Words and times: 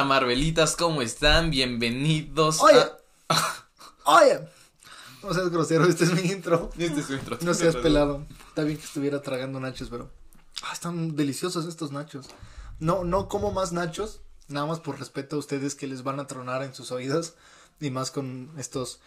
onda, 0.00 0.04
Marvelitas? 0.04 0.76
¿Cómo 0.76 1.02
están? 1.02 1.50
Bienvenidos. 1.50 2.60
Oye, 2.60 2.86
oye. 4.04 4.40
No 5.22 5.34
seas 5.34 5.50
grosero, 5.50 5.84
este 5.84 6.04
es 6.04 6.12
mi 6.14 6.30
intro. 6.30 6.70
Este 6.78 7.00
es 7.00 7.06
su 7.06 7.14
intro. 7.14 7.38
No 7.42 7.52
seas 7.52 7.76
pelado. 7.76 8.26
Está 8.48 8.62
bien 8.62 8.78
que 8.78 8.84
estuviera 8.84 9.20
tragando 9.20 9.60
nachos, 9.60 9.90
pero. 9.90 10.10
Ah, 10.62 10.72
están 10.72 11.16
deliciosos 11.16 11.66
estos 11.66 11.92
nachos. 11.92 12.28
No, 12.78 13.04
no 13.04 13.28
como 13.28 13.52
más 13.52 13.72
nachos. 13.72 14.22
Nada 14.48 14.66
más 14.66 14.80
por 14.80 14.98
respeto 14.98 15.36
a 15.36 15.38
ustedes 15.38 15.74
que 15.74 15.86
les 15.86 16.02
van 16.02 16.18
a 16.18 16.26
tronar 16.26 16.62
en 16.62 16.74
sus 16.74 16.92
oídos. 16.92 17.34
Y 17.78 17.90
más 17.90 18.10
con 18.10 18.50
estos 18.56 19.00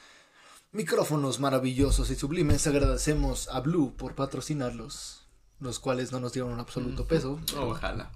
micrófonos 0.71 1.39
maravillosos 1.39 2.11
y 2.11 2.15
sublimes. 2.15 2.67
Agradecemos 2.67 3.47
a 3.49 3.61
Blue 3.61 3.95
por 3.97 4.13
patrocinarlos. 4.13 5.23
Los 5.59 5.79
cuales 5.79 6.11
no 6.11 6.19
nos 6.19 6.33
dieron 6.33 6.51
un 6.51 6.59
absoluto 6.59 7.07
peso. 7.07 7.39
Ojalá. 7.57 8.11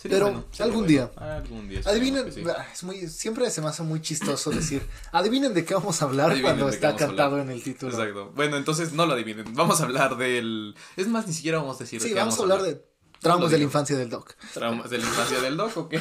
Sería 0.00 0.16
Pero 0.16 0.30
bueno, 0.30 0.44
algún, 0.60 0.86
día. 0.86 1.10
algún 1.16 1.68
día. 1.68 1.82
Adivinen, 1.84 2.32
sí. 2.32 2.42
es 2.72 2.84
muy, 2.84 3.06
siempre 3.06 3.50
se 3.50 3.60
me 3.60 3.68
hace 3.68 3.82
muy 3.82 4.00
chistoso 4.00 4.48
decir, 4.50 4.82
adivinen 5.12 5.52
de 5.52 5.62
qué 5.66 5.74
vamos 5.74 6.00
a 6.00 6.06
hablar 6.06 6.30
adivinen 6.30 6.56
cuando 6.56 6.68
está 6.70 6.96
cantado 6.96 7.38
en 7.38 7.50
el 7.50 7.62
título. 7.62 7.92
Exacto. 7.92 8.32
Bueno, 8.34 8.56
entonces 8.56 8.94
no 8.94 9.04
lo 9.04 9.12
adivinen. 9.12 9.54
Vamos 9.54 9.82
a 9.82 9.84
hablar 9.84 10.16
del... 10.16 10.74
Es 10.96 11.06
más, 11.06 11.26
ni 11.26 11.34
siquiera 11.34 11.58
vamos 11.58 11.76
a 11.76 11.80
decir... 11.80 12.00
Sí, 12.00 12.08
de 12.08 12.14
qué 12.14 12.20
vamos, 12.20 12.38
vamos 12.38 12.50
a 12.50 12.54
hablar, 12.54 12.74
de 12.74 12.82
traumas 13.20 13.50
de 13.50 13.58
la 13.58 13.64
infancia 13.64 13.98
del 13.98 14.08
Doc. 14.08 14.36
Traumas 14.54 14.88
de 14.88 14.96
la 14.96 15.04
infancia 15.04 15.38
del 15.38 15.58
Doc, 15.58 15.76
ok. 15.76 15.94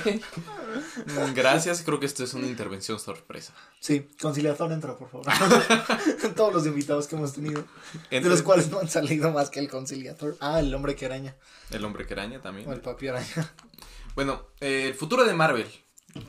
Gracias, 1.35 1.81
creo 1.83 1.99
que 1.99 2.05
esto 2.05 2.23
es 2.23 2.33
una 2.33 2.47
intervención 2.47 3.01
sorpresa. 3.01 3.53
Sí, 3.81 4.07
conciliador 4.21 4.71
entra, 4.71 4.95
por 4.95 5.09
favor. 5.09 5.25
Todos 6.37 6.53
los 6.53 6.65
invitados 6.65 7.05
que 7.07 7.17
hemos 7.17 7.33
tenido, 7.33 7.65
Entre... 8.03 8.21
de 8.21 8.29
los 8.29 8.43
cuales 8.43 8.69
no 8.69 8.79
han 8.79 8.87
salido 8.87 9.29
más 9.31 9.49
que 9.49 9.59
el 9.59 9.69
conciliador. 9.69 10.37
Ah, 10.39 10.61
el 10.61 10.73
hombre 10.73 10.95
que 10.95 11.05
araña. 11.05 11.35
El 11.69 11.83
hombre 11.83 12.07
que 12.07 12.13
araña 12.13 12.41
también. 12.41 12.65
O 12.69 12.71
el 12.71 12.79
papi 12.79 13.09
araña. 13.09 13.53
Bueno, 14.19 14.41
eh, 14.59 14.87
el 14.87 14.95
futuro 14.95 15.23
de 15.23 15.33
Marvel. 15.33 15.65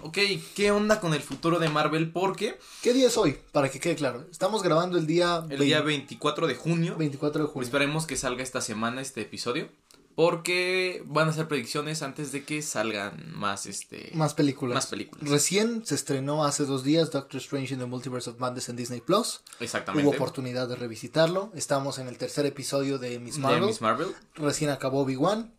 Ok, 0.03 0.19
¿qué 0.55 0.71
onda 0.71 1.01
con 1.01 1.13
el 1.13 1.23
futuro 1.23 1.59
de 1.59 1.69
Marvel? 1.69 2.13
Porque... 2.13 2.57
¿Qué 2.85 2.93
día 2.93 3.09
es 3.09 3.17
hoy? 3.17 3.37
Para 3.51 3.69
que 3.69 3.81
quede 3.81 3.97
claro. 3.97 4.29
Estamos 4.31 4.63
grabando 4.63 4.97
el 4.97 5.09
día... 5.09 5.39
El 5.39 5.59
20... 5.59 5.65
día 5.65 5.81
24 5.81 6.47
de 6.47 6.55
junio. 6.55 6.95
24 6.97 7.43
de 7.43 7.49
junio. 7.49 7.65
Esperemos 7.65 8.07
que 8.07 8.17
salga 8.17 8.45
esta 8.45 8.61
semana 8.61 9.01
este 9.01 9.23
episodio. 9.23 9.71
Porque 10.15 11.03
van 11.05 11.31
a 11.31 11.33
ser 11.33 11.49
predicciones 11.49 12.03
antes 12.03 12.31
de 12.31 12.45
que 12.45 12.63
salgan 12.63 13.33
más 13.35 13.67
este 13.67 14.13
más 14.15 14.35
películas. 14.35 14.77
Más 14.77 14.87
películas. 14.87 15.29
Recién 15.29 15.85
se 15.85 15.97
estrenó 15.97 16.45
hace 16.45 16.67
dos 16.67 16.85
días 16.85 17.11
Doctor 17.11 17.41
Strange 17.41 17.75
in 17.75 17.81
the 17.81 17.87
Multiverse 17.87 18.31
of 18.31 18.39
Madness 18.39 18.69
en 18.69 18.77
Disney 18.77 19.01
Plus. 19.01 19.41
Exactamente. 19.59 20.07
Hubo 20.07 20.15
oportunidad 20.15 20.69
de 20.69 20.77
revisitarlo. 20.77 21.51
Estamos 21.57 21.99
en 21.99 22.07
el 22.07 22.19
tercer 22.19 22.47
episodio 22.47 22.99
de 22.99 23.19
Miss 23.19 23.39
Marvel. 23.39 23.63
De 23.63 23.67
Miss 23.67 23.81
Marvel. 23.81 24.15
Recién 24.37 24.71
acabó 24.71 25.01
Obi-Wan. 25.01 25.53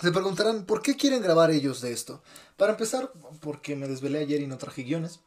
Se 0.00 0.12
preguntarán, 0.12 0.64
¿por 0.64 0.82
qué 0.82 0.96
quieren 0.96 1.22
grabar 1.22 1.50
ellos 1.50 1.80
de 1.80 1.92
esto? 1.92 2.22
Para 2.56 2.72
empezar, 2.72 3.12
porque 3.40 3.76
me 3.76 3.88
desvelé 3.88 4.18
ayer 4.18 4.40
y 4.42 4.46
no 4.46 4.58
traje 4.58 4.82
guiones. 4.82 5.20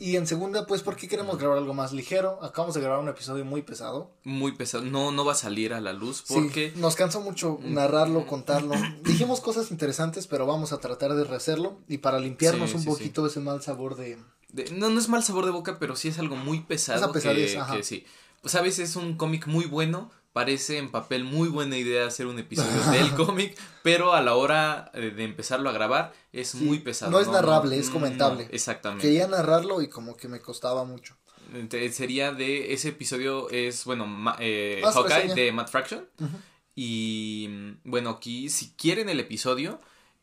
Y 0.00 0.16
en 0.16 0.26
segunda, 0.26 0.66
pues, 0.66 0.82
¿por 0.82 0.96
qué 0.96 1.08
queremos 1.08 1.36
grabar 1.36 1.58
algo 1.58 1.74
más 1.74 1.92
ligero? 1.92 2.42
Acabamos 2.42 2.74
de 2.74 2.80
grabar 2.80 3.00
un 3.00 3.08
episodio 3.08 3.44
muy 3.44 3.60
pesado. 3.60 4.10
Muy 4.24 4.52
pesado. 4.52 4.82
No, 4.82 5.12
no 5.12 5.26
va 5.26 5.32
a 5.32 5.34
salir 5.34 5.74
a 5.74 5.80
la 5.80 5.92
luz 5.92 6.24
porque... 6.26 6.70
Sí, 6.74 6.80
nos 6.80 6.94
cansó 6.94 7.20
mucho 7.20 7.58
narrarlo, 7.62 8.26
contarlo. 8.26 8.74
Dijimos 9.04 9.42
cosas 9.42 9.70
interesantes, 9.70 10.26
pero 10.26 10.46
vamos 10.46 10.72
a 10.72 10.78
tratar 10.78 11.14
de 11.14 11.24
rehacerlo. 11.24 11.76
Y 11.86 11.98
para 11.98 12.18
limpiarnos 12.18 12.70
sí, 12.70 12.76
un 12.76 12.82
sí, 12.82 12.88
poquito 12.88 13.26
ese 13.26 13.40
mal 13.40 13.60
sabor 13.60 13.94
de... 13.96 14.16
de... 14.48 14.70
No, 14.70 14.88
no 14.88 14.98
es 14.98 15.10
mal 15.10 15.22
sabor 15.22 15.44
de 15.44 15.50
boca, 15.50 15.78
pero 15.78 15.94
sí 15.96 16.08
es 16.08 16.18
algo 16.18 16.36
muy 16.36 16.60
pesado. 16.60 16.98
Esa 16.98 17.12
pesadez, 17.12 17.52
que, 17.52 17.58
ajá. 17.58 17.76
que 17.76 17.82
sí. 17.82 18.06
Pues 18.40 18.54
a 18.54 18.62
veces 18.62 18.88
es 18.88 18.96
un 18.96 19.18
cómic 19.18 19.48
muy 19.48 19.66
bueno, 19.66 20.10
parece 20.32 20.78
en 20.78 20.90
papel 20.90 21.24
muy 21.24 21.48
buena 21.48 21.76
idea 21.76 22.06
hacer 22.06 22.26
un 22.26 22.38
episodio 22.38 22.82
del 22.90 23.14
cómic, 23.14 23.58
pero 23.82 24.14
a 24.14 24.22
la 24.22 24.34
hora 24.34 24.90
de 24.94 25.24
empezarlo 25.24 25.68
a 25.68 25.72
grabar 25.72 26.12
es 26.32 26.48
sí, 26.50 26.58
muy 26.58 26.78
pesado. 26.78 27.10
No 27.10 27.20
es 27.20 27.28
narrable, 27.28 27.76
no, 27.76 27.82
es 27.82 27.90
comentable. 27.90 28.44
No, 28.44 28.50
exactamente. 28.52 29.06
Quería 29.06 29.26
narrarlo 29.26 29.82
y 29.82 29.88
como 29.88 30.16
que 30.16 30.28
me 30.28 30.40
costaba 30.40 30.84
mucho. 30.84 31.16
Entonces, 31.54 31.94
sería 31.94 32.32
de 32.32 32.72
ese 32.72 32.90
episodio 32.90 33.50
es 33.50 33.84
bueno 33.84 34.06
eh, 34.38 34.82
Hawkeye 34.84 35.14
reseña. 35.14 35.34
de 35.34 35.52
Matt 35.52 35.68
Fraction 35.68 36.08
uh 36.20 36.24
-huh. 36.24 36.40
y 36.76 37.48
bueno 37.82 38.10
aquí 38.10 38.48
si 38.50 38.72
quieren 38.76 39.08
el 39.08 39.18
episodio 39.18 39.80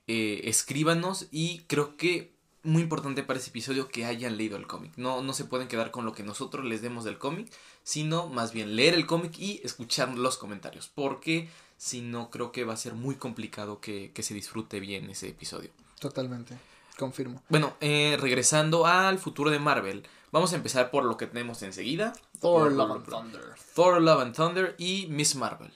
eh, 0.07 0.41
escríbanos 0.45 1.27
y 1.31 1.63
creo 1.67 1.97
que 1.97 2.36
muy 2.67 2.83
importante 2.83 3.23
para 3.23 3.39
ese 3.39 3.49
episodio 3.49 3.87
que 3.87 4.05
hayan 4.05 4.37
leído 4.37 4.57
el 4.57 4.67
cómic. 4.67 4.91
No, 4.97 5.21
no 5.21 5.33
se 5.33 5.45
pueden 5.45 5.67
quedar 5.67 5.91
con 5.91 6.05
lo 6.05 6.13
que 6.13 6.23
nosotros 6.23 6.65
les 6.65 6.81
demos 6.81 7.03
del 7.03 7.17
cómic, 7.17 7.51
sino 7.83 8.27
más 8.27 8.51
bien 8.53 8.75
leer 8.75 8.93
el 8.93 9.05
cómic 9.05 9.37
y 9.39 9.61
escuchar 9.63 10.15
los 10.17 10.37
comentarios. 10.37 10.91
Porque 10.93 11.49
si 11.77 12.01
no, 12.01 12.29
creo 12.29 12.51
que 12.51 12.63
va 12.65 12.73
a 12.73 12.77
ser 12.77 12.93
muy 12.93 13.15
complicado 13.15 13.79
que, 13.79 14.11
que 14.13 14.23
se 14.23 14.33
disfrute 14.33 14.79
bien 14.79 15.09
ese 15.09 15.29
episodio. 15.29 15.69
Totalmente, 15.99 16.57
confirmo. 16.97 17.41
Bueno, 17.49 17.75
eh, 17.81 18.17
regresando 18.19 18.85
al 18.85 19.17
futuro 19.17 19.49
de 19.49 19.59
Marvel. 19.59 20.03
Vamos 20.31 20.51
a 20.51 20.57
empezar 20.57 20.91
por 20.91 21.05
lo 21.05 21.15
que 21.15 21.25
tenemos 21.27 21.63
enseguida. 21.63 22.13
Thor, 22.41 22.71
Love 22.71 22.91
and 22.91 23.05
Thunder. 23.09 23.55
Thor, 23.73 24.01
Love 24.01 24.21
and 24.21 24.35
Thunder 24.35 24.75
y 24.77 25.07
Miss 25.09 25.35
Marvel. 25.35 25.71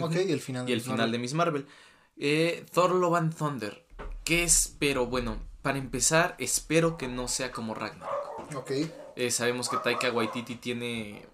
Ok, 0.00 0.14
y 0.14 0.30
el 0.30 0.40
final 0.40 0.64
de 0.64 0.70
Y 0.70 0.74
el 0.74 0.78
Miss 0.78 0.84
final 0.84 0.98
Marvel. 0.98 1.12
de 1.12 1.18
Miss 1.18 1.34
Marvel. 1.34 1.66
Eh, 2.16 2.64
Thor, 2.72 2.94
Love 2.94 3.16
and 3.16 3.36
Thunder. 3.36 3.84
¿Qué 4.24 4.44
espero? 4.44 5.06
Bueno, 5.06 5.38
para 5.62 5.78
empezar, 5.78 6.36
espero 6.38 6.96
que 6.96 7.08
no 7.08 7.28
sea 7.28 7.52
como 7.52 7.74
Ragnarok. 7.74 8.54
Ok. 8.56 8.70
Eh, 9.16 9.30
sabemos 9.30 9.68
que 9.68 9.76
Taika 9.78 10.10
Waititi 10.10 10.56
tiene 10.56 11.26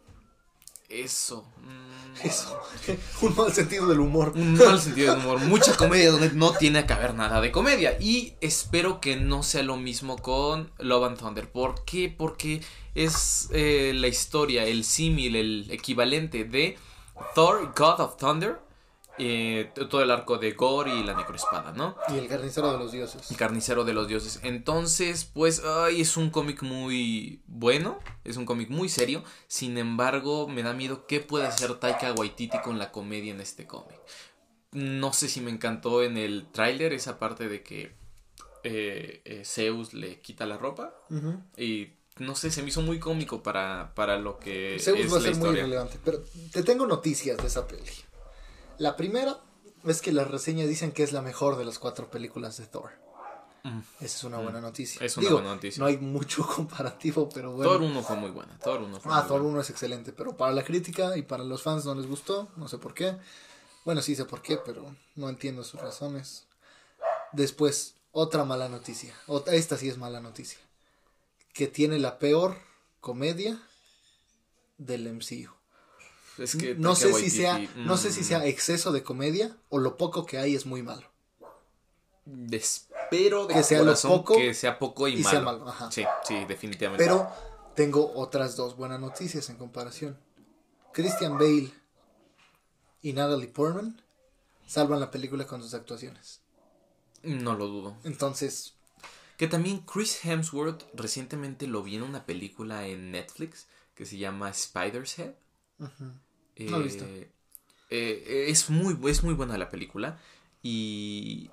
eso. 0.88 1.46
Mm, 1.62 2.26
eso. 2.26 2.60
Un 3.22 3.36
mal 3.36 3.52
sentido 3.52 3.86
del 3.86 4.00
humor. 4.00 4.32
Un 4.34 4.54
mal 4.54 4.80
sentido 4.80 5.14
del 5.14 5.24
humor. 5.24 5.40
Mucha 5.40 5.76
comedia 5.76 6.10
donde 6.10 6.30
no 6.32 6.52
tiene 6.52 6.86
que 6.86 6.92
haber 6.92 7.14
nada 7.14 7.40
de 7.40 7.52
comedia. 7.52 7.96
Y 8.00 8.34
espero 8.40 9.00
que 9.00 9.16
no 9.16 9.42
sea 9.42 9.62
lo 9.62 9.76
mismo 9.76 10.16
con 10.16 10.70
Love 10.78 11.04
and 11.04 11.18
Thunder. 11.18 11.50
¿Por 11.50 11.84
qué? 11.84 12.14
Porque 12.16 12.62
es 12.94 13.48
eh, 13.52 13.92
la 13.94 14.08
historia, 14.08 14.64
el 14.64 14.84
símil, 14.84 15.36
el 15.36 15.66
equivalente 15.70 16.44
de 16.44 16.78
Thor, 17.34 17.72
God 17.76 18.00
of 18.00 18.16
Thunder 18.16 18.65
eh, 19.18 19.70
todo 19.88 20.02
el 20.02 20.10
arco 20.10 20.38
de 20.38 20.52
Gore 20.52 20.94
y 20.94 21.02
la 21.02 21.14
necroespada, 21.14 21.72
¿no? 21.72 21.96
Y 22.08 22.18
el 22.18 22.28
carnicero 22.28 22.72
de 22.72 22.78
los 22.78 22.92
dioses. 22.92 23.30
El 23.30 23.36
carnicero 23.36 23.84
de 23.84 23.94
los 23.94 24.08
dioses. 24.08 24.40
Entonces, 24.42 25.24
pues, 25.24 25.62
ay, 25.64 26.00
es 26.02 26.16
un 26.16 26.30
cómic 26.30 26.62
muy 26.62 27.40
bueno, 27.46 27.98
es 28.24 28.36
un 28.36 28.44
cómic 28.44 28.68
muy 28.68 28.88
serio. 28.88 29.24
Sin 29.48 29.78
embargo, 29.78 30.48
me 30.48 30.62
da 30.62 30.72
miedo 30.72 31.06
qué 31.06 31.20
puede 31.20 31.46
hacer 31.46 31.74
Taika 31.76 32.12
Waititi 32.12 32.58
con 32.62 32.78
la 32.78 32.92
comedia 32.92 33.32
en 33.32 33.40
este 33.40 33.66
cómic. 33.66 33.98
No 34.72 35.12
sé 35.12 35.28
si 35.28 35.40
me 35.40 35.50
encantó 35.50 36.02
en 36.02 36.18
el 36.18 36.48
tráiler 36.52 36.92
esa 36.92 37.18
parte 37.18 37.48
de 37.48 37.62
que 37.62 37.94
eh, 38.64 39.22
eh, 39.24 39.42
Zeus 39.44 39.94
le 39.94 40.20
quita 40.20 40.44
la 40.44 40.58
ropa 40.58 40.92
Uh 41.08 41.14
-huh. 41.14 41.40
y 41.56 41.92
no 42.18 42.34
sé, 42.34 42.50
se 42.50 42.62
me 42.62 42.68
hizo 42.68 42.80
muy 42.82 42.98
cómico 42.98 43.42
para, 43.42 43.92
para 43.94 44.18
lo 44.18 44.38
que 44.38 44.78
Zeus 44.80 44.98
es 45.00 45.12
va 45.12 45.16
a 45.18 45.20
la 45.20 45.26
ser 45.26 45.36
muy 45.36 45.54
relevante. 45.54 45.98
Pero 46.04 46.22
te 46.52 46.62
tengo 46.62 46.86
noticias 46.86 47.36
de 47.36 47.46
esa 47.46 47.66
peli. 47.66 47.82
La 48.78 48.96
primera 48.96 49.40
es 49.84 50.02
que 50.02 50.12
las 50.12 50.30
reseñas 50.30 50.68
dicen 50.68 50.92
que 50.92 51.02
es 51.02 51.12
la 51.12 51.22
mejor 51.22 51.56
de 51.56 51.64
las 51.64 51.78
cuatro 51.78 52.10
películas 52.10 52.56
de 52.58 52.66
Thor. 52.66 52.90
Mm. 53.62 53.80
Esa 54.00 54.16
es 54.18 54.24
una 54.24 54.38
buena 54.38 54.60
noticia. 54.60 55.04
Es 55.04 55.16
una 55.16 55.26
Digo, 55.26 55.36
buena 55.38 55.54
noticia. 55.54 55.80
No 55.80 55.86
hay 55.86 55.96
mucho 55.98 56.46
comparativo, 56.56 57.28
pero 57.28 57.52
bueno. 57.52 57.72
Thor 57.72 57.82
1 57.82 58.02
fue 58.02 58.16
muy 58.16 58.30
buena. 58.30 58.58
Thor 58.58 58.80
1 58.82 59.00
fue 59.00 59.12
Ah, 59.12 59.20
muy 59.20 59.28
Thor 59.28 59.40
buena. 59.40 59.52
1 59.54 59.60
es 59.62 59.70
excelente, 59.70 60.12
pero 60.12 60.36
para 60.36 60.52
la 60.52 60.62
crítica 60.64 61.16
y 61.16 61.22
para 61.22 61.42
los 61.44 61.62
fans 61.62 61.84
no 61.84 61.94
les 61.94 62.06
gustó, 62.06 62.48
no 62.56 62.68
sé 62.68 62.78
por 62.78 62.94
qué. 62.94 63.16
Bueno, 63.84 64.02
sí 64.02 64.14
sé 64.16 64.24
por 64.24 64.42
qué, 64.42 64.58
pero 64.58 64.94
no 65.14 65.28
entiendo 65.28 65.62
sus 65.64 65.80
razones. 65.80 66.46
Después, 67.32 67.94
otra 68.12 68.44
mala 68.44 68.68
noticia. 68.68 69.14
Ot- 69.26 69.48
Esta 69.48 69.76
sí 69.76 69.88
es 69.88 69.96
mala 69.98 70.20
noticia. 70.20 70.58
Que 71.52 71.66
tiene 71.68 71.98
la 71.98 72.18
peor 72.18 72.56
comedia 73.00 73.60
del 74.78 75.06
MCU. 75.12 75.50
Es 76.38 76.56
que 76.56 76.74
no 76.74 76.94
sé 76.94 77.12
si 77.14 77.30
sea 77.30 77.58
no 77.76 77.96
sé 77.96 78.12
si 78.12 78.20
mm, 78.20 78.24
sea 78.24 78.46
exceso 78.46 78.92
de 78.92 79.02
comedia 79.02 79.56
o 79.68 79.78
lo 79.78 79.96
poco 79.96 80.26
que 80.26 80.38
hay 80.38 80.54
es 80.54 80.66
muy 80.66 80.82
malo 80.82 81.06
Espero 82.50 83.46
de 83.46 83.54
Que 83.54 83.62
sea 83.62 83.82
lo 83.82 83.94
poco 83.94 84.36
que 84.36 84.52
sea 84.52 84.78
poco 84.78 85.06
y, 85.08 85.12
y 85.14 85.16
malo. 85.22 85.30
sea 85.30 85.40
malo, 85.40 85.68
ajá. 85.68 85.90
Sí, 85.92 86.04
sí, 86.26 86.44
definitivamente. 86.46 87.04
pero 87.04 87.30
tengo 87.74 88.12
otras 88.14 88.56
dos 88.56 88.76
buenas 88.76 89.00
noticias 89.00 89.48
en 89.50 89.56
comparación 89.56 90.18
Christian 90.92 91.34
Bale 91.38 91.70
y 93.02 93.12
Natalie 93.12 93.48
Portman 93.48 94.02
salvan 94.66 94.98
la 95.00 95.10
película 95.10 95.46
con 95.46 95.62
sus 95.62 95.72
actuaciones 95.74 96.40
No 97.22 97.54
lo 97.54 97.68
dudo. 97.68 97.96
entonces 98.04 98.74
Que 99.36 99.46
también 99.46 99.80
Chris 99.80 100.24
Hemsworth 100.24 100.82
recientemente 100.94 101.66
lo 101.66 101.82
vi 101.82 101.96
en 101.96 102.02
una 102.02 102.26
película 102.26 102.86
en 102.86 103.12
Netflix 103.12 103.66
que 103.94 104.04
se 104.04 104.18
llama 104.18 104.52
Spider's 104.52 105.18
Head. 105.18 105.34
Ujú, 106.58 106.70
No 106.70 106.78
lo 106.78 106.82
he 106.82 106.84
visto. 106.84 107.04
Eh, 107.04 107.30
eh, 107.90 108.46
es, 108.48 108.70
muy, 108.70 108.98
es 109.10 109.22
muy 109.22 109.34
buena 109.34 109.56
la 109.58 109.70
película 109.70 110.18
y 110.62 111.50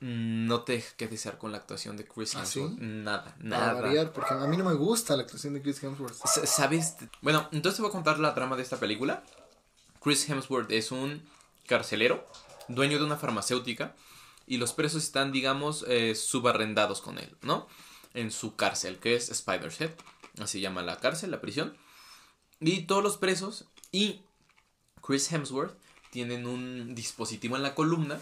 no 0.00 0.62
te 0.62 0.72
deja 0.72 0.96
que 0.96 1.06
desear 1.08 1.38
con 1.38 1.52
la 1.52 1.58
actuación 1.58 1.96
de 1.96 2.04
Chris 2.06 2.34
¿Ah, 2.34 2.40
Hemsworth. 2.40 2.72
sí? 2.72 2.76
Nada, 2.80 3.36
para 3.36 3.38
nada. 3.38 3.80
variar 3.80 4.12
porque 4.12 4.34
a 4.34 4.46
mí 4.46 4.56
no 4.56 4.64
me 4.64 4.74
gusta 4.74 5.16
la 5.16 5.22
actuación 5.22 5.54
de 5.54 5.62
Chris 5.62 5.82
Hemsworth 5.82 6.14
¿Sabes? 6.26 6.96
Bueno, 7.20 7.48
entonces 7.52 7.76
te 7.76 7.82
voy 7.82 7.90
a 7.90 7.92
contar 7.92 8.18
la 8.18 8.34
trama 8.34 8.56
de 8.56 8.62
esta 8.62 8.78
película. 8.78 9.22
Chris 10.02 10.28
Hemsworth 10.28 10.70
es 10.72 10.90
un 10.90 11.22
carcelero, 11.66 12.26
dueño 12.68 12.98
de 12.98 13.04
una 13.04 13.16
farmacéutica, 13.16 13.94
y 14.46 14.56
los 14.56 14.72
presos 14.72 15.04
están, 15.04 15.30
digamos, 15.30 15.84
eh, 15.88 16.16
subarrendados 16.16 17.00
con 17.00 17.18
él, 17.18 17.36
¿no? 17.42 17.68
En 18.12 18.32
su 18.32 18.56
cárcel, 18.56 18.98
que 18.98 19.14
es 19.14 19.30
Spider's 19.30 19.80
Head, 19.80 19.92
así 20.40 20.60
llama 20.60 20.82
la 20.82 20.98
cárcel, 20.98 21.30
la 21.30 21.40
prisión. 21.40 21.76
Y 22.58 22.82
todos 22.82 23.02
los 23.04 23.16
presos 23.16 23.66
y 23.92 24.22
Chris 25.02 25.30
Hemsworth 25.32 25.76
tienen 26.10 26.46
un 26.46 26.94
dispositivo 26.94 27.56
en 27.56 27.62
la 27.62 27.74
columna 27.74 28.20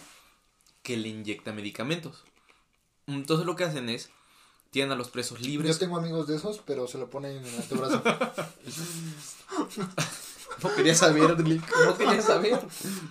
que 0.83 0.97
le 0.97 1.09
inyecta 1.09 1.53
medicamentos. 1.53 2.25
Entonces 3.07 3.47
lo 3.47 3.57
que 3.57 3.65
hacen 3.65 3.89
es, 3.89 4.11
tienen 4.71 4.93
a 4.93 4.97
los 4.97 5.11
presos 5.11 5.41
libres. 5.41 5.73
Yo 5.73 5.79
tengo 5.79 5.99
amigos 5.99 6.27
de 6.27 6.37
esos, 6.37 6.61
pero 6.65 6.87
se 6.87 6.99
lo 6.99 7.11
ponen 7.11 7.39
en 7.39 7.45
el 7.45 7.55
antebrazo. 7.57 8.03
no 10.63 10.75
quería 10.75 10.95
saber, 10.95 11.39
No 11.39 11.99
quería 11.99 12.23
saber. 12.23 12.61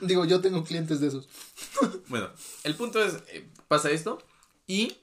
Digo, 0.02 0.26
yo 0.26 0.42
tengo 0.42 0.64
clientes 0.64 1.00
de 1.00 1.08
esos. 1.08 1.28
bueno, 2.08 2.30
el 2.64 2.76
punto 2.76 3.04
es, 3.04 3.16
eh, 3.28 3.48
pasa 3.68 3.92
esto 3.92 4.20
y 4.66 4.98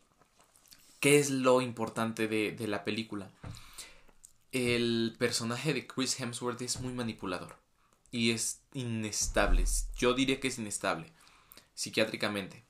¿qué 1.00 1.18
es 1.18 1.30
lo 1.30 1.60
importante 1.60 2.26
de, 2.26 2.52
de 2.52 2.66
la 2.66 2.84
película? 2.84 3.30
El 4.52 5.14
personaje 5.18 5.74
de 5.74 5.86
Chris 5.86 6.18
Hemsworth 6.18 6.62
es 6.62 6.80
muy 6.80 6.94
manipulador 6.94 7.65
y 8.10 8.30
es 8.30 8.60
inestable. 8.72 9.64
Yo 9.96 10.14
diría 10.14 10.40
que 10.40 10.48
es 10.48 10.58
inestable 10.58 11.12
psiquiátricamente. 11.74 12.64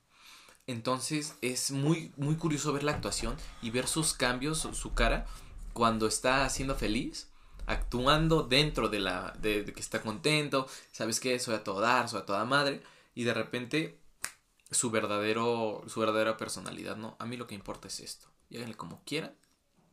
Entonces 0.67 1.35
es 1.41 1.71
muy, 1.71 2.11
muy 2.17 2.35
curioso 2.35 2.73
ver 2.73 2.83
la 2.83 2.91
actuación 2.91 3.37
y 3.61 3.71
ver 3.71 3.87
sus 3.87 4.13
cambios, 4.13 4.59
su 4.59 4.93
cara, 4.93 5.25
cuando 5.73 6.07
está 6.07 6.47
siendo 6.49 6.75
feliz, 6.75 7.29
actuando 7.65 8.43
dentro 8.43 8.89
de 8.89 8.99
la. 8.99 9.33
de, 9.39 9.63
que 9.65 9.79
está 9.79 10.01
contento, 10.01 10.67
sabes 10.91 11.19
que 11.19 11.39
soy 11.39 11.55
a 11.55 11.63
todo 11.63 11.79
dar, 11.79 12.09
soy 12.09 12.21
a 12.21 12.25
toda 12.25 12.43
madre, 12.45 12.83
y 13.15 13.23
de 13.23 13.33
repente 13.33 13.99
su 14.69 14.91
verdadero. 14.91 15.83
su 15.87 15.99
verdadera 16.01 16.35
personalidad, 16.35 16.97
¿no? 16.97 17.15
A 17.19 17.25
mí 17.25 17.37
lo 17.37 17.47
que 17.47 17.55
importa 17.55 17.87
es 17.87 18.01
esto. 18.01 18.27
Y 18.49 18.61
como 18.73 19.03
quieran. 19.05 19.33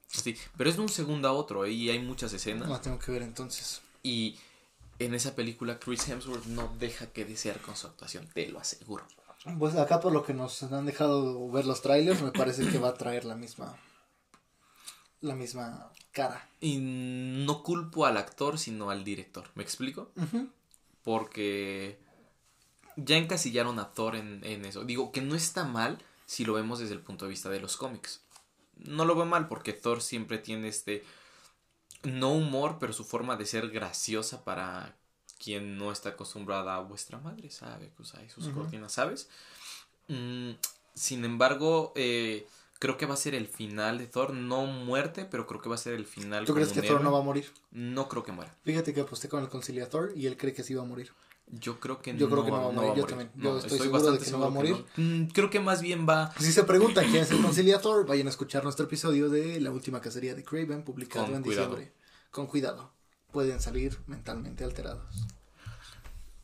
Sí, 0.08 0.36
pero 0.56 0.70
es 0.70 0.76
de 0.76 0.82
un 0.82 0.88
segundo 0.88 1.28
a 1.28 1.32
otro, 1.32 1.64
¿eh? 1.64 1.72
y 1.72 1.90
hay 1.90 1.98
muchas 1.98 2.32
escenas. 2.32 2.68
No 2.68 2.80
tengo 2.80 2.98
que 2.98 3.12
ver 3.12 3.22
entonces. 3.22 3.80
Y 4.02 4.38
en 4.98 5.14
esa 5.14 5.34
película 5.34 5.78
Chris 5.78 6.08
Hemsworth 6.08 6.46
no 6.46 6.72
deja 6.78 7.06
que 7.06 7.24
desear 7.24 7.60
con 7.60 7.76
su 7.76 7.86
actuación, 7.86 8.28
te 8.32 8.48
lo 8.48 8.60
aseguro. 8.60 9.04
Pues 9.58 9.76
acá 9.76 10.00
por 10.00 10.12
lo 10.12 10.24
que 10.24 10.32
nos 10.32 10.62
han 10.62 10.86
dejado 10.86 11.50
ver 11.50 11.66
los 11.66 11.82
trailers, 11.82 12.22
me 12.22 12.32
parece 12.32 12.66
que 12.68 12.78
va 12.78 12.88
a 12.88 12.94
traer 12.94 13.24
la 13.24 13.34
misma 13.34 13.76
la 15.24 15.34
misma 15.34 15.90
cara. 16.12 16.48
Y 16.60 16.78
no 16.78 17.62
culpo 17.62 18.06
al 18.06 18.16
actor, 18.16 18.58
sino 18.58 18.90
al 18.90 19.04
director. 19.04 19.48
¿Me 19.54 19.62
explico? 19.62 20.10
Porque 21.02 21.98
ya 22.96 23.16
encasillaron 23.16 23.78
a 23.78 23.92
Thor 23.92 24.16
en, 24.16 24.40
en, 24.44 24.64
eso. 24.64 24.84
Digo 24.84 25.12
que 25.12 25.22
no 25.22 25.34
está 25.34 25.64
mal 25.64 25.98
si 26.26 26.44
lo 26.44 26.54
vemos 26.54 26.78
desde 26.78 26.94
el 26.94 27.00
punto 27.00 27.24
de 27.24 27.30
vista 27.30 27.50
de 27.50 27.60
los 27.60 27.76
cómics. 27.76 28.22
No 28.76 29.04
lo 29.04 29.14
veo 29.14 29.26
mal 29.26 29.48
porque 29.48 29.72
Thor 29.72 30.02
siempre 30.02 30.38
tiene 30.38 30.68
este 30.68 31.04
no 32.04 32.32
humor, 32.32 32.76
pero 32.78 32.92
su 32.92 33.04
forma 33.04 33.36
de 33.36 33.46
ser 33.46 33.70
graciosa 33.70 34.44
para 34.44 34.94
quien 35.38 35.76
no 35.76 35.92
está 35.92 36.10
acostumbrada 36.10 36.76
a 36.76 36.80
vuestra 36.80 37.18
madre, 37.18 37.50
sabe 37.50 37.90
que 37.94 38.02
usáis 38.02 38.32
sus 38.32 38.48
cortinas, 38.48 38.92
¿sabes? 38.92 39.28
Mm, 40.08 40.52
sin 40.94 41.24
embargo, 41.24 41.92
eh, 41.96 42.46
creo 42.78 42.96
que 42.96 43.06
va 43.06 43.14
a 43.14 43.18
ser 43.18 43.34
el 43.34 43.46
final 43.46 43.98
de 43.98 44.06
Thor, 44.06 44.32
no 44.32 44.66
muerte, 44.66 45.24
pero 45.24 45.46
creo 45.46 45.60
que 45.60 45.68
va 45.68 45.74
a 45.74 45.78
ser 45.78 45.94
el 45.94 46.06
final. 46.06 46.44
¿Tú 46.44 46.54
crees 46.54 46.72
que 46.72 46.82
Thor 46.82 47.02
no 47.02 47.12
va 47.12 47.18
a 47.18 47.22
morir? 47.22 47.50
No 47.72 48.08
creo 48.08 48.22
que 48.22 48.32
muera. 48.32 48.54
Fíjate 48.64 48.94
que 48.94 49.00
aposté 49.00 49.28
con 49.28 49.42
el 49.42 49.48
conciliador 49.48 50.12
y 50.16 50.26
él 50.26 50.36
cree 50.36 50.52
que 50.52 50.62
sí 50.62 50.74
va 50.74 50.82
a 50.82 50.86
morir. 50.86 51.12
Yo 51.46 51.78
creo 51.78 52.00
que 52.00 52.16
yo 52.16 52.28
no, 52.28 52.32
creo 52.32 52.44
que 52.44 52.50
no 52.50 52.62
va 52.62 52.68
a 52.68 52.72
morir. 52.72 52.92
yo 52.96 53.06
también. 53.06 53.30
yo 53.36 53.58
estoy, 53.58 53.78
seguro 53.78 54.12
de 54.12 54.18
que 54.18 54.30
no 54.30 54.40
va 54.40 54.46
a 54.46 54.50
morir. 54.50 54.84
Creo 55.32 55.50
que 55.50 55.60
más 55.60 55.82
bien 55.82 56.06
va. 56.08 56.32
Si 56.38 56.52
se 56.52 56.64
preguntan 56.64 57.10
quién 57.10 57.22
es 57.22 57.30
el 57.30 57.42
conciliador, 57.42 58.06
vayan 58.06 58.26
a 58.26 58.30
escuchar 58.30 58.64
nuestro 58.64 58.86
episodio 58.86 59.28
de 59.28 59.60
La 59.60 59.70
última 59.70 60.00
cacería 60.00 60.34
de 60.34 60.42
Craven, 60.42 60.82
publicado 60.82 61.34
en 61.34 61.42
diciembre 61.42 61.92
con 62.30 62.46
cuidado. 62.46 62.92
Pueden 63.32 63.60
salir 63.60 63.98
mentalmente 64.06 64.64
alterados. 64.64 65.26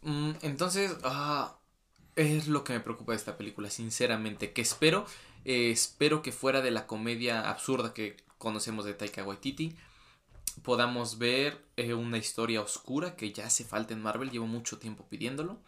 Mm, 0.03 0.33
entonces, 0.43 0.97
ah, 1.03 1.59
es 2.17 2.49
lo 2.49 2.65
que 2.65 2.73
me 2.73 2.81
preocupa 2.81 3.13
de 3.13 3.17
esta 3.19 3.37
película, 3.37 3.71
sinceramente. 3.71 4.53
Que 4.53 4.63
espero, 4.63 5.05
eh, 5.45 5.71
espero 5.71 6.23
que 6.23 6.33
fuera 6.33 6.63
de 6.63 6.71
la 6.71 6.87
comedia 6.87 7.51
absurda 7.51 7.93
que 7.93 8.17
conocemos 8.39 8.85
de 8.85 8.95
Taika 8.95 9.25
Waititi, 9.25 9.77
podamos 10.63 11.19
ver 11.19 11.65
eh, 11.77 11.95
una 11.95 12.19
historia 12.19 12.61
oscura 12.61 13.17
que 13.17 13.33
ya 13.33 13.47
hace 13.47 13.65
falta 13.65 13.95
en 13.95 14.03
Marvel. 14.03 14.31
Llevo 14.31 14.47
mucho 14.47 14.79
tiempo 14.79 15.07
pidiéndolo. 15.09 15.59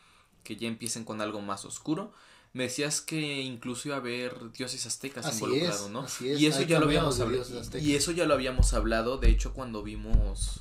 Que 0.45 0.57
ya 0.57 0.67
empiecen 0.67 1.05
con 1.05 1.21
algo 1.21 1.41
más 1.41 1.65
oscuro. 1.65 2.13
Me 2.53 2.65
decías 2.65 3.01
que 3.01 3.41
incluso 3.41 3.89
iba 3.89 3.97
a 3.97 4.01
haber 4.01 4.53
dioses 4.53 4.85
aztecas 4.85 5.33
involucrados, 5.35 5.91
¿no? 5.91 6.07
Y 6.21 6.47
eso 6.47 6.63
ya 6.63 6.79
lo 6.79 6.87
habíamos 6.87 7.19
hablado. 7.21 7.45
Y 7.81 7.95
eso 7.95 8.13
ya 8.13 8.27
lo 8.27 8.35
habíamos 8.35 8.75
hablado, 8.75 9.17
de 9.17 9.31
hecho, 9.31 9.55
cuando 9.55 9.83
vimos 9.83 10.61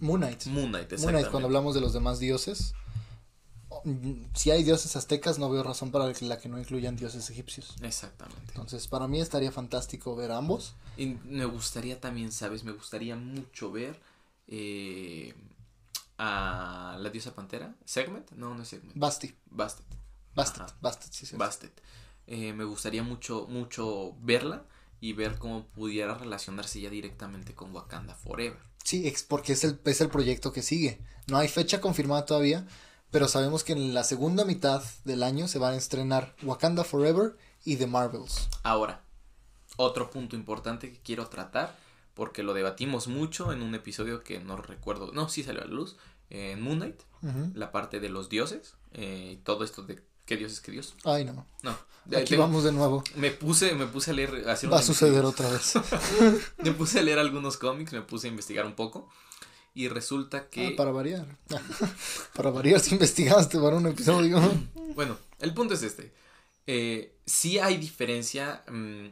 Moon 0.00 0.20
Knight. 0.20 0.46
Moon 0.46 0.68
Knight, 0.68 0.92
exactamente. 0.92 1.30
cuando 1.30 1.46
hablamos 1.46 1.74
de 1.74 1.80
los 1.80 1.92
demás 1.92 2.20
dioses. 2.20 2.74
Si 4.34 4.50
hay 4.50 4.64
dioses 4.64 4.96
aztecas, 4.96 5.38
no 5.38 5.50
veo 5.50 5.62
razón 5.62 5.90
para 5.90 6.06
la 6.06 6.38
que 6.38 6.48
no 6.48 6.58
incluyan 6.58 6.96
dioses 6.96 7.28
egipcios. 7.30 7.74
Exactamente. 7.82 8.42
Entonces, 8.48 8.86
para 8.88 9.08
mí 9.08 9.20
estaría 9.20 9.52
fantástico 9.52 10.14
ver 10.16 10.32
ambos. 10.32 10.74
Y 10.96 11.16
me 11.24 11.44
gustaría 11.44 12.00
también, 12.00 12.32
¿sabes? 12.32 12.64
Me 12.64 12.72
gustaría 12.72 13.16
mucho 13.16 13.70
ver 13.72 14.00
eh, 14.48 15.34
a 16.18 16.96
la 17.00 17.10
diosa 17.10 17.34
pantera. 17.34 17.74
¿Segment? 17.84 18.30
No, 18.32 18.54
no 18.54 18.62
es 18.62 18.68
Segment. 18.68 18.96
Basti. 18.96 19.34
Bastet. 19.50 19.86
Bastet, 20.34 20.74
Bastet, 20.80 21.12
sí, 21.12 21.26
sí. 21.26 21.36
Bastet. 21.36 21.80
Eh, 22.26 22.52
me 22.52 22.64
gustaría 22.64 23.02
mucho, 23.02 23.46
mucho 23.48 24.16
verla 24.20 24.64
y 25.00 25.12
ver 25.12 25.38
cómo 25.38 25.66
pudiera 25.68 26.14
relacionarse 26.14 26.80
ya 26.80 26.90
directamente 26.90 27.54
con 27.54 27.72
Wakanda 27.74 28.14
Forever. 28.14 28.58
Sí, 28.82 29.12
porque 29.28 29.52
es 29.52 29.64
el, 29.64 29.80
es 29.84 30.00
el 30.00 30.08
proyecto 30.08 30.52
que 30.52 30.62
sigue. 30.62 31.00
No 31.26 31.38
hay 31.38 31.48
fecha 31.48 31.80
confirmada 31.80 32.26
todavía, 32.26 32.66
pero 33.14 33.28
sabemos 33.28 33.62
que 33.62 33.74
en 33.74 33.94
la 33.94 34.02
segunda 34.02 34.44
mitad 34.44 34.82
del 35.04 35.22
año 35.22 35.46
se 35.46 35.60
van 35.60 35.74
a 35.74 35.76
estrenar 35.76 36.34
Wakanda 36.42 36.82
Forever 36.82 37.36
y 37.64 37.76
The 37.76 37.86
Marvels. 37.86 38.48
Ahora, 38.64 39.04
otro 39.76 40.10
punto 40.10 40.34
importante 40.34 40.90
que 40.90 40.98
quiero 40.98 41.28
tratar, 41.28 41.78
porque 42.14 42.42
lo 42.42 42.54
debatimos 42.54 43.06
mucho 43.06 43.52
en 43.52 43.62
un 43.62 43.76
episodio 43.76 44.24
que 44.24 44.40
no 44.40 44.56
recuerdo, 44.56 45.12
no, 45.12 45.28
sí 45.28 45.44
salió 45.44 45.62
a 45.62 45.66
la 45.66 45.70
luz, 45.70 45.96
en 46.28 46.60
Moon 46.60 46.78
Knight, 46.78 47.02
la 47.54 47.70
parte 47.70 48.00
de 48.00 48.08
los 48.08 48.28
dioses, 48.30 48.74
eh, 48.94 49.34
y 49.34 49.36
todo 49.36 49.62
esto 49.62 49.82
de 49.82 50.02
¿Qué 50.26 50.36
Dios 50.36 50.52
es 50.52 50.60
que 50.60 50.72
Dios? 50.72 50.94
Ay, 51.04 51.24
no. 51.24 51.46
No. 51.62 51.76
Aquí 52.16 52.34
vamos 52.36 52.64
de 52.64 52.72
nuevo. 52.72 53.04
Me 53.16 53.30
puse, 53.30 53.74
me 53.74 53.86
puse 53.86 54.10
a 54.10 54.14
leer. 54.14 54.46
Va 54.46 54.78
a 54.78 54.82
suceder 54.82 55.24
otra 55.24 55.50
vez. 55.50 55.74
me 56.58 56.72
puse 56.72 56.98
a 56.98 57.02
leer 57.02 57.18
algunos 57.18 57.58
cómics, 57.58 57.92
me 57.92 58.00
puse 58.00 58.26
a 58.26 58.30
investigar 58.30 58.64
un 58.64 58.74
poco. 58.74 59.08
Y 59.74 59.88
resulta 59.88 60.48
que. 60.48 60.68
Ah, 60.68 60.72
para 60.76 60.92
variar. 60.92 61.26
para 62.34 62.50
variar, 62.50 62.80
si 62.80 62.92
investigaste 62.92 63.58
para 63.58 63.76
un 63.76 63.88
episodio. 63.88 64.40
bueno, 64.94 65.18
el 65.40 65.52
punto 65.52 65.74
es 65.74 65.82
este. 65.82 66.12
Eh, 66.66 67.18
sí 67.26 67.58
hay 67.58 67.76
diferencia 67.76 68.64
mm, 68.68 69.08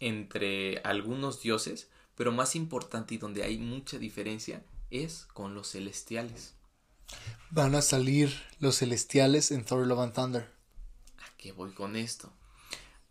entre 0.00 0.78
algunos 0.78 1.42
dioses, 1.42 1.88
pero 2.14 2.32
más 2.32 2.54
importante 2.54 3.14
y 3.14 3.18
donde 3.18 3.42
hay 3.42 3.58
mucha 3.58 3.98
diferencia 3.98 4.62
es 4.90 5.26
con 5.32 5.54
los 5.54 5.72
celestiales. 5.72 6.54
Van 7.50 7.74
a 7.74 7.82
salir 7.82 8.32
los 8.60 8.78
celestiales 8.78 9.50
en 9.50 9.64
Thor 9.64 9.86
Love 9.86 10.00
and 10.00 10.14
Thunder. 10.14 10.50
¿A 11.18 11.36
qué 11.36 11.52
voy 11.52 11.72
con 11.72 11.96
esto? 11.96 12.32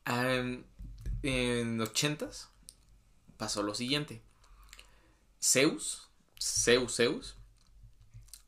en 0.06 1.80
ochentas 1.80 2.50
pasó 3.38 3.64
lo 3.64 3.74
siguiente. 3.74 4.22
Zeus, 5.42 6.10
Zeus, 6.44 6.98
Zeus, 6.98 7.38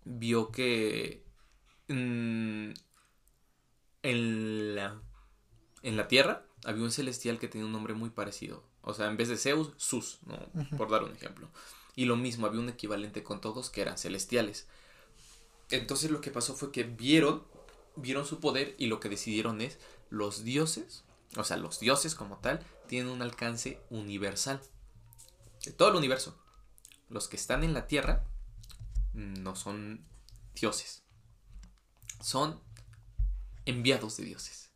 vio 0.04 0.52
que 0.52 1.24
mm, 1.88 2.72
en, 4.04 4.76
la, 4.76 5.02
en 5.82 5.96
la 5.96 6.08
Tierra 6.10 6.46
había 6.66 6.84
un 6.84 6.92
celestial 6.92 7.40
que 7.40 7.48
tenía 7.48 7.66
un 7.66 7.72
nombre 7.72 7.94
muy 7.94 8.10
parecido. 8.10 8.64
O 8.82 8.94
sea, 8.94 9.08
en 9.08 9.16
vez 9.16 9.30
de 9.30 9.38
Zeus, 9.38 9.72
Sus, 9.78 10.20
¿no? 10.26 10.38
por 10.78 10.90
dar 10.90 11.04
un 11.04 11.14
ejemplo. 11.14 11.50
Y 11.96 12.06
lo 12.06 12.18
mismo, 12.18 12.48
había 12.48 12.60
un 12.60 12.68
equivalente 12.68 13.24
con 13.24 13.40
todos 13.40 13.70
que 13.70 13.82
eran 13.82 13.98
celestiales. 13.98 14.68
Entonces 15.70 16.12
lo 16.12 16.20
que 16.20 16.32
pasó 16.32 16.54
fue 16.54 16.74
que 16.74 16.84
vieron, 16.84 17.44
vieron 17.96 18.26
su 18.26 18.42
poder 18.42 18.76
y 18.78 18.88
lo 18.88 19.00
que 19.00 19.08
decidieron 19.08 19.62
es 19.62 19.80
los 20.10 20.44
dioses, 20.44 21.06
o 21.38 21.46
sea, 21.46 21.56
los 21.56 21.80
dioses 21.80 22.14
como 22.14 22.40
tal, 22.40 22.60
tienen 22.88 23.12
un 23.12 23.22
alcance 23.22 23.80
universal. 23.90 24.62
De 25.64 25.72
todo 25.72 25.90
el 25.90 25.96
universo. 25.96 26.38
Los 27.10 27.28
que 27.28 27.36
están 27.36 27.64
en 27.64 27.74
la 27.74 27.88
tierra 27.88 28.24
no 29.14 29.56
son 29.56 30.06
dioses. 30.54 31.04
Son 32.22 32.60
enviados 33.66 34.18
de 34.18 34.26
dioses. 34.26 34.72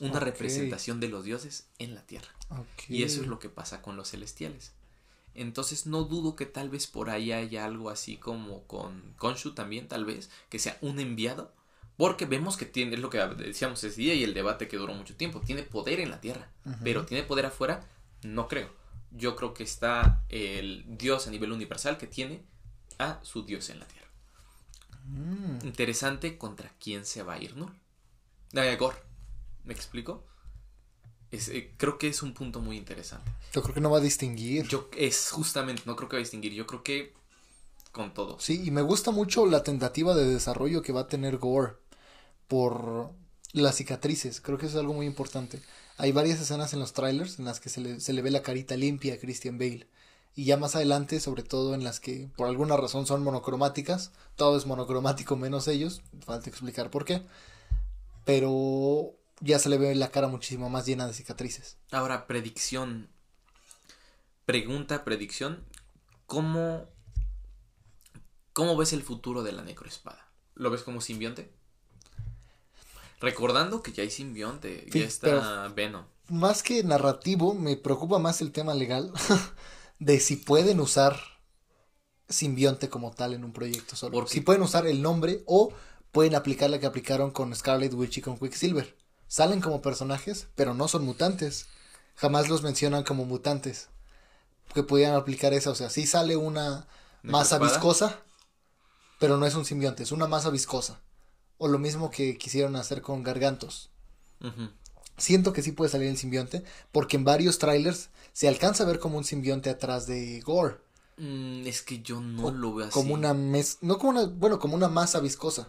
Una 0.00 0.20
representación 0.20 1.00
de 1.00 1.08
los 1.08 1.24
dioses 1.24 1.68
en 1.78 1.94
la 1.94 2.06
tierra. 2.06 2.28
Y 2.88 3.02
eso 3.02 3.20
es 3.20 3.26
lo 3.26 3.38
que 3.38 3.48
pasa 3.48 3.82
con 3.82 3.96
los 3.96 4.10
celestiales. 4.10 4.72
Entonces 5.34 5.86
no 5.86 6.04
dudo 6.04 6.34
que 6.36 6.46
tal 6.46 6.70
vez 6.70 6.86
por 6.86 7.10
ahí 7.10 7.32
haya 7.32 7.64
algo 7.64 7.90
así 7.90 8.16
como 8.16 8.66
con 8.66 9.14
Konshu 9.16 9.52
también, 9.54 9.88
tal 9.88 10.04
vez, 10.04 10.30
que 10.48 10.58
sea 10.58 10.76
un 10.80 10.98
enviado 10.98 11.54
Porque 11.96 12.24
vemos 12.26 12.56
que 12.56 12.64
tiene, 12.66 12.94
es 12.94 13.00
lo 13.00 13.10
que 13.10 13.18
decíamos 13.18 13.84
ese 13.84 14.00
día 14.00 14.14
y 14.14 14.24
el 14.24 14.32
debate 14.32 14.68
que 14.68 14.78
duró 14.78 14.94
mucho 14.94 15.16
tiempo, 15.16 15.40
tiene 15.40 15.62
poder 15.62 16.00
en 16.00 16.10
la 16.10 16.20
tierra, 16.20 16.50
pero 16.82 17.04
tiene 17.04 17.24
poder 17.24 17.46
afuera, 17.46 17.86
no 18.22 18.48
creo. 18.48 18.70
Yo 19.10 19.36
creo 19.36 19.54
que 19.54 19.64
está 19.64 20.24
el 20.28 20.84
Dios 20.86 21.26
a 21.26 21.30
nivel 21.30 21.52
universal 21.52 21.98
que 21.98 22.06
tiene 22.06 22.44
a 22.98 23.18
su 23.22 23.44
Dios 23.44 23.70
en 23.70 23.80
la 23.80 23.86
tierra. 23.86 24.08
Mm. 25.06 25.66
Interesante 25.66 26.38
contra 26.38 26.72
quién 26.78 27.04
se 27.04 27.22
va 27.22 27.34
a 27.34 27.42
ir, 27.42 27.56
¿no? 27.56 27.74
Gore. 28.52 28.96
¿Me 29.64 29.74
explico? 29.74 30.24
Eh, 31.32 31.74
creo 31.76 31.98
que 31.98 32.08
es 32.08 32.22
un 32.22 32.34
punto 32.34 32.60
muy 32.60 32.76
interesante. 32.76 33.30
Yo 33.52 33.62
creo 33.62 33.74
que 33.74 33.80
no 33.80 33.90
va 33.90 33.98
a 33.98 34.02
distinguir. 34.02 34.66
Yo 34.66 34.88
es 34.96 35.30
justamente, 35.30 35.82
no 35.86 35.96
creo 35.96 36.08
que 36.08 36.16
va 36.16 36.20
a 36.20 36.24
distinguir. 36.24 36.52
Yo 36.52 36.66
creo 36.66 36.82
que 36.82 37.14
con 37.92 38.14
todo. 38.14 38.38
Sí, 38.40 38.62
y 38.64 38.70
me 38.70 38.82
gusta 38.82 39.10
mucho 39.10 39.46
la 39.46 39.62
tentativa 39.62 40.14
de 40.14 40.26
desarrollo 40.26 40.82
que 40.82 40.92
va 40.92 41.02
a 41.02 41.08
tener 41.08 41.38
Gore 41.38 41.74
por 42.48 43.12
las 43.52 43.76
cicatrices. 43.76 44.40
Creo 44.40 44.58
que 44.58 44.66
eso 44.66 44.76
es 44.76 44.80
algo 44.80 44.94
muy 44.94 45.06
importante. 45.06 45.60
Hay 46.00 46.12
varias 46.12 46.40
escenas 46.40 46.72
en 46.72 46.80
los 46.80 46.94
trailers 46.94 47.38
en 47.38 47.44
las 47.44 47.60
que 47.60 47.68
se 47.68 47.78
le, 47.78 48.00
se 48.00 48.14
le 48.14 48.22
ve 48.22 48.30
la 48.30 48.40
carita 48.40 48.74
limpia 48.74 49.12
a 49.12 49.18
Christian 49.18 49.58
Bale. 49.58 49.86
Y 50.34 50.46
ya 50.46 50.56
más 50.56 50.74
adelante, 50.74 51.20
sobre 51.20 51.42
todo 51.42 51.74
en 51.74 51.84
las 51.84 52.00
que 52.00 52.30
por 52.38 52.48
alguna 52.48 52.78
razón 52.78 53.06
son 53.06 53.22
monocromáticas, 53.22 54.10
todo 54.34 54.56
es 54.56 54.64
monocromático 54.64 55.36
menos 55.36 55.68
ellos, 55.68 56.00
falta 56.24 56.48
explicar 56.48 56.90
por 56.90 57.04
qué. 57.04 57.22
Pero 58.24 59.12
ya 59.40 59.58
se 59.58 59.68
le 59.68 59.76
ve 59.76 59.94
la 59.94 60.10
cara 60.10 60.28
muchísimo 60.28 60.70
más 60.70 60.86
llena 60.86 61.06
de 61.06 61.12
cicatrices. 61.12 61.76
Ahora, 61.90 62.26
predicción. 62.26 63.10
Pregunta, 64.46 65.04
predicción. 65.04 65.66
¿Cómo, 66.24 66.86
cómo 68.54 68.74
ves 68.74 68.94
el 68.94 69.02
futuro 69.02 69.42
de 69.42 69.52
la 69.52 69.64
necroespada? 69.64 70.30
¿Lo 70.54 70.70
ves 70.70 70.82
como 70.82 71.02
simbionte? 71.02 71.50
Recordando 73.20 73.82
que 73.82 73.92
ya 73.92 74.02
hay 74.02 74.10
simbionte, 74.10 74.86
ya 74.90 75.04
está 75.04 75.68
Venom. 75.68 76.04
Más 76.28 76.62
que 76.62 76.82
narrativo, 76.84 77.54
me 77.54 77.76
preocupa 77.76 78.18
más 78.18 78.40
el 78.40 78.52
tema 78.52 78.74
legal 78.74 79.12
de 79.98 80.20
si 80.20 80.36
pueden 80.36 80.80
usar 80.80 81.18
simbionte 82.28 82.88
como 82.88 83.10
tal 83.10 83.34
en 83.34 83.44
un 83.44 83.52
proyecto 83.52 83.96
solo. 83.96 84.26
Si 84.26 84.40
pueden 84.40 84.62
usar 84.62 84.86
el 84.86 85.02
nombre 85.02 85.42
o 85.46 85.72
pueden 86.12 86.34
aplicar 86.34 86.70
la 86.70 86.78
que 86.78 86.86
aplicaron 86.86 87.30
con 87.30 87.54
Scarlet 87.54 87.92
Witch 87.92 88.18
y 88.18 88.20
con 88.22 88.38
Quicksilver 88.38 88.96
salen 89.30 89.60
como 89.60 89.80
personajes, 89.80 90.48
pero 90.56 90.74
no 90.74 90.88
son 90.88 91.04
mutantes. 91.04 91.66
Jamás 92.16 92.48
los 92.48 92.62
mencionan 92.62 93.04
como 93.04 93.24
mutantes. 93.24 93.88
Que 94.74 94.82
pudieran 94.82 95.14
aplicar 95.14 95.52
eso. 95.52 95.70
O 95.70 95.74
sea, 95.74 95.88
sí 95.88 96.06
sale 96.06 96.36
una 96.36 96.86
masa 97.22 97.58
viscosa, 97.58 98.18
pero 99.18 99.36
no 99.36 99.46
es 99.46 99.54
un 99.54 99.64
simbionte, 99.64 100.02
es 100.02 100.12
una 100.12 100.26
masa 100.26 100.50
viscosa. 100.50 101.00
O 101.62 101.68
lo 101.68 101.78
mismo 101.78 102.10
que 102.10 102.38
quisieron 102.38 102.74
hacer 102.74 103.02
con 103.02 103.22
Gargantos. 103.22 103.90
Siento 105.18 105.52
que 105.52 105.60
sí 105.62 105.72
puede 105.72 105.90
salir 105.90 106.08
el 106.08 106.16
simbionte, 106.16 106.64
porque 106.90 107.18
en 107.18 107.24
varios 107.24 107.58
trailers 107.58 108.08
se 108.32 108.48
alcanza 108.48 108.84
a 108.84 108.86
ver 108.86 108.98
como 108.98 109.18
un 109.18 109.24
simbionte 109.24 109.68
atrás 109.68 110.06
de 110.06 110.40
Gore. 110.40 110.78
Mm, 111.18 111.66
es 111.66 111.82
que 111.82 112.00
yo 112.00 112.22
no 112.22 112.50
lo 112.50 112.74
veo 112.74 112.86
así. 112.86 112.94
Como 112.94 113.12
una 113.12 113.34
mes 113.34 113.76
no 113.82 113.98
como 113.98 114.08
una, 114.08 114.24
bueno, 114.24 114.58
como 114.58 114.74
una 114.74 114.88
masa 114.88 115.20
viscosa. 115.20 115.68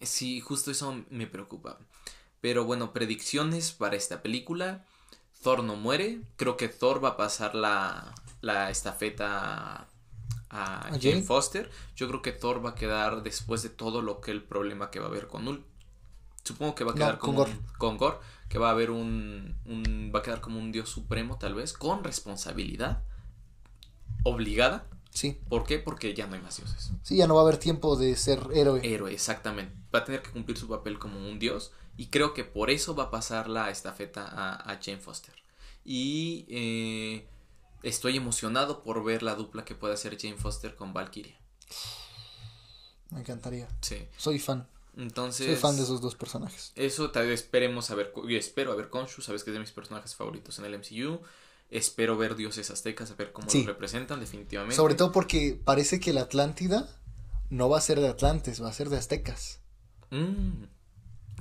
Sí, 0.00 0.40
justo 0.40 0.70
eso 0.70 1.02
me 1.10 1.26
preocupa. 1.26 1.76
Pero 2.40 2.64
bueno, 2.64 2.92
predicciones 2.92 3.72
para 3.72 3.96
esta 3.96 4.22
película. 4.22 4.86
Thor 5.42 5.64
no 5.64 5.74
muere. 5.74 6.20
Creo 6.36 6.56
que 6.56 6.68
Thor 6.68 7.02
va 7.02 7.10
a 7.10 7.16
pasar 7.16 7.56
la, 7.56 8.14
la 8.42 8.70
estafeta 8.70 9.88
a, 10.52 10.90
Jane 11.00 11.22
Foster. 11.22 11.70
Yo 11.96 12.06
creo 12.08 12.22
que 12.22 12.32
Thor 12.32 12.64
va 12.64 12.70
a 12.70 12.74
quedar 12.74 13.22
después 13.22 13.62
de 13.62 13.70
todo 13.70 14.02
lo 14.02 14.20
que 14.20 14.30
el 14.30 14.42
problema 14.42 14.90
que 14.90 15.00
va 15.00 15.06
a 15.06 15.08
haber 15.08 15.26
con 15.26 15.48
Ul. 15.48 15.64
Supongo 16.44 16.74
que 16.74 16.84
va 16.84 16.92
a 16.92 16.94
quedar 16.94 17.18
con, 17.18 17.34
Gore. 17.34 17.56
con 17.78 17.96
Gore. 17.96 18.18
Que 18.48 18.58
va 18.58 18.68
a 18.68 18.72
haber 18.72 18.90
un, 18.90 19.56
un. 19.64 20.12
Va 20.14 20.20
a 20.20 20.22
quedar 20.22 20.40
como 20.40 20.58
un 20.58 20.70
dios 20.72 20.88
supremo, 20.88 21.38
tal 21.38 21.54
vez. 21.54 21.72
Con 21.72 22.04
responsabilidad. 22.04 23.02
Obligada. 24.24 24.86
Sí. 25.10 25.40
¿Por 25.48 25.64
qué? 25.64 25.78
Porque 25.78 26.14
ya 26.14 26.26
no 26.26 26.34
hay 26.34 26.40
más 26.40 26.56
dioses. 26.56 26.92
Sí, 27.02 27.16
ya 27.16 27.26
no 27.26 27.34
va 27.34 27.40
a 27.40 27.44
haber 27.44 27.58
tiempo 27.58 27.96
de 27.96 28.16
ser 28.16 28.46
héroe. 28.52 28.80
Héroe, 28.82 29.12
exactamente. 29.12 29.74
Va 29.94 30.00
a 30.00 30.04
tener 30.04 30.22
que 30.22 30.30
cumplir 30.30 30.56
su 30.56 30.68
papel 30.68 30.98
como 30.98 31.18
un 31.18 31.38
dios 31.38 31.72
y 31.96 32.06
creo 32.06 32.32
que 32.32 32.44
por 32.44 32.70
eso 32.70 32.94
va 32.94 33.04
a 33.04 33.10
pasar 33.10 33.48
la 33.48 33.70
estafeta 33.70 34.26
a, 34.26 34.78
Jane 34.82 34.98
Foster. 34.98 35.34
Y 35.84 36.46
eh, 36.48 37.28
estoy 37.82 38.16
emocionado 38.16 38.82
por 38.82 39.02
ver 39.04 39.22
la 39.22 39.34
dupla 39.34 39.64
que 39.64 39.74
puede 39.74 39.94
hacer 39.94 40.18
Jane 40.20 40.36
Foster 40.36 40.74
con 40.76 40.92
Valkyria. 40.92 41.38
Me 43.10 43.20
encantaría. 43.20 43.68
Sí. 43.80 44.06
Soy 44.16 44.38
fan. 44.38 44.66
Entonces. 44.96 45.46
Soy 45.46 45.56
fan 45.56 45.76
de 45.76 45.82
esos 45.82 46.00
dos 46.00 46.14
personajes. 46.14 46.72
Eso 46.76 47.10
tal 47.10 47.26
vez 47.26 47.42
esperemos 47.42 47.90
a 47.90 47.94
ver. 47.94 48.12
Yo 48.14 48.38
espero 48.38 48.72
a 48.72 48.76
ver 48.76 48.88
Konshu, 48.88 49.22
sabes 49.22 49.44
que 49.44 49.50
es 49.50 49.54
de 49.54 49.60
mis 49.60 49.72
personajes 49.72 50.14
favoritos 50.14 50.58
en 50.58 50.64
el 50.64 50.78
MCU. 50.78 51.20
Espero 51.70 52.18
ver 52.18 52.36
dioses 52.36 52.70
aztecas, 52.70 53.10
a 53.10 53.14
ver 53.14 53.32
cómo 53.32 53.48
lo 53.50 53.64
representan, 53.64 54.20
definitivamente. 54.20 54.76
Sobre 54.76 54.94
todo 54.94 55.10
porque 55.10 55.58
parece 55.64 56.00
que 56.00 56.12
la 56.12 56.22
Atlántida 56.22 56.86
no 57.48 57.70
va 57.70 57.78
a 57.78 57.80
ser 57.80 57.98
de 58.00 58.08
Atlantes, 58.08 58.62
va 58.62 58.68
a 58.68 58.72
ser 58.74 58.90
de 58.90 58.98
aztecas. 58.98 59.60
Mm. 60.10 60.64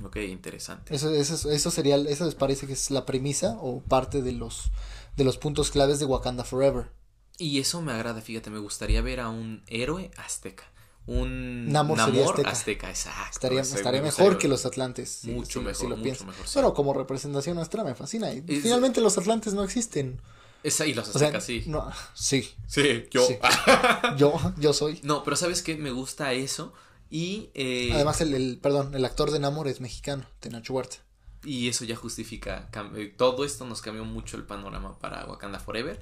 Ok, 0.05 0.17
interesante. 0.17 0.95
Eso, 0.95 1.11
eso, 1.11 1.51
eso 1.51 1.71
sería, 1.71 1.97
eso 1.97 2.25
les 2.25 2.35
parece 2.35 2.65
que 2.65 2.73
es 2.73 2.91
la 2.91 3.05
premisa 3.05 3.57
o 3.61 3.81
parte 3.81 4.21
de 4.21 4.31
los, 4.31 4.71
de 5.15 5.23
los 5.23 5.37
puntos 5.37 5.71
claves 5.71 5.99
de 5.99 6.05
Wakanda 6.05 6.43
Forever. 6.43 6.91
Y 7.37 7.59
eso 7.59 7.81
me 7.81 7.91
agrada, 7.91 8.21
fíjate, 8.21 8.49
me 8.49 8.59
gustaría 8.59 9.01
ver 9.01 9.19
a 9.19 9.29
un 9.29 9.63
héroe 9.67 10.11
azteca. 10.17 10.63
Un 11.07 11.71
Namor, 11.71 11.99
azteca. 12.45 12.89
exacto. 12.89 13.31
Estaría, 13.31 13.61
estaría 13.61 14.01
mejor 14.01 14.37
que 14.37 14.47
los 14.47 14.65
Atlantes. 14.65 15.21
Mucho 15.23 15.61
mejor, 15.61 15.89
lo 15.89 15.97
mucho 15.97 16.25
mejor. 16.25 16.45
Pero 16.53 16.73
como 16.75 16.93
representación 16.93 17.55
nuestra 17.55 17.83
me 17.83 17.95
fascina. 17.95 18.31
Y 18.31 18.41
finalmente 18.41 19.01
los 19.01 19.17
Atlantes 19.17 19.53
no 19.53 19.63
existen. 19.63 20.21
Esa, 20.63 20.85
y 20.85 20.93
los 20.93 21.09
aztecas, 21.09 21.43
sí. 21.43 21.63
No, 21.65 21.91
sí. 22.13 22.47
Sí, 22.67 23.05
yo. 23.09 23.27
yo, 24.17 24.53
yo 24.57 24.73
soy. 24.73 24.99
No, 25.01 25.23
pero 25.23 25.35
¿sabes 25.35 25.63
qué? 25.63 25.75
Me 25.75 25.89
gusta 25.91 26.33
eso 26.33 26.71
y. 27.09 27.49
Eh, 27.55 27.89
Además, 27.93 28.21
el, 28.21 28.59
perdón, 28.61 28.93
el 28.93 29.03
actor 29.03 29.31
de 29.31 29.39
Namor 29.39 29.67
es 29.67 29.81
mexicano, 29.81 30.25
de 30.41 30.51
Nacho 30.51 30.73
Huerta. 30.73 30.97
Y 31.43 31.67
eso 31.67 31.85
ya 31.85 31.95
justifica. 31.95 32.69
Eh, 32.95 33.13
todo 33.17 33.45
esto 33.45 33.65
nos 33.65 33.81
cambió 33.81 34.05
mucho 34.05 34.37
el 34.37 34.43
panorama 34.43 34.97
para 34.99 35.25
Wakanda 35.25 35.59
Forever. 35.59 35.99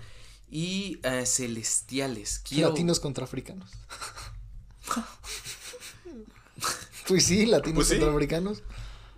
Y 0.49 0.99
eh, 1.03 1.25
celestiales. 1.25 2.43
Latinos 2.51 2.99
contra 2.99 3.23
africanos. 3.23 3.71
pues 7.07 7.25
sí, 7.25 7.45
latinos 7.45 7.75
pues 7.75 7.89
contra 7.89 8.11
africanos. 8.11 8.63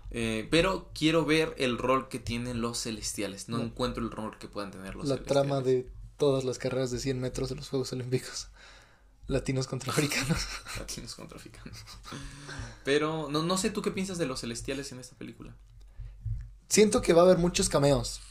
pero 0.10 0.92
quiero 0.94 1.26
ver 1.26 1.56
el 1.58 1.78
rol 1.78 2.10
que 2.10 2.20
tienen 2.20 2.62
los 2.62 2.82
celestiales. 2.82 3.50
No, 3.50 3.62
encuentro 3.62 4.04
el 4.04 4.12
rol 4.12 4.38
que 4.38 4.48
puedan 4.48 4.72
tener 4.72 4.96
los 4.96 5.08
La 5.08 5.24
trama 5.24 5.62
de 5.62 5.90
todas 6.18 6.44
las 6.44 6.60
carreras 6.60 6.92
de 6.92 7.00
100 7.00 7.20
metros 7.20 7.50
de 7.50 7.56
los 7.56 7.70
Juegos 7.70 7.92
Olímpicos. 7.94 8.50
Latinos 9.28 9.66
contra 9.66 9.94
africanos. 9.94 10.46
Latinos 10.78 11.16
contra 11.16 11.38
africanos. 11.38 11.78
Pero 12.84 13.30
no, 13.32 13.44
no 13.44 13.58
sé 13.58 13.70
tú 13.70 13.82
qué 13.82 13.92
piensas 13.92 14.18
de 14.18 14.26
los 14.26 14.42
celestiales 14.42 14.92
en 14.92 15.00
esta 15.00 15.16
película. 15.16 15.56
Siento 16.72 17.02
que 17.02 17.12
va 17.12 17.24
a 17.24 17.26
haber 17.26 17.38
muchos 17.38 17.68
cameos, 17.68 18.22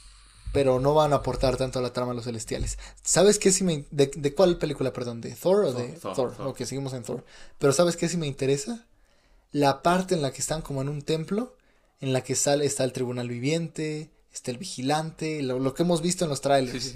pero 0.55 0.81
no 0.81 0.95
van 0.95 1.13
a 1.13 1.17
aportar 1.17 1.59
tanto 1.59 1.79
a 1.79 1.83
la 1.83 1.93
trama 1.93 2.15
los 2.15 2.25
celestiales. 2.25 2.79
¿Sabes 3.03 3.39
qué 3.39 3.53
si 3.53 3.65
me... 3.65 3.85
De, 3.91 4.35
cuál 4.35 4.57
película, 4.57 4.95
perdón? 4.95 5.21
¿De 5.21 5.33
Thor 5.33 5.67
o 5.67 5.73
de 5.75 5.89
Thor? 5.89 6.17
Thor, 6.17 6.35
Ok, 6.47 6.63
seguimos 6.65 6.95
en 6.95 7.03
Thor. 7.03 7.23
Pero 7.59 7.75
¿sabes 7.75 7.99
qué 7.99 8.09
si 8.09 8.17
me 8.17 8.27
interesa? 8.27 8.87
La 9.53 9.83
parte 9.83 10.15
en 10.15 10.23
la 10.23 10.33
que 10.33 10.41
están 10.41 10.63
como 10.63 10.81
en 10.81 10.89
un 10.89 11.03
templo, 11.03 11.55
en 12.01 12.15
la 12.15 12.25
que 12.25 12.35
sale, 12.35 12.65
está 12.65 12.85
el 12.85 12.95
tribunal 12.95 13.29
viviente, 13.29 14.11
está 14.33 14.51
el 14.51 14.57
vigilante, 14.57 15.43
lo, 15.43 15.75
que 15.75 15.83
hemos 15.83 16.01
visto 16.01 16.25
en 16.25 16.31
los 16.31 16.41
trailers. 16.41 16.95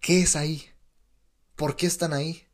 ¿Qué 0.00 0.22
es 0.22 0.34
ahí? 0.34 0.64
¿Por 1.54 1.76
qué 1.76 1.86
están 1.86 2.12
ahí? 2.12 2.48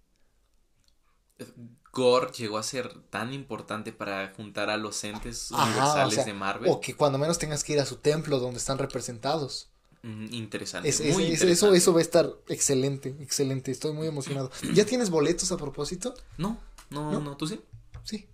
Gore 1.97 2.31
llegó 2.33 2.59
a 2.59 2.63
ser 2.63 2.93
tan 3.09 3.33
importante 3.33 3.91
para 3.91 4.35
juntar 4.37 4.69
a 4.69 4.77
los 4.77 5.03
entes 5.03 5.51
universales 5.51 6.27
de 6.27 6.35
Marvel. 6.35 6.71
O 6.71 6.79
que 6.79 6.95
cuando 6.95 7.17
menos 7.17 7.39
tengas 7.39 7.65
que 7.65 7.73
ir 7.73 7.81
a 7.81 7.87
su 7.87 7.97
templo 7.97 8.39
donde 8.39 8.59
están 8.59 8.77
representados. 8.77 9.71
Mm, 10.03 10.27
interesante. 10.35 10.89
Eso, 10.91 11.73
eso 11.73 11.93
va 11.95 11.99
a 11.99 12.03
estar 12.03 12.31
excelente, 12.49 13.17
excelente. 13.21 13.71
Estoy 13.71 13.95
muy 13.95 14.07
emocionado. 14.07 14.51
¿Ya 14.75 14.85
tienes 14.85 15.09
boletos 15.09 15.51
a 15.53 15.57
propósito? 15.57 16.15
No, 16.37 16.61
no, 16.91 17.13
no, 17.13 17.21
no. 17.21 17.37
¿Tú 17.39 17.47
sí? 17.47 17.63
Sí. 18.05 18.29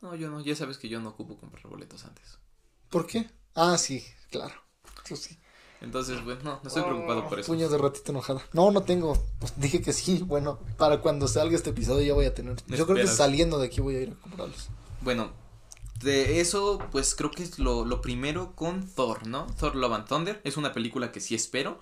No, 0.00 0.14
yo 0.14 0.30
no. 0.30 0.40
Ya 0.40 0.56
sabes 0.56 0.78
que 0.78 0.88
yo 0.88 0.98
no 1.00 1.10
ocupo 1.10 1.36
comprar 1.36 1.66
boletos 1.68 2.06
antes. 2.06 2.38
¿Por 2.88 3.06
qué? 3.06 3.30
Ah, 3.54 3.76
sí, 3.76 4.02
claro. 4.30 4.54
Tú 5.06 5.14
sí. 5.14 5.38
Entonces, 5.84 6.24
bueno, 6.24 6.40
no, 6.42 6.60
no 6.62 6.68
estoy 6.68 6.82
preocupado 6.82 7.28
por 7.28 7.38
eso. 7.38 7.52
Puños 7.52 7.70
de 7.70 7.78
ratito 7.78 8.10
enojada. 8.10 8.42
No, 8.52 8.70
no 8.70 8.82
tengo. 8.82 9.16
Pues 9.38 9.52
dije 9.56 9.82
que 9.82 9.92
sí. 9.92 10.22
Bueno, 10.24 10.58
para 10.78 11.00
cuando 11.00 11.28
salga 11.28 11.54
este 11.54 11.70
episodio 11.70 12.04
ya 12.06 12.14
voy 12.14 12.24
a 12.26 12.34
tener. 12.34 12.56
Yo 12.66 12.86
creo 12.86 12.96
que 12.96 13.06
saliendo 13.06 13.58
de 13.58 13.66
aquí 13.66 13.80
voy 13.80 13.96
a 13.96 14.00
ir 14.00 14.10
a 14.10 14.22
comprarlos. 14.22 14.68
Bueno, 15.02 15.30
de 16.02 16.40
eso, 16.40 16.80
pues 16.90 17.14
creo 17.14 17.30
que 17.30 17.42
es 17.42 17.58
lo, 17.58 17.84
lo 17.84 18.00
primero 18.00 18.56
con 18.56 18.88
Thor, 18.88 19.26
¿no? 19.26 19.46
Thor 19.58 19.76
Love 19.76 19.92
and 19.92 20.08
Thunder. 20.08 20.40
Es 20.42 20.56
una 20.56 20.72
película 20.72 21.12
que 21.12 21.20
sí 21.20 21.34
espero. 21.34 21.78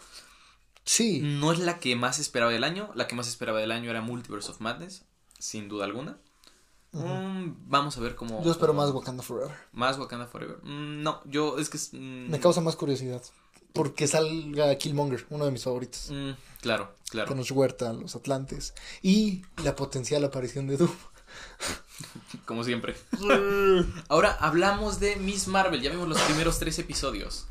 Sí. 0.85 1.21
No 1.23 1.53
es 1.53 1.61
la 1.61 1.79
que 1.79 1.95
más 1.95 2.19
esperaba 2.19 2.51
del 2.51 2.65
año. 2.65 2.91
La 2.95 3.07
que 3.07 3.15
más 3.15 3.29
esperaba 3.29 3.61
del 3.61 3.71
año 3.71 3.89
era 3.89 4.01
Multiverse 4.03 4.51
of 4.51 4.61
Madness, 4.61 5.05
sin 5.39 5.69
duda 5.69 5.85
alguna. 5.85 6.19
Mm, 6.91 7.55
vamos 7.69 7.97
a 7.97 8.01
ver 8.01 8.17
cómo. 8.17 8.43
Yo 8.45 8.51
espero 8.51 8.75
más 8.75 8.91
Wakanda 8.91 9.23
Forever. 9.23 9.57
Más 9.73 9.99
Wakanda 9.99 10.27
Forever. 10.27 10.59
Mm, 10.63 11.03
no, 11.03 11.23
yo 11.25 11.59
es 11.59 11.71
que. 11.71 11.79
Mm, 11.97 12.31
Me 12.31 12.41
causa 12.41 12.61
más 12.61 12.77
curiosidad. 12.77 13.23
Porque 13.73 14.07
salga 14.07 14.77
Killmonger, 14.77 15.27
uno 15.31 15.47
de 15.47 15.51
mis 15.51 15.65
favoritos. 15.65 16.11
claro, 16.61 16.95
claro. 17.09 17.29
Con 17.29 17.39
los 17.39 17.51
Huerta, 17.51 17.93
los 17.93 18.15
Atlantes. 18.17 18.75
Y 19.03 19.43
la 19.63 19.75
potencial 19.75 20.25
aparición 20.25 20.67
de 20.67 20.77
Doom. 20.77 20.91
Como 22.45 22.65
siempre. 22.65 22.97
Ahora 24.09 24.37
hablamos 24.41 25.01
de 25.01 25.17
Miss 25.17 25.49
Marvel. 25.49 25.81
Ya 25.81 25.91
vimos 25.91 26.09
los 26.09 26.21
primeros 26.23 26.59
tres 26.59 26.79
episodios. 26.79 27.47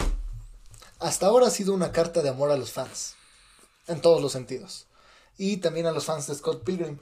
Hasta 1.00 1.26
ahora 1.26 1.48
ha 1.48 1.52
sido 1.52 1.74
una 1.74 1.92
carta 1.92 2.22
de 2.22 2.30
amor 2.30 2.52
a 2.52 2.58
los 2.58 2.72
fans. 2.72 3.16
En 3.88 4.02
todos 4.02 4.22
los 4.22 4.32
sentidos. 4.32 4.86
Y 5.38 5.58
también 5.58 5.88
a 5.88 5.92
los 5.92 6.06
fans 6.06 6.28
de 6.28 6.36
Scott 6.36 6.64
Pilgrim. 6.64 7.00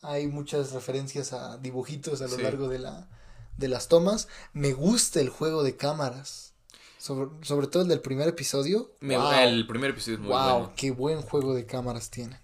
Hay 0.00 0.26
muchas 0.26 0.72
referencias 0.72 1.32
a 1.32 1.58
dibujitos 1.58 2.22
a 2.22 2.28
lo 2.28 2.38
largo 2.38 2.68
de, 2.68 2.78
la, 2.78 3.08
de 3.58 3.68
las 3.68 3.88
tomas. 3.88 4.28
Me 4.54 4.72
gusta 4.72 5.20
el 5.20 5.28
juego 5.28 5.62
de 5.62 5.76
cámaras. 5.76 6.54
Sobre, 7.06 7.66
todo 7.68 7.82
el 7.82 7.88
del 7.88 8.00
primer 8.00 8.28
episodio. 8.28 8.92
El 9.00 9.66
primer 9.66 9.90
episodio 9.90 10.14
es 10.14 10.20
muy 10.20 10.30
wow, 10.30 10.52
bueno. 10.52 10.72
qué 10.76 10.90
buen 10.90 11.22
juego 11.22 11.54
de 11.54 11.66
cámaras 11.66 12.10
tienen. 12.10 12.38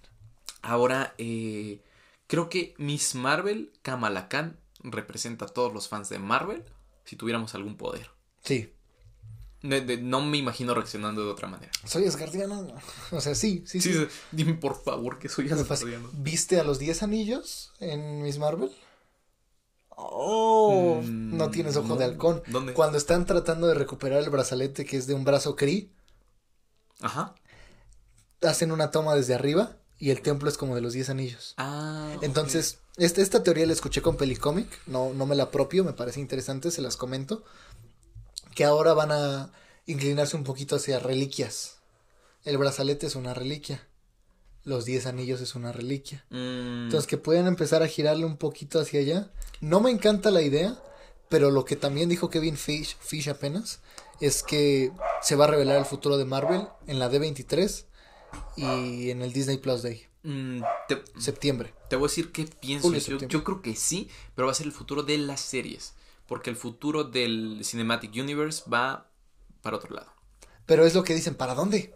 Ahora, 0.62 1.14
eh, 1.18 1.82
creo 2.26 2.48
que 2.48 2.74
Miss 2.78 3.14
Marvel, 3.14 3.72
Kamala 3.82 4.28
Khan, 4.28 4.58
representa 4.80 5.46
a 5.46 5.48
todos 5.48 5.72
los 5.72 5.88
fans 5.88 6.08
de 6.08 6.18
Marvel 6.18 6.64
si 7.04 7.16
tuviéramos 7.16 7.54
algún 7.54 7.76
poder. 7.76 8.10
Sí 8.42 8.72
no 9.62 10.20
me 10.20 10.38
imagino 10.38 10.74
reaccionando 10.74 11.24
de 11.24 11.30
otra 11.30 11.48
manera. 11.48 11.70
Soy 11.84 12.06
Asgardiano. 12.06 12.66
O 13.12 13.20
sea, 13.20 13.34
sí, 13.34 13.62
sí, 13.66 13.80
sí. 13.80 13.92
dime 14.30 14.54
por 14.54 14.82
favor 14.82 15.18
que 15.18 15.28
soy 15.28 15.50
Asgardiano. 15.50 16.10
¿Viste 16.12 16.58
a 16.58 16.64
los 16.64 16.78
10 16.78 17.02
anillos 17.02 17.72
en 17.78 18.22
Miss 18.22 18.38
Marvel? 18.38 18.70
Oh, 19.96 21.00
mm, 21.02 21.36
no 21.36 21.50
tienes 21.50 21.76
ojo 21.76 21.96
de 21.96 22.04
halcón. 22.04 22.42
¿Dónde? 22.46 22.74
Cuando 22.74 22.98
están 22.98 23.26
tratando 23.26 23.66
de 23.66 23.74
recuperar 23.74 24.22
el 24.22 24.30
brazalete 24.30 24.84
que 24.84 24.96
es 24.96 25.06
de 25.06 25.14
un 25.14 25.24
brazo 25.24 25.56
Kree. 25.56 25.90
Ajá. 27.00 27.34
Hacen 28.42 28.72
una 28.72 28.90
toma 28.90 29.14
desde 29.14 29.34
arriba 29.34 29.76
y 29.98 30.10
el 30.10 30.22
templo 30.22 30.48
es 30.48 30.58
como 30.58 30.74
de 30.74 30.80
los 30.80 30.92
10 30.92 31.10
anillos. 31.10 31.54
Ah. 31.58 32.16
Entonces, 32.22 32.78
esta, 32.96 33.22
esta 33.22 33.42
teoría 33.42 33.66
la 33.66 33.72
escuché 33.72 34.02
con 34.02 34.16
Pelicomic, 34.16 34.68
no, 34.86 35.12
no 35.14 35.26
me 35.26 35.36
la 35.36 35.44
apropio, 35.44 35.84
me 35.84 35.92
parece 35.92 36.20
interesante, 36.20 36.70
se 36.70 36.82
las 36.82 36.96
comento 36.96 37.44
que 38.54 38.64
ahora 38.64 38.94
van 38.94 39.12
a 39.12 39.52
inclinarse 39.86 40.36
un 40.36 40.44
poquito 40.44 40.76
hacia 40.76 40.98
reliquias. 40.98 41.76
El 42.44 42.58
brazalete 42.58 43.06
es 43.06 43.16
una 43.16 43.34
reliquia. 43.34 43.86
Los 44.64 44.84
10 44.84 45.06
anillos 45.06 45.40
es 45.40 45.54
una 45.54 45.72
reliquia. 45.72 46.24
Mm. 46.30 46.84
Entonces 46.84 47.06
que 47.06 47.18
pueden 47.18 47.46
empezar 47.46 47.82
a 47.82 47.88
girarle 47.88 48.24
un 48.24 48.36
poquito 48.36 48.80
hacia 48.80 49.00
allá. 49.00 49.30
No 49.60 49.80
me 49.80 49.90
encanta 49.90 50.30
la 50.30 50.42
idea, 50.42 50.80
pero 51.28 51.50
lo 51.50 51.64
que 51.64 51.76
también 51.76 52.08
dijo 52.08 52.30
Kevin 52.30 52.56
Fish, 52.56 52.96
Fish 53.00 53.28
apenas 53.28 53.80
es 54.20 54.42
que 54.42 54.92
se 55.20 55.36
va 55.36 55.44
a 55.44 55.48
revelar 55.48 55.78
el 55.78 55.84
futuro 55.84 56.16
de 56.16 56.24
Marvel 56.24 56.68
en 56.86 56.98
la 56.98 57.10
D23 57.10 57.84
y 58.56 59.10
en 59.10 59.22
el 59.22 59.32
Disney 59.32 59.58
Plus 59.58 59.82
Day. 59.82 60.06
Mm, 60.22 60.62
Septiembre. 61.18 61.74
Te 61.90 61.96
voy 61.96 62.06
a 62.06 62.08
decir 62.08 62.30
qué 62.30 62.46
pienso. 62.46 62.92
Yo, 62.92 63.18
yo, 63.18 63.42
creo 63.42 63.60
que 63.60 63.74
sí, 63.74 64.08
pero 64.36 64.46
va 64.46 64.52
a 64.52 64.54
ser 64.54 64.66
el 64.66 64.72
futuro 64.72 65.02
de 65.02 65.18
las 65.18 65.40
series 65.40 65.94
porque 66.32 66.48
el 66.48 66.56
futuro 66.56 67.04
del 67.04 67.60
Cinematic 67.62 68.10
Universe 68.14 68.62
va 68.66 69.06
para 69.60 69.76
otro 69.76 69.94
lado. 69.94 70.10
Pero 70.64 70.86
es 70.86 70.94
lo 70.94 71.04
que 71.04 71.14
dicen, 71.14 71.34
¿para 71.34 71.54
dónde? 71.54 71.92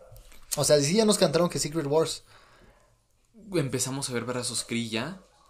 O 0.59 0.65
sea, 0.65 0.79
sí 0.79 0.95
ya 0.95 1.07
nos 1.07 1.17
cantaron 1.17 1.49
que 1.49 1.59
Secret 1.59 1.87
Wars. 1.87 2.23
Empezamos 3.55 4.11
a 4.11 4.13
ver 4.13 4.25
brazos 4.25 4.65
Kree 4.65 4.91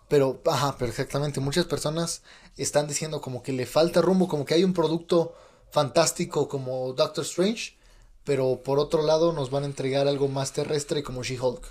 Pero, 0.09 0.43
ajá, 0.47 0.77
perfectamente. 0.77 1.41
Muchas 1.41 1.65
personas 1.65 2.23
están 2.57 2.87
diciendo 2.87 3.21
como 3.21 3.43
que 3.43 3.53
le 3.53 3.67
falta 3.67 4.03
rumbo, 4.03 4.29
como 4.29 4.45
que 4.45 4.55
hay 4.55 4.65
un 4.65 4.75
producto 4.75 5.35
fantástico 5.71 6.49
como 6.49 6.93
Doctor 6.93 7.25
Strange, 7.25 7.77
pero 8.25 8.63
por 8.63 8.79
otro 8.79 9.03
lado 9.03 9.33
nos 9.33 9.51
van 9.51 9.63
a 9.63 9.67
entregar 9.67 10.09
algo 10.09 10.29
más 10.29 10.53
terrestre 10.53 11.03
como 11.03 11.23
She-Hulk. 11.23 11.65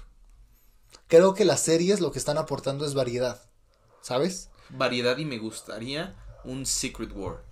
Creo 1.08 1.34
que 1.34 1.46
las 1.46 1.62
series 1.62 2.00
lo 2.00 2.12
que 2.12 2.20
están 2.20 2.38
aportando 2.38 2.86
es 2.86 2.94
variedad, 2.94 3.42
¿sabes? 4.02 4.50
Variedad 4.70 5.18
y 5.18 5.26
me 5.26 5.38
gustaría 5.38 6.16
un 6.44 6.66
Secret 6.66 7.12
War. 7.16 7.44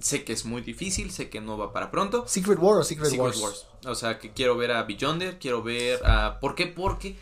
Sé 0.00 0.24
que 0.24 0.32
es 0.32 0.44
muy 0.44 0.62
difícil, 0.62 1.10
sé 1.10 1.28
que 1.28 1.40
no 1.40 1.58
va 1.58 1.72
para 1.72 1.90
pronto. 1.90 2.24
¿Secret 2.28 2.58
War 2.60 2.78
o 2.78 2.84
Secret, 2.84 3.12
Wars? 3.18 3.66
O 3.84 3.94
sea, 3.94 4.18
que 4.18 4.32
quiero 4.32 4.56
ver 4.56 4.70
a 4.72 4.84
Beyonder, 4.84 5.38
quiero 5.38 5.62
ver 5.62 6.04
a... 6.04 6.38
¿Por 6.40 6.54
qué? 6.54 6.66
Porque 6.66 7.16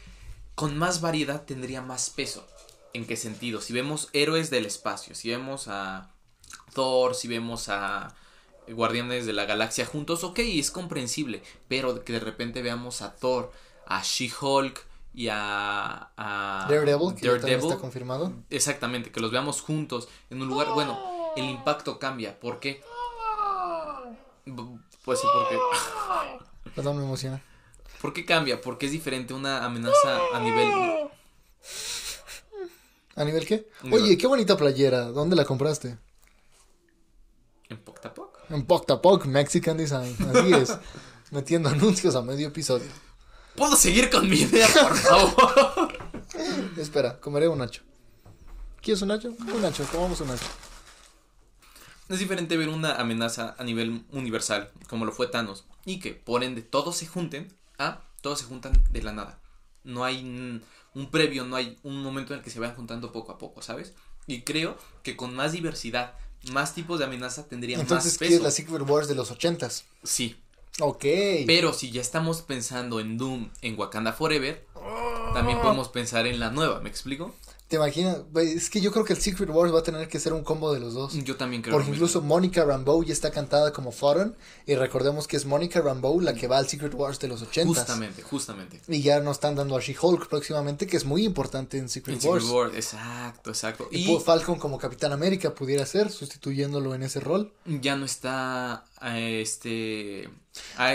con 0.56 0.76
más 0.76 1.00
variedad 1.00 1.44
tendría 1.44 1.82
más 1.82 2.10
peso. 2.10 2.44
¿En 2.92 3.06
qué 3.06 3.16
sentido? 3.16 3.60
Si 3.60 3.72
vemos 3.72 4.08
héroes 4.12 4.50
del 4.50 4.66
espacio, 4.66 5.14
si 5.14 5.28
vemos 5.28 5.68
a 5.68 6.10
Thor, 6.72 7.14
si 7.14 7.28
vemos 7.28 7.68
a 7.68 8.14
Guardianes 8.66 9.26
de 9.26 9.34
la 9.34 9.44
Galaxia 9.44 9.86
juntos, 9.86 10.24
ok, 10.24 10.40
es 10.40 10.70
comprensible. 10.72 11.42
Pero 11.68 12.02
que 12.04 12.14
de 12.14 12.20
repente 12.20 12.62
veamos 12.62 13.02
a 13.02 13.14
Thor, 13.14 13.52
a 13.86 14.02
She-Hulk, 14.02 14.84
y 15.16 15.28
a, 15.30 16.10
Daredevil, 16.68 17.14
que 17.14 17.54
está 17.54 17.78
confirmado. 17.78 18.32
Exactamente, 18.50 19.10
que 19.10 19.20
los 19.20 19.30
veamos 19.30 19.62
juntos 19.62 20.08
en 20.28 20.42
un 20.42 20.48
lugar, 20.48 20.68
bueno, 20.74 20.98
el 21.36 21.46
impacto 21.46 21.98
cambia. 21.98 22.38
¿Por 22.38 22.60
qué? 22.60 22.82
Pues 25.04 25.20
sí, 25.20 25.26
porque... 25.32 25.58
Perdón, 26.74 26.98
me 26.98 27.04
emociona. 27.04 27.42
¿Por 28.00 28.12
qué 28.12 28.24
cambia? 28.24 28.60
Porque 28.60 28.86
es 28.86 28.92
diferente 28.92 29.34
una 29.34 29.64
amenaza 29.64 30.20
a 30.32 30.40
nivel... 30.40 30.70
¿A 33.14 33.24
nivel 33.24 33.46
qué? 33.46 33.68
Oye, 33.90 34.18
qué 34.18 34.26
bonita 34.26 34.56
playera. 34.56 35.06
¿Dónde 35.06 35.36
la 35.36 35.44
compraste? 35.44 35.96
En 37.68 37.78
Poctapoc. 37.78 38.38
En 38.50 38.66
Poctapoc, 38.66 39.24
Mexican 39.24 39.76
Design. 39.76 40.16
Así 40.28 40.52
es. 40.52 40.78
Metiendo 41.30 41.68
anuncios 41.70 42.14
a 42.14 42.22
medio 42.22 42.48
episodio. 42.48 42.88
¿Puedo 43.56 43.74
seguir 43.74 44.10
con 44.10 44.28
mi 44.28 44.36
idea, 44.36 44.68
por 44.68 44.96
favor? 44.96 45.98
Espera, 46.76 47.18
comeré 47.18 47.48
un 47.48 47.58
nacho. 47.58 47.82
¿Quieres 48.82 49.00
un 49.00 49.08
nacho? 49.08 49.30
Un 49.30 49.62
nacho, 49.62 49.84
comamos 49.90 50.20
un 50.20 50.28
nacho. 50.28 50.46
Es 52.08 52.18
diferente 52.18 52.56
ver 52.56 52.68
una 52.68 52.96
amenaza 52.96 53.56
a 53.58 53.64
nivel 53.64 54.04
universal, 54.12 54.70
como 54.88 55.06
lo 55.06 55.12
fue 55.12 55.26
Thanos, 55.26 55.64
y 55.84 55.98
que 55.98 56.12
por 56.12 56.44
ende 56.44 56.62
todos 56.62 56.96
se 56.98 57.06
junten 57.06 57.52
a 57.78 58.02
todos 58.20 58.40
se 58.40 58.44
juntan 58.46 58.72
de 58.90 59.02
la 59.02 59.12
nada. 59.12 59.40
No 59.84 60.04
hay 60.04 60.20
un 60.94 61.10
previo, 61.10 61.44
no 61.44 61.56
hay 61.56 61.78
un 61.82 62.02
momento 62.02 62.32
en 62.32 62.38
el 62.38 62.44
que 62.44 62.50
se 62.50 62.58
vayan 62.58 62.74
juntando 62.74 63.12
poco 63.12 63.32
a 63.32 63.38
poco, 63.38 63.62
¿sabes? 63.62 63.94
Y 64.26 64.42
creo 64.42 64.76
que 65.02 65.16
con 65.16 65.34
más 65.34 65.52
diversidad, 65.52 66.14
más 66.50 66.74
tipos 66.74 66.98
de 66.98 67.04
amenaza 67.04 67.46
tendrían 67.46 67.80
más 67.80 67.86
peso. 67.86 67.94
Entonces, 67.94 68.30
es 68.30 68.42
la 68.42 68.50
Secret 68.50 68.88
Wars 68.88 69.08
de 69.08 69.14
los 69.14 69.30
ochentas? 69.30 69.84
Sí. 70.02 70.36
Ok. 70.80 71.04
Pero 71.46 71.72
si 71.72 71.90
ya 71.90 72.00
estamos 72.00 72.42
pensando 72.42 73.00
en 73.00 73.16
Doom, 73.16 73.50
en 73.62 73.78
Wakanda 73.78 74.12
Forever, 74.12 74.66
también 75.32 75.60
podemos 75.60 75.88
pensar 75.88 76.26
en 76.26 76.40
la 76.40 76.50
nueva, 76.50 76.80
¿me 76.80 76.88
explico? 76.88 77.34
¿Te 77.68 77.76
imaginas? 77.76 78.18
Es 78.36 78.70
que 78.70 78.80
yo 78.80 78.92
creo 78.92 79.04
que 79.04 79.12
el 79.12 79.20
Secret 79.20 79.50
Wars 79.50 79.74
va 79.74 79.80
a 79.80 79.82
tener 79.82 80.06
que 80.06 80.20
ser 80.20 80.32
un 80.32 80.44
combo 80.44 80.72
de 80.72 80.78
los 80.78 80.94
dos. 80.94 81.14
Yo 81.24 81.36
también 81.36 81.62
creo. 81.62 81.74
Porque 81.74 81.90
incluso 81.90 82.22
Mónica 82.22 82.64
Rambeau 82.64 83.02
ya 83.02 83.12
está 83.12 83.32
cantada 83.32 83.72
como 83.72 83.90
Foreign. 83.90 84.36
Y 84.66 84.76
recordemos 84.76 85.26
que 85.26 85.36
es 85.36 85.46
Mónica 85.46 85.80
Rambeau 85.80 86.20
la 86.20 86.34
que 86.34 86.46
va 86.46 86.58
al 86.58 86.68
Secret 86.68 86.94
Wars 86.94 87.18
de 87.18 87.26
los 87.26 87.42
80. 87.42 87.66
Justamente, 87.66 88.22
justamente. 88.22 88.80
Y 88.86 89.02
ya 89.02 89.18
nos 89.18 89.38
están 89.38 89.56
dando 89.56 89.76
a 89.76 89.80
She-Hulk 89.80 90.28
próximamente, 90.28 90.86
que 90.86 90.96
es 90.96 91.04
muy 91.04 91.24
importante 91.24 91.76
en 91.76 91.88
Secret 91.88 92.22
Wars. 92.24 92.44
Secret 92.44 92.56
Wars, 92.56 92.74
exacto, 92.76 93.50
exacto. 93.50 93.88
Y, 93.90 94.16
Falcon 94.24 94.60
como 94.60 94.78
Capitán 94.78 95.10
América 95.10 95.52
pudiera 95.52 95.84
ser, 95.86 96.12
sustituyéndolo 96.12 96.94
en 96.94 97.02
ese 97.02 97.18
rol. 97.18 97.52
Ya 97.64 97.96
no 97.96 98.04
está 98.04 98.84
este... 99.12 100.30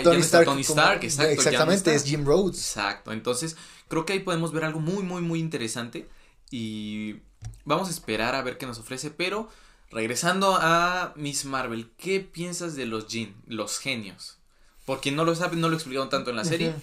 Tony, 0.02 0.20
Stark, 0.20 0.46
Tony 0.46 0.62
Stark, 0.62 1.04
exacto. 1.04 1.32
Exactamente, 1.32 1.94
es 1.94 2.04
Jim 2.04 2.24
Rhodes. 2.24 2.56
Exacto, 2.56 3.12
entonces 3.12 3.56
creo 3.88 4.06
que 4.06 4.14
ahí 4.14 4.20
podemos 4.20 4.52
ver 4.52 4.64
algo 4.64 4.80
muy, 4.80 5.02
muy, 5.02 5.20
muy 5.20 5.38
interesante. 5.38 6.08
Y 6.52 7.16
vamos 7.64 7.88
a 7.88 7.90
esperar 7.90 8.34
a 8.34 8.42
ver 8.42 8.58
qué 8.58 8.66
nos 8.66 8.78
ofrece. 8.78 9.10
Pero 9.10 9.48
regresando 9.90 10.56
a 10.60 11.14
Miss 11.16 11.46
Marvel, 11.46 11.90
¿qué 11.96 12.20
piensas 12.20 12.76
de 12.76 12.86
los 12.86 13.08
Jin, 13.08 13.34
los 13.46 13.78
genios? 13.78 14.38
Porque 14.84 15.10
no 15.10 15.24
lo 15.24 15.34
saben, 15.34 15.60
no 15.60 15.70
lo 15.70 15.76
explicaron 15.76 16.10
tanto 16.10 16.30
en 16.30 16.36
la 16.36 16.44
serie. 16.44 16.74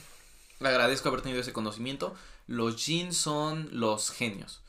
Le 0.60 0.68
agradezco 0.68 1.10
haber 1.10 1.22
tenido 1.22 1.40
ese 1.40 1.54
conocimiento. 1.54 2.16
Los 2.48 2.84
Jin 2.84 3.14
son 3.14 3.70
los 3.72 4.10
genios. 4.10 4.64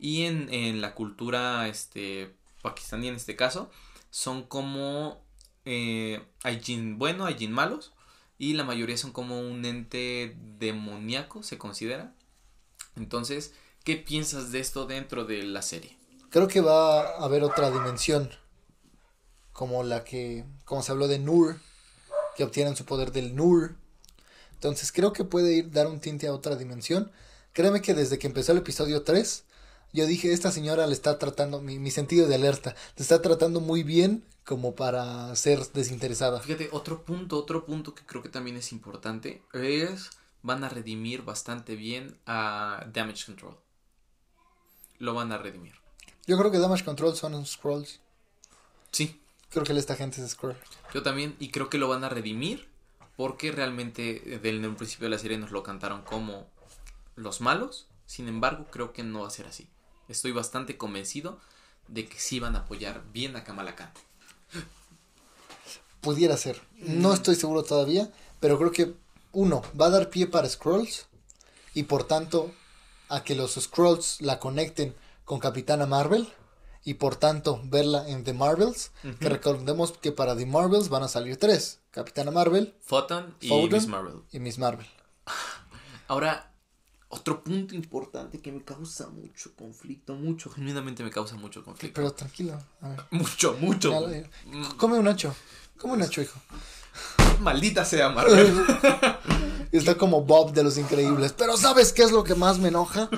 Y 0.00 0.22
en, 0.24 0.52
en, 0.52 0.80
la 0.80 0.94
cultura 0.94 1.68
este, 1.68 2.34
pakistaní, 2.60 3.08
en 3.08 3.14
este 3.14 3.36
caso, 3.36 3.70
son 4.10 4.42
como. 4.42 5.24
Eh, 5.64 6.24
hay 6.42 6.60
Jin 6.60 6.98
bueno, 6.98 7.24
hay 7.24 7.36
Jin 7.36 7.52
malos. 7.52 7.92
Y 8.36 8.54
la 8.54 8.64
mayoría 8.64 8.96
son 8.96 9.12
como 9.12 9.38
un 9.38 9.64
ente 9.64 10.34
demoníaco, 10.58 11.44
se 11.44 11.58
considera. 11.58 12.14
Entonces, 12.96 13.54
¿Qué 13.84 13.96
piensas 13.96 14.52
de 14.52 14.60
esto 14.60 14.86
dentro 14.86 15.24
de 15.24 15.42
la 15.42 15.62
serie? 15.62 15.96
Creo 16.30 16.48
que 16.48 16.60
va 16.60 17.02
a 17.02 17.24
haber 17.24 17.42
otra 17.42 17.70
dimensión, 17.70 18.30
como 19.52 19.82
la 19.82 20.04
que, 20.04 20.44
como 20.64 20.82
se 20.82 20.92
habló 20.92 21.08
de 21.08 21.18
Nur, 21.18 21.56
que 22.36 22.44
obtienen 22.44 22.76
su 22.76 22.84
poder 22.84 23.10
del 23.12 23.34
Nur. 23.34 23.74
Entonces 24.52 24.92
creo 24.92 25.12
que 25.12 25.24
puede 25.24 25.54
ir 25.54 25.70
dar 25.70 25.86
un 25.86 26.00
tinte 26.00 26.26
a 26.26 26.34
otra 26.34 26.56
dimensión. 26.56 27.10
Créeme 27.52 27.82
que 27.82 27.94
desde 27.94 28.18
que 28.18 28.26
empezó 28.26 28.52
el 28.52 28.58
episodio 28.58 29.02
3 29.02 29.44
yo 29.92 30.06
dije, 30.06 30.32
esta 30.32 30.52
señora 30.52 30.86
le 30.86 30.92
está 30.92 31.18
tratando, 31.18 31.60
mi, 31.60 31.78
mi 31.78 31.90
sentido 31.90 32.28
de 32.28 32.36
alerta, 32.36 32.76
te 32.94 33.02
está 33.02 33.20
tratando 33.22 33.60
muy 33.60 33.82
bien 33.82 34.24
como 34.44 34.74
para 34.74 35.34
ser 35.34 35.60
desinteresada. 35.72 36.40
Fíjate, 36.40 36.68
otro 36.72 37.02
punto, 37.04 37.36
otro 37.36 37.66
punto 37.66 37.94
que 37.94 38.04
creo 38.06 38.22
que 38.22 38.28
también 38.28 38.56
es 38.56 38.72
importante 38.72 39.42
es 39.52 40.10
van 40.42 40.64
a 40.64 40.68
redimir 40.68 41.22
bastante 41.22 41.74
bien 41.74 42.16
a 42.26 42.86
Damage 42.92 43.26
Control. 43.26 43.56
Lo 45.00 45.14
van 45.14 45.32
a 45.32 45.38
redimir. 45.38 45.74
Yo 46.28 46.38
creo 46.38 46.52
que 46.52 46.58
Damage 46.58 46.84
Control 46.84 47.16
son 47.16 47.44
Scrolls. 47.44 47.98
Sí. 48.92 49.20
Creo 49.50 49.64
que 49.64 49.76
esta 49.76 49.96
gente 49.96 50.22
es 50.22 50.30
Scroll. 50.30 50.56
Yo 50.94 51.02
también, 51.02 51.34
y 51.40 51.50
creo 51.50 51.68
que 51.68 51.78
lo 51.78 51.88
van 51.88 52.04
a 52.04 52.08
redimir 52.08 52.68
porque 53.16 53.50
realmente 53.50 54.38
desde 54.40 54.66
un 54.66 54.76
principio 54.76 55.06
de 55.06 55.10
la 55.10 55.18
serie 55.18 55.38
nos 55.38 55.50
lo 55.50 55.64
cantaron 55.64 56.02
como 56.02 56.46
los 57.16 57.40
malos. 57.40 57.88
Sin 58.06 58.28
embargo, 58.28 58.66
creo 58.70 58.92
que 58.92 59.02
no 59.02 59.22
va 59.22 59.26
a 59.26 59.30
ser 59.30 59.46
así. 59.46 59.68
Estoy 60.08 60.32
bastante 60.32 60.76
convencido 60.76 61.40
de 61.88 62.08
que 62.08 62.18
sí 62.18 62.38
van 62.38 62.54
a 62.54 62.60
apoyar 62.60 63.02
bien 63.12 63.34
a 63.36 63.42
Kamala 63.42 63.74
Khan. 63.74 63.90
Pudiera 66.00 66.36
ser. 66.36 66.62
No 66.76 67.12
estoy 67.12 67.34
seguro 67.34 67.64
todavía, 67.64 68.10
pero 68.38 68.56
creo 68.56 68.70
que 68.70 68.94
uno, 69.32 69.62
va 69.78 69.86
a 69.86 69.90
dar 69.90 70.10
pie 70.10 70.26
para 70.28 70.48
Scrolls 70.48 71.06
y 71.74 71.84
por 71.84 72.04
tanto 72.04 72.52
a 73.10 73.22
que 73.22 73.34
los 73.34 73.54
Scrolls 73.54 74.20
la 74.20 74.38
conecten 74.38 74.94
con 75.24 75.38
Capitana 75.38 75.84
Marvel 75.84 76.32
y 76.82 76.94
por 76.94 77.16
tanto 77.16 77.60
verla 77.64 78.08
en 78.08 78.24
The 78.24 78.32
Marvels. 78.32 78.92
Que 79.20 79.28
recordemos 79.28 79.92
que 79.92 80.12
para 80.12 80.34
The 80.34 80.46
Marvels 80.46 80.88
van 80.88 81.02
a 81.02 81.08
salir 81.08 81.36
tres: 81.36 81.80
Capitana 81.90 82.30
Marvel, 82.30 82.74
Photon 82.80 83.34
y 83.40 83.50
Miss 83.68 83.86
Marvel. 83.86 84.22
Y 84.32 84.38
Miss 84.38 84.58
Marvel. 84.58 84.86
Ahora, 86.08 86.52
otro 87.08 87.44
punto 87.44 87.74
importante 87.74 88.40
que 88.40 88.52
me 88.52 88.64
causa 88.64 89.08
mucho 89.08 89.54
conflicto, 89.56 90.14
mucho, 90.14 90.48
genuinamente 90.48 91.02
me 91.02 91.10
causa 91.10 91.36
mucho 91.36 91.62
conflicto. 91.64 92.00
Pero 92.00 92.12
tranquilo, 92.12 92.58
a 92.80 92.88
ver. 92.88 93.04
Mucho, 93.10 93.54
mucho. 93.60 93.92
Come 94.76 94.98
un 94.98 95.04
nacho, 95.04 95.34
come 95.76 95.94
un 95.94 96.00
nacho, 96.00 96.22
hijo. 96.22 96.40
Maldita 97.40 97.84
sea 97.84 98.10
Marvel. 98.10 98.64
Está 99.72 99.96
como 99.96 100.22
Bob 100.22 100.52
de 100.52 100.64
los 100.64 100.78
Increíbles. 100.78 101.32
Pero 101.36 101.56
¿sabes 101.56 101.92
qué 101.92 102.02
es 102.02 102.10
lo 102.10 102.24
que 102.24 102.34
más 102.34 102.58
me 102.58 102.68
enoja? 102.68 103.08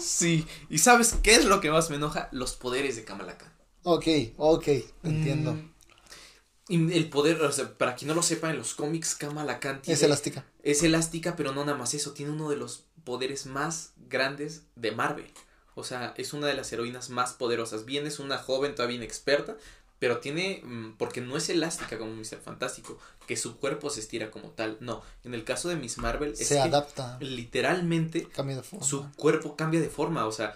sí. 0.00 0.46
¿Y 0.68 0.78
sabes 0.78 1.14
qué 1.22 1.34
es 1.34 1.44
lo 1.46 1.60
que 1.60 1.70
más 1.70 1.88
me 1.88 1.96
enoja? 1.96 2.28
Los 2.30 2.54
poderes 2.54 2.96
de 2.96 3.04
Kamala 3.04 3.38
Khan. 3.38 3.52
Ok, 3.82 4.06
ok, 4.36 4.68
entiendo. 5.04 5.54
Mm, 6.68 6.90
el 6.90 7.08
poder, 7.08 7.40
o 7.40 7.52
sea, 7.52 7.78
para 7.78 7.94
quien 7.94 8.08
no 8.08 8.14
lo 8.14 8.22
sepa, 8.22 8.50
en 8.50 8.58
los 8.58 8.74
cómics 8.74 9.14
Kamala 9.14 9.60
Khan 9.60 9.80
es 9.86 10.02
elástica. 10.02 10.44
Es 10.62 10.82
elástica, 10.82 11.36
pero 11.36 11.52
no 11.52 11.64
nada 11.64 11.78
más 11.78 11.94
eso. 11.94 12.12
Tiene 12.12 12.32
uno 12.32 12.50
de 12.50 12.56
los 12.56 12.84
poderes 13.04 13.46
más 13.46 13.92
grandes 14.08 14.64
de 14.74 14.90
Marvel. 14.90 15.32
O 15.78 15.84
sea, 15.84 16.14
es 16.16 16.32
una 16.32 16.46
de 16.46 16.54
las 16.54 16.72
heroínas 16.72 17.10
más 17.10 17.34
poderosas. 17.34 17.84
Bien, 17.84 18.06
es 18.06 18.18
una 18.18 18.38
joven 18.38 18.74
todavía 18.74 18.96
inexperta, 18.96 19.56
pero 19.98 20.18
tiene, 20.18 20.62
mm, 20.64 20.96
porque 20.98 21.20
no 21.20 21.36
es 21.36 21.48
elástica 21.48 21.98
como 21.98 22.14
Mr. 22.14 22.40
Fantástico, 22.42 22.98
que 23.26 23.36
su 23.36 23.56
cuerpo 23.56 23.90
se 23.90 24.00
estira 24.00 24.30
como 24.30 24.50
tal. 24.50 24.76
No, 24.80 25.02
en 25.24 25.34
el 25.34 25.44
caso 25.44 25.68
de 25.68 25.76
Miss 25.76 25.98
Marvel 25.98 26.36
se 26.36 26.60
adapta. 26.60 27.18
Literalmente 27.20 28.28
cambia 28.28 28.56
de 28.56 28.62
forma. 28.62 28.84
Su 28.84 29.10
cuerpo 29.12 29.56
cambia 29.56 29.80
de 29.80 29.88
forma, 29.88 30.26
o 30.26 30.32
sea, 30.32 30.54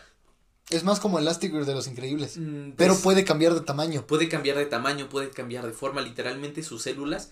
es 0.71 0.85
más 0.85 1.01
como 1.01 1.19
Elastigirl 1.19 1.67
de 1.67 1.75
los 1.75 1.89
Increíbles. 1.89 2.37
Mm, 2.39 2.73
pero 2.77 2.93
pues, 2.93 3.03
puede 3.03 3.25
cambiar 3.25 3.55
de 3.55 3.61
tamaño. 3.61 4.07
Puede 4.07 4.29
cambiar 4.29 4.57
de 4.57 4.67
tamaño, 4.67 5.09
puede 5.09 5.31
cambiar 5.31 5.67
de 5.67 5.73
forma. 5.73 6.01
Literalmente 6.01 6.63
sus 6.63 6.83
células. 6.83 7.31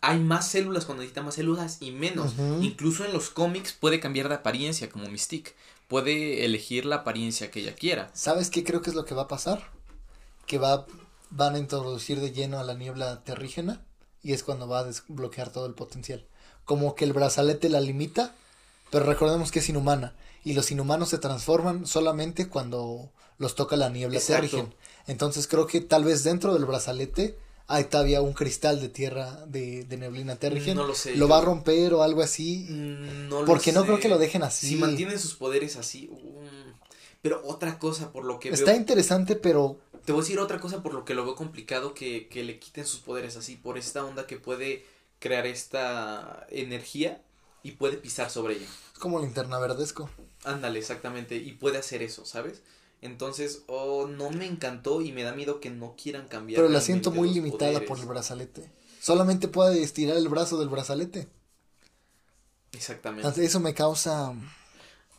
Hay 0.00 0.18
más 0.18 0.48
células 0.48 0.86
cuando 0.86 1.02
necesita 1.02 1.22
más 1.22 1.34
células 1.34 1.78
y 1.80 1.92
menos. 1.92 2.32
Incluso 2.60 3.04
en 3.04 3.12
los 3.12 3.30
cómics 3.30 3.72
puede 3.72 4.00
cambiar 4.00 4.28
de 4.28 4.36
apariencia 4.36 4.88
como 4.88 5.08
Mystique. 5.08 5.54
Puede 5.86 6.44
elegir 6.44 6.86
la 6.86 6.96
apariencia 6.96 7.50
que 7.50 7.60
ella 7.60 7.74
quiera. 7.74 8.10
¿Sabes 8.14 8.48
qué 8.48 8.64
creo 8.64 8.80
que 8.80 8.90
es 8.90 8.96
lo 8.96 9.04
que 9.04 9.14
va 9.14 9.22
a 9.22 9.28
pasar? 9.28 9.70
Que 10.46 10.58
va 10.58 10.86
van 11.32 11.54
a 11.54 11.58
introducir 11.58 12.20
de 12.20 12.32
lleno 12.32 12.58
a 12.58 12.64
la 12.64 12.74
niebla 12.74 13.24
terrígena 13.24 13.82
y 14.22 14.32
es 14.32 14.42
cuando 14.42 14.68
va 14.68 14.80
a 14.80 14.84
desbloquear 14.84 15.50
todo 15.50 15.66
el 15.66 15.74
potencial. 15.74 16.24
Como 16.64 16.94
que 16.94 17.04
el 17.04 17.12
brazalete 17.12 17.68
la 17.68 17.80
limita, 17.80 18.34
pero 18.90 19.04
recordemos 19.04 19.50
que 19.50 19.58
es 19.58 19.68
inhumana 19.68 20.14
y 20.44 20.52
los 20.52 20.70
inhumanos 20.70 21.08
se 21.08 21.18
transforman 21.18 21.86
solamente 21.86 22.48
cuando 22.48 23.10
los 23.38 23.54
toca 23.54 23.76
la 23.76 23.88
niebla 23.88 24.20
terrígena. 24.20 24.68
Entonces 25.06 25.48
creo 25.48 25.66
que 25.66 25.80
tal 25.80 26.04
vez 26.04 26.22
dentro 26.22 26.54
del 26.54 26.66
brazalete 26.66 27.38
hay 27.66 27.84
todavía 27.84 28.20
un 28.20 28.34
cristal 28.34 28.80
de 28.80 28.88
tierra 28.90 29.46
de, 29.46 29.86
neblina 29.88 30.36
terrigen. 30.36 30.76
No 30.76 30.86
lo 30.86 30.94
sé. 30.94 31.16
Lo 31.16 31.28
va 31.28 31.38
a 31.38 31.40
romper 31.40 31.94
o 31.94 32.02
algo 32.02 32.20
así. 32.20 32.66
Mm, 32.68 33.28
no 33.28 33.44
porque 33.46 33.72
no 33.72 33.84
creo 33.84 33.98
que 33.98 34.08
lo 34.08 34.18
dejen 34.18 34.42
así. 34.42 34.68
Si 34.68 34.76
mantienen 34.76 35.18
sus 35.18 35.34
poderes 35.34 35.76
así. 35.76 36.08
Um, 36.12 36.71
pero 37.22 37.40
otra 37.44 37.78
cosa 37.78 38.12
por 38.12 38.24
lo 38.24 38.38
que 38.38 38.50
Está 38.50 38.74
interesante, 38.74 39.36
pero 39.36 39.78
te 40.04 40.12
voy 40.12 40.20
a 40.20 40.24
decir 40.24 40.40
otra 40.40 40.60
cosa 40.60 40.82
por 40.82 40.92
lo 40.92 41.04
que 41.04 41.14
lo 41.14 41.24
veo 41.24 41.36
complicado 41.36 41.94
que, 41.94 42.28
que 42.28 42.42
le 42.42 42.58
quiten 42.58 42.84
sus 42.84 43.00
poderes 43.00 43.36
así, 43.36 43.56
por 43.56 43.78
esta 43.78 44.04
onda 44.04 44.26
que 44.26 44.36
puede 44.36 44.84
crear 45.20 45.46
esta 45.46 46.46
energía 46.50 47.22
y 47.62 47.72
puede 47.72 47.96
pisar 47.96 48.28
sobre 48.28 48.54
ella. 48.54 48.66
Es 48.92 48.98
como 48.98 49.20
linterna 49.20 49.58
verdesco. 49.60 50.10
Ándale, 50.44 50.80
exactamente, 50.80 51.36
y 51.36 51.52
puede 51.52 51.78
hacer 51.78 52.02
eso, 52.02 52.24
¿sabes? 52.24 52.62
Entonces, 53.00 53.62
oh, 53.68 54.06
no 54.08 54.30
me 54.30 54.46
encantó 54.46 55.00
y 55.02 55.12
me 55.12 55.22
da 55.22 55.32
miedo 55.32 55.60
que 55.60 55.70
no 55.70 55.94
quieran 56.00 56.28
cambiar. 56.28 56.60
Pero 56.60 56.68
la 56.68 56.80
siento 56.80 57.12
muy 57.12 57.32
limitada 57.32 57.80
por 57.80 57.98
el 57.98 58.06
brazalete. 58.06 58.70
Solamente 59.00 59.48
puede 59.48 59.82
estirar 59.82 60.16
el 60.16 60.28
brazo 60.28 60.58
del 60.58 60.68
brazalete. 60.68 61.28
Exactamente. 62.72 63.44
Eso 63.44 63.60
me 63.60 63.74
causa 63.74 64.32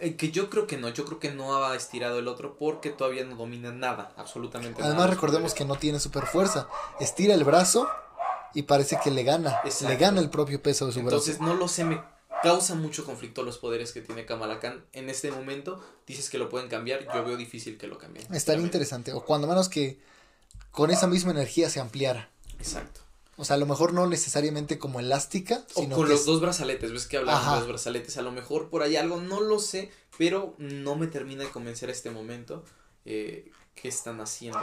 eh, 0.04 0.16
que 0.16 0.32
yo 0.32 0.50
creo 0.50 0.68
que 0.68 0.78
no, 0.78 0.90
yo 0.90 1.06
creo 1.06 1.20
que 1.20 1.32
no 1.32 1.64
ha 1.64 1.76
estirado 1.76 2.20
el 2.20 2.28
otro 2.28 2.58
porque 2.58 2.90
todavía 2.90 3.24
no 3.24 3.36
domina 3.36 3.72
nada, 3.72 4.14
absolutamente 4.18 4.82
nada. 4.82 4.94
Además 4.94 5.10
recordemos 5.10 5.54
que 5.54 5.66
no 5.66 5.76
tiene 5.76 6.00
super 6.00 6.26
fuerza. 6.26 6.68
Estira 7.00 7.34
el 7.34 7.44
brazo 7.44 7.88
y 8.54 8.64
parece 8.64 9.00
que 9.04 9.12
le 9.12 9.24
gana. 9.24 9.62
Le 9.88 9.96
gana 9.96 10.20
el 10.20 10.30
propio 10.30 10.62
peso 10.62 10.86
de 10.86 10.92
su 10.92 11.00
brazo. 11.00 11.16
Entonces 11.16 11.40
no 11.40 11.54
lo 11.56 11.68
sé, 11.68 11.86
me 11.86 12.02
causa 12.44 12.76
mucho 12.76 13.06
conflicto 13.06 13.44
los 13.44 13.58
poderes 13.58 13.94
que 13.94 14.02
tiene 14.02 14.26
Kamala 14.26 14.60
Khan. 14.60 14.84
En 14.92 15.10
este 15.10 15.32
momento 15.32 15.82
dices 16.06 16.30
que 16.30 16.38
lo 16.38 16.50
pueden 16.50 16.68
cambiar, 16.68 17.08
yo 17.14 17.24
veo 17.24 17.38
difícil 17.38 17.78
que 17.78 17.88
lo 17.88 17.98
cambien. 17.98 18.28
Estaría 18.34 18.64
interesante, 18.64 19.14
o 19.14 19.24
cuando 19.24 19.48
menos 19.48 19.70
que 19.70 20.00
con 20.72 20.92
esa 20.92 21.08
misma 21.08 21.32
energía 21.32 21.70
se 21.70 21.80
ampliara. 21.80 22.30
Exacto. 22.60 23.03
O 23.36 23.46
sea, 23.46 23.56
a 23.56 23.60
lo 23.60 23.66
mejor 23.66 23.94
no 23.94 24.08
necesariamente 24.08 24.78
como 24.78 25.00
elástica. 25.00 25.66
O 25.74 25.90
con 25.90 26.08
los 26.08 26.26
dos 26.26 26.40
brazaletes, 26.40 26.92
ves 26.92 27.08
que 27.08 27.18
hablamos 27.18 27.52
de 27.52 27.60
los 27.60 27.68
brazaletes. 27.68 28.18
A 28.18 28.22
lo 28.22 28.32
mejor 28.32 28.70
por 28.70 28.84
ahí 28.84 28.96
algo, 28.96 29.18
no 29.18 29.42
lo 29.42 29.60
sé, 29.60 29.92
pero 30.18 30.54
no 30.60 30.96
me 30.96 31.08
termina 31.08 31.44
de 31.44 31.50
convencer 31.50 31.90
a 31.90 31.92
este 31.92 32.12
momento 32.12 32.64
eh, 33.06 33.52
qué 33.74 33.88
están 33.88 34.22
haciendo. 34.22 34.60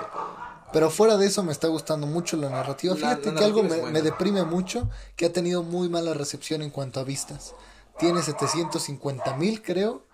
Pero 0.72 0.90
fuera 0.90 1.16
de 1.16 1.26
eso 1.26 1.42
me 1.42 1.50
está 1.50 1.66
gustando 1.66 2.06
mucho 2.06 2.36
la 2.36 2.48
narrativa. 2.48 2.94
Fíjate 2.94 3.34
que 3.34 3.44
algo 3.44 3.64
me, 3.64 3.82
me, 3.90 4.02
deprime 4.02 4.44
mucho, 4.44 4.88
que 5.16 5.26
ha 5.26 5.32
tenido 5.32 5.64
muy 5.64 5.88
mala 5.88 6.14
recepción 6.14 6.62
en 6.62 6.70
cuanto 6.70 7.00
a 7.00 7.04
vistas. 7.04 7.54
Tiene 7.98 8.22
750 8.22 9.36
mil, 9.36 9.62
creo, 9.62 10.04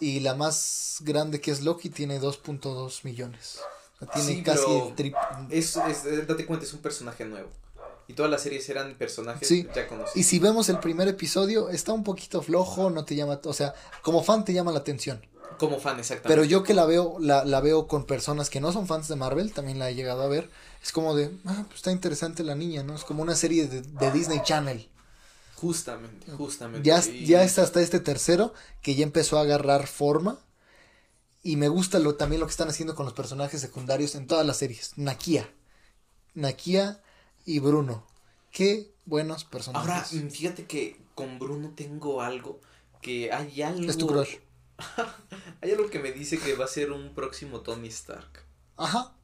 y 0.00 0.20
la 0.20 0.34
más 0.34 0.98
grande 1.00 1.40
que 1.40 1.52
es 1.52 1.62
Loki 1.62 1.88
tiene 1.88 2.20
2.2 2.20 3.04
millones. 3.04 3.60
O 3.94 3.98
sea, 4.00 4.08
tiene 4.08 4.42
casi 4.42 4.70
el 4.70 4.94
triple. 4.96 5.20
Es, 5.50 5.76
es, 5.76 6.26
date 6.26 6.44
cuenta, 6.44 6.66
es 6.66 6.72
un 6.72 6.80
personaje 6.80 7.24
nuevo. 7.24 7.48
Y 8.12 8.14
todas 8.14 8.30
las 8.30 8.42
series 8.42 8.68
eran 8.68 8.94
personajes 8.96 9.48
ya 9.74 9.88
conocidos. 9.88 10.16
Y 10.16 10.24
si 10.24 10.38
vemos 10.38 10.68
el 10.68 10.78
primer 10.80 11.08
episodio, 11.08 11.70
está 11.70 11.94
un 11.94 12.04
poquito 12.04 12.42
flojo, 12.42 12.90
no 12.90 13.06
te 13.06 13.14
llama, 13.14 13.40
o 13.42 13.52
sea, 13.54 13.74
como 14.02 14.22
fan 14.22 14.44
te 14.44 14.52
llama 14.52 14.70
la 14.70 14.80
atención. 14.80 15.26
Como 15.58 15.80
fan, 15.80 15.98
exactamente. 15.98 16.28
Pero 16.28 16.44
yo 16.44 16.62
que 16.62 16.74
la 16.74 16.84
veo, 16.84 17.16
la, 17.20 17.46
la 17.46 17.60
veo 17.62 17.86
con 17.86 18.04
personas 18.04 18.50
que 18.50 18.60
no 18.60 18.70
son 18.70 18.86
fans 18.86 19.08
de 19.08 19.16
Marvel, 19.16 19.52
también 19.52 19.78
la 19.78 19.88
he 19.88 19.94
llegado 19.94 20.22
a 20.22 20.28
ver, 20.28 20.50
es 20.82 20.92
como 20.92 21.14
de, 21.14 21.30
ah, 21.46 21.64
pues 21.68 21.76
está 21.76 21.90
interesante 21.90 22.44
la 22.44 22.54
niña, 22.54 22.82
¿no? 22.82 22.94
Es 22.94 23.04
como 23.04 23.22
una 23.22 23.34
serie 23.34 23.66
de, 23.66 23.80
de 23.80 24.10
Disney 24.10 24.40
Channel. 24.44 24.90
Justamente, 25.56 26.30
justamente. 26.32 26.86
Ya, 26.86 27.00
ya 27.00 27.44
está 27.44 27.62
hasta 27.62 27.80
este 27.80 28.00
tercero 28.00 28.52
que 28.82 28.94
ya 28.94 29.04
empezó 29.04 29.38
a 29.38 29.42
agarrar 29.42 29.86
forma. 29.86 30.38
Y 31.42 31.56
me 31.56 31.68
gusta 31.68 31.98
lo, 31.98 32.16
también 32.16 32.40
lo 32.40 32.46
que 32.46 32.50
están 32.50 32.68
haciendo 32.68 32.94
con 32.94 33.06
los 33.06 33.14
personajes 33.14 33.62
secundarios 33.62 34.14
en 34.16 34.26
todas 34.26 34.46
las 34.46 34.58
series. 34.58 34.92
Nakia. 34.96 35.48
Nakia 36.34 37.01
y 37.44 37.58
Bruno. 37.58 38.06
Qué 38.50 38.92
buenos 39.06 39.44
personajes. 39.44 40.12
Ahora, 40.12 40.30
fíjate 40.30 40.66
que 40.66 41.00
con 41.14 41.38
Bruno 41.38 41.72
tengo 41.74 42.22
algo 42.22 42.60
que 43.00 43.32
hay 43.32 43.62
algo. 43.62 43.90
Es 43.90 43.98
tu 43.98 44.06
crush. 44.06 44.36
hay 45.60 45.70
algo 45.70 45.90
que 45.90 45.98
me 45.98 46.12
dice 46.12 46.38
que 46.38 46.54
va 46.54 46.64
a 46.64 46.68
ser 46.68 46.92
un 46.92 47.14
próximo 47.14 47.60
Tony 47.60 47.88
Stark. 47.88 48.44
Ajá. 48.76 49.14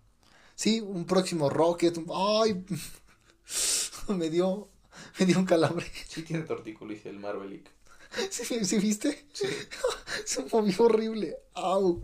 Sí, 0.54 0.80
un 0.80 1.04
próximo 1.04 1.50
Rocket. 1.50 1.98
Ay, 2.14 2.64
me 4.08 4.30
dio, 4.30 4.68
me 5.18 5.26
dio 5.26 5.38
un 5.38 5.44
calambre. 5.44 5.86
Sí 6.08 6.22
tiene 6.22 6.44
tortícolis 6.44 7.06
el 7.06 7.18
Marvelic. 7.18 7.70
¿Sí, 8.30 8.64
¿Sí, 8.64 8.78
viste? 8.78 9.26
Sí. 9.32 9.46
Se 10.24 10.44
movió 10.50 10.84
horrible. 10.84 11.36
Au. 11.54 12.02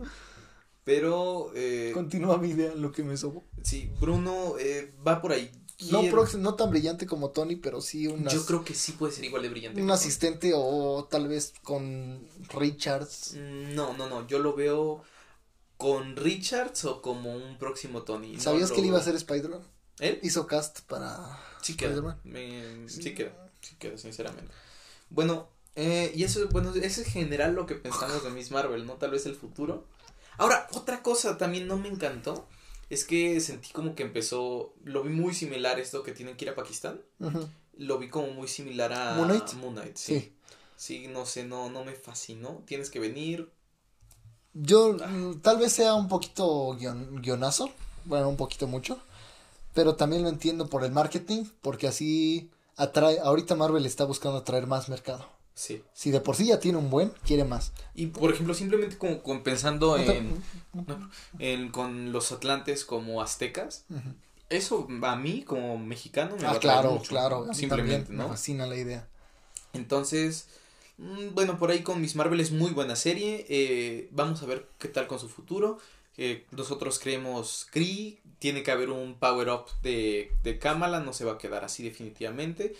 Pero. 0.83 1.51
Eh, 1.55 1.91
Continúa 1.93 2.37
mi 2.37 2.49
idea, 2.49 2.73
lo 2.75 2.91
que 2.91 3.03
me 3.03 3.17
sobó. 3.17 3.43
Sí, 3.63 3.91
Bruno 3.99 4.57
eh, 4.59 4.93
va 5.05 5.21
por 5.21 5.33
ahí. 5.33 5.51
No, 5.91 6.03
no 6.03 6.55
tan 6.55 6.69
brillante 6.69 7.05
como 7.05 7.31
Tony, 7.31 7.57
pero 7.57 7.81
sí 7.81 8.07
un... 8.07 8.27
Yo 8.29 8.45
creo 8.45 8.63
que 8.63 8.73
sí 8.73 8.93
puede 8.93 9.11
ser 9.11 9.25
igual 9.25 9.43
de 9.43 9.49
brillante. 9.49 9.81
Un 9.81 9.91
asistente 9.91 10.53
o 10.55 11.05
tal 11.09 11.27
vez 11.27 11.53
con 11.63 12.25
Richards. 12.53 13.33
Mm, 13.35 13.75
no, 13.75 13.93
no, 13.97 14.07
no. 14.07 14.25
Yo 14.27 14.39
lo 14.39 14.53
veo 14.53 15.03
con 15.77 16.15
Richards 16.15 16.85
o 16.85 17.01
como 17.01 17.35
un 17.35 17.57
próximo 17.57 18.03
Tony. 18.03 18.39
¿Sabías 18.39 18.71
que 18.71 18.79
él 18.79 18.87
iba 18.87 18.99
a 18.99 19.03
ser 19.03 19.15
Spider-Man? 19.15 19.61
¿Él? 19.99 20.19
Hizo 20.23 20.47
cast 20.47 20.81
para 20.81 21.39
sí 21.61 21.75
queda, 21.75 22.19
sí. 22.87 23.13
queda, 23.13 23.31
sí 23.61 23.75
queda, 23.77 23.97
sinceramente. 23.97 24.51
Bueno, 25.09 25.49
eh, 25.75 26.11
y 26.15 26.23
eso, 26.23 26.47
bueno, 26.49 26.73
ese 26.73 27.01
es 27.01 27.07
general 27.07 27.53
lo 27.53 27.65
que 27.65 27.75
pensamos 27.75 28.23
de 28.23 28.29
Miss 28.29 28.51
Marvel, 28.51 28.85
¿no? 28.85 28.93
Tal 28.93 29.11
vez 29.11 29.25
el 29.25 29.35
futuro. 29.35 29.85
Ahora, 30.37 30.67
otra 30.73 31.01
cosa 31.01 31.37
también 31.37 31.67
no 31.67 31.77
me 31.77 31.87
encantó 31.87 32.47
es 32.89 33.05
que 33.05 33.39
sentí 33.39 33.71
como 33.71 33.95
que 33.95 34.03
empezó, 34.03 34.73
lo 34.83 35.03
vi 35.03 35.09
muy 35.09 35.33
similar 35.33 35.79
esto 35.79 36.03
que 36.03 36.11
tienen 36.11 36.37
que 36.37 36.45
ir 36.45 36.51
a 36.51 36.55
Pakistán. 36.55 37.01
Lo 37.77 37.97
vi 37.97 38.09
como 38.09 38.27
muy 38.27 38.47
similar 38.47 38.93
a 38.93 39.15
Moon 39.15 39.73
Knight. 39.73 39.95
sí. 39.97 40.33
sí. 40.77 41.07
no 41.07 41.25
sé, 41.25 41.43
no, 41.43 41.69
no 41.69 41.83
me 41.83 41.93
fascinó. 41.93 42.63
Tienes 42.65 42.89
que 42.89 42.99
venir. 42.99 43.51
Yo, 44.53 44.93
mm, 44.93 45.41
tal 45.41 45.57
vez 45.57 45.73
sea 45.73 45.95
un 45.95 46.07
poquito 46.07 46.77
guionazo, 46.77 47.71
bueno, 48.05 48.29
un 48.29 48.37
poquito 48.37 48.67
mucho, 48.67 48.99
pero 49.73 49.95
también 49.95 50.23
lo 50.23 50.29
entiendo 50.29 50.67
por 50.67 50.85
el 50.85 50.91
marketing, 50.91 51.43
porque 51.61 51.87
así 51.87 52.49
atrae, 52.77 53.19
ahorita 53.19 53.55
Marvel 53.55 53.85
está 53.85 54.05
buscando 54.05 54.37
atraer 54.37 54.67
más 54.67 54.87
mercado. 54.87 55.34
Sí. 55.55 55.81
Si 55.93 56.11
de 56.11 56.19
por 56.19 56.35
sí 56.35 56.47
ya 56.47 56.59
tiene 56.59 56.77
un 56.77 56.89
buen, 56.89 57.13
quiere 57.25 57.45
más. 57.45 57.71
Y 57.95 58.07
por 58.07 58.31
ejemplo, 58.31 58.53
simplemente 58.53 58.97
como, 58.97 59.41
pensando 59.41 59.97
en, 59.97 60.43
en, 61.39 61.69
con 61.69 62.11
los 62.11 62.33
atlantes 62.33 62.83
como 62.83 63.21
aztecas, 63.21 63.85
eso 64.49 64.85
a 65.03 65.15
mí 65.15 65.43
como 65.43 65.77
mexicano 65.77 66.35
me 66.35 66.45
ah, 66.45 66.59
claro, 66.59 67.01
claro, 67.07 67.53
simplemente, 67.53 68.11
¿no? 68.11 68.23
Me 68.23 68.29
fascina 68.29 68.67
la 68.67 68.75
idea. 68.75 69.07
Entonces, 69.71 70.49
mm, 70.97 71.33
bueno, 71.33 71.57
por 71.57 71.71
ahí 71.71 71.83
con 71.83 72.01
Miss 72.01 72.17
Marvel 72.17 72.41
es 72.41 72.51
muy 72.51 72.71
buena 72.71 72.97
serie. 72.97 73.45
Eh, 73.47 74.09
vamos 74.11 74.43
a 74.43 74.47
ver 74.47 74.67
qué 74.77 74.89
tal 74.89 75.07
con 75.07 75.19
su 75.19 75.29
futuro. 75.29 75.77
Eh, 76.17 76.45
nosotros 76.51 76.99
creemos 76.99 77.65
Cree, 77.71 78.19
tiene 78.39 78.61
que 78.61 78.71
haber 78.71 78.89
un 78.89 79.15
power 79.15 79.49
up 79.49 79.65
de, 79.83 80.31
de 80.43 80.59
Kamala, 80.59 80.99
no 80.99 81.13
se 81.13 81.25
va 81.25 81.33
a 81.33 81.37
quedar 81.37 81.63
así 81.63 81.83
definitivamente 81.83 82.75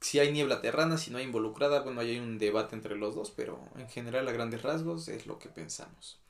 si 0.00 0.18
hay 0.18 0.32
niebla 0.32 0.60
terrana, 0.60 0.98
si 0.98 1.10
no 1.10 1.18
hay 1.18 1.24
involucrada, 1.24 1.80
bueno, 1.80 2.00
hay 2.00 2.18
un 2.18 2.38
debate 2.38 2.74
entre 2.74 2.96
los 2.96 3.14
dos, 3.14 3.30
pero 3.30 3.60
en 3.76 3.88
general 3.88 4.26
a 4.28 4.32
grandes 4.32 4.62
rasgos 4.62 5.08
es 5.08 5.26
lo 5.26 5.38
que 5.38 5.48
pensamos. 5.48 6.20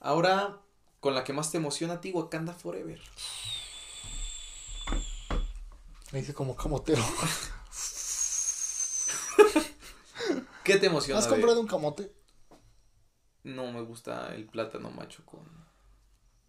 Ahora, 0.00 0.60
con 1.00 1.14
la 1.14 1.24
que 1.24 1.32
más 1.32 1.50
te 1.50 1.58
emociona 1.58 1.94
a 1.94 2.00
ti, 2.00 2.12
Wakanda 2.12 2.52
Forever. 2.52 3.00
Me 6.12 6.20
dice 6.20 6.34
como 6.34 6.54
camotero. 6.54 7.02
¿Qué 10.64 10.76
te 10.78 10.86
emociona? 10.86 11.18
¿Has 11.18 11.26
comprado 11.26 11.60
un 11.60 11.66
camote? 11.66 12.12
No 13.42 13.70
me 13.72 13.82
gusta 13.82 14.34
el 14.34 14.46
plátano 14.46 14.90
macho 14.90 15.24
con... 15.26 15.44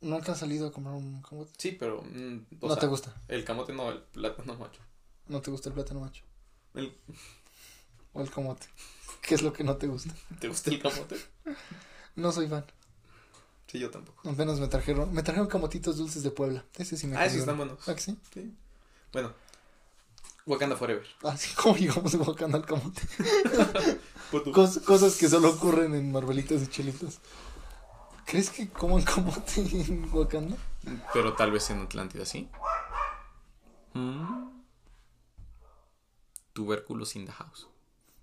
¿Nunca 0.02 0.34
has 0.34 0.39
salido 0.39 0.68
a 0.68 0.72
comprar 0.72 0.96
un 0.96 1.22
camote? 1.22 1.52
Sí, 1.58 1.72
pero... 1.72 2.02
Mm, 2.04 2.46
no 2.62 2.78
te 2.78 2.88
gusta. 2.88 3.13
El 3.28 3.44
camote 3.44 3.74
no, 3.74 3.89
el 3.89 4.04
plátano 4.04 4.56
macho. 4.56 4.82
¿No 5.27 5.41
te 5.41 5.51
gusta 5.51 5.69
el 5.69 5.75
plátano 5.75 6.01
macho? 6.01 6.23
El... 6.73 6.95
O 8.13 8.21
el 8.21 8.29
camote. 8.29 8.67
¿Qué 9.21 9.35
es 9.35 9.41
lo 9.41 9.51
que 9.51 9.63
no 9.63 9.75
te 9.77 9.88
gusta? 9.88 10.13
¿Te 10.39 10.47
gusta 10.47 10.69
el 10.69 10.81
camote? 10.81 11.17
no 12.15 12.31
soy 12.31 12.47
fan. 12.47 12.65
Sí, 13.67 13.79
yo 13.79 13.89
tampoco. 13.89 14.29
Apenas 14.29 14.59
me 14.59 14.67
trajeron, 14.67 15.13
me 15.13 15.23
trajeron 15.23 15.47
camotitos 15.47 15.97
dulces 15.97 16.23
de 16.23 16.31
Puebla. 16.31 16.63
Ese 16.77 16.95
sí 16.97 17.07
me 17.07 17.17
Ah, 17.17 17.29
sí 17.29 17.39
están 17.39 17.57
buenos. 17.57 17.79
¿Ah, 17.89 17.95
sí? 17.97 18.17
Sí. 18.33 18.53
Bueno. 19.11 19.33
Wakanda 20.45 20.75
Forever. 20.75 21.05
Ah, 21.23 21.35
sí, 21.35 21.53
¿cómo 21.61 21.75
llegamos 21.75 22.11
de 22.11 22.19
Wakanda 22.19 22.59
al 22.59 22.65
camote? 22.65 23.01
cosas 24.85 25.15
que 25.17 25.27
solo 25.27 25.49
ocurren 25.49 25.95
en 25.95 26.11
Marvelitas 26.11 26.61
y 26.61 26.67
Chelitas. 26.67 27.19
¿Crees 28.25 28.49
que 28.49 28.69
coman 28.69 29.03
camote 29.03 29.61
en 29.61 30.09
Wakanda? 30.13 30.57
Pero 31.13 31.33
tal 31.33 31.51
vez 31.51 31.69
en 31.71 31.81
Atlántida, 31.81 32.25
¿sí? 32.25 32.47
Mm. 33.93 34.55
Tubérculos 36.56 37.18
in 37.18 37.26
the 37.26 37.34
house. 37.34 37.68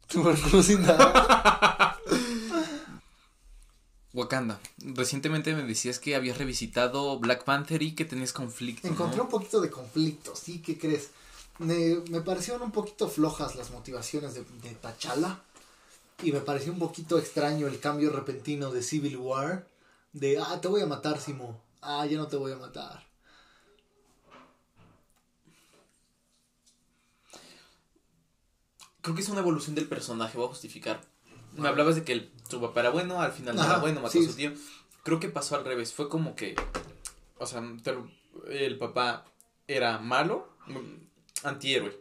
Tubérculos 0.08 0.70
in 0.70 0.82
the 0.82 0.94
house. 0.94 1.98
Wakanda. 4.14 4.58
Recientemente 4.78 5.54
me 5.54 5.64
decías 5.64 5.98
que 5.98 6.16
habías 6.16 6.38
revisitado 6.38 7.18
Black 7.18 7.44
Panther 7.44 7.82
y 7.82 7.94
que 7.94 8.06
tenías 8.06 8.32
conflicto. 8.32 8.88
Encontré 8.88 9.20
un 9.20 9.28
poquito 9.28 9.60
de 9.60 9.68
conflicto, 9.68 10.34
¿sí? 10.34 10.62
¿Qué 10.62 10.78
crees? 10.78 11.10
Me, 11.58 11.96
parecieron 12.22 12.62
un 12.62 12.72
poquito 12.72 13.06
flojas 13.06 13.54
las 13.54 13.70
motivaciones 13.70 14.32
de, 14.32 14.44
de 14.62 14.74
T'Challa. 14.76 15.38
Y 16.22 16.32
me 16.32 16.40
pareció 16.40 16.72
un 16.72 16.78
poquito 16.78 17.18
extraño 17.18 17.66
el 17.66 17.80
cambio 17.80 18.10
repentino 18.10 18.70
de 18.70 18.82
Civil 18.82 19.18
War. 19.18 19.66
De, 20.14 20.38
ah, 20.38 20.58
te 20.58 20.68
voy 20.68 20.80
a 20.80 20.86
matar, 20.86 21.20
Simo. 21.20 21.60
Ah, 21.82 22.06
ya 22.06 22.16
no 22.16 22.28
te 22.28 22.36
voy 22.36 22.52
a 22.52 22.56
matar. 22.56 23.11
Creo 29.02 29.14
que 29.14 29.20
es 29.20 29.28
una 29.28 29.40
evolución 29.40 29.74
del 29.74 29.88
personaje, 29.88 30.38
voy 30.38 30.46
a 30.46 30.50
justificar. 30.50 31.00
Me 31.56 31.68
hablabas 31.68 31.96
de 31.96 32.04
que 32.04 32.12
el, 32.12 32.32
su 32.48 32.60
papá 32.60 32.80
era 32.80 32.90
bueno, 32.90 33.20
al 33.20 33.32
final 33.32 33.56
no 33.56 33.64
era 33.64 33.78
bueno, 33.78 34.00
mató 34.00 34.18
a 34.18 34.22
su 34.22 34.34
tío. 34.34 34.52
Creo 35.02 35.20
que 35.20 35.28
pasó 35.28 35.56
al 35.56 35.64
revés, 35.64 35.92
fue 35.92 36.08
como 36.08 36.34
que, 36.34 36.54
o 37.38 37.46
sea, 37.46 37.62
el 38.48 38.78
papá 38.78 39.26
era 39.66 39.98
malo, 39.98 40.56
antihéroe. 41.42 42.00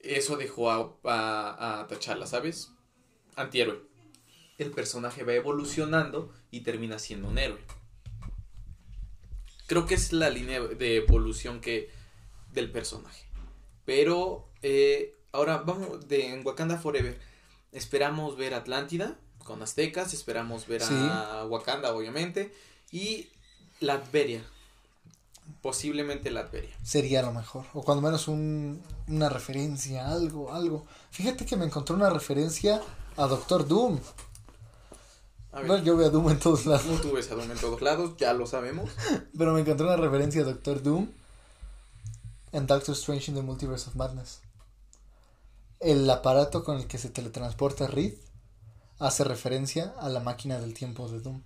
Eso 0.00 0.36
dejó 0.36 0.70
a, 0.70 0.96
a, 1.04 1.80
a 1.80 1.86
T'Challa, 1.88 2.26
¿sabes? 2.26 2.72
Antihéroe. 3.34 3.82
El 4.58 4.70
personaje 4.70 5.24
va 5.24 5.32
evolucionando 5.32 6.32
y 6.50 6.60
termina 6.60 6.98
siendo 6.98 7.28
un 7.28 7.38
héroe. 7.38 7.60
Creo 9.66 9.86
que 9.86 9.94
es 9.94 10.12
la 10.12 10.30
línea 10.30 10.60
de 10.60 10.96
evolución 10.96 11.60
que 11.60 11.90
del 12.52 12.70
personaje. 12.70 13.26
Pero 13.84 14.47
eh, 14.62 15.14
ahora 15.32 15.58
vamos 15.58 16.08
de 16.08 16.32
en 16.32 16.46
Wakanda 16.46 16.78
Forever. 16.78 17.18
Esperamos 17.72 18.36
ver 18.36 18.54
Atlántida 18.54 19.16
con 19.44 19.62
aztecas, 19.62 20.12
esperamos 20.12 20.66
ver 20.66 20.82
a 20.82 21.44
Wakanda 21.46 21.94
obviamente 21.94 22.52
y 22.90 23.28
Latveria. 23.80 24.42
Posiblemente 25.62 26.30
Latveria. 26.30 26.76
Sería 26.82 27.22
lo 27.22 27.32
mejor. 27.32 27.64
O 27.72 27.82
cuando 27.82 28.02
menos 28.02 28.28
un, 28.28 28.82
una 29.06 29.30
referencia, 29.30 30.08
algo, 30.08 30.52
algo. 30.52 30.86
Fíjate 31.10 31.46
que 31.46 31.56
me 31.56 31.64
encontré 31.64 31.96
una 31.96 32.10
referencia 32.10 32.82
a 33.16 33.26
Doctor 33.26 33.66
Doom. 33.66 33.98
yo 35.84 35.96
veo 35.96 36.08
a 36.08 36.10
Doom 36.10 36.30
en 36.30 36.38
todos 36.38 36.66
lados. 36.66 37.00
tú 37.00 37.12
ves 37.12 37.30
a 37.30 37.34
Doom 37.34 37.50
en 37.50 37.58
todos 37.58 37.80
lados, 37.80 38.16
ya 38.18 38.34
lo 38.34 38.46
sabemos. 38.46 38.90
Pero 39.38 39.54
me 39.54 39.60
encontré 39.60 39.86
una 39.86 39.96
referencia 39.96 40.42
a 40.42 40.44
Doctor 40.44 40.82
Doom 40.82 41.08
en 42.52 42.66
Doctor 42.66 42.94
Strange 42.94 43.30
in 43.30 43.36
the 43.36 43.42
Multiverse 43.42 43.88
of 43.88 43.96
Madness 43.96 44.40
el 45.80 46.08
aparato 46.10 46.64
con 46.64 46.78
el 46.78 46.86
que 46.86 46.98
se 46.98 47.10
teletransporta 47.10 47.86
Reed 47.86 48.14
hace 48.98 49.24
referencia 49.24 49.94
a 50.00 50.08
la 50.08 50.20
máquina 50.20 50.58
del 50.58 50.74
tiempo 50.74 51.08
de 51.08 51.20
Doom. 51.20 51.42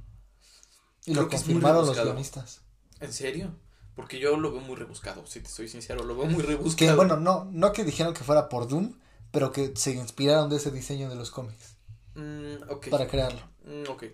Y 1.05 1.15
lo 1.15 1.29
confirmaron 1.29 1.87
los 1.87 1.97
guionistas. 1.97 2.61
¿En 3.01 3.13
serio? 3.13 3.55
Porque 3.95 4.19
yo 4.19 4.37
lo 4.37 4.53
veo 4.53 4.61
muy 4.61 4.77
rebuscado, 4.77 5.27
si 5.27 5.41
te 5.41 5.51
soy 5.51 5.69
sincero, 5.69 6.05
lo 6.05 6.17
veo 6.17 6.27
muy 6.27 6.43
rebuscado. 6.43 6.97
bueno, 6.97 7.17
no, 7.17 7.45
no 7.51 7.73
que 7.73 7.85
dijeron 7.85 8.15
que 8.15 8.25
fuera 8.25 8.49
por 8.49 8.69
Doom, 8.69 8.95
pero 9.31 9.53
que 9.53 9.75
se 9.77 9.93
inspiraron 9.93 10.49
de 10.49 10.57
ese 10.57 10.71
diseño 10.71 11.11
de 11.11 11.17
los 11.17 11.31
cómics. 11.31 11.77
Mm, 12.15 12.89
para 12.91 13.07
crearlo. 13.07 13.41
Mm, 13.65 13.91
ok. 13.91 14.05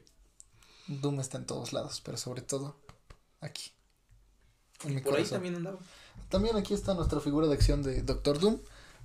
Doom 0.88 1.20
está 1.20 1.38
en 1.38 1.46
todos 1.46 1.72
lados, 1.72 2.00
pero 2.04 2.16
sobre 2.16 2.42
todo 2.42 2.76
aquí. 3.40 3.72
por 5.04 5.16
ahí 5.16 5.24
también 5.24 5.56
andaba. 5.56 5.78
También 6.28 6.56
aquí 6.56 6.74
está 6.74 6.94
nuestra 6.94 7.20
figura 7.20 7.46
de 7.46 7.54
acción 7.54 7.82
de 7.82 8.02
Doctor 8.02 8.38
Doom 8.38 8.58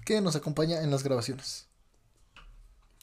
que 0.05 0.21
nos 0.21 0.35
acompaña 0.35 0.81
en 0.81 0.91
las 0.91 1.03
grabaciones. 1.03 1.65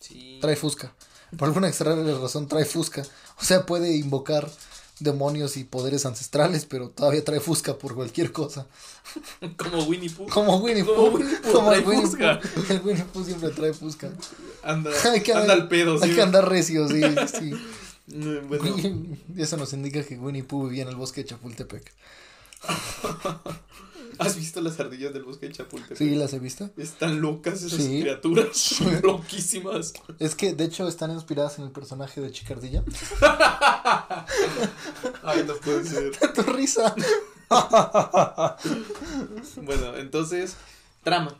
Sí. 0.00 0.38
Trae 0.40 0.56
Fusca. 0.56 0.94
Por 1.36 1.48
alguna 1.48 1.68
extraña 1.68 2.02
razón 2.18 2.48
trae 2.48 2.64
Fusca. 2.64 3.02
O 3.40 3.44
sea, 3.44 3.66
puede 3.66 3.96
invocar 3.96 4.50
demonios 5.00 5.56
y 5.56 5.64
poderes 5.64 6.06
ancestrales, 6.06 6.66
pero 6.66 6.90
todavía 6.90 7.24
trae 7.24 7.40
Fusca 7.40 7.78
por 7.78 7.94
cualquier 7.94 8.32
cosa. 8.32 8.66
Como 9.56 9.84
Winnie 9.84 10.10
Pooh. 10.10 10.28
Como 10.28 10.56
Winnie 10.58 10.84
Pooh. 10.84 11.18
Como, 11.52 11.72
el 11.72 11.84
Winnie 11.86 12.06
Pooh. 12.06 12.72
El 12.72 12.80
Winnie 12.82 13.04
Pooh 13.04 13.24
siempre 13.24 13.50
trae 13.50 13.72
Fusca. 13.72 14.10
Anda, 14.62 14.90
anda 15.34 15.52
al 15.52 15.68
pedo, 15.68 15.98
sí. 15.98 16.04
Hay 16.04 16.14
que 16.14 16.22
andar 16.22 16.48
recio, 16.48 16.86
sí, 16.88 17.00
sí. 17.38 17.52
Bueno. 18.06 18.76
Eso 19.36 19.56
nos 19.56 19.72
indica 19.72 20.02
que 20.04 20.16
Winnie 20.16 20.44
Pooh 20.44 20.64
vivía 20.64 20.82
en 20.82 20.88
el 20.88 20.96
bosque 20.96 21.22
de 21.22 21.30
Chapultepec. 21.30 21.92
¿Has 24.18 24.36
visto 24.36 24.60
las 24.60 24.78
ardillas 24.80 25.12
del 25.12 25.24
bosque 25.24 25.46
de 25.46 25.52
Chapultepec? 25.52 25.96
Sí, 25.96 26.14
las 26.14 26.32
he 26.32 26.38
visto. 26.38 26.70
Están 26.76 27.20
locas 27.20 27.62
esas 27.62 27.86
criaturas, 27.86 28.56
son 28.56 29.00
loquísimas. 29.02 29.92
Es 30.18 30.34
que, 30.34 30.52
de 30.54 30.64
hecho, 30.64 30.88
están 30.88 31.10
inspiradas 31.10 31.58
en 31.58 31.64
el 31.64 31.70
personaje 31.70 32.20
de 32.20 32.30
Chicardilla. 32.30 32.84
Ay, 35.22 35.44
no 35.46 35.54
puede 35.56 35.84
ser. 35.84 36.16
tu 36.34 36.42
risa. 36.42 36.94
bueno, 39.56 39.96
entonces, 39.96 40.56
trama. 41.02 41.36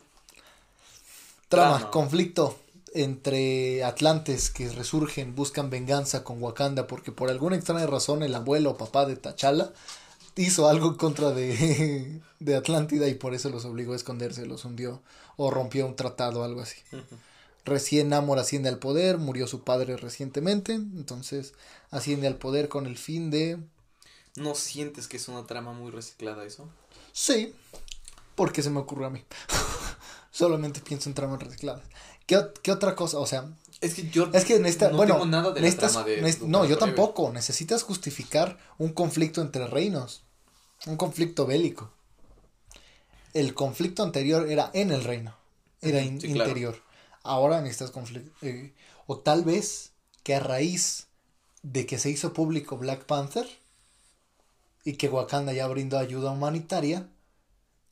trama. 1.48 1.90
conflicto. 1.90 2.59
entre 2.92 3.85
Atlantes 3.85 4.50
que 4.50 4.68
resurgen, 4.68 5.37
buscan 5.37 5.70
venganza 5.70 6.24
con 6.24 6.42
Wakanda 6.42 6.88
porque 6.88 7.12
por 7.12 7.30
alguna 7.30 7.54
extraña 7.54 7.87
razón 7.87 8.24
el 8.24 8.35
abuelo 8.35 8.70
o 8.70 8.76
papá 8.76 9.06
de 9.06 9.16
T'Challa 9.16 9.72
hizo 10.40 10.68
algo 10.68 10.88
en 10.88 10.94
contra 10.94 11.31
de, 11.33 12.20
de 12.40 12.57
Atlántida 12.57 13.09
y 13.09 13.14
por 13.14 13.35
eso 13.35 13.50
los 13.50 13.64
obligó 13.64 13.92
a 13.92 13.96
esconderse, 13.96 14.46
los 14.46 14.64
hundió 14.64 15.03
o 15.37 15.50
rompió 15.50 15.87
un 15.87 15.96
tratado 15.96 16.40
o 16.40 16.44
algo 16.44 16.61
así. 16.61 16.79
Recién 17.64 18.09
Namor 18.09 18.38
asciende 18.38 18.68
al 18.68 18.79
poder, 18.79 19.18
murió 19.18 19.46
su 19.46 19.62
padre 19.62 19.96
recientemente, 19.96 20.72
entonces 20.72 21.53
asciende 21.90 22.26
al 22.26 22.37
poder 22.37 22.68
con 22.68 22.87
el 22.87 22.96
fin 22.96 23.31
de... 23.31 23.59
¿No 24.37 24.55
sientes 24.55 25.09
que 25.09 25.18
es 25.18 25.29
una 25.29 25.46
trama 25.46 25.72
muy 25.72 25.90
reciclada 25.90 26.44
eso? 26.44 26.68
Sí, 27.12 27.55
porque 28.35 28.62
se 28.62 28.70
me 28.70 28.81
ocurrió 28.81 29.09
a 29.09 29.11
mí. 29.11 29.24
Solamente 30.31 30.81
pienso 30.81 31.09
en 31.11 31.14
tramas 31.14 31.42
recicladas. 31.42 31.83
¿Qué, 32.26 32.40
¿Qué, 32.62 32.70
otra 32.70 32.94
cosa? 32.94 33.18
O 33.18 33.26
sea, 33.26 33.50
es 33.81 33.94
que 33.94 34.09
yo 34.09 34.29
es 34.33 34.44
que 34.44 34.57
en 34.57 34.66
esta, 34.66 34.90
no 34.90 34.96
bueno, 34.96 35.14
tengo 35.14 35.26
nada 35.26 35.53
de 35.53 35.61
la 35.61 35.76
trama 35.76 36.05
de, 36.05 36.38
No, 36.46 36.64
yo 36.64 36.79
tampoco. 36.79 37.33
Necesitas 37.33 37.83
justificar 37.83 38.59
un 38.79 38.92
conflicto 38.92 39.40
entre 39.40 39.66
reinos. 39.66 40.22
Un 40.87 40.97
conflicto 40.97 41.47
bélico. 41.47 41.90
El 43.35 43.55
conflicto 43.55 44.03
anterior 44.03 44.51
era 44.51 44.71
en 44.73 44.90
el 44.90 45.05
reino. 45.05 45.35
Era 45.83 46.03
interior. 46.03 46.81
Ahora 47.23 47.61
necesitas 47.61 47.90
conflicto. 47.90 48.33
Eh, 48.43 48.73
o 49.07 49.19
tal 49.19 49.45
vez 49.45 49.93
que 50.23 50.35
a 50.35 50.40
raíz 50.40 51.07
de 51.62 51.87
que 51.87 51.99
se 51.99 52.11
hizo 52.11 52.33
público 52.33 52.79
Black 52.79 53.05
Panther 53.05 53.47
y 54.85 54.95
que 54.95 55.09
Wakanda 55.09 55.53
ya 55.53 55.66
brindó 55.66 55.99
ayuda 55.99 56.31
humanitaria, 56.31 57.09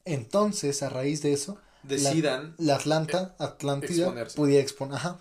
entonces 0.05 0.83
a 0.83 0.89
raíz 0.89 1.23
de 1.23 1.33
eso 1.33 1.59
decidan 1.83 2.55
la, 2.59 2.77
Atlanta, 2.77 3.37
Atlántida 3.39 4.27
pudiera 4.35 4.63
exponer, 4.63 4.97
ajá, 4.97 5.21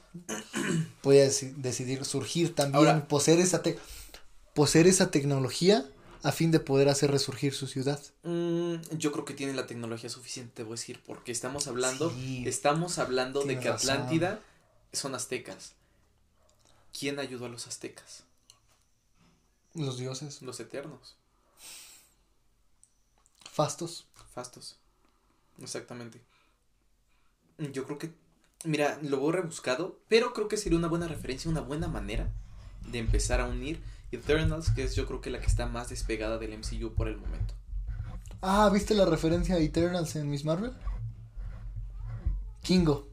pudiera 1.01 1.29
decidir 1.57 2.05
surgir 2.05 2.55
también, 2.55 3.01
poseer 3.07 3.39
esa 3.39 3.61
poseer 4.53 4.87
esa 4.87 5.11
tecnología 5.11 5.85
a 6.27 6.33
fin 6.33 6.51
de 6.51 6.59
poder 6.59 6.89
hacer 6.89 7.09
resurgir 7.09 7.53
su 7.53 7.67
ciudad. 7.67 8.01
Mm, 8.23 8.81
yo 8.97 9.13
creo 9.13 9.23
que 9.23 9.33
tiene 9.33 9.53
la 9.53 9.65
tecnología 9.65 10.09
suficiente, 10.09 10.51
te 10.55 10.63
voy 10.63 10.73
a 10.73 10.75
decir, 10.75 11.01
porque 11.05 11.31
estamos 11.31 11.67
hablando, 11.67 12.13
estamos 12.43 12.99
hablando 12.99 13.45
de 13.45 13.57
que 13.57 13.69
Atlántida 13.69 14.41
son 14.91 15.15
aztecas. 15.15 15.71
¿Quién 16.91 17.19
ayudó 17.19 17.45
a 17.45 17.49
los 17.49 17.65
aztecas? 17.65 18.25
Los 19.73 19.97
dioses. 19.97 20.41
Los 20.41 20.59
eternos. 20.59 21.15
Fastos. 23.49 24.05
Fastos. 24.33 24.75
Exactamente. 25.61 26.19
Yo 27.71 27.85
creo 27.85 27.99
que, 27.99 28.11
mira, 28.65 28.99
lo 29.01 29.21
veo 29.21 29.31
rebuscado, 29.31 29.97
pero 30.09 30.33
creo 30.33 30.49
que 30.49 30.57
sería 30.57 30.77
una 30.77 30.89
buena 30.89 31.07
referencia, 31.07 31.49
una 31.49 31.61
buena 31.61 31.87
manera 31.87 32.29
de 32.91 32.99
empezar 32.99 33.39
a 33.39 33.45
unir 33.45 33.79
Eternals, 34.11 34.71
que 34.71 34.83
es 34.83 34.95
yo 34.95 35.05
creo 35.05 35.21
que 35.21 35.29
la 35.29 35.39
que 35.39 35.47
está 35.47 35.65
más 35.65 35.89
despegada 35.89 36.37
del 36.37 36.57
MCU 36.57 36.93
por 36.93 37.07
el 37.07 37.17
momento. 37.17 37.53
Ah, 38.41 38.69
¿viste 38.71 38.93
la 38.93 39.05
referencia 39.05 39.55
a 39.55 39.59
Eternals 39.59 40.15
en 40.15 40.29
Miss 40.29 40.45
Marvel? 40.45 40.71
Kingo. 42.61 43.07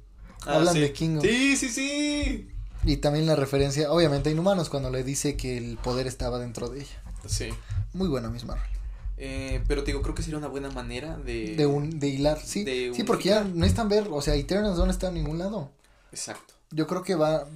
Ah, 0.47 0.57
Hablan 0.57 0.75
de 0.75 0.93
Kingo. 0.93 1.23
Sí, 1.23 1.57
sí, 1.57 1.69
sí. 1.69 2.49
Y 2.85 2.99
también 2.99 3.27
la 3.27 3.35
referencia, 3.35 3.91
obviamente, 3.91 4.29
a 4.29 4.33
Inhumanos 4.33 4.69
cuando 4.69 4.91
le 4.91 5.03
dice 5.03 5.37
que 5.37 5.57
el 5.57 5.79
poder 5.79 6.07
estaba 6.07 6.39
dentro 6.39 6.69
de 6.69 6.81
ella. 6.81 7.03
Sí. 7.27 7.49
Muy 7.95 8.09
buena 8.09 8.29
Miss 8.29 8.45
Marvel. 8.45 8.69
Eh, 9.17 9.63
pero 9.67 9.83
te 9.83 9.93
digo, 9.93 10.03
creo 10.03 10.15
que 10.15 10.23
sería 10.23 10.39
una 10.39 10.49
buena 10.49 10.71
manera 10.71 11.17
de... 11.17 11.55
De, 11.57 11.67
un, 11.67 11.99
de 11.99 12.09
hilar, 12.09 12.41
sí. 12.41 12.65
sí, 12.95 13.05
porque 13.05 13.31
ya 13.31 13.45
no 13.45 13.65
están 13.65 13.89
ver, 13.89 14.09
o 14.11 14.21
sea, 14.21 14.35
Eternals 14.35 14.77
no 14.77 14.91
está 14.91 15.09
en 15.09 15.15
ningún 15.15 15.39
lado. 15.39 15.71
Exacto. 16.13 16.55
Yo 16.71 16.87
creo 16.87 17.03
que 17.03 17.15
va, 17.15 17.47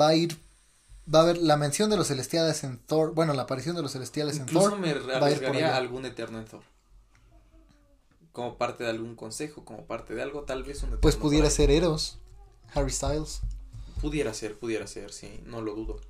va 0.00 0.08
a 0.08 0.14
ir 0.14 0.38
va 1.12 1.20
a 1.20 1.22
haber 1.22 1.38
la 1.38 1.56
mención 1.56 1.90
de 1.90 1.96
los 1.96 2.08
celestiales 2.08 2.64
en 2.64 2.78
Thor, 2.78 3.14
bueno, 3.14 3.32
la 3.34 3.42
aparición 3.42 3.76
de 3.76 3.82
los 3.82 3.92
celestiales 3.92 4.38
en 4.38 4.46
Thor. 4.46 4.72
Incluso 4.72 4.78
me 4.78 4.90
arriesgaría 5.14 5.76
algún 5.76 6.04
eterno 6.04 6.38
en 6.38 6.44
Thor. 6.44 6.62
Como 8.32 8.56
parte 8.56 8.84
de 8.84 8.90
algún 8.90 9.16
consejo, 9.16 9.64
como 9.64 9.84
parte 9.86 10.14
de 10.14 10.22
algo, 10.22 10.42
tal 10.42 10.62
vez 10.62 10.82
un 10.82 10.98
Pues 11.00 11.16
pudiera 11.16 11.50
ser 11.50 11.70
Eros, 11.70 12.18
Harry 12.74 12.92
Styles. 12.92 13.40
Pudiera 14.00 14.32
ser, 14.32 14.56
pudiera 14.58 14.86
ser, 14.86 15.12
sí, 15.12 15.40
no 15.44 15.60
lo 15.60 15.74
dudo. 15.74 16.00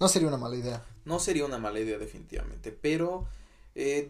No 0.00 0.08
sería 0.08 0.28
una 0.28 0.36
mala 0.36 0.56
idea. 0.56 0.84
No 1.04 1.20
sería 1.20 1.44
una 1.44 1.58
mala 1.58 1.78
idea 1.78 1.96
definitivamente, 1.98 2.72
pero 2.72 3.28
eh, 3.78 4.08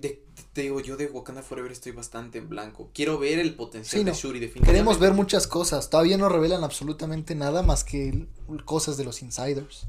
te 0.52 0.60
digo, 0.62 0.80
yo 0.80 0.96
de 0.96 1.06
Wakanda 1.06 1.42
Forever 1.42 1.70
estoy 1.70 1.92
bastante 1.92 2.38
en 2.38 2.48
blanco. 2.48 2.90
Quiero 2.94 3.18
ver 3.18 3.40
el 3.40 3.54
potencial 3.54 4.04
de 4.04 4.12
Shuri 4.12 4.38
definitivamente. 4.38 4.72
Queremos 4.72 4.98
ver 4.98 5.12
muchas 5.12 5.46
cosas. 5.46 5.90
Todavía 5.90 6.16
no 6.16 6.28
revelan 6.28 6.64
absolutamente 6.64 7.34
nada 7.34 7.62
más 7.62 7.84
que 7.84 8.26
cosas 8.64 8.96
de 8.96 9.04
los 9.04 9.22
insiders. 9.22 9.86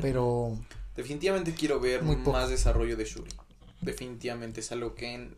Pero. 0.00 0.58
Definitivamente 0.96 1.54
quiero 1.54 1.80
ver 1.80 2.02
más 2.02 2.50
desarrollo 2.50 2.96
de 2.96 3.04
Shuri. 3.04 3.30
Definitivamente 3.80 4.60
es 4.60 4.72
algo 4.72 4.94
que 4.94 5.30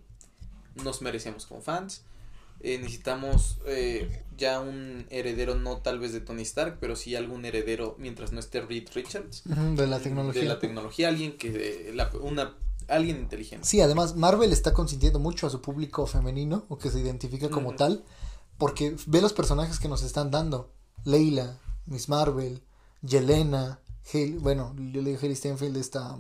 nos 0.82 1.02
merecemos 1.02 1.46
como 1.46 1.60
fans. 1.60 2.02
Eh, 2.62 2.78
necesitamos 2.78 3.58
eh, 3.66 4.22
ya 4.36 4.60
un 4.60 5.06
heredero, 5.08 5.54
no 5.54 5.78
tal 5.78 5.98
vez 5.98 6.12
de 6.12 6.20
Tony 6.20 6.42
Stark, 6.42 6.76
pero 6.78 6.94
sí 6.94 7.16
algún 7.16 7.46
heredero 7.46 7.96
mientras 7.98 8.32
no 8.32 8.40
esté 8.40 8.60
Reed 8.60 8.88
Richards. 8.94 9.42
de 9.44 9.86
la 9.86 9.98
tecnología. 10.00 10.42
De 10.42 10.48
la 10.48 10.58
tecnología, 10.58 11.08
alguien 11.08 11.38
que. 11.38 11.90
La, 11.94 12.10
una, 12.20 12.54
alguien 12.88 13.16
inteligente. 13.16 13.66
Sí, 13.66 13.80
además, 13.80 14.14
Marvel 14.14 14.52
está 14.52 14.74
consintiendo 14.74 15.18
mucho 15.18 15.46
a 15.46 15.50
su 15.50 15.62
público 15.62 16.06
femenino, 16.06 16.64
o 16.68 16.76
que 16.76 16.90
se 16.90 17.00
identifica 17.00 17.48
como 17.48 17.74
tal, 17.74 18.04
porque 18.58 18.94
ve 19.06 19.22
los 19.22 19.32
personajes 19.32 19.78
que 19.78 19.88
nos 19.88 20.02
están 20.02 20.30
dando: 20.30 20.70
Leila, 21.04 21.58
Miss 21.86 22.10
Marvel, 22.10 22.62
Yelena, 23.00 23.80
bueno, 24.38 24.74
yo 24.92 25.02
le 25.02 25.10
dije 25.10 25.26
Haley 25.26 25.36
Steinfeld 25.36 25.76
esta 25.76 26.18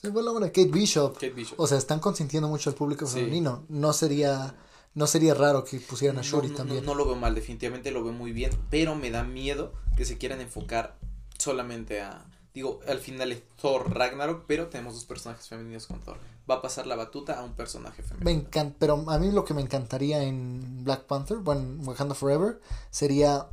se 0.00 0.10
fue 0.12 0.22
Kate 0.24 0.64
Bishop. 0.66 1.14
Kate 1.14 1.30
Bishop. 1.30 1.60
O 1.60 1.66
sea, 1.66 1.76
están 1.76 2.00
consintiendo 2.00 2.48
mucho 2.48 2.70
al 2.70 2.76
público 2.76 3.06
femenino. 3.06 3.64
No 3.68 3.92
sería 3.92 4.54
no 4.94 5.06
sería 5.06 5.34
raro 5.34 5.64
que 5.64 5.78
pusieran 5.78 6.18
a 6.18 6.22
Shuri 6.22 6.48
también. 6.48 6.84
No, 6.84 6.94
lo 6.94 7.04
veo 7.04 7.16
mal, 7.16 7.34
definitivamente 7.34 7.90
lo 7.90 8.02
veo 8.02 8.12
muy 8.12 8.32
bien, 8.32 8.50
pero 8.70 8.96
me 8.96 9.10
da 9.10 9.22
miedo 9.22 9.72
que 9.96 10.04
se 10.04 10.18
quieran 10.18 10.40
enfocar 10.40 10.96
solamente 11.38 12.00
a 12.00 12.26
digo, 12.54 12.80
al 12.88 12.98
final 12.98 13.30
es 13.30 13.42
Thor 13.60 13.94
Ragnarok, 13.94 14.44
pero 14.46 14.68
tenemos 14.68 14.94
dos 14.94 15.04
personajes 15.04 15.46
femeninos 15.46 15.86
con 15.86 16.00
Thor. 16.00 16.18
Va 16.50 16.56
a 16.56 16.62
pasar 16.62 16.86
la 16.86 16.96
batuta 16.96 17.38
a 17.38 17.44
un 17.44 17.52
personaje 17.52 18.02
femenino. 18.02 18.24
Me 18.24 18.32
encanta, 18.32 18.76
pero 18.78 19.04
a 19.08 19.18
mí 19.18 19.30
lo 19.30 19.44
que 19.44 19.54
me 19.54 19.60
encantaría 19.60 20.22
en 20.24 20.82
Black 20.82 21.04
Panther, 21.04 21.36
bueno, 21.38 21.84
Wakanda 21.84 22.14
Forever, 22.14 22.60
sería 22.90 23.46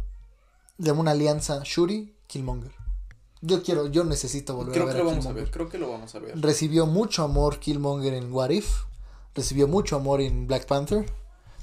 de 0.78 0.91
una 0.91 1.12
alianza 1.12 1.62
Shuri 1.63 2.15
Killmonger. 2.26 2.72
Yo 3.41 3.62
quiero, 3.62 3.88
yo 3.88 4.04
necesito 4.04 4.56
volver 4.56 4.73
creo 4.73 4.84
a 4.84 4.88
ver. 4.88 4.95
Que 4.95 5.04
lo 5.04 5.10
vamos 5.10 5.26
a 5.28 5.32
ver, 5.32 5.52
creo 5.52 5.69
que 5.69 5.78
lo 5.78 5.89
vamos 5.89 6.15
a 6.15 6.19
ver. 6.19 6.39
Recibió 6.39 6.86
mucho 6.86 7.23
amor 7.23 7.60
Killmonger 7.60 8.13
en 8.13 8.32
What 8.32 8.50
If. 8.50 8.84
Recibió 9.36 9.67
mucho 9.67 9.95
amor 9.95 10.21
en 10.21 10.47
Black 10.47 10.65
Panther. 10.65 11.06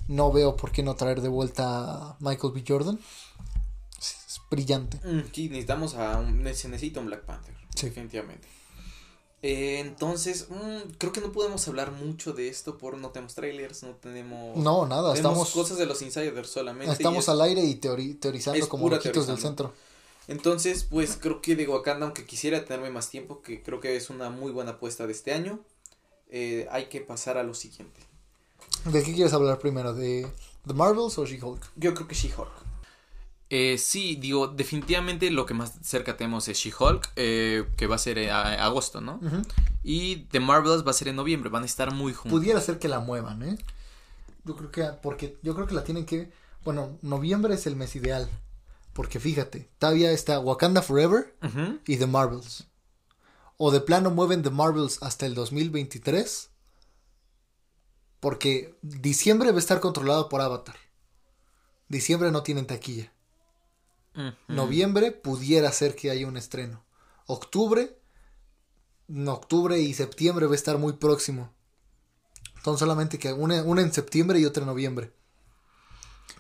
No 0.07 0.31
veo 0.31 0.57
por 0.57 0.71
qué 0.71 0.83
no 0.83 0.95
traer 0.95 1.21
de 1.21 1.29
vuelta 1.29 2.11
a 2.11 2.17
Michael 2.21 2.53
B. 2.53 2.65
Jordan. 2.67 3.01
Es, 3.99 4.41
brillante. 4.51 4.99
Mm, 4.99 5.23
sí, 5.33 5.49
necesitamos 5.49 5.95
a 5.95 6.19
un, 6.19 6.45
se 6.55 6.69
necesita 6.69 7.01
un 7.01 7.07
Black 7.07 7.25
Panther. 7.25 7.55
Definitivamente. 7.81 8.47
Eh, 9.43 9.81
entonces, 9.81 10.47
mm, 10.49 10.93
creo 10.97 11.13
que 11.13 11.21
no 11.21 11.33
podemos 11.33 11.67
hablar 11.69 11.93
mucho 11.93 12.33
de 12.33 12.49
esto 12.49 12.79
por 12.79 12.97
no 12.97 13.11
tenemos 13.11 13.35
trailers, 13.35 13.83
no 13.83 13.91
tenemos... 13.91 14.57
No, 14.57 14.87
nada, 14.87 15.13
tenemos 15.13 15.49
estamos... 15.49 15.51
cosas 15.51 15.77
de 15.77 15.87
los 15.87 16.01
insiders 16.01 16.49
solamente. 16.49 16.93
Estamos 16.93 17.29
al 17.29 17.43
aire 17.43 17.63
y 17.63 17.75
teorizando 17.75 18.69
como 18.69 18.89
loquitos 18.89 19.27
del 19.27 19.39
centro. 19.39 19.75
Entonces, 20.27 20.85
pues 20.85 21.19
creo 21.21 21.43
que 21.43 21.57
de 21.57 21.69
Wakanda, 21.69 22.07
aunque 22.07 22.25
quisiera 22.25 22.65
tenerme 22.65 22.91
más 22.91 23.11
tiempo, 23.11 23.43
que 23.43 23.63
creo 23.63 23.81
que 23.81 23.97
es 23.97 24.11
una 24.11 24.31
muy 24.31 24.53
buena 24.53 24.73
apuesta 24.73 25.07
de 25.07 25.13
este 25.13 25.33
año, 25.33 25.61
eh, 26.31 26.67
hay 26.71 26.87
que 26.87 27.01
pasar 27.01 27.37
a 27.37 27.43
lo 27.43 27.55
siguiente. 27.55 28.01
¿De 28.87 29.03
qué 29.03 29.13
quieres 29.15 29.33
hablar 29.33 29.59
primero? 29.59 29.95
¿De 29.95 30.27
The 30.67 30.75
Marvels 30.75 31.19
o 31.19 31.27
She-Hulk? 31.27 31.63
Yo 31.77 31.95
creo 31.95 32.09
que 32.09 32.15
She-Hulk. 32.15 32.53
Eh, 33.51 33.77
sí, 33.79 34.17
digo, 34.17 34.49
definitivamente 34.49 35.31
lo 35.31 35.47
que 35.47 35.55
más 35.55 35.75
cerca 35.83 36.17
tenemos 36.17 36.49
es 36.49 36.59
She-Hulk, 36.59 37.13
eh, 37.17 37.65
que 37.77 37.87
va 37.87 37.97
a 37.97 37.99
ser 37.99 38.19
en 38.19 38.31
agosto, 38.31 39.01
¿no? 39.01 39.21
Y 39.83 40.25
The 40.31 40.41
Marvels 40.41 40.85
va 40.85 40.91
a 40.91 40.95
ser 40.95 41.09
en 41.09 41.17
noviembre, 41.17 41.51
van 41.51 41.63
a 41.63 41.67
estar 41.67 41.93
muy 41.93 42.15
juntos. 42.15 42.39
Pudiera 42.39 42.61
ser 42.61 42.79
que 42.79 42.89
la 42.89 43.01
muevan, 43.01 43.43
¿eh? 43.43 43.59
Yo 44.45 44.57
creo 44.57 44.71
que, 44.71 44.83
porque 45.03 45.37
yo 45.43 45.55
creo 45.55 45.67
que 45.67 45.75
la 45.75 45.85
tienen 45.85 46.05
que, 46.05 46.33
bueno, 46.65 46.99
noviembre 47.03 47.55
es 47.55 47.67
el 47.67 47.77
mes 47.77 47.95
ideal. 47.95 48.29
Porque 48.95 49.19
fíjate, 49.19 49.69
todavía 49.79 50.13
está 50.13 50.39
Wakanda 50.39 50.81
Forever 50.81 51.37
y 51.85 51.97
The 51.97 52.07
Marvels. 52.07 52.69
O 53.57 53.71
de 53.71 53.81
plano 53.81 54.11
mueven 54.11 54.43
The 54.43 54.51
Marvels 54.51 55.03
hasta 55.03 55.27
el 55.27 55.35
2023. 55.35 56.51
Porque 58.21 58.79
diciembre 58.83 59.51
va 59.51 59.57
a 59.57 59.61
estar 59.61 59.81
controlado 59.81 60.29
por 60.29 60.41
Avatar. 60.41 60.77
Diciembre 61.89 62.31
no 62.31 62.43
tienen 62.45 62.67
taquilla. 62.67 63.13
Noviembre 64.47 65.11
pudiera 65.11 65.71
ser 65.73 65.97
que 65.97 66.11
haya 66.11 66.29
un 66.29 66.37
estreno. 66.37 66.85
Octubre, 67.27 67.99
no, 69.09 69.33
octubre 69.33 69.81
y 69.81 69.93
septiembre 69.93 70.47
va 70.47 70.53
a 70.53 70.57
estar 70.57 70.79
muy 70.79 70.95
próximo. 70.95 71.53
Son 72.65 72.79
solamente 72.79 73.19
que 73.19 73.33
una, 73.33 73.63
una 73.65 73.83
en 73.83 73.93
septiembre 73.93 74.39
y 74.39 74.45
otra 74.45 74.63
en 74.63 74.69
noviembre. 74.69 75.13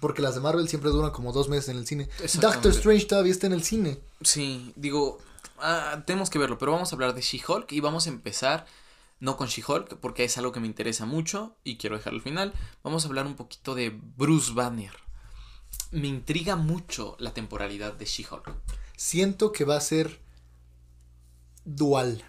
Porque 0.00 0.22
las 0.22 0.34
de 0.34 0.40
Marvel 0.40 0.68
siempre 0.68 0.90
duran 0.90 1.12
como 1.12 1.32
dos 1.32 1.48
meses 1.48 1.70
en 1.70 1.76
el 1.76 1.86
cine. 1.86 2.08
Doctor 2.40 2.72
Strange 2.72 3.06
todavía 3.06 3.32
está 3.32 3.46
en 3.46 3.52
el 3.54 3.64
cine. 3.64 3.98
Sí, 4.22 4.72
digo, 4.76 5.18
ah, 5.58 6.02
tenemos 6.06 6.30
que 6.30 6.38
verlo, 6.38 6.58
pero 6.58 6.72
vamos 6.72 6.92
a 6.92 6.96
hablar 6.96 7.14
de 7.14 7.22
She-Hulk 7.22 7.72
y 7.72 7.80
vamos 7.80 8.06
a 8.06 8.10
empezar 8.10 8.66
no 9.20 9.36
con 9.36 9.48
She-Hulk, 9.48 10.00
porque 10.00 10.24
es 10.24 10.36
algo 10.36 10.52
que 10.52 10.60
me 10.60 10.66
interesa 10.66 11.06
mucho 11.06 11.56
y 11.64 11.76
quiero 11.78 11.96
dejarlo 11.96 12.18
al 12.18 12.24
final. 12.24 12.52
Vamos 12.82 13.04
a 13.04 13.08
hablar 13.08 13.26
un 13.26 13.36
poquito 13.36 13.74
de 13.74 13.98
Bruce 14.16 14.52
Banner. 14.52 14.92
Me 15.90 16.08
intriga 16.08 16.56
mucho 16.56 17.16
la 17.18 17.32
temporalidad 17.32 17.94
de 17.94 18.04
She-Hulk. 18.04 18.52
Siento 18.96 19.52
que 19.52 19.64
va 19.64 19.76
a 19.76 19.80
ser 19.80 20.20
dual. 21.64 22.24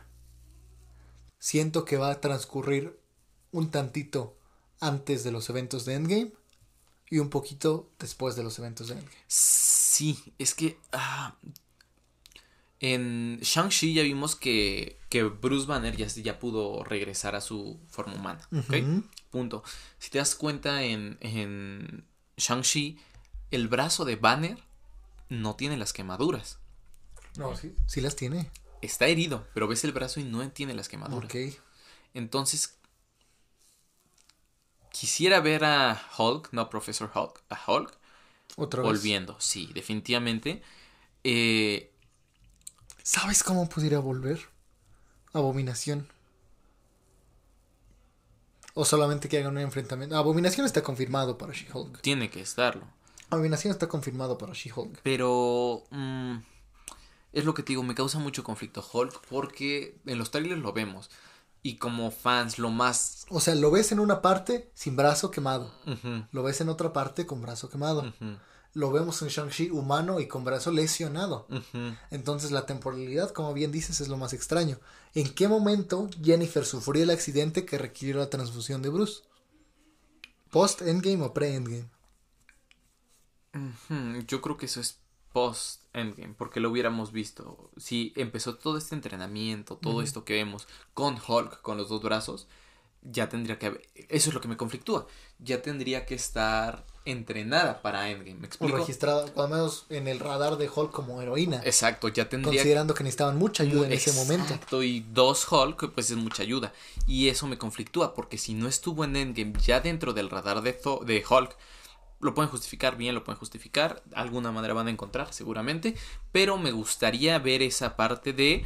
Siento 1.39 1.83
que 1.85 1.97
va 1.97 2.11
a 2.11 2.21
transcurrir 2.21 2.99
un 3.51 3.69
tantito 3.69 4.37
antes 4.79 5.23
de 5.23 5.31
los 5.31 5.49
eventos 5.49 5.85
de 5.85 5.95
Endgame 5.95 6.33
y 7.09 7.19
un 7.19 7.29
poquito 7.29 7.91
después 7.99 8.35
de 8.35 8.43
los 8.43 8.57
eventos 8.59 8.87
de 8.87 8.95
Endgame. 8.95 9.17
Sí, 9.27 10.33
es 10.37 10.53
que 10.53 10.77
ah, 10.91 11.35
en 12.79 13.39
Shang-Chi 13.41 13.93
ya 13.93 14.03
vimos 14.03 14.35
que, 14.35 14.99
que 15.09 15.23
Bruce 15.23 15.65
Banner 15.65 15.95
ya, 15.95 16.07
ya, 16.07 16.39
pudo 16.39 16.83
regresar 16.83 17.35
a 17.35 17.41
su 17.41 17.79
forma 17.87 18.15
humana. 18.15 18.47
Punto. 19.31 19.63
Si 19.97 20.09
te 20.09 20.17
das 20.17 20.35
cuenta 20.35 20.83
en, 20.83 21.17
en 21.21 22.05
Shang-Chi, 22.37 22.99
el 23.51 23.67
brazo 23.67 24.05
de 24.05 24.15
Banner 24.17 24.57
no 25.29 25.55
tiene 25.55 25.77
las 25.77 25.93
quemaduras. 25.93 26.59
No, 27.37 27.55
sí, 27.55 27.75
sí 27.87 28.01
las 28.01 28.15
tiene. 28.15 28.51
Está 28.81 29.07
herido, 29.07 29.47
pero 29.53 29.67
ves 29.67 29.83
el 29.83 29.91
brazo 29.91 30.19
y 30.19 30.23
no 30.23 30.47
tiene 30.51 30.73
las 30.73 30.89
quemaduras. 30.89 31.29
Ok. 31.29 31.57
Entonces, 32.13 32.77
quisiera 34.95 35.41
ver 35.41 35.65
a 35.65 36.01
Hulk, 36.17 36.49
no 36.53 36.61
a 36.61 36.69
Professor 36.69 37.11
Hulk, 37.13 37.41
a 37.49 37.59
Hulk. 37.67 37.97
Otra 38.55 38.81
vez. 38.81 38.91
Volviendo, 38.91 39.35
sí, 39.39 39.69
definitivamente. 39.73 40.61
Eh, 41.23 41.91
¿Sabes 43.03 43.43
cómo 43.43 43.67
pudiera 43.67 43.99
volver? 43.99 44.39
Abominación. 45.33 46.07
O 48.73 48.85
solamente 48.85 49.27
que 49.27 49.37
hagan 49.37 49.53
un 49.53 49.59
enfrentamiento. 49.59 50.15
Abominación 50.15 50.65
está 50.65 50.81
confirmado 50.81 51.37
para 51.37 51.53
She-Hulk. 51.53 52.01
Tiene 52.01 52.29
que 52.29 52.41
estarlo. 52.41 52.87
Abominación 53.29 53.71
está 53.71 53.87
confirmado 53.87 54.37
para 54.37 54.53
She-Hulk. 54.53 55.01
Pero. 55.03 55.83
Mm, 55.91 56.37
es 57.33 57.43
lo 57.43 57.53
que 57.53 57.63
te 57.63 57.73
digo, 57.73 57.83
me 57.83 57.95
causa 57.95 58.19
mucho 58.19 58.43
conflicto 58.45 58.85
Hulk 58.93 59.21
porque 59.29 59.97
en 60.05 60.17
los 60.17 60.31
trailers 60.31 60.61
lo 60.61 60.71
vemos. 60.71 61.09
Y 61.65 61.77
como 61.77 62.11
fans, 62.11 62.59
lo 62.59 62.69
más. 62.69 63.25
O 63.29 63.39
sea, 63.39 63.55
lo 63.55 63.71
ves 63.71 63.91
en 63.91 63.99
una 63.99 64.21
parte 64.21 64.69
sin 64.75 64.95
brazo 64.95 65.31
quemado. 65.31 65.71
Lo 66.31 66.43
ves 66.43 66.61
en 66.61 66.69
otra 66.69 66.93
parte 66.93 67.25
con 67.25 67.41
brazo 67.41 67.69
quemado 67.69 68.13
lo 68.75 68.91
vemos 68.91 69.21
en 69.21 69.29
Shang-Chi 69.29 69.71
humano 69.71 70.19
y 70.19 70.27
con 70.27 70.43
brazo 70.43 70.69
lesionado. 70.69 71.47
Entonces 72.11 72.51
la 72.51 72.65
temporalidad, 72.65 73.31
como 73.31 73.53
bien 73.53 73.71
dices, 73.71 74.01
es 74.01 74.09
lo 74.09 74.17
más 74.17 74.33
extraño. 74.33 74.77
¿En 75.13 75.33
qué 75.33 75.47
momento 75.47 76.09
Jennifer 76.21 76.65
sufrió 76.65 77.03
el 77.03 77.09
accidente 77.09 77.65
que 77.65 77.77
requirió 77.77 78.17
la 78.17 78.29
transfusión 78.29 78.81
de 78.81 78.89
Bruce? 78.89 79.21
¿Post-endgame 80.51 81.23
o 81.23 81.33
pre-endgame? 81.33 81.89
Yo 84.27 84.41
creo 84.41 84.57
que 84.57 84.65
eso 84.65 84.81
es 84.81 84.99
post-endgame, 85.95 86.35
porque 86.37 86.59
lo 86.59 86.69
hubiéramos 86.69 87.11
visto. 87.11 87.69
Si 87.77 88.13
empezó 88.15 88.55
todo 88.55 88.77
este 88.77 88.95
entrenamiento, 88.95 89.77
todo 89.77 90.01
esto 90.01 90.25
que 90.25 90.33
vemos 90.33 90.67
con 90.93 91.15
Hulk, 91.15 91.61
con 91.61 91.77
los 91.77 91.89
dos 91.89 92.01
brazos, 92.01 92.47
ya 93.01 93.29
tendría 93.29 93.59
que 93.59 93.67
haber... 93.67 93.81
Eso 94.09 94.29
es 94.29 94.33
lo 94.33 94.41
que 94.41 94.47
me 94.47 94.57
conflictúa. 94.57 95.07
Ya 95.39 95.61
tendría 95.61 96.05
que 96.05 96.15
estar 96.15 96.85
entrenada 97.05 97.83
para 97.83 98.09
Endgame. 98.09 98.39
¿Me 98.39 98.47
explico? 98.47 98.75
O 98.75 98.79
registrada, 98.79 99.25
al 99.37 99.49
menos 99.49 99.85
en 99.89 100.07
el 100.07 100.19
radar 100.19 100.57
de 100.57 100.67
Hulk 100.73 100.91
como 100.91 101.21
heroína. 101.21 101.61
Exacto, 101.63 102.07
ya 102.07 102.27
tendría. 102.29 102.59
Considerando 102.59 102.95
que 102.95 103.03
necesitaban 103.03 103.37
mucha 103.37 103.61
ayuda 103.61 103.85
en 103.85 103.93
ese 103.93 104.11
momento. 104.13 104.53
Exacto, 104.53 104.81
y 104.81 105.05
dos 105.13 105.49
Hulk, 105.51 105.91
pues 105.93 106.09
es 106.09 106.17
mucha 106.17 106.41
ayuda. 106.41 106.73
Y 107.05 107.29
eso 107.29 107.45
me 107.45 107.59
conflictúa, 107.59 108.15
porque 108.15 108.39
si 108.39 108.55
no 108.55 108.67
estuvo 108.67 109.03
en 109.03 109.15
Endgame 109.15 109.53
ya 109.63 109.81
dentro 109.81 110.13
del 110.13 110.31
radar 110.31 110.63
de, 110.63 110.71
de 111.05 111.23
Hulk, 111.29 111.55
lo 112.25 112.33
pueden 112.33 112.51
justificar 112.51 112.97
bien, 112.97 113.15
lo 113.15 113.23
pueden 113.23 113.39
justificar. 113.39 114.03
alguna 114.13 114.51
manera 114.51 114.73
van 114.73 114.87
a 114.87 114.91
encontrar, 114.91 115.33
seguramente. 115.33 115.95
Pero 116.31 116.57
me 116.57 116.71
gustaría 116.71 117.39
ver 117.39 117.61
esa 117.61 117.95
parte 117.95 118.33
de 118.33 118.65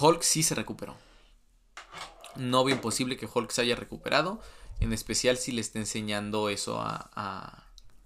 Hulk 0.00 0.22
sí 0.22 0.42
se 0.42 0.54
recuperó. 0.54 0.96
No 2.36 2.64
veo 2.64 2.74
imposible 2.74 3.16
que 3.16 3.28
Hulk 3.32 3.50
se 3.50 3.62
haya 3.62 3.76
recuperado 3.76 4.40
en 4.80 4.92
especial 4.92 5.36
si 5.36 5.52
le 5.52 5.60
está 5.60 5.78
enseñando 5.78 6.48
eso 6.48 6.80
a, 6.80 7.10
a, 7.14 7.64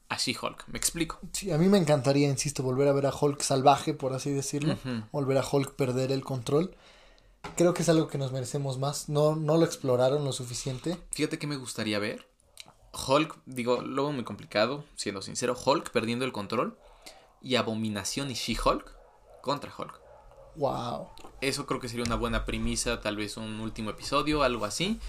a 0.08 0.16
She-Hulk. 0.16 0.64
¿Me 0.68 0.78
explico? 0.78 1.20
Sí, 1.32 1.52
a 1.52 1.58
mí 1.58 1.68
me 1.68 1.78
encantaría, 1.78 2.28
insisto, 2.28 2.62
volver 2.62 2.88
a 2.88 2.92
ver 2.92 3.06
a 3.06 3.14
Hulk 3.14 3.40
salvaje, 3.42 3.94
por 3.94 4.12
así 4.12 4.30
decirlo. 4.30 4.76
Volver 5.12 5.38
a 5.38 5.44
Hulk 5.48 5.74
perder 5.74 6.10
el 6.10 6.24
control. 6.24 6.74
Creo 7.56 7.74
que 7.74 7.82
es 7.82 7.88
algo 7.88 8.08
que 8.08 8.18
nos 8.18 8.32
merecemos 8.32 8.78
más. 8.78 9.08
No, 9.08 9.36
no 9.36 9.56
lo 9.56 9.64
exploraron 9.64 10.24
lo 10.24 10.32
suficiente. 10.32 10.98
Fíjate 11.12 11.38
que 11.38 11.46
me 11.46 11.56
gustaría 11.56 11.98
ver. 11.98 12.26
Hulk, 12.94 13.38
digo, 13.46 13.82
luego 13.82 14.12
muy 14.12 14.24
complicado, 14.24 14.84
siendo 14.96 15.22
sincero. 15.22 15.56
Hulk 15.62 15.90
perdiendo 15.90 16.24
el 16.24 16.32
control. 16.32 16.78
Y 17.42 17.56
Abominación 17.56 18.30
y 18.30 18.34
She-Hulk 18.34 18.90
contra 19.42 19.72
Hulk. 19.76 20.00
Wow. 20.56 21.08
Eso 21.40 21.66
creo 21.66 21.80
que 21.80 21.88
sería 21.88 22.04
una 22.04 22.16
buena 22.16 22.44
premisa, 22.46 23.00
tal 23.00 23.16
vez 23.16 23.36
un 23.36 23.60
último 23.60 23.90
episodio, 23.90 24.42
algo 24.42 24.64
así 24.64 25.00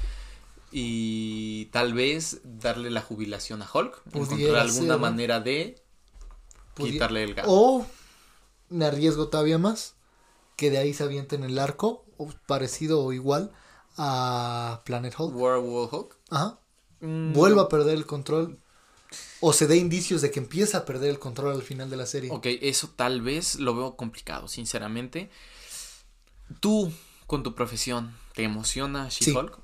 y 0.77 1.67
tal 1.67 1.93
vez 1.93 2.41
darle 2.43 2.89
la 2.89 3.01
jubilación 3.01 3.61
a 3.61 3.69
Hulk. 3.71 4.01
encontrar 4.13 4.57
alguna 4.57 4.97
manera 4.97 5.39
de 5.39 5.81
quitarle 6.75 7.23
el 7.23 7.33
gato. 7.33 7.47
O 7.49 7.85
me 8.67 8.83
arriesgo 8.83 9.29
todavía 9.29 9.57
más 9.57 9.95
que 10.57 10.69
de 10.69 10.77
ahí 10.77 10.93
se 10.93 11.03
avienten 11.03 11.45
el 11.45 11.59
arco 11.59 12.03
parecido 12.45 13.03
o 13.03 13.13
igual 13.13 13.53
a 13.97 14.81
Planet 14.83 15.15
Hulk. 15.17 15.33
World 15.33 15.93
Hulk. 15.93 16.17
Ajá. 16.29 16.59
Mm. 17.01 17.33
Vuelva 17.33 17.63
a 17.63 17.69
perder 17.69 17.95
el 17.95 18.05
control. 18.05 18.57
O 19.39 19.53
se 19.53 19.67
dé 19.67 19.77
indicios 19.77 20.21
de 20.21 20.31
que 20.31 20.39
empieza 20.39 20.79
a 20.79 20.85
perder 20.85 21.09
el 21.09 21.19
control 21.19 21.53
al 21.53 21.61
final 21.61 21.89
de 21.89 21.97
la 21.97 22.05
serie. 22.05 22.31
Ok, 22.31 22.47
eso 22.61 22.89
tal 22.95 23.21
vez 23.21 23.55
lo 23.55 23.75
veo 23.75 23.95
complicado, 23.95 24.47
sinceramente. 24.47 25.29
Tú, 26.59 26.91
con 27.27 27.43
tu 27.43 27.55
profesión, 27.55 28.15
¿te 28.33 28.43
emociona 28.43 29.07
She-Hulk? 29.09 29.57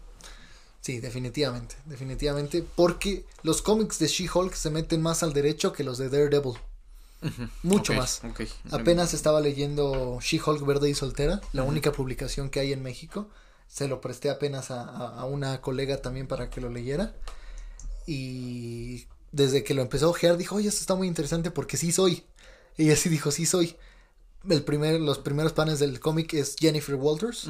Sí, 0.82 1.00
definitivamente, 1.00 1.76
definitivamente, 1.86 2.64
porque 2.76 3.26
los 3.44 3.62
cómics 3.62 4.00
de 4.00 4.08
She-Hulk 4.08 4.54
se 4.54 4.72
meten 4.72 5.02
más 5.02 5.22
al 5.22 5.34
derecho 5.34 5.74
que 5.74 5.84
los 5.84 5.98
de 5.98 6.10
Daredevil. 6.10 6.58
Mucho 7.62 7.94
más. 7.94 8.22
Apenas 8.72 9.14
estaba 9.14 9.42
leyendo 9.42 10.20
She-Hulk 10.22 10.66
Verde 10.66 10.90
y 10.90 10.96
Soltera, 10.96 11.40
la 11.54 11.64
única 11.64 11.92
publicación 11.92 12.50
que 12.50 12.60
hay 12.60 12.74
en 12.74 12.82
México. 12.82 13.30
Se 13.72 13.88
lo 13.88 14.02
presté 14.02 14.30
apenas 14.30 14.72
a, 14.72 15.24
una 15.26 15.62
colega 15.62 16.02
también 16.02 16.28
para 16.28 16.50
que 16.50 16.62
lo 16.62 16.70
leyera. 16.70 17.16
Y 18.06 19.06
desde 19.32 19.64
que 19.64 19.74
lo 19.74 19.82
empezó 19.82 20.08
a 20.08 20.10
ojear, 20.10 20.38
dijo, 20.38 20.56
oye, 20.56 20.68
esto 20.68 20.82
está 20.82 20.96
muy 20.96 21.08
interesante 21.08 21.52
porque 21.52 21.78
sí 21.78 21.92
soy. 21.92 22.26
Ella 22.78 22.96
sí 22.96 23.08
dijo, 23.10 23.32
sí 23.32 23.46
soy. 23.46 23.76
El 24.50 24.64
primer, 24.64 25.00
los 25.00 25.20
primeros 25.20 25.54
panes 25.54 25.80
del 25.80 26.00
cómic 26.00 26.34
es 26.34 26.56
Jennifer 26.60 26.96
Walters 26.96 27.48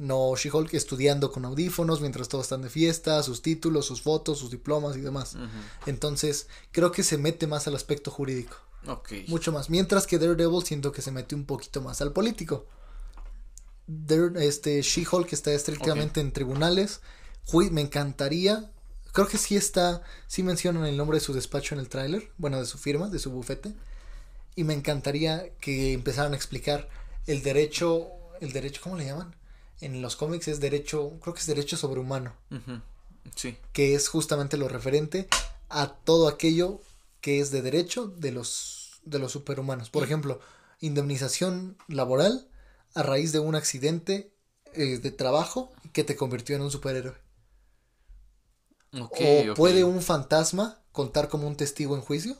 no 0.00 0.34
She-Hulk 0.34 0.72
estudiando 0.72 1.30
con 1.30 1.44
audífonos 1.44 2.00
mientras 2.00 2.28
todos 2.28 2.46
están 2.46 2.62
de 2.62 2.70
fiesta, 2.70 3.22
sus 3.22 3.42
títulos, 3.42 3.84
sus 3.84 4.00
fotos, 4.00 4.38
sus 4.38 4.50
diplomas 4.50 4.96
y 4.96 5.00
demás. 5.02 5.36
Entonces, 5.86 6.48
creo 6.72 6.90
que 6.90 7.02
se 7.02 7.18
mete 7.18 7.46
más 7.46 7.68
al 7.68 7.74
aspecto 7.74 8.10
jurídico. 8.10 8.56
Mucho 9.28 9.52
más. 9.52 9.68
Mientras 9.68 10.06
que 10.06 10.18
Daredevil 10.18 10.64
siento 10.64 10.90
que 10.90 11.02
se 11.02 11.10
mete 11.10 11.34
un 11.34 11.44
poquito 11.44 11.82
más 11.82 12.00
al 12.00 12.12
político. 12.12 12.64
Este 14.36 14.82
She-Hulk 14.82 15.32
está 15.32 15.52
estrictamente 15.52 16.20
en 16.20 16.32
tribunales. 16.32 17.00
me 17.70 17.80
encantaría. 17.80 18.70
Creo 19.12 19.26
que 19.26 19.38
sí 19.38 19.56
está. 19.56 20.02
Sí 20.26 20.42
mencionan 20.42 20.86
el 20.86 20.96
nombre 20.96 21.18
de 21.18 21.24
su 21.24 21.32
despacho 21.32 21.74
en 21.74 21.80
el 21.80 21.88
tráiler. 21.88 22.30
Bueno, 22.38 22.58
de 22.58 22.66
su 22.66 22.78
firma, 22.78 23.08
de 23.08 23.18
su 23.18 23.30
bufete. 23.30 23.74
Y 24.56 24.64
me 24.64 24.74
encantaría 24.74 25.50
que 25.60 25.92
empezaran 25.92 26.32
a 26.32 26.36
explicar 26.36 26.88
el 27.26 27.42
derecho. 27.42 28.08
El 28.40 28.52
derecho, 28.52 28.80
¿cómo 28.82 28.96
le 28.96 29.06
llaman? 29.06 29.34
en 29.80 30.02
los 30.02 30.16
cómics 30.16 30.48
es 30.48 30.60
derecho, 30.60 31.18
creo 31.20 31.34
que 31.34 31.40
es 31.40 31.46
derecho 31.46 31.76
sobrehumano. 31.76 32.34
Sí. 33.34 33.56
Que 33.72 33.94
es 33.94 34.08
justamente 34.08 34.56
lo 34.56 34.68
referente 34.68 35.28
a 35.68 35.88
todo 35.88 36.28
aquello 36.28 36.80
que 37.20 37.40
es 37.40 37.50
de 37.50 37.62
derecho 37.62 38.06
de 38.06 38.32
los, 38.32 39.00
de 39.04 39.18
los 39.18 39.32
superhumanos. 39.32 39.90
Por 39.90 40.04
ejemplo, 40.04 40.40
indemnización 40.80 41.76
laboral 41.88 42.46
a 42.94 43.02
raíz 43.02 43.32
de 43.32 43.38
un 43.38 43.54
accidente 43.54 44.32
eh, 44.74 44.98
de 44.98 45.10
trabajo 45.10 45.72
que 45.92 46.04
te 46.04 46.16
convirtió 46.16 46.56
en 46.56 46.62
un 46.62 46.70
superhéroe. 46.70 47.16
o 48.92 49.54
puede 49.54 49.84
un 49.84 50.02
fantasma 50.02 50.80
contar 50.92 51.28
como 51.28 51.46
un 51.46 51.56
testigo 51.56 51.94
en 51.96 52.02
juicio 52.02 52.36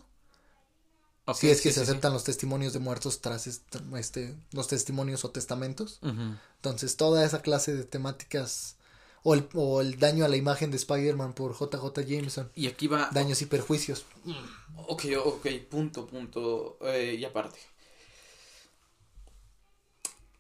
si 1.35 1.49
es 1.49 1.61
que 1.61 1.73
se 1.73 1.81
aceptan 1.81 2.13
los 2.13 2.25
testimonios 2.25 2.73
de 2.73 2.79
muertos 2.79 3.21
tras 3.21 3.47
este, 3.47 4.35
los 4.53 4.69
testimonios 4.69 5.25
o 5.25 5.31
testamentos. 5.31 6.01
Entonces, 6.57 6.97
toda 6.97 7.25
esa 7.25 7.43
clase 7.43 7.75
de 7.75 7.85
temáticas 7.85 8.77
O 9.23 9.35
el, 9.35 9.49
o 9.55 9.83
el 9.83 9.99
daño 9.99 10.25
a 10.25 10.29
la 10.29 10.37
imagen 10.37 10.71
de 10.71 10.79
Spider-Man 10.79 11.35
por 11.35 11.53
JJ 11.53 12.07
Jameson. 12.07 12.51
Y 12.55 12.67
aquí 12.69 12.87
va. 12.87 13.11
Daños 13.13 13.43
y 13.43 13.47
perjuicios. 13.47 14.07
Ok, 14.89 15.05
ok, 15.25 15.47
punto, 15.69 16.07
punto. 16.07 16.79
Eh, 16.83 17.17
y 17.19 17.25
aparte. 17.25 17.59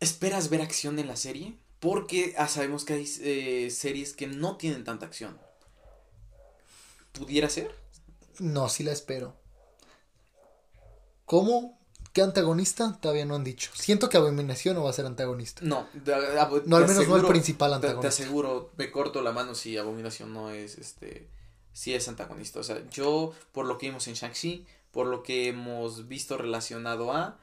¿Esperas 0.01 0.48
ver 0.48 0.62
acción 0.62 0.98
en 0.98 1.07
la 1.07 1.16
serie? 1.16 1.57
Porque 1.78 2.34
ah, 2.36 2.48
sabemos 2.48 2.84
que 2.84 2.94
hay 2.94 3.11
eh, 3.20 3.70
series 3.70 4.14
que 4.14 4.26
no 4.26 4.57
tienen 4.57 4.84
tanta 4.84 5.07
acción. 5.07 5.38
¿Pudiera 7.12 7.48
ser? 7.48 7.74
No, 8.38 8.68
sí 8.68 8.82
la 8.82 8.92
espero. 8.92 9.36
¿Cómo? 11.26 11.78
¿Qué 12.12 12.22
antagonista? 12.22 12.98
Todavía 13.01 13.24
no 13.24 13.36
han 13.36 13.44
dicho. 13.44 13.70
Siento 13.74 14.09
que 14.09 14.16
Abominación 14.16 14.74
no 14.74 14.82
va 14.82 14.90
a 14.90 14.94
ser 14.94 15.07
antagonista. 15.07 15.62
No, 15.64 15.86
no 16.66 16.76
al 16.76 16.88
menos 16.88 17.07
no 17.07 17.16
el 17.16 17.26
principal 17.26 17.74
antagonista. 17.74 18.03
Te, 18.03 18.09
aseguro, 18.09 18.72
me 18.76 18.90
corto 18.90 19.22
la 19.22 19.32
mano 19.32 19.55
si 19.55 19.76
Abominación 19.76 20.32
no 20.32 20.51
es 20.51 20.76
este. 20.78 21.28
Si 21.72 21.94
es 21.94 22.09
antagonista. 22.09 22.59
O 22.59 22.64
sea, 22.64 22.82
yo, 22.90 23.32
por 23.53 23.66
lo 23.66 23.78
que 23.78 23.86
vimos 23.86 24.09
en 24.09 24.14
Shang-Chi, 24.14 24.66
por 24.90 25.07
lo 25.07 25.22
que 25.22 25.48
hemos 25.48 26.09
visto 26.09 26.36
relacionado 26.36 27.12
a 27.12 27.38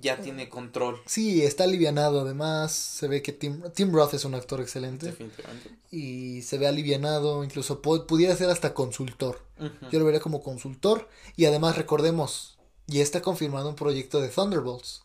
ya 0.00 0.20
tiene 0.20 0.48
control. 0.48 1.00
Sí, 1.06 1.42
está 1.42 1.64
alivianado. 1.64 2.20
Además, 2.20 2.72
se 2.72 3.08
ve 3.08 3.22
que 3.22 3.32
Tim, 3.32 3.62
Tim 3.74 3.92
Roth 3.92 4.14
es 4.14 4.24
un 4.24 4.34
actor 4.34 4.60
excelente. 4.60 5.06
Definitivamente. 5.06 5.70
Y 5.90 6.42
se 6.42 6.58
ve 6.58 6.66
alivianado. 6.66 7.44
Incluso 7.44 7.82
pudiera 7.82 8.34
ser 8.36 8.50
hasta 8.50 8.74
consultor. 8.74 9.42
Yo 9.90 9.98
lo 9.98 10.04
vería 10.04 10.20
como 10.20 10.42
consultor. 10.42 11.08
Y 11.36 11.44
además, 11.44 11.76
recordemos, 11.76 12.58
ya 12.86 13.02
está 13.02 13.22
confirmado 13.22 13.68
un 13.68 13.76
proyecto 13.76 14.20
de 14.20 14.28
Thunderbolts. 14.28 15.02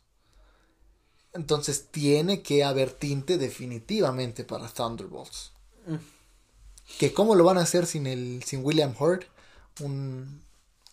Entonces, 1.34 1.88
tiene 1.92 2.42
que 2.42 2.64
haber 2.64 2.92
tinte 2.92 3.38
definitivamente 3.38 4.44
para 4.44 4.68
Thunderbolts. 4.68 5.52
Que 6.98 7.14
cómo 7.14 7.36
lo 7.36 7.44
van 7.44 7.58
a 7.58 7.62
hacer 7.62 7.86
sin 7.86 8.08
el 8.08 8.44
sin 8.44 8.64
William 8.64 8.96
Hurt. 8.98 9.26
Un, 9.82 10.42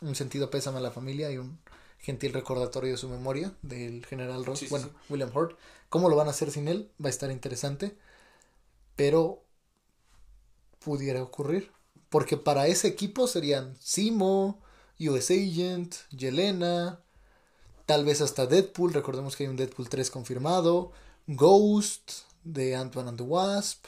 un 0.00 0.14
sentido 0.14 0.50
pésame 0.50 0.78
a 0.78 0.82
la 0.82 0.90
familia 0.90 1.30
y 1.30 1.38
un 1.38 1.58
gentil 1.98 2.32
recordatorio 2.32 2.92
de 2.92 2.96
su 2.96 3.08
memoria 3.08 3.54
del 3.62 4.04
general 4.06 4.44
Ross, 4.44 4.68
bueno, 4.70 4.90
William 5.08 5.30
Hurt. 5.34 5.58
¿Cómo 5.88 6.08
lo 6.08 6.16
van 6.16 6.28
a 6.28 6.30
hacer 6.30 6.50
sin 6.50 6.68
él? 6.68 6.90
Va 7.02 7.08
a 7.08 7.10
estar 7.10 7.30
interesante, 7.30 7.96
pero 8.96 9.42
pudiera 10.78 11.22
ocurrir, 11.22 11.72
porque 12.08 12.36
para 12.36 12.66
ese 12.66 12.88
equipo 12.88 13.26
serían 13.26 13.76
Simo, 13.80 14.60
US 15.00 15.30
Agent, 15.30 15.94
Yelena, 16.10 17.00
tal 17.86 18.04
vez 18.04 18.20
hasta 18.20 18.46
Deadpool, 18.46 18.92
recordemos 18.92 19.36
que 19.36 19.44
hay 19.44 19.50
un 19.50 19.56
Deadpool 19.56 19.88
3 19.88 20.10
confirmado, 20.10 20.92
Ghost 21.26 22.12
de 22.44 22.76
Ant-Man 22.76 23.08
and 23.08 23.18
the 23.18 23.24
Wasp. 23.24 23.86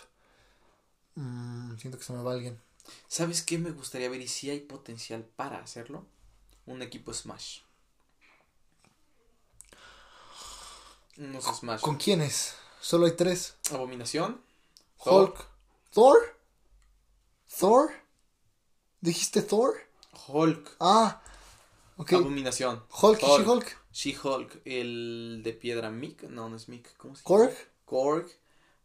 Mm, 1.15 1.77
siento 1.79 1.99
que 1.99 2.05
se 2.05 2.13
me 2.13 2.23
va 2.23 2.33
alguien. 2.33 2.61
¿Sabes 3.07 3.43
qué 3.43 3.59
me 3.59 3.71
gustaría 3.71 4.09
ver 4.09 4.21
y 4.21 4.29
si 4.29 4.51
hay 4.51 4.61
potencial 4.61 5.25
para 5.25 5.59
hacerlo? 5.59 6.05
Un 6.67 6.83
equipo 6.83 7.13
Smash. 7.13 7.61
No 11.19 11.41
sé 11.41 11.53
Smash. 11.53 11.81
¿Con 11.81 11.97
quiénes? 11.97 12.55
Solo 12.81 13.07
hay 13.07 13.13
tres. 13.13 13.57
Abominación. 13.73 14.41
Hulk. 15.05 15.47
Thor. 15.93 16.17
Thor. 17.59 17.91
¿Dijiste 19.01 19.43
Thor? 19.43 19.75
Hulk. 20.29 20.77
Ah. 20.79 21.21
ok. 21.97 22.13
Abominación. 22.13 22.85
Hulk 23.03 23.21
y 23.21 23.27
She-Hulk. 23.27 23.77
She-Hulk. 23.93 24.61
El 24.65 25.41
de 25.43 25.53
piedra 25.55 25.91
Mick. 25.91 26.23
No, 26.23 26.49
no 26.49 26.55
es 26.55 26.69
Mick. 26.69 26.97
¿Cómo 26.97 27.17
se 27.17 27.25
llama? 27.25 27.47
Korg. 27.47 27.57
Korg. 27.85 28.31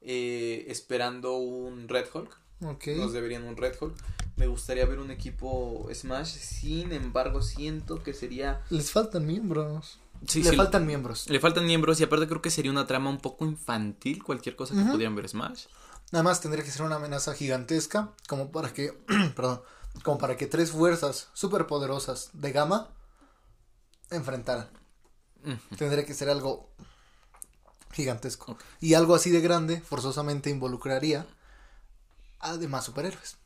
Eh, 0.02 0.66
esperando 0.70 1.38
un 1.38 1.88
Red 1.88 2.08
Hulk. 2.12 2.40
Nos 2.62 3.14
deberían 3.14 3.44
un 3.44 3.58
Red 3.58 3.76
Hulk. 3.80 3.96
Me 4.38 4.48
gustaría 4.48 4.86
ver 4.88 4.98
un 4.98 5.12
equipo 5.12 5.88
Smash. 5.94 6.34
Sin 6.34 6.94
embargo, 6.94 7.44
siento 7.44 8.02
que 8.02 8.16
sería. 8.16 8.66
Les 8.72 8.92
faltan 8.92 9.28
miembros 9.28 10.00
le 10.34 10.54
faltan 10.54 10.86
miembros. 10.86 11.30
Le 11.30 11.40
faltan 11.40 11.66
miembros 11.66 12.00
y 12.00 12.04
aparte 12.04 12.28
creo 12.28 12.42
que 12.42 12.50
sería 12.50 12.72
una 12.72 12.88
trama 12.88 13.10
un 13.10 13.20
poco 13.20 13.46
infantil 13.46 14.24
cualquier 14.24 14.56
cosa 14.56 14.74
que 14.74 14.82
pudieran 14.82 15.16
ver 15.16 15.28
Smash. 15.28 15.66
Nada 16.12 16.24
más 16.24 16.42
tendría 16.42 16.64
que 16.64 16.72
ser 16.72 16.84
una 16.84 16.96
amenaza 16.96 17.34
gigantesca 17.34 18.14
como 18.28 18.52
para 18.52 18.74
que, 18.74 18.92
perdón, 19.36 19.62
como 20.04 20.18
para 20.18 20.38
que 20.38 20.48
tres 20.48 20.72
fuerzas 20.72 21.30
superpoderosas 21.34 22.30
de 22.34 22.52
gama 22.52 22.90
enfrentaran. 24.10 24.70
Tendría 25.78 26.06
que 26.06 26.14
ser 26.14 26.30
algo 26.30 26.70
gigantesco. 27.92 28.58
Y 28.80 28.94
algo 28.94 29.16
así 29.16 29.30
de 29.30 29.42
grande 29.42 29.82
forzosamente 29.82 30.50
involucraría 30.50 31.26
a 32.40 32.58
demás 32.58 32.86
superhéroes. 32.86 33.38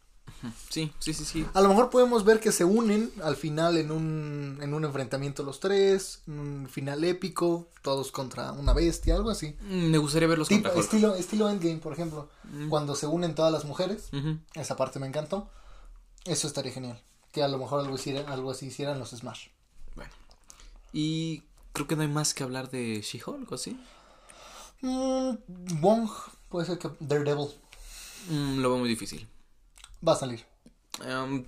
Sí, 0.70 0.92
sí, 1.00 1.14
sí, 1.14 1.26
sí. 1.26 1.46
A 1.54 1.62
lo 1.62 1.70
mejor 1.70 1.90
podemos 1.90 2.24
ver 2.24 2.40
que 2.40 2.52
se 2.52 2.64
unen 2.64 3.12
al 3.24 3.36
final 3.36 3.78
en 3.78 3.92
un, 3.92 4.60
en 4.62 4.74
un 4.74 4.86
enfrentamiento 4.86 5.44
los 5.44 5.60
tres, 5.60 6.22
un 6.28 6.68
final 6.70 7.04
épico, 7.04 7.68
todos 7.82 8.12
contra 8.12 8.52
una 8.52 8.74
bestia, 8.74 9.16
algo 9.16 9.30
así. 9.30 9.56
Mm, 9.62 9.90
me 9.90 9.98
gustaría 9.98 10.28
verlos 10.28 10.50
contra 10.50 10.74
estilo, 10.74 11.16
estilo 11.16 11.50
Endgame, 11.50 11.78
por 11.78 11.94
ejemplo, 11.94 12.30
mm. 12.44 12.70
cuando 12.70 12.96
se 12.96 13.08
unen 13.08 13.36
todas 13.36 13.52
las 13.52 13.66
mujeres, 13.66 14.10
esa 14.54 14.76
parte 14.76 15.00
me 15.00 15.08
encantó. 15.08 15.50
Eso 16.26 16.48
estaría 16.48 16.72
genial. 16.72 17.02
Que 17.32 17.42
a 17.44 17.48
lo 17.48 17.58
mejor 17.58 17.80
algo, 17.80 17.98
algo 18.28 18.52
así 18.52 18.68
hicieran 18.68 19.00
los 19.00 19.12
Smash. 19.12 19.48
Bueno. 19.96 20.12
Y 20.92 21.44
creo 21.74 21.88
que 21.88 21.96
no 21.96 22.02
hay 22.02 22.08
más 22.08 22.34
que 22.34 22.44
hablar 22.44 22.70
de 22.70 23.02
She-Hulk, 23.02 23.52
¿o 23.52 23.58
sí? 23.58 23.80
Mm, 24.82 25.32
Wong, 25.82 26.10
puede 26.50 26.66
ser 26.68 26.78
que 26.78 26.90
Daredevil. 27.00 27.50
lo 28.30 28.70
veo 28.70 28.78
muy 28.78 28.90
difícil. 28.90 29.28
Va 30.06 30.14
a 30.14 30.16
salir. 30.16 30.46
Em, 31.04 31.46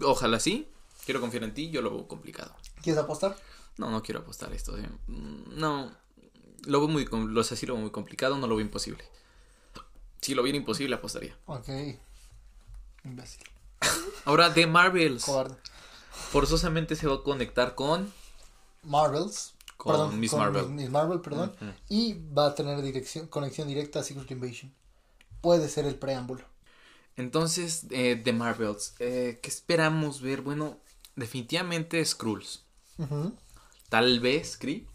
ojalá 0.00 0.40
sí. 0.40 0.68
Quiero 1.04 1.20
confiar 1.20 1.44
en 1.44 1.54
ti, 1.54 1.70
yo 1.70 1.82
lo 1.82 1.90
veo 1.90 2.06
complicado. 2.06 2.54
¿Quieres 2.80 3.02
apostar? 3.02 3.36
No, 3.76 3.90
no 3.90 4.02
quiero 4.02 4.20
apostar 4.20 4.52
esto. 4.52 4.78
Eh. 4.78 4.88
No, 5.08 5.92
lo 6.64 6.80
veo 6.80 6.88
muy, 6.88 7.04
lo 7.06 7.44
sé, 7.44 7.66
lo 7.66 7.74
veo 7.74 7.82
muy 7.82 7.90
complicado, 7.90 8.36
no 8.36 8.46
lo 8.46 8.56
veo 8.56 8.64
imposible. 8.64 9.04
Si 10.20 10.34
lo 10.34 10.42
viera 10.44 10.56
imposible, 10.56 10.94
apostaría. 10.94 11.36
Ok. 11.46 11.68
Imbécil. 13.04 13.42
Ahora, 14.24 14.50
de 14.50 14.66
Marvels. 14.66 15.26
Forzosamente 16.30 16.94
se 16.94 17.08
va 17.08 17.16
a 17.16 17.22
conectar 17.22 17.74
con... 17.74 18.12
Marvels. 18.84 19.54
Con 19.76 20.20
Miss 20.20 20.32
Marvel. 20.34 20.68
Miss 20.68 20.90
Marvel, 20.90 21.20
perdón. 21.20 21.52
Y 21.88 22.14
va 22.32 22.46
a 22.46 22.54
tener 22.54 22.80
dirección, 22.82 23.26
conexión 23.26 23.66
directa 23.66 23.98
a 23.98 24.02
Secret 24.04 24.30
Invasion. 24.30 24.72
Puede 25.40 25.68
ser 25.68 25.86
el 25.86 25.96
preámbulo. 25.96 26.44
Entonces, 27.16 27.86
eh, 27.90 28.20
de 28.22 28.32
Marvels, 28.32 28.94
eh, 28.98 29.38
¿qué 29.42 29.48
esperamos 29.48 30.20
ver? 30.22 30.42
Bueno, 30.42 30.78
definitivamente 31.16 32.04
Skrulls. 32.04 32.64
Tal 33.88 34.20
vez 34.20 34.56
Kree. 34.56 34.86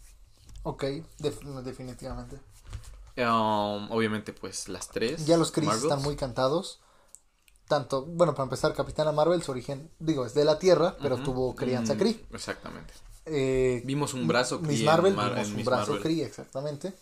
Ok, 0.62 0.84
definitivamente. 1.18 2.36
Um, 3.16 3.90
obviamente, 3.90 4.32
pues 4.32 4.68
las 4.68 4.88
tres. 4.88 5.26
Ya 5.26 5.36
los 5.36 5.52
Kree 5.52 5.68
están 5.68 6.02
muy 6.02 6.16
cantados. 6.16 6.80
Tanto, 7.66 8.06
bueno, 8.06 8.34
para 8.34 8.44
empezar, 8.44 8.72
Capitana 8.74 9.12
Marvel, 9.12 9.42
su 9.42 9.50
origen, 9.50 9.90
digo, 9.98 10.24
es 10.24 10.34
de 10.34 10.44
la 10.44 10.58
Tierra, 10.58 10.96
pero 11.02 11.18
tuvo 11.18 11.54
crianza 11.54 11.94
mm, 11.94 11.98
Kree. 11.98 12.26
Exactamente. 12.32 12.94
Eh, 13.26 13.82
vimos 13.84 14.14
un 14.14 14.26
brazo 14.26 14.58
Miss 14.60 14.82
Marvel, 14.84 15.14
vimos 15.14 15.48
un 15.50 15.64
brazo 15.64 16.00
Kree, 16.00 16.24
exactamente. 16.24 16.94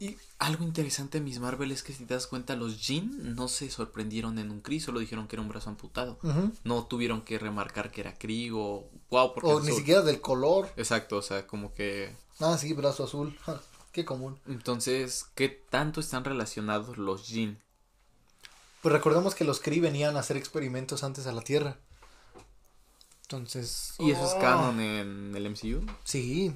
Y 0.00 0.16
algo 0.38 0.64
interesante 0.64 1.18
de 1.18 1.24
Miss 1.24 1.40
Marvel 1.40 1.70
es 1.70 1.82
que 1.82 1.92
si 1.92 2.06
te 2.06 2.14
das 2.14 2.26
cuenta, 2.26 2.56
los 2.56 2.78
Jin 2.78 3.34
no 3.36 3.48
se 3.48 3.70
sorprendieron 3.70 4.38
en 4.38 4.50
un 4.50 4.62
Kree, 4.62 4.80
solo 4.80 4.98
dijeron 4.98 5.28
que 5.28 5.36
era 5.36 5.42
un 5.42 5.50
brazo 5.50 5.68
amputado. 5.68 6.18
No 6.64 6.86
tuvieron 6.86 7.20
que 7.20 7.38
remarcar 7.38 7.92
que 7.92 8.00
era 8.00 8.14
Kree 8.14 8.50
o 8.50 8.88
wow, 9.10 9.34
porque 9.34 9.50
O 9.50 9.60
ni 9.60 9.72
siquiera 9.72 10.00
del 10.00 10.22
color. 10.22 10.72
Exacto, 10.78 11.18
o 11.18 11.22
sea, 11.22 11.46
como 11.46 11.74
que. 11.74 12.16
Ah, 12.38 12.56
sí, 12.56 12.72
brazo 12.72 13.04
azul. 13.04 13.38
qué 13.92 14.06
común. 14.06 14.38
Entonces, 14.46 15.26
¿qué 15.34 15.50
tanto 15.50 16.00
están 16.00 16.24
relacionados 16.24 16.96
los 16.96 17.26
Jin? 17.26 17.58
Pues 18.80 18.94
recordemos 18.94 19.34
que 19.34 19.44
los 19.44 19.60
Kree 19.60 19.80
venían 19.80 20.16
a 20.16 20.20
hacer 20.20 20.38
experimentos 20.38 21.04
antes 21.04 21.26
a 21.26 21.32
la 21.32 21.42
Tierra. 21.42 21.76
Entonces. 23.24 23.96
¿Y 23.98 24.12
eso 24.12 24.24
es 24.24 24.32
oh. 24.34 24.40
canon 24.40 24.80
en 24.80 25.36
el 25.36 25.50
MCU? 25.50 25.84
Sí, 26.04 26.54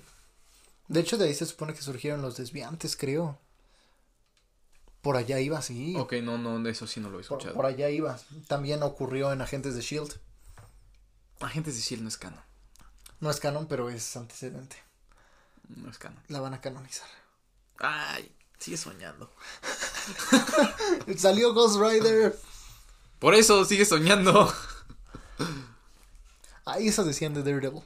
de 0.89 1.01
hecho, 1.01 1.16
de 1.16 1.26
ahí 1.26 1.35
se 1.35 1.47
supone 1.47 1.74
que 1.74 1.82
surgieron 1.82 2.22
los 2.22 2.37
desviantes, 2.37 2.97
creo. 2.97 3.39
Por 5.01 5.16
allá 5.16 5.39
iba, 5.41 5.61
sí. 5.61 5.95
Ok, 5.97 6.14
no, 6.22 6.39
no, 6.39 6.66
eso 6.68 6.87
sí 6.87 7.01
no 7.01 7.11
lo 7.11 7.18
he 7.18 7.22
escuchado. 7.22 7.55
Por, 7.55 7.66
allá 7.66 7.91
iba. 7.91 8.18
También 8.49 8.82
ocurrió 8.82 9.32
en 9.32 9.43
Agentes 9.43 9.74
de 9.74 9.82
Shield. 9.82 10.18
Agentes 11.41 11.76
de 11.76 11.82
Shield 11.82 12.03
no 12.03 12.09
es 12.09 12.16
canon. 12.16 12.41
No 13.20 13.30
es 13.30 13.41
canon, 13.41 13.66
pero 13.66 13.91
es 13.91 14.16
antecedente. 14.16 14.76
No 15.68 15.91
es 15.91 15.99
canon. 15.99 16.22
La 16.28 16.41
van 16.41 16.55
a 16.55 16.61
canonizar. 16.61 17.09
Ay, 17.78 18.35
sigue 18.59 18.76
soñando. 18.76 19.30
Salió 21.16 21.53
Ghost 21.53 21.78
Rider. 21.80 22.39
Por 23.18 23.35
eso 23.35 23.64
sigue 23.64 23.85
soñando. 23.85 24.53
Ahí 26.64 26.89
eso 26.89 27.05
decían 27.05 27.35
de 27.35 27.43
Daredevil. 27.43 27.82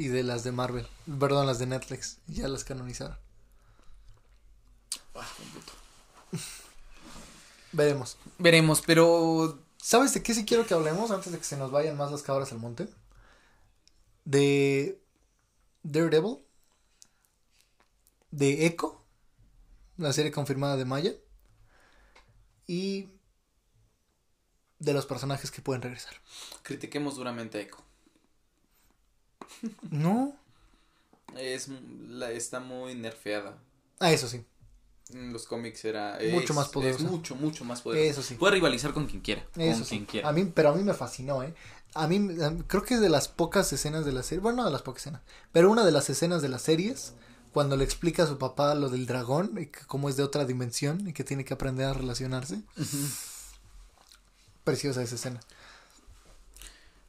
Y 0.00 0.08
de 0.08 0.22
las 0.22 0.44
de 0.44 0.50
Marvel. 0.50 0.86
Perdón, 1.18 1.46
las 1.46 1.58
de 1.58 1.66
Netflix. 1.66 2.20
Ya 2.26 2.48
las 2.48 2.64
canonizaron. 2.64 3.18
Ah, 5.14 5.28
Veremos. 7.72 8.16
Veremos, 8.38 8.80
pero. 8.80 9.62
¿Sabes 9.76 10.14
de 10.14 10.22
qué 10.22 10.32
sí 10.32 10.46
quiero 10.46 10.64
que 10.66 10.72
hablemos 10.72 11.10
antes 11.10 11.30
de 11.32 11.36
que 11.36 11.44
se 11.44 11.58
nos 11.58 11.70
vayan 11.70 11.98
más 11.98 12.10
las 12.10 12.22
cabras 12.22 12.50
al 12.50 12.60
monte? 12.60 12.88
De 14.24 14.98
Daredevil. 15.82 16.38
De 18.30 18.64
Echo. 18.64 19.04
La 19.98 20.14
serie 20.14 20.32
confirmada 20.32 20.78
de 20.78 20.86
Maya. 20.86 21.12
Y 22.66 23.10
de 24.78 24.94
los 24.94 25.04
personajes 25.04 25.50
que 25.50 25.60
pueden 25.60 25.82
regresar. 25.82 26.14
Critiquemos 26.62 27.16
duramente 27.16 27.58
a 27.58 27.60
Echo. 27.60 27.89
No. 29.90 30.34
Es, 31.36 31.68
la, 32.08 32.30
está 32.32 32.58
muy 32.60 32.94
nerfeada. 32.94 33.56
Ah, 34.00 34.12
eso 34.12 34.28
sí. 34.28 34.44
En 35.12 35.32
los 35.32 35.46
cómics 35.46 35.84
era. 35.84 36.18
Mucho 36.32 36.54
más 36.54 36.68
poderosa. 36.68 37.04
Es 37.04 37.10
mucho, 37.10 37.34
mucho 37.36 37.64
más 37.64 37.82
poderosa. 37.82 38.10
Eso 38.10 38.22
sí. 38.22 38.34
Puede 38.34 38.54
rivalizar 38.54 38.92
con 38.92 39.06
quien 39.06 39.20
quiera. 39.22 39.44
Eso 39.56 39.78
con 39.78 39.84
sí. 39.84 39.88
quien 39.90 40.06
quiera. 40.06 40.28
A 40.28 40.32
mí, 40.32 40.44
pero 40.54 40.70
a 40.70 40.74
mí 40.74 40.82
me 40.82 40.94
fascinó, 40.94 41.42
¿eh? 41.42 41.54
A 41.94 42.06
mí, 42.06 42.16
a 42.42 42.50
mí- 42.50 42.62
creo 42.66 42.82
que 42.84 42.94
es 42.94 43.00
de 43.00 43.08
las 43.08 43.28
pocas 43.28 43.72
escenas 43.72 44.04
de 44.04 44.12
la 44.12 44.22
serie. 44.22 44.40
Bueno, 44.40 44.58
no 44.58 44.64
de 44.66 44.70
las 44.72 44.82
pocas 44.82 45.02
escenas. 45.02 45.22
Pero 45.52 45.70
una 45.70 45.84
de 45.84 45.92
las 45.92 46.08
escenas 46.10 46.42
de 46.42 46.48
las 46.48 46.62
series. 46.62 47.14
Cuando 47.52 47.76
le 47.76 47.82
explica 47.84 48.22
a 48.22 48.26
su 48.26 48.38
papá 48.38 48.74
lo 48.76 48.88
del 48.88 49.06
dragón. 49.06 49.56
Y 49.58 49.66
que 49.66 49.80
cómo 49.86 50.08
es 50.08 50.16
de 50.16 50.22
otra 50.22 50.44
dimensión. 50.44 51.08
Y 51.08 51.12
que 51.12 51.24
tiene 51.24 51.44
que 51.44 51.54
aprender 51.54 51.86
a 51.86 51.92
relacionarse. 51.92 52.60
Preciosa 54.64 55.02
esa 55.02 55.14
escena. 55.14 55.40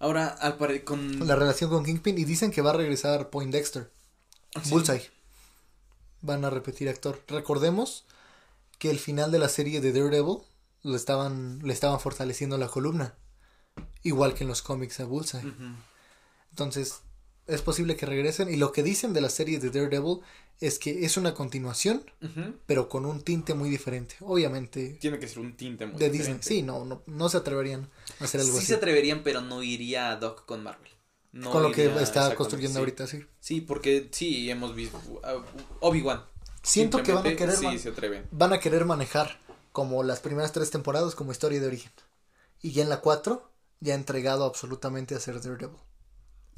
Ahora, 0.02 0.28
al 0.28 0.58
pare 0.58 0.84
con. 0.84 1.28
La 1.28 1.36
relación 1.36 1.70
con 1.70 1.86
Kingpin. 1.86 2.18
Y 2.18 2.26
dicen 2.26 2.50
que 2.50 2.64
va 2.64 2.72
a 2.72 2.74
regresar 2.74 3.30
Poindexter. 3.30 3.92
Sí. 4.64 4.72
Bullseye. 4.72 5.10
Van 6.22 6.44
a 6.44 6.50
repetir 6.50 6.90
actor. 6.90 7.24
Recordemos 7.28 8.06
que 8.80 8.90
el 8.90 8.98
final 8.98 9.32
de 9.32 9.38
la 9.38 9.48
serie 9.48 9.80
de 9.80 9.94
Daredevil 9.94 10.40
lo 10.82 10.96
estaban, 10.96 11.60
le 11.64 11.72
estaban 11.72 12.00
fortaleciendo 12.00 12.58
la 12.58 12.68
columna. 12.68 13.14
Igual 14.02 14.34
que 14.34 14.44
en 14.44 14.50
los 14.50 14.64
cómics 14.64 15.00
a 15.00 15.06
Bullseye. 15.06 15.54
Entonces, 16.50 17.02
es 17.54 17.62
posible 17.62 17.96
que 17.96 18.06
regresen. 18.06 18.50
Y 18.54 18.58
lo 18.58 18.72
que 18.72 18.84
dicen 18.84 19.14
de 19.14 19.22
la 19.22 19.30
serie 19.30 19.60
de 19.60 19.70
Daredevil 19.70 20.20
es 20.60 20.80
que 20.80 21.06
es 21.06 21.18
una 21.18 21.34
continuación, 21.34 22.04
pero 22.66 22.88
con 22.90 23.06
un 23.06 23.22
tinte 23.22 23.54
muy 23.54 23.70
diferente. 23.70 24.16
Obviamente, 24.22 24.98
Tiene 25.02 25.20
que 25.20 25.28
ser 25.28 25.40
un 25.40 25.56
tinte 25.58 25.86
muy 25.86 25.98
de 25.98 26.06
Disney. 26.10 26.20
diferente. 26.20 26.48
Sí, 26.48 26.62
no, 26.62 26.86
no, 26.86 27.02
no 27.06 27.30
se 27.30 27.38
atreverían 27.38 27.90
a 28.20 28.24
hacer 28.26 28.42
algo 28.42 28.54
Sí 28.54 28.58
así. 28.60 28.68
se 28.68 28.76
atreverían, 28.76 29.24
pero 29.24 29.42
no 29.42 29.64
iría 29.64 30.12
a 30.12 30.16
Doc 30.18 30.46
con 30.46 30.64
Marvel. 30.64 30.90
No 31.34 31.50
con 31.50 31.64
lo 31.64 31.72
que 31.72 31.86
está 32.02 32.36
construyendo 32.36 32.76
sí. 32.76 32.80
ahorita, 32.80 33.08
sí. 33.08 33.26
Sí, 33.40 33.62
porque 33.62 34.10
sí, 34.12 34.50
hemos 34.52 34.76
visto. 34.76 35.00
uh, 35.08 35.42
Obi-Wan. 35.80 36.24
Siento 36.64 37.02
que 37.02 37.14
van 37.14 37.26
a 37.26 37.36
querer 37.36 37.56
Sí, 37.56 37.80
se 37.80 37.90
atreven. 37.90 38.28
van 38.32 38.54
a 38.54 38.60
querer 38.60 38.86
manejar 38.86 39.40
como 39.72 40.04
las 40.04 40.20
primeras 40.20 40.52
tres 40.52 40.70
temporadas 40.72 41.16
como 41.16 41.32
historia 41.32 41.60
de 41.62 41.68
origen. 41.68 41.92
Y 42.62 42.74
ya 42.74 42.84
en 42.84 42.90
la 42.90 43.00
4 43.02 43.50
ya 43.80 43.96
entregado 43.96 44.44
absolutamente 44.46 45.16
a 45.16 45.20
ser 45.20 45.42
Daredevil. 45.42 45.78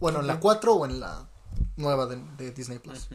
Bueno, 0.04 0.20
en 0.20 0.28
la 0.28 0.38
4 0.38 0.74
o 0.74 0.86
en 0.86 1.00
la 1.00 1.30
nueva 1.78 2.08
de, 2.08 2.18
de 2.36 2.52
Disney 2.52 2.78
Plus. 2.78 3.08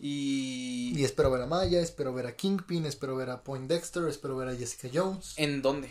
Y. 0.00 0.92
Y 0.96 1.04
espero 1.04 1.30
ver 1.30 1.42
a 1.42 1.46
Maya, 1.46 1.80
espero 1.80 2.12
ver 2.12 2.26
a 2.26 2.34
Kingpin, 2.34 2.86
espero 2.86 3.14
ver 3.14 3.30
a 3.30 3.44
Poindexter, 3.44 4.02
espero 4.08 4.36
ver 4.36 4.48
a 4.48 4.56
Jessica 4.56 4.88
Jones. 4.92 5.34
¿En 5.36 5.62
dónde? 5.62 5.88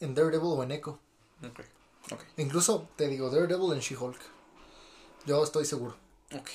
En 0.00 0.14
Daredevil 0.14 0.46
o 0.46 0.62
en 0.62 0.72
Echo. 0.72 1.00
Ok. 1.46 1.60
Ok. 2.12 2.20
Incluso 2.38 2.88
te 2.96 3.08
digo 3.08 3.28
Daredevil 3.28 3.74
en 3.74 3.80
She-Hulk. 3.80 4.18
Yo 5.26 5.44
estoy 5.44 5.66
seguro. 5.66 5.98
Ok. 6.34 6.48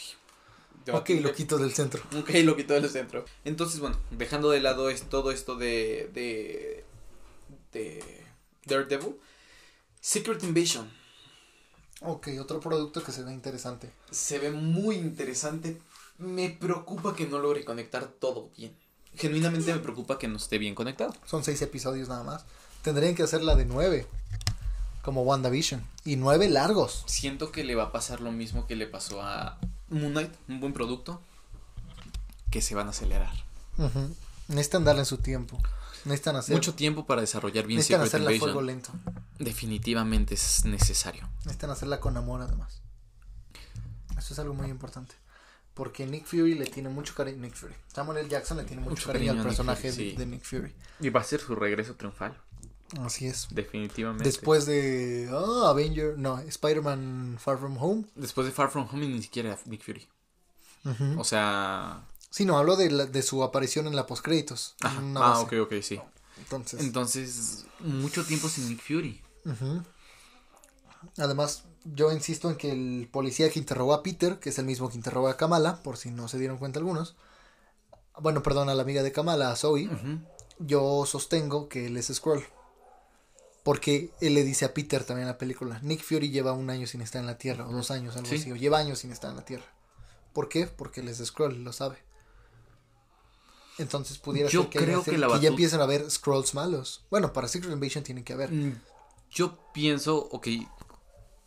Ok, 0.92 1.10
lo 1.22 1.34
quito 1.34 1.60
del 1.60 1.72
centro. 1.72 2.02
Ok, 2.18 2.32
lo 2.44 2.56
quitó 2.56 2.74
del 2.74 2.90
centro. 2.90 3.26
Entonces, 3.44 3.80
bueno, 3.80 4.00
dejando 4.10 4.50
de 4.50 4.62
lado 4.62 4.90
es, 4.90 5.04
todo 5.04 5.30
esto 5.30 5.56
de, 5.56 6.10
de. 6.16 6.84
de. 7.74 8.26
Daredevil. 8.66 9.18
Secret 10.02 10.42
Invasion. 10.42 11.05
Ok, 12.08 12.30
otro 12.40 12.60
producto 12.60 13.04
que 13.04 13.12
se 13.12 13.24
ve 13.24 13.34
interesante. 13.34 13.92
Se 14.12 14.40
ve 14.40 14.52
muy 14.52 14.96
interesante. 14.96 15.82
Me 16.18 16.50
preocupa 16.50 17.16
que 17.16 17.28
no 17.28 17.40
logre 17.40 17.66
conectar 17.66 18.06
todo 18.08 18.50
bien. 18.56 18.76
Genuinamente 19.16 19.74
me 19.74 19.80
preocupa 19.80 20.18
que 20.18 20.28
no 20.28 20.38
esté 20.38 20.58
bien 20.58 20.76
conectado. 20.76 21.14
Son 21.26 21.44
seis 21.44 21.62
episodios 21.62 22.10
nada 22.10 22.24
más. 22.24 22.46
Tendrían 22.84 23.16
que 23.16 23.24
hacer 23.24 23.42
la 23.42 23.56
de 23.56 23.66
nueve. 23.66 24.06
Como 25.02 25.24
WandaVision. 25.24 25.84
Y 26.04 26.16
nueve 26.16 26.50
largos. 26.50 27.04
Siento 27.08 27.52
que 27.52 27.64
le 27.64 27.76
va 27.76 27.86
a 27.86 27.92
pasar 27.92 28.22
lo 28.22 28.32
mismo 28.32 28.68
que 28.68 28.76
le 28.76 28.88
pasó 28.88 29.22
a 29.22 29.58
Moon 29.90 30.12
Knight, 30.12 30.32
un 30.48 30.60
buen 30.60 30.74
producto. 30.74 31.22
Que 32.52 32.62
se 32.62 32.76
van 32.76 32.88
a 32.88 32.92
acelerar. 32.92 33.34
Ujú. 33.78 34.16
Necesitan 34.48 34.84
darle 34.84 35.06
su 35.06 35.18
tiempo. 35.18 35.58
Necesitan 36.06 36.36
hacer. 36.36 36.56
Mucho 36.56 36.74
tiempo 36.76 37.06
para 37.06 37.22
desarrollar 37.22 37.66
bien 37.66 37.78
necesitan 37.78 38.06
Secret 38.06 38.24
hacerla 38.24 38.38
a 38.38 38.40
fuego 38.40 38.62
lento. 38.62 38.92
Definitivamente 39.40 40.36
es 40.36 40.64
necesario. 40.66 41.30
Necesitan 41.40 41.72
hacerla 41.72 42.00
con 42.00 42.16
amor 42.16 42.42
además. 42.42 42.82
Eso 44.18 44.34
es 44.34 44.40
algo 44.40 44.54
muy 44.54 44.70
importante. 44.70 45.16
Porque 45.74 46.06
Nick 46.06 46.26
Fury 46.26 46.56
le 46.56 46.66
tiene 46.68 46.90
mucho 46.90 47.14
cariño. 47.16 47.38
Nick 47.42 47.56
Fury. 47.56 47.74
Samuel 47.94 48.20
L. 48.20 48.30
Jackson 48.30 48.58
le 48.58 48.64
tiene 48.64 48.82
mucho, 48.82 48.92
Mucho 48.92 49.12
cariño, 49.12 49.32
al 49.32 49.38
Nick 49.38 49.48
personaje 49.48 49.92
Fury, 49.92 50.06
de- 50.06 50.12
sí. 50.12 50.18
de 50.18 50.26
Nick 50.26 50.44
Fury. 50.44 50.74
Y 51.02 51.10
va 51.10 51.20
a 51.20 51.24
ser 51.24 51.42
su 51.42 51.54
regreso 51.56 51.96
triunfal. 51.96 52.40
Así 53.02 53.26
es. 53.28 53.48
Definitivamente. 53.52 54.24
Después 54.24 54.66
de 54.66 55.28
ah, 55.32 55.70
Avenger, 55.70 56.18
no, 56.18 56.40
Spider-Man 56.40 57.38
Far 57.40 57.58
From 57.58 57.78
Home. 57.78 58.06
Después 58.16 58.48
de 58.48 58.54
Far 58.54 58.70
From 58.70 58.88
Home 58.90 59.08
ni 59.08 59.22
siquiera 59.22 59.58
Nick 59.66 59.84
Fury. 59.84 60.08
O 61.18 61.24
sea. 61.24 62.06
Sí, 62.36 62.44
no, 62.44 62.58
habló 62.58 62.76
de, 62.76 62.92
la- 62.92 63.06
de 63.06 63.22
su 63.22 63.44
aparición 63.44 63.88
en 63.88 63.96
la 63.96 64.06
postcréditos. 64.08 64.76
Ah, 64.84 65.00
base. 65.14 65.42
ok, 65.62 65.72
ok, 65.72 65.74
sí. 65.82 66.02
Entonces, 66.38 66.82
Entonces, 66.82 67.66
mucho 67.80 68.26
tiempo 68.26 68.50
sin 68.50 68.68
Nick 68.68 68.82
Fury. 68.86 69.22
además, 71.18 71.64
yo 71.86 72.12
insisto 72.12 72.50
en 72.50 72.58
que 72.58 72.72
el 72.72 73.08
policía 73.12 73.50
que 73.50 73.60
interrogó 73.60 73.94
a 73.94 74.04
Peter, 74.04 74.40
que 74.40 74.50
es 74.50 74.60
el 74.60 74.66
mismo 74.66 74.90
que 74.90 74.98
interrogó 74.98 75.30
a 75.30 75.38
Kamala, 75.38 75.82
por 75.82 75.96
si 75.98 76.12
no 76.12 76.28
se 76.28 76.38
dieron 76.38 76.58
cuenta 76.58 76.80
algunos. 76.80 77.16
Bueno, 78.20 78.44
perdón, 78.44 78.68
a 78.70 78.76
la 78.76 78.82
amiga 78.84 79.02
de 79.04 79.12
Kamala, 79.14 79.52
a 79.52 79.56
Zoe. 79.56 79.90
Yo 80.60 81.06
sostengo 81.06 81.70
que 81.70 81.88
él 81.88 81.98
es 81.98 82.08
Skrull. 82.14 82.44
Porque 83.64 84.12
él 84.22 84.34
le 84.36 84.44
dice 84.44 84.66
a 84.66 84.74
Peter 84.74 85.04
también 85.04 85.24
en 85.28 85.32
la 85.34 85.38
película, 85.40 85.80
Nick 85.82 86.04
Fury 86.04 86.30
lleva 86.30 86.52
un 86.54 86.70
año 86.70 86.86
sin 86.86 87.02
estar 87.02 87.20
en 87.20 87.26
la 87.28 87.38
Tierra, 87.38 87.66
o 87.68 87.72
dos 87.72 87.90
años, 87.92 88.16
algo 88.16 88.30
Sí. 88.30 88.36
así, 88.36 88.52
o 88.52 88.56
lleva 88.56 88.78
años 88.78 89.00
sin 89.00 89.12
estar 89.12 89.32
en 89.32 89.38
la 89.38 89.46
Tierra. 89.46 89.66
¿Por 90.34 90.50
qué? 90.50 90.68
Porque 90.68 91.02
él 91.02 91.08
es 91.08 91.18
Skrull, 91.26 91.64
lo 91.64 91.74
sabe. 91.74 91.98
Entonces 93.78 94.18
pudiera 94.18 94.50
Yo 94.50 94.62
ser 94.62 94.70
que, 94.70 94.80
creo 94.80 95.04
que 95.04 95.18
la 95.18 95.28
ya 95.28 95.34
batu- 95.36 95.48
empiecen 95.48 95.80
a 95.82 95.84
haber 95.84 96.10
Skrulls 96.10 96.54
malos. 96.54 97.06
Bueno, 97.10 97.34
para 97.34 97.48
Secret 97.48 97.74
Invasion 97.74 98.04
tiene 98.04 98.24
que 98.24 98.34
haber. 98.34 98.52
Mm, 98.52 98.80
Yo 99.32 99.60
pienso, 99.74 100.18
ok, 100.32 100.48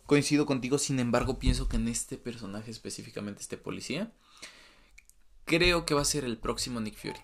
coincido 0.05 0.45
contigo, 0.45 0.77
sin 0.77 0.99
embargo, 0.99 1.39
pienso 1.39 1.67
que 1.67 1.77
en 1.77 1.87
este 1.87 2.17
personaje 2.17 2.69
específicamente, 2.69 3.41
este 3.41 3.57
policía, 3.57 4.11
creo 5.45 5.85
que 5.85 5.95
va 5.95 6.01
a 6.01 6.05
ser 6.05 6.23
el 6.23 6.37
próximo 6.37 6.79
Nick 6.79 6.97
Fury. 6.97 7.19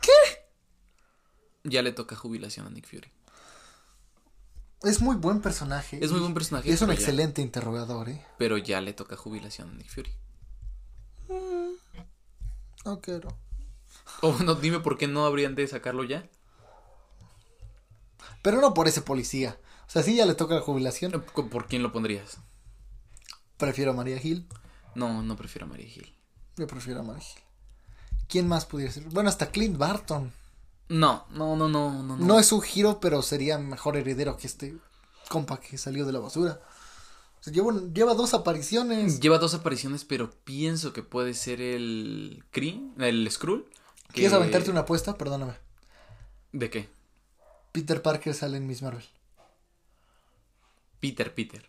¿Qué? 0.00 0.10
Ya 1.64 1.82
le 1.82 1.92
toca 1.92 2.16
jubilación 2.16 2.66
a 2.66 2.70
Nick 2.70 2.86
Fury. 2.88 3.10
Es 4.82 5.02
muy 5.02 5.16
buen 5.16 5.42
personaje. 5.42 6.02
Es 6.02 6.10
muy 6.10 6.20
buen 6.20 6.32
personaje. 6.32 6.70
es 6.72 6.80
un 6.80 6.88
ya- 6.88 6.94
excelente 6.94 7.42
interrogador, 7.42 8.08
¿eh? 8.08 8.24
pero 8.38 8.56
ya 8.56 8.80
le 8.80 8.94
toca 8.94 9.14
jubilación 9.14 9.68
a 9.68 9.74
Nick 9.74 9.90
Fury. 9.90 10.10
No 12.86 13.00
quiero. 13.02 13.28
O 14.22 14.32
bueno, 14.32 14.54
dime 14.54 14.80
por 14.80 14.98
qué 14.98 15.08
no 15.08 15.24
habrían 15.24 15.54
de 15.54 15.66
sacarlo 15.66 16.04
ya. 16.04 16.28
Pero 18.42 18.60
no 18.60 18.74
por 18.74 18.88
ese 18.88 19.02
policía. 19.02 19.58
O 19.86 19.90
sea, 19.90 20.02
sí 20.02 20.16
ya 20.16 20.26
le 20.26 20.34
toca 20.34 20.54
la 20.54 20.60
jubilación. 20.60 21.24
¿Por 21.34 21.66
quién 21.66 21.82
lo 21.82 21.92
pondrías? 21.92 22.38
Prefiero 23.56 23.92
a 23.92 23.94
María 23.94 24.20
Hill. 24.22 24.46
No, 24.94 25.22
no 25.22 25.36
prefiero 25.36 25.66
a 25.66 25.68
María 25.68 25.86
Hill. 25.86 26.14
Yo 26.56 26.66
prefiero 26.66 27.00
a 27.00 27.02
María 27.02 27.22
Hill. 27.22 27.42
¿Quién 28.28 28.46
más 28.46 28.66
pudiera 28.66 28.92
ser? 28.92 29.04
Bueno, 29.04 29.28
hasta 29.28 29.50
Clint 29.50 29.76
Barton. 29.76 30.32
No, 30.88 31.26
no, 31.30 31.56
no, 31.56 31.68
no, 31.68 32.02
no. 32.02 32.16
No 32.16 32.38
es 32.38 32.52
un 32.52 32.62
giro, 32.62 33.00
pero 33.00 33.22
sería 33.22 33.58
mejor 33.58 33.96
heredero 33.96 34.36
que 34.36 34.46
este 34.46 34.76
compa 35.28 35.60
que 35.60 35.78
salió 35.78 36.04
de 36.04 36.12
la 36.12 36.18
basura. 36.18 36.60
O 37.40 37.42
sea, 37.42 37.52
lleva, 37.52 37.72
lleva 37.92 38.14
dos 38.14 38.34
apariciones. 38.34 39.20
Lleva 39.20 39.38
dos 39.38 39.54
apariciones, 39.54 40.04
pero 40.04 40.30
pienso 40.44 40.92
que 40.92 41.02
puede 41.02 41.34
ser 41.34 41.60
el 41.60 42.44
Kree, 42.50 42.80
el 42.98 43.30
Skrull. 43.30 43.66
¿Quieres 44.12 44.32
aventarte 44.32 44.70
una 44.70 44.80
apuesta? 44.80 45.16
Perdóname. 45.16 45.54
¿De 46.52 46.70
qué? 46.70 46.88
Peter 47.72 48.02
Parker 48.02 48.34
sale 48.34 48.56
en 48.56 48.66
Miss 48.66 48.82
Marvel. 48.82 49.04
Peter, 51.00 51.32
Peter. 51.34 51.68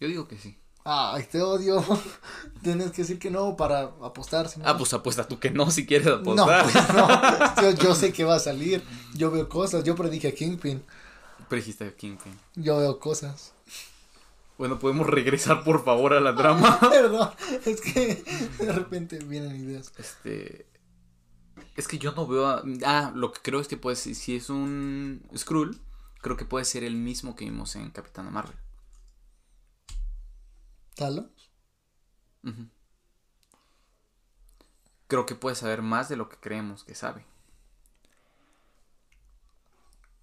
Yo 0.00 0.08
digo 0.08 0.26
que 0.28 0.38
sí. 0.38 0.56
Ay, 0.84 1.24
te 1.30 1.42
odio. 1.42 1.84
Tienes 2.62 2.90
que 2.92 3.02
decir 3.02 3.18
que 3.18 3.30
no 3.30 3.56
para 3.56 3.82
apostar. 4.02 4.48
si 4.48 4.58
no- 4.60 4.66
Ah, 4.66 4.76
pues 4.76 4.92
apuesta 4.94 5.28
tú 5.28 5.38
que 5.38 5.50
no 5.50 5.70
si 5.70 5.86
quieres 5.86 6.06
No, 6.06 6.14
apostar. 6.14 6.62
pues 6.64 6.88
no. 6.94 7.62
Yo, 7.62 7.70
yo 7.72 7.94
sé 7.94 8.12
que 8.12 8.24
va 8.24 8.36
a 8.36 8.40
salir. 8.40 8.82
Yo 9.14 9.30
veo 9.30 9.48
cosas. 9.48 9.84
Yo 9.84 9.94
predije 9.94 10.28
a 10.28 10.34
Kingpin. 10.34 10.82
Pero 11.48 11.60
dijiste 11.60 11.94
Kingpin. 11.94 12.38
Yo 12.56 12.78
veo 12.78 12.98
cosas. 12.98 13.52
Bueno, 14.60 14.78
podemos 14.78 15.06
regresar 15.06 15.64
por 15.64 15.82
favor 15.82 16.12
a 16.12 16.20
la 16.20 16.36
trama. 16.36 16.78
Perdón. 16.90 17.30
Es 17.64 17.80
que 17.80 18.22
de 18.58 18.70
repente 18.70 19.18
vienen 19.24 19.56
ideas. 19.56 19.90
Este. 19.96 20.66
Es 21.76 21.88
que 21.88 21.96
yo 21.96 22.12
no 22.12 22.26
veo 22.26 22.46
a... 22.46 22.62
Ah, 22.84 23.10
lo 23.14 23.32
que 23.32 23.40
creo 23.40 23.60
es 23.60 23.68
que 23.68 23.78
puede 23.78 23.96
ser, 23.96 24.14
si 24.14 24.36
es 24.36 24.50
un 24.50 25.26
Skrull, 25.34 25.80
creo 26.20 26.36
que 26.36 26.44
puede 26.44 26.66
ser 26.66 26.84
el 26.84 26.94
mismo 26.94 27.36
que 27.36 27.46
vimos 27.46 27.74
en 27.74 27.90
Capitana 27.90 28.30
Marvel. 28.30 28.58
¿Talos? 30.94 31.50
Creo 35.06 35.24
que 35.24 35.36
puede 35.36 35.56
saber 35.56 35.80
más 35.80 36.10
de 36.10 36.16
lo 36.16 36.28
que 36.28 36.36
creemos 36.36 36.84
que 36.84 36.94
sabe. 36.94 37.24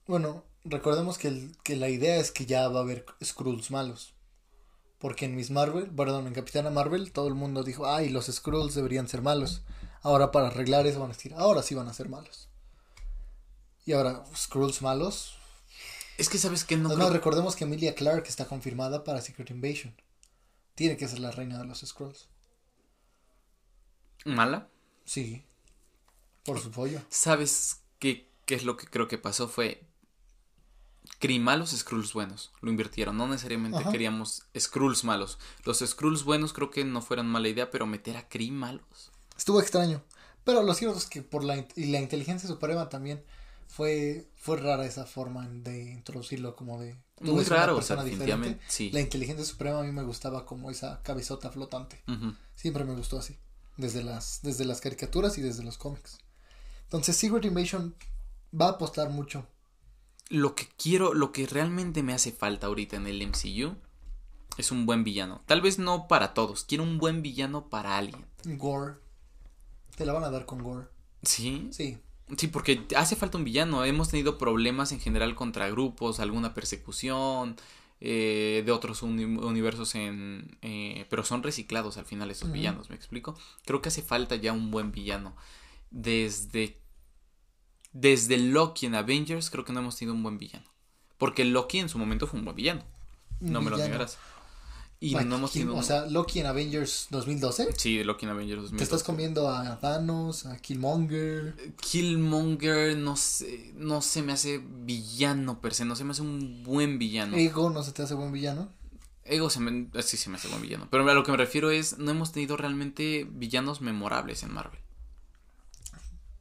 Bueno, 0.05 0.43
recordemos 0.63 1.17
que, 1.17 1.49
que 1.63 1.75
la 1.75 1.89
idea 1.89 2.17
es 2.17 2.31
que 2.31 2.45
ya 2.45 2.67
va 2.67 2.81
a 2.81 2.83
haber 2.83 3.03
Skrulls 3.23 3.71
malos. 3.71 4.13
Porque 4.99 5.25
en 5.25 5.35
Miss 5.35 5.51
Marvel, 5.51 5.89
perdón, 5.91 6.27
en 6.27 6.33
Capitana 6.33 6.71
Marvel, 6.71 7.11
todo 7.11 7.27
el 7.27 7.35
mundo 7.35 7.63
dijo, 7.63 7.87
ay, 7.87 8.09
los 8.09 8.25
Skrulls 8.25 8.73
deberían 8.73 9.07
ser 9.07 9.21
malos. 9.21 9.61
Ahora 10.01 10.31
para 10.31 10.47
arreglar 10.47 10.87
eso 10.87 10.99
van 10.99 11.11
a 11.11 11.13
decir, 11.13 11.33
ahora 11.35 11.61
sí 11.61 11.75
van 11.75 11.87
a 11.87 11.93
ser 11.93 12.09
malos. 12.09 12.49
Y 13.85 13.93
ahora, 13.93 14.25
Skrulls 14.35 14.81
malos. 14.81 15.37
Es 16.17 16.29
que 16.29 16.37
sabes 16.37 16.63
que 16.63 16.75
no. 16.75 16.95
No, 16.97 17.09
recordemos 17.09 17.55
que 17.55 17.63
Emilia 17.63 17.95
Clark 17.95 18.25
está 18.27 18.45
confirmada 18.45 19.03
para 19.03 19.21
Secret 19.21 19.49
Invasion. 19.51 19.95
Tiene 20.75 20.97
que 20.97 21.07
ser 21.07 21.19
la 21.19 21.31
reina 21.31 21.57
de 21.57 21.65
los 21.65 21.79
Skrulls. 21.79 22.27
¿Mala? 24.25 24.67
Sí. 25.05 25.45
Por 26.43 26.59
su 26.59 26.69
pollo. 26.71 27.01
¿Sabes 27.09 27.81
qué, 27.99 28.29
qué 28.45 28.55
es 28.55 28.63
lo 28.63 28.75
que 28.75 28.87
creo 28.87 29.07
que 29.07 29.17
pasó? 29.17 29.47
Fue 29.47 29.86
Kree 31.19 31.39
malos, 31.39 31.71
Skrulls 31.71 32.13
buenos. 32.13 32.51
Lo 32.61 32.69
invirtieron. 32.69 33.17
No 33.17 33.27
necesariamente 33.27 33.83
queríamos 33.91 34.43
Skrulls 34.57 35.03
malos. 35.03 35.39
Los 35.65 35.79
Skrulls 35.79 36.23
buenos 36.23 36.53
creo 36.53 36.71
que 36.71 36.85
no 36.85 37.01
fueran 37.01 37.27
mala 37.27 37.47
idea, 37.47 37.71
pero 37.71 37.85
meter 37.85 38.17
a 38.17 38.27
Kree 38.27 38.51
malos. 38.51 39.11
Estuvo 39.37 39.59
extraño. 39.61 40.03
Pero 40.43 40.63
lo 40.63 40.73
cierto 40.73 40.97
es 40.97 41.05
que 41.05 41.21
por 41.21 41.43
la, 41.43 41.67
y 41.75 41.87
la 41.87 41.99
inteligencia 41.99 42.47
suprema 42.47 42.87
también 42.89 43.23
fue, 43.67 44.29
fue 44.35 44.57
rara 44.57 44.85
esa 44.85 45.05
forma 45.05 45.47
de 45.47 45.91
introducirlo 45.91 46.55
como 46.55 46.79
de... 46.79 46.97
Muy 47.19 47.43
raro, 47.43 47.77
o 47.77 47.81
sea, 47.81 47.97
definitivamente. 47.97 48.63
Sí. 48.67 48.91
La 48.91 49.01
inteligencia 49.01 49.43
suprema 49.43 49.79
a 49.79 49.83
mí 49.83 49.91
me 49.91 50.03
gustaba 50.03 50.45
como 50.45 50.71
esa 50.71 51.01
cabezota 51.03 51.51
flotante. 51.51 52.01
Siempre 52.55 52.85
me 52.85 52.95
gustó 52.95 53.19
así. 53.19 53.37
Desde 53.75 54.03
las, 54.03 54.39
desde 54.41 54.65
las 54.65 54.81
caricaturas 54.81 55.37
y 55.37 55.41
desde 55.41 55.63
los 55.63 55.77
cómics. 55.77 56.19
Entonces 56.83 57.17
Secret 57.17 57.45
Invasion 57.45 57.95
va 58.59 58.67
a 58.67 58.71
apostar 58.71 59.09
mucho 59.09 59.45
lo 60.29 60.55
que 60.55 60.67
quiero, 60.77 61.13
lo 61.13 61.31
que 61.31 61.45
realmente 61.45 62.03
me 62.03 62.13
hace 62.13 62.31
falta 62.31 62.67
ahorita 62.67 62.97
en 62.97 63.07
el 63.07 63.25
MCU 63.25 63.75
es 64.57 64.71
un 64.71 64.85
buen 64.85 65.03
villano. 65.03 65.41
Tal 65.45 65.61
vez 65.61 65.79
no 65.79 66.07
para 66.07 66.33
todos, 66.33 66.63
quiero 66.63 66.83
un 66.83 66.97
buen 66.97 67.21
villano 67.21 67.69
para 67.69 67.97
alguien. 67.97 68.25
Gore. 68.43 68.95
Te 69.95 70.05
la 70.05 70.13
van 70.13 70.23
a 70.23 70.29
dar 70.29 70.45
con 70.45 70.63
Gore. 70.63 70.87
¿Sí? 71.23 71.69
Sí. 71.71 71.97
Sí, 72.35 72.47
porque 72.47 72.85
hace 72.95 73.15
falta 73.15 73.37
un 73.37 73.45
villano. 73.45 73.85
Hemos 73.85 74.09
tenido 74.09 74.37
problemas 74.37 74.91
en 74.91 74.99
general 74.99 75.33
contra 75.35 75.69
grupos, 75.69 76.19
alguna 76.19 76.53
persecución 76.53 77.55
eh, 78.01 78.63
de 78.65 78.71
otros 78.71 79.01
universos 79.01 79.95
en... 79.95 80.57
Eh, 80.61 81.05
pero 81.09 81.23
son 81.23 81.41
reciclados 81.41 81.97
al 81.97 82.05
final 82.05 82.29
esos 82.29 82.51
villanos, 82.51 82.89
¿me 82.89 82.95
explico? 82.95 83.37
Creo 83.65 83.81
que 83.81 83.89
hace 83.89 84.01
falta 84.01 84.35
ya 84.35 84.51
un 84.51 84.71
buen 84.71 84.91
villano. 84.91 85.35
Desde 85.89 86.81
desde 87.93 88.37
Loki 88.37 88.85
en 88.85 88.95
Avengers 88.95 89.49
creo 89.49 89.65
que 89.65 89.73
no 89.73 89.79
hemos 89.79 89.95
tenido 89.95 90.15
un 90.15 90.23
buen 90.23 90.37
villano. 90.37 90.65
Porque 91.17 91.45
Loki 91.45 91.79
en 91.79 91.89
su 91.89 91.97
momento 91.97 92.27
fue 92.27 92.39
un 92.39 92.45
buen 92.45 92.55
villano. 92.55 92.83
No 93.39 93.61
me 93.61 93.69
lo 93.69 93.77
negarás. 93.77 94.17
Y 94.99 95.13
no 95.13 95.35
hemos 95.35 95.51
tenido. 95.51 95.75
O 95.75 95.83
sea, 95.83 96.07
Loki 96.07 96.39
en 96.39 96.47
Avengers 96.47 97.07
2012. 97.11 97.69
Sí, 97.77 98.03
Loki 98.03 98.25
en 98.25 98.31
Avengers 98.31 98.61
2012. 98.63 98.77
Te 98.77 98.83
estás 98.83 99.03
comiendo 99.03 99.47
a 99.49 99.79
Thanos, 99.79 100.47
a 100.47 100.57
Killmonger. 100.57 101.75
Killmonger 101.79 102.97
no 102.97 103.15
sé, 103.15 103.73
no 103.75 104.01
se 104.01 104.23
me 104.23 104.33
hace 104.33 104.57
villano 104.57 105.61
per 105.61 105.75
se, 105.75 105.85
no 105.85 105.95
se 105.95 106.03
me 106.03 106.11
hace 106.11 106.23
un 106.23 106.63
buen 106.63 106.97
villano. 106.97 107.37
Ego 107.37 107.69
no 107.69 107.83
se 107.83 107.91
te 107.91 108.01
hace 108.01 108.15
buen 108.15 108.31
villano. 108.31 108.69
Ego 109.23 109.49
se 109.51 109.59
me, 109.59 109.87
sí 110.01 110.17
se 110.17 110.31
me 110.31 110.37
hace 110.37 110.47
buen 110.47 110.61
villano. 110.63 110.87
Pero 110.89 111.07
a 111.07 111.13
lo 111.13 111.23
que 111.23 111.31
me 111.31 111.37
refiero 111.37 111.69
es, 111.69 111.99
no 111.99 112.09
hemos 112.09 112.31
tenido 112.31 112.57
realmente 112.57 113.27
villanos 113.29 113.81
memorables 113.81 114.41
en 114.41 114.53
Marvel. 114.53 114.79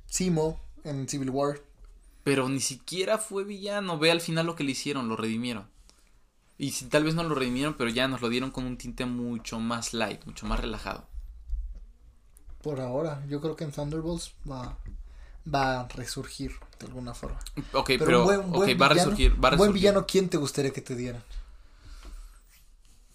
Simo 0.06 0.58
en 0.86 1.08
Civil 1.08 1.30
War. 1.30 1.60
Pero 2.24 2.48
ni 2.48 2.60
siquiera 2.60 3.18
fue 3.18 3.44
villano. 3.44 3.98
Ve 3.98 4.10
al 4.10 4.20
final 4.20 4.46
lo 4.46 4.56
que 4.56 4.64
le 4.64 4.72
hicieron, 4.72 5.08
lo 5.08 5.16
redimieron. 5.16 5.68
Y 6.58 6.70
si 6.72 6.86
tal 6.86 7.04
vez 7.04 7.14
no 7.14 7.22
lo 7.22 7.34
redimieron, 7.34 7.74
pero 7.74 7.90
ya 7.90 8.08
nos 8.08 8.22
lo 8.22 8.28
dieron 8.28 8.50
con 8.50 8.64
un 8.64 8.78
tinte 8.78 9.04
mucho 9.04 9.60
más 9.60 9.92
light, 9.92 10.24
mucho 10.24 10.46
más 10.46 10.58
relajado. 10.58 11.06
Por 12.62 12.80
ahora, 12.80 13.24
yo 13.28 13.40
creo 13.40 13.54
que 13.54 13.64
en 13.64 13.72
Thunderbolts 13.72 14.32
va, 14.50 14.78
va 15.52 15.80
a 15.80 15.88
resurgir 15.88 16.52
de 16.80 16.86
alguna 16.86 17.14
forma. 17.14 17.38
Ok, 17.72 17.90
pero, 17.98 18.26
va 18.26 18.34
a 18.34 18.88
resurgir. 18.88 19.32
Va 19.32 19.48
a 19.48 19.50
resurgir. 19.50 19.58
Buen 19.58 19.72
villano, 19.72 20.06
¿quién 20.06 20.28
te 20.28 20.38
gustaría 20.38 20.72
que 20.72 20.80
te 20.80 20.96
dieran? 20.96 21.22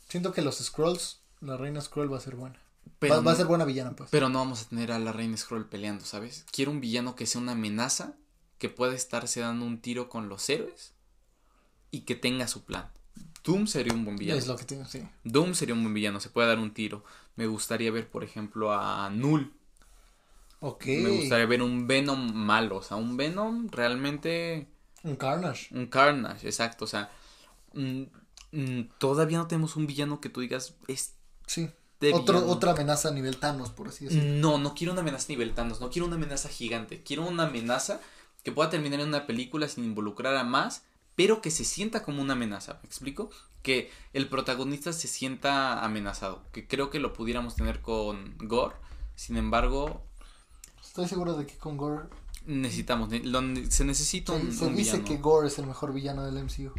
Siento 0.08 0.32
que 0.32 0.42
los 0.42 0.60
Scrolls, 0.60 1.20
la 1.42 1.58
reina 1.58 1.82
Scroll 1.82 2.14
va 2.14 2.18
a 2.18 2.22
ser 2.22 2.36
buena 2.36 2.60
va, 3.10 3.32
a 3.32 3.36
ser 3.36 3.46
buena 3.46 3.66
villana, 3.66 3.96
pues. 3.96 4.10
Pero 4.12 4.30
no 4.30 4.40
vamos 4.40 4.62
a 4.62 4.70
tener 4.70 4.92
a 4.92 5.00
la 5.00 5.12
Reina 5.12 5.38
Scroll 5.38 5.68
peleando, 5.68 6.06
¿sabes? 6.06 6.46
Quiero 6.52 6.72
un 6.72 6.82
villano 6.82 7.16
que 7.16 7.26
sea 7.26 7.42
una 7.42 7.54
amenaza, 7.54 8.14
que 8.58 8.70
pueda 8.70 8.94
estarse 8.94 9.40
dando 9.40 9.66
un 9.66 9.82
tiro 9.82 10.10
con 10.10 10.30
los 10.30 10.48
héroes 10.50 10.94
y 11.90 12.02
que 12.02 12.16
tenga 12.16 12.48
su 12.48 12.64
plan. 12.64 12.90
Doom 13.44 13.66
sería 13.66 13.94
un 13.94 14.06
buen 14.06 14.18
villano. 14.18 14.38
Es 14.38 14.48
lo 14.48 14.56
que 14.56 14.66
tengo, 14.66 14.86
sí. 14.86 15.02
Doom 15.24 15.56
sería 15.56 15.74
un 15.74 15.82
buen 15.82 15.94
villano, 15.94 16.20
se 16.20 16.30
puede 16.30 16.48
dar 16.48 16.60
un 16.60 16.74
tiro. 16.74 17.04
Me 17.36 17.48
gustaría 17.48 17.92
ver, 17.92 18.08
por 18.08 18.24
ejemplo, 18.24 18.72
a 18.72 19.10
Null. 19.10 19.52
Ok. 20.60 20.86
Me 20.86 21.10
gustaría 21.10 21.48
ver 21.48 21.64
un 21.64 21.88
Venom 21.88 22.34
malo, 22.34 22.78
o 22.78 22.84
sea, 22.84 22.98
un 22.98 23.18
Venom 23.18 23.68
realmente... 23.72 24.68
Un 25.04 25.16
Carnage. 25.16 25.74
Un 25.76 25.88
Carnage, 25.88 26.46
exacto, 26.46 26.86
o 26.86 26.88
sea... 26.88 27.10
Mm, 27.74 28.04
mm, 28.52 28.90
todavía 29.00 29.40
no 29.40 29.48
tenemos 29.48 29.76
un 29.76 29.88
villano 29.88 30.22
que 30.22 30.30
tú 30.30 30.42
digas, 30.42 30.76
es... 30.88 31.16
Sí 31.48 31.72
otra 32.14 32.72
amenaza 32.72 33.10
a 33.10 33.12
nivel 33.12 33.38
Thanos, 33.38 33.70
por 33.70 33.90
así 33.90 34.06
decirlo. 34.06 34.34
No, 34.36 34.58
no 34.58 34.74
quiero 34.74 34.94
una 34.94 35.02
amenaza 35.02 35.26
a 35.26 35.30
nivel 35.30 35.54
Thanos, 35.54 35.82
no 35.82 35.90
quiero 35.90 36.08
una 36.08 36.16
amenaza 36.16 36.50
gigante. 36.50 37.04
Quiero 37.04 37.28
una 37.28 37.44
amenaza 37.44 38.00
que 38.44 38.52
pueda 38.52 38.70
terminar 38.70 39.00
en 39.00 39.10
una 39.10 39.28
película 39.28 39.68
sin 39.68 39.84
involucrar 39.84 40.36
a 40.36 40.44
más, 40.44 40.84
pero 41.16 41.42
que 41.42 41.52
se 41.52 41.64
sienta 41.64 42.04
como 42.04 42.22
una 42.22 42.34
amenaza. 42.34 42.80
¿Me 42.82 42.88
explico? 42.88 43.30
Que 43.62 43.92
el 44.14 44.28
protagonista 44.28 44.94
se 44.94 45.08
sienta 45.08 45.84
amenazado. 45.84 46.44
Que 46.52 46.68
creo 46.68 46.90
que 46.90 47.00
lo 47.00 47.14
pudiéramos 47.14 47.56
tener 47.56 47.82
con 47.82 48.36
Gore. 48.40 48.76
Sin 49.16 49.38
embargo. 49.38 50.04
Estoy 50.82 51.08
seguro 51.08 51.36
de 51.36 51.46
que 51.46 51.58
con 51.58 51.78
Gore. 51.78 52.06
Necesitamos. 52.46 53.10
Se 53.70 53.86
necesita 53.86 54.34
un, 54.34 54.52
Se 54.52 54.70
dice 54.72 55.04
que 55.04 55.18
Gore 55.18 55.48
es 55.48 55.60
el 55.60 55.68
mejor 55.68 55.94
villano 55.94 56.26
del 56.26 56.44
MCU. 56.44 56.74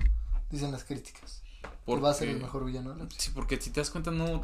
Dicen 0.50 0.72
las 0.72 0.82
críticas. 0.82 1.42
Porque... 1.84 2.02
va 2.02 2.10
a 2.10 2.14
ser 2.14 2.28
el 2.28 2.40
mejor 2.40 2.64
villano 2.64 2.90
del 2.90 3.04
MCU. 3.04 3.14
Sí, 3.16 3.30
porque 3.32 3.60
si 3.60 3.70
te 3.70 3.78
das 3.78 3.90
cuenta, 3.90 4.10
no 4.10 4.42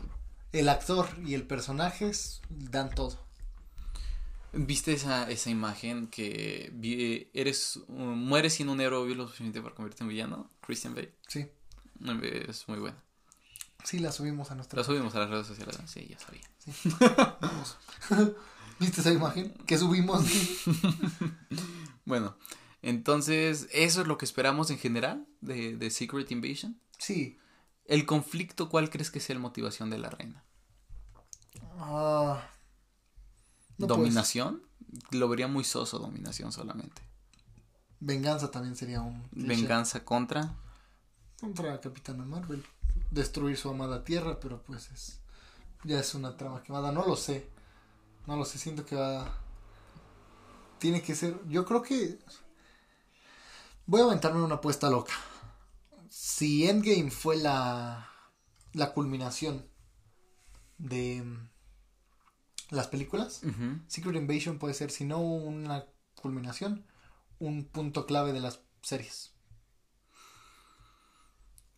el 0.52 0.68
actor 0.68 1.08
y 1.24 1.34
el 1.34 1.46
personaje 1.46 2.10
dan 2.48 2.90
todo. 2.90 3.26
¿Viste 4.52 4.94
esa, 4.94 5.30
esa 5.30 5.50
imagen 5.50 6.06
que 6.08 6.72
eres 7.34 7.80
mueres 7.88 8.54
siendo 8.54 8.72
un 8.72 8.80
héroe 8.80 9.14
lo 9.14 9.26
suficiente 9.26 9.60
para 9.60 9.74
convertirte 9.74 10.04
en 10.04 10.08
villano? 10.08 10.50
Christian 10.60 10.94
Bale. 10.94 11.14
Sí. 11.26 11.46
Es 12.48 12.68
muy 12.68 12.78
buena. 12.78 12.96
Sí, 13.84 13.98
la 13.98 14.10
subimos 14.10 14.50
a 14.50 14.54
nuestra. 14.54 14.78
La 14.78 14.84
subimos 14.84 15.14
a 15.14 15.20
las 15.20 15.30
redes 15.30 15.46
sociales. 15.46 15.78
Sí, 15.86 16.06
ya 16.08 16.18
sabía. 16.18 16.42
¿Viste 18.80 19.00
esa 19.00 19.12
imagen 19.12 19.52
que 19.66 19.76
subimos? 19.76 20.24
bueno, 22.04 22.36
entonces, 22.82 23.68
¿eso 23.72 24.02
es 24.02 24.06
lo 24.06 24.18
que 24.18 24.24
esperamos 24.24 24.70
en 24.70 24.78
general 24.78 25.26
de, 25.40 25.76
de 25.76 25.90
Secret 25.90 26.30
Invasion? 26.30 26.80
Sí. 26.98 27.38
¿El 27.88 28.04
conflicto 28.04 28.68
cuál 28.68 28.90
crees 28.90 29.10
que 29.10 29.18
sea 29.18 29.34
la 29.34 29.40
motivación 29.40 29.88
de 29.88 29.96
la 29.96 30.10
reina? 30.10 30.44
Ah, 31.78 32.46
¿Dominación? 33.78 34.62
Lo 35.10 35.26
vería 35.28 35.48
muy 35.48 35.64
soso, 35.64 35.98
dominación 35.98 36.52
solamente. 36.52 37.00
Venganza 37.98 38.50
también 38.50 38.76
sería 38.76 39.00
un. 39.00 39.26
¿Venganza 39.32 40.04
contra? 40.04 40.54
Contra 41.40 41.80
Capitana 41.80 42.26
Marvel. 42.26 42.62
Destruir 43.10 43.56
su 43.56 43.70
amada 43.70 44.04
tierra, 44.04 44.38
pero 44.38 44.62
pues 44.62 44.90
es. 44.90 45.20
Ya 45.84 45.98
es 45.98 46.14
una 46.14 46.36
trama 46.36 46.62
quemada. 46.62 46.92
No 46.92 47.06
lo 47.06 47.16
sé. 47.16 47.48
No 48.26 48.36
lo 48.36 48.44
sé. 48.44 48.58
Siento 48.58 48.84
que 48.84 48.96
va. 48.96 49.34
Tiene 50.78 51.00
que 51.00 51.14
ser. 51.14 51.40
Yo 51.48 51.64
creo 51.64 51.82
que. 51.82 52.18
Voy 53.86 54.02
a 54.02 54.04
aventarme 54.04 54.42
una 54.42 54.56
apuesta 54.56 54.90
loca 54.90 55.14
si 56.28 56.68
Endgame 56.68 57.10
fue 57.10 57.38
la, 57.38 58.10
la 58.74 58.92
culminación 58.92 59.66
de 60.76 61.22
mm, 61.22 61.48
las 62.68 62.86
películas, 62.88 63.40
Secret 63.86 64.14
Invasion 64.14 64.58
puede 64.58 64.74
ser, 64.74 64.90
si 64.90 65.06
no 65.06 65.20
una 65.20 65.86
culminación, 66.20 66.84
un 67.38 67.64
punto 67.64 68.04
clave 68.04 68.34
de 68.34 68.40
las 68.40 68.60
series. 68.82 69.32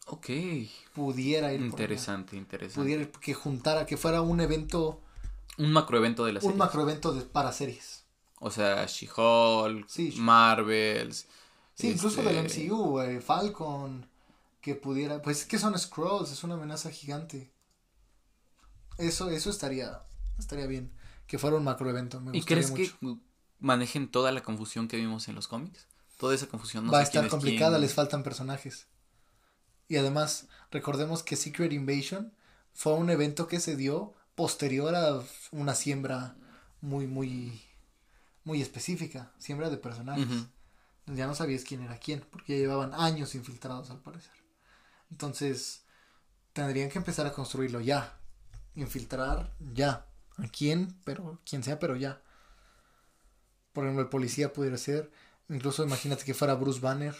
Ok. 0.07 0.31
Pudiera 0.95 1.53
ir. 1.53 1.61
Interesante, 1.61 2.37
interesante. 2.37 2.83
Pudiera 2.83 3.09
que 3.21 3.35
juntara, 3.35 3.87
que 3.87 3.97
fuera 3.97 4.21
un 4.21 4.41
evento. 4.41 5.01
Un 5.59 5.73
macroevento 5.73 6.25
de 6.25 6.33
las 6.33 6.43
series. 6.43 6.55
Un 6.55 6.59
macroevento 6.59 7.13
de, 7.13 7.23
para 7.23 7.53
series. 7.53 8.05
O 8.41 8.51
sea, 8.51 8.85
She-Hulk, 8.85 9.87
Marvels. 10.17 11.29
Sí, 11.75 11.91
incluso 11.91 12.21
del 12.25 12.45
MCU, 12.45 13.01
este 13.01 13.21
Falcon, 13.21 14.10
que 14.61 14.75
pudiera... 14.75 15.23
Pues 15.23 15.41
es 15.41 15.47
que 15.47 15.59
son 15.59 15.79
Scrolls, 15.79 16.31
es 16.31 16.45
una 16.45 16.55
amenaza 16.55 16.91
gigante. 16.91 17.53
Eso, 18.99 19.31
eso 19.31 19.51
estaría, 19.51 20.03
estaría 20.39 20.67
bien. 20.67 20.93
Que 21.27 21.39
fuera 21.39 21.57
un 21.57 21.65
macroevento. 21.65 22.23
¿Y 22.33 22.43
crees 22.43 22.71
que 22.71 22.93
manejen 23.59 24.11
toda 24.11 24.33
la 24.33 24.43
confusión 24.43 24.89
que 24.89 24.97
vimos 24.97 25.29
en 25.29 25.35
los 25.35 25.49
cómics? 25.49 25.87
Toda 26.19 26.35
esa 26.35 26.49
confusión. 26.49 26.87
No 26.87 26.93
Va 26.93 27.01
a 27.01 27.03
estar 27.03 27.29
complicada, 27.29 27.79
les 27.79 27.95
faltan 27.95 28.23
personajes. 28.23 28.89
Y 29.89 29.97
además, 29.97 30.49
recordemos 30.71 31.23
que 31.23 31.37
Secret 31.37 31.73
Invasion 31.73 32.35
fue 32.75 32.95
un 32.95 33.11
evento 33.11 33.47
que 33.47 33.61
se 33.61 33.77
dio 33.77 34.15
posterior 34.35 34.95
a 34.95 35.23
una 35.51 35.75
siembra 35.75 36.37
muy, 36.81 37.07
muy, 37.07 37.61
muy 38.45 38.61
específica. 38.61 39.33
Siembra 39.39 39.71
de 39.71 39.77
personajes. 39.79 40.27
Ya 41.07 41.27
no 41.27 41.35
sabías 41.35 41.65
quién 41.65 41.83
era 41.83 41.99
quién, 41.99 42.25
porque 42.31 42.55
ya 42.55 42.61
llevaban 42.61 42.95
años 42.95 43.35
infiltrados 43.35 43.91
al 43.91 44.01
parecer. 44.01 44.33
Entonces, 45.11 45.85
tendrían 46.53 46.91
que 46.91 46.99
empezar 46.99 47.27
a 47.27 47.33
construirlo 47.33 47.81
ya. 47.81 48.19
Infiltrar 48.75 49.55
ya. 49.73 50.07
¿A 50.39 50.49
quién? 50.49 50.97
Pero, 51.05 51.41
quien 51.45 51.63
sea, 51.63 51.79
pero 51.79 51.97
ya. 51.97 52.23
Por 53.73 53.85
ejemplo, 53.85 54.03
el 54.03 54.09
policía 54.09 54.53
pudiera 54.53 54.77
ser. 54.79 55.11
Incluso 55.49 55.85
imagínate 55.85 56.25
que 56.25 56.35
fuera 56.35 56.55
Bruce 56.55 56.81
Banner. 56.81 57.15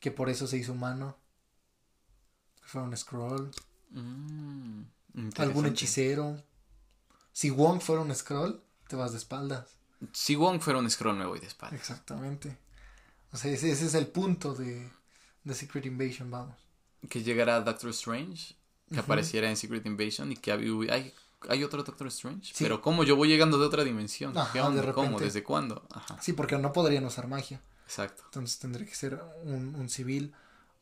Que 0.00 0.10
por 0.10 0.28
eso 0.28 0.46
se 0.46 0.58
hizo 0.58 0.72
humano. 0.72 1.16
Que 2.60 2.68
fuera 2.68 2.86
un 2.86 2.96
scroll. 2.96 3.50
Mm, 3.90 4.82
Algún 5.38 5.66
hechicero. 5.66 6.42
Si 7.32 7.50
Wong 7.50 7.80
fuera 7.80 8.02
un 8.02 8.14
scroll, 8.14 8.62
te 8.88 8.96
vas 8.96 9.12
de 9.12 9.18
espaldas. 9.18 9.78
Si 10.12 10.34
Wong 10.34 10.60
fuera 10.60 10.78
un 10.78 10.90
scroll, 10.90 11.16
me 11.16 11.26
voy 11.26 11.40
de 11.40 11.46
espaldas. 11.46 11.78
Exactamente. 11.80 12.58
O 13.32 13.36
sea, 13.36 13.50
ese, 13.50 13.70
es 13.70 13.94
el 13.94 14.08
punto 14.08 14.54
de, 14.54 14.90
de 15.44 15.54
Secret 15.54 15.86
Invasion, 15.86 16.30
vamos. 16.30 16.61
Que 17.08 17.22
llegara 17.22 17.60
Doctor 17.60 17.90
Strange, 17.90 18.54
que 18.92 19.00
apareciera 19.00 19.48
en 19.48 19.56
Secret 19.56 19.84
Invasion 19.86 20.32
y 20.32 20.36
que 20.36 20.52
hay, 20.52 21.12
hay 21.48 21.64
otro 21.64 21.82
Doctor 21.82 22.06
Strange. 22.08 22.52
Pero 22.58 22.80
¿cómo? 22.80 23.04
Yo 23.04 23.16
voy 23.16 23.28
llegando 23.28 23.58
de 23.58 23.66
otra 23.66 23.84
dimensión. 23.84 24.34
¿Cómo? 24.94 25.18
¿Desde 25.18 25.42
cuándo? 25.42 25.86
Sí, 26.20 26.32
porque 26.32 26.56
no 26.58 26.72
podrían 26.72 27.04
usar 27.04 27.26
magia. 27.28 27.60
Exacto. 27.86 28.22
Entonces 28.26 28.58
tendría 28.58 28.86
que 28.86 28.94
ser 28.94 29.20
un, 29.44 29.74
un 29.74 29.88
civil. 29.88 30.32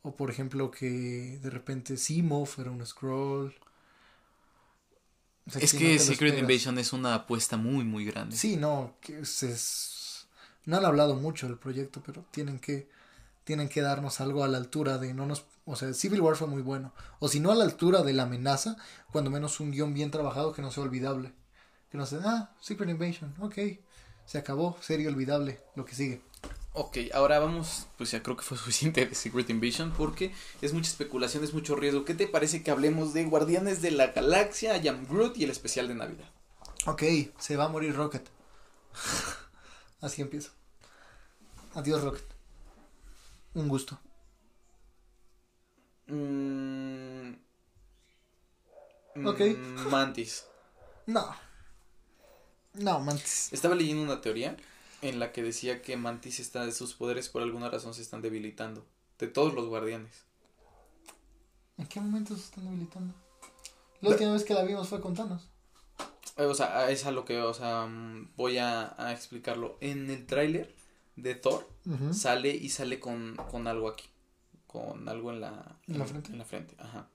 O 0.03 0.15
por 0.15 0.31
ejemplo 0.31 0.71
que 0.71 1.39
de 1.41 1.49
repente 1.49 1.95
Simo 1.97 2.45
fuera 2.45 2.71
un 2.71 2.85
scroll. 2.85 3.53
es 5.59 5.73
que 5.73 5.99
Secret 5.99 6.37
Invasion 6.39 6.77
es 6.79 6.91
una 6.91 7.13
apuesta 7.13 7.55
muy, 7.57 7.83
muy 7.83 8.05
grande. 8.05 8.35
Sí, 8.35 8.57
no, 8.57 8.95
que 8.99 9.19
es, 9.19 10.27
no 10.65 10.77
han 10.77 10.85
hablado 10.85 11.15
mucho 11.15 11.47
del 11.47 11.57
proyecto, 11.57 12.01
pero 12.03 12.25
tienen 12.31 12.59
que, 12.59 12.89
tienen 13.51 13.67
que 13.67 13.81
darnos 13.81 14.21
algo 14.21 14.45
a 14.45 14.47
la 14.47 14.57
altura 14.57 14.97
de 14.97 15.13
no 15.13 15.25
nos, 15.25 15.43
o 15.65 15.75
sea, 15.75 15.93
Civil 15.93 16.21
War 16.21 16.37
fue 16.37 16.47
muy 16.47 16.61
bueno, 16.61 16.93
o 17.19 17.27
si 17.27 17.41
no 17.41 17.51
a 17.51 17.55
la 17.55 17.65
altura 17.65 18.01
de 18.01 18.13
la 18.13 18.23
amenaza, 18.23 18.77
cuando 19.11 19.29
menos 19.29 19.59
un 19.59 19.71
guion 19.71 19.93
bien 19.93 20.09
trabajado 20.09 20.53
que 20.53 20.61
no 20.61 20.71
sea 20.71 20.83
olvidable, 20.83 21.33
que 21.89 21.97
no 21.97 22.05
sea, 22.05 22.21
ah, 22.23 22.55
Secret 22.61 22.89
Invasion, 22.89 23.35
ok, 23.41 23.57
se 24.25 24.37
acabó, 24.37 24.77
serie 24.79 25.09
olvidable, 25.09 25.59
lo 25.75 25.83
que 25.83 25.95
sigue. 25.95 26.21
Ok, 26.71 26.97
ahora 27.13 27.39
vamos, 27.39 27.87
pues 27.97 28.11
ya 28.11 28.23
creo 28.23 28.37
que 28.37 28.43
fue 28.43 28.57
suficiente 28.57 29.05
de 29.05 29.15
Secret 29.15 29.49
Invasion 29.49 29.91
porque 29.97 30.33
es 30.61 30.71
mucha 30.71 30.89
especulación, 30.89 31.43
es 31.43 31.53
mucho 31.53 31.75
riesgo. 31.75 32.05
¿Qué 32.05 32.13
te 32.13 32.27
parece 32.27 32.63
que 32.63 32.71
hablemos 32.71 33.13
de 33.13 33.25
Guardianes 33.25 33.81
de 33.81 33.91
la 33.91 34.13
Galaxia, 34.13 34.81
Jam 34.81 35.05
Groot 35.09 35.35
y 35.35 35.43
el 35.43 35.51
especial 35.51 35.89
de 35.89 35.95
Navidad? 35.95 36.29
Ok, 36.85 37.03
se 37.37 37.57
va 37.57 37.65
a 37.65 37.67
morir 37.67 37.97
Rocket. 37.97 38.25
Así 39.99 40.21
empiezo. 40.21 40.51
Adiós, 41.75 42.01
Rocket. 42.01 42.30
Un 43.53 43.67
gusto. 43.67 43.99
Mm, 46.07 47.33
ok. 49.25 49.39
Mantis. 49.89 50.45
No. 51.07 51.35
No, 52.75 52.99
Mantis. 52.99 53.51
Estaba 53.51 53.75
leyendo 53.75 54.03
una 54.03 54.21
teoría 54.21 54.55
en 55.01 55.19
la 55.19 55.33
que 55.33 55.41
decía 55.43 55.81
que 55.81 55.97
Mantis 55.97 56.39
está 56.39 56.63
de 56.65 56.71
sus 56.71 56.93
poderes 56.93 57.27
por 57.27 57.41
alguna 57.41 57.69
razón 57.69 57.93
se 57.93 58.01
están 58.01 58.21
debilitando. 58.21 58.85
De 59.17 59.27
todos 59.27 59.53
los 59.53 59.67
guardianes. 59.67 60.23
¿En 61.77 61.87
qué 61.87 61.99
momento 61.99 62.35
se 62.35 62.43
están 62.43 62.65
debilitando? 62.65 63.13
La 64.01 64.09
última 64.09 64.33
vez 64.33 64.43
que 64.43 64.53
la 64.53 64.63
vimos 64.63 64.87
fue 64.87 65.01
con 65.01 65.15
Thanos. 65.15 65.49
Eh, 66.37 66.45
o 66.45 66.53
sea, 66.53 66.89
es 66.89 67.05
a 67.05 67.11
lo 67.11 67.25
que, 67.25 67.39
o 67.41 67.53
sea, 67.53 67.85
mm, 67.85 68.31
voy 68.35 68.57
a, 68.57 68.95
explicarlo. 69.11 69.77
En 69.81 70.09
el 70.09 70.25
tráiler 70.25 70.73
de 71.15 71.35
Thor 71.35 71.69
sale 72.13 72.49
y 72.55 72.69
sale 72.69 72.99
con, 72.99 73.37
algo 73.67 73.89
aquí. 73.89 74.09
Con 74.67 75.07
algo 75.09 75.31
en 75.31 75.41
la, 75.41 75.77
¿En, 75.87 75.99
la 75.99 76.05
frente. 76.05 76.31
En 76.31 76.37
la 76.37 76.45
frente, 76.45 76.75
ajá. 76.79 77.07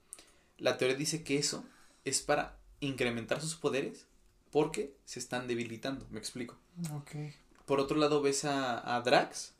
La 0.57 0.77
teoría 0.77 0.97
dice 0.97 1.23
que 1.23 1.37
eso 1.37 1.63
es 2.05 2.21
para 2.21 2.57
incrementar 2.79 3.41
sus 3.41 3.55
poderes 3.55 4.05
porque 4.51 4.95
se 5.05 5.19
están 5.19 5.47
debilitando. 5.47 6.05
Me 6.09 6.19
explico. 6.19 6.55
Por 7.65 7.79
otro 7.79 7.97
lado, 7.97 8.21
ves 8.21 8.45
a, 8.45 9.01
Drax. 9.03 9.53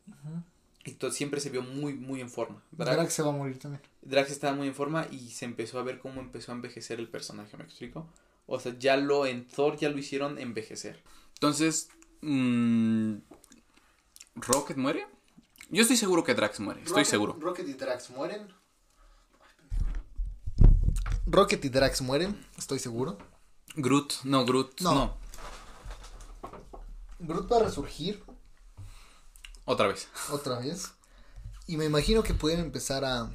Y 0.85 0.91
todo, 0.91 1.11
siempre 1.11 1.41
se 1.41 1.49
vio 1.49 1.61
muy, 1.61 1.93
muy 1.93 2.21
en 2.21 2.29
forma. 2.29 2.63
Drax, 2.71 3.13
se 3.13 3.21
va 3.21 3.29
a 3.29 3.33
morir 3.33 3.59
también. 3.59 3.81
Drax 4.03 4.31
estaba 4.31 4.55
muy 4.55 4.67
en 4.67 4.73
forma 4.73 5.07
y 5.11 5.31
se 5.31 5.43
empezó 5.43 5.79
a 5.79 5.83
ver 5.83 5.99
cómo 5.99 6.21
empezó 6.21 6.51
a 6.51 6.55
envejecer 6.55 6.99
el 6.99 7.09
personaje. 7.09 7.57
¿Me 7.57 7.63
explico? 7.63 8.07
O 8.45 8.59
sea, 8.59 8.77
ya 8.79 8.95
lo 8.95 9.25
en 9.25 9.45
Thor 9.45 9.77
ya 9.77 9.89
lo 9.89 9.97
hicieron 9.97 10.39
envejecer. 10.39 11.03
Entonces, 11.33 11.89
mmm, 12.21 13.17
¿Rocket 14.37 14.77
muere? 14.77 15.07
Yo 15.69 15.81
estoy 15.81 15.97
seguro 15.97 16.23
que 16.23 16.35
Drax 16.35 16.59
muere, 16.59 16.83
estoy 16.83 17.05
seguro. 17.05 17.35
Rocket 17.39 17.67
y 17.67 17.73
Drax 17.73 18.11
mueren. 18.11 18.47
Rocket 21.25 21.65
y 21.65 21.69
Drax 21.69 22.01
mueren, 22.01 22.45
estoy 22.57 22.79
seguro. 22.79 23.17
Groot, 23.75 24.13
no, 24.23 24.45
Groot, 24.45 24.81
no. 24.81 24.93
no. 24.93 25.17
Groot 27.19 27.51
va 27.51 27.57
a 27.57 27.63
resurgir. 27.63 28.23
Otra 29.65 29.87
vez. 29.87 30.07
Otra 30.31 30.59
vez. 30.59 30.93
Y 31.65 31.77
me 31.77 31.85
imagino 31.85 32.23
que 32.23 32.33
pueden 32.33 32.59
empezar 32.59 33.03
a... 33.03 33.29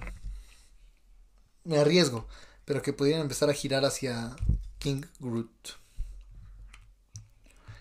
Me 1.65 1.79
arriesgo, 1.79 2.27
pero 2.65 2.81
que 2.81 2.93
pudieran 2.93 3.23
empezar 3.23 3.51
a 3.51 3.55
girar 3.55 3.85
hacia 3.85 4.35
King 4.79 5.03
Groot. 5.21 5.51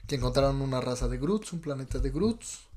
Que 0.07 0.15
encontraron 0.15 0.61
una 0.61 0.81
raza 0.81 1.07
de 1.07 1.17
Groots, 1.17 1.53
un 1.53 1.61
planeta 1.61 1.99
de 1.99 2.09
Groots. 2.09 2.70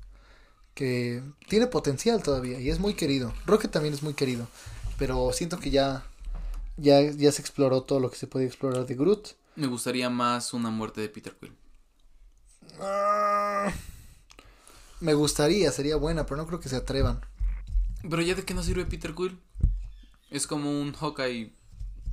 Que 0.75 1.23
tiene 1.49 1.65
potencial 1.67 2.21
todavía 2.21 2.59
y 2.59 2.69
es 2.69 2.79
muy 2.79 2.93
querido. 2.93 3.33
Rocket 3.47 3.71
también 3.71 3.95
es 3.95 4.03
muy 4.03 4.13
querido. 4.13 4.47
Pero 4.99 5.33
siento 5.33 5.59
que 5.59 5.71
ya, 5.71 6.05
ya, 6.77 7.01
ya 7.01 7.31
se 7.31 7.41
exploró 7.41 7.81
todo 7.81 7.99
lo 7.99 8.11
que 8.11 8.17
se 8.17 8.27
puede 8.27 8.45
explorar 8.45 8.85
de 8.85 8.95
Groot. 8.95 9.29
Me 9.55 9.65
gustaría 9.67 10.09
más 10.09 10.53
una 10.53 10.69
muerte 10.69 11.01
de 11.01 11.09
Peter 11.09 11.35
Quill. 11.39 11.55
Ah, 12.79 13.71
me 14.99 15.13
gustaría, 15.13 15.71
sería 15.71 15.95
buena, 15.95 16.25
pero 16.25 16.37
no 16.37 16.45
creo 16.45 16.59
que 16.59 16.69
se 16.69 16.75
atrevan. 16.75 17.21
Pero 18.07 18.21
ya 18.21 18.35
de 18.35 18.43
qué 18.43 18.53
nos 18.53 18.65
sirve 18.65 18.85
Peter 18.85 19.15
Quill. 19.15 19.39
Es 20.29 20.45
como 20.45 20.69
un 20.69 20.93
Hawkeye 20.93 21.53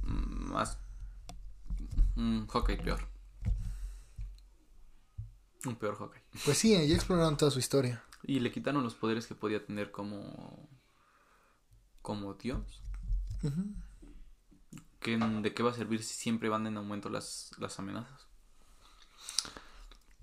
más 0.02 0.78
un 2.16 2.46
Hawkeye 2.46 2.78
peor. 2.78 3.00
Un 5.64 5.76
peor 5.76 5.96
Hawkeye. 5.96 6.22
Pues 6.44 6.58
sí, 6.58 6.72
ya 6.72 6.94
exploraron 6.94 7.36
toda 7.36 7.50
su 7.50 7.58
historia. 7.58 8.02
Y 8.24 8.40
le 8.40 8.52
quitaron 8.52 8.82
los 8.82 8.94
poderes 8.94 9.26
que 9.26 9.34
podía 9.34 9.64
tener 9.64 9.90
como. 9.90 10.68
como 12.02 12.34
Dios. 12.34 12.82
¿De 15.00 15.54
qué 15.54 15.62
va 15.62 15.70
a 15.70 15.74
servir 15.74 16.04
si 16.04 16.14
siempre 16.14 16.48
van 16.48 16.66
en 16.66 16.76
aumento 16.76 17.08
las, 17.08 17.50
las 17.58 17.78
amenazas? 17.78 18.28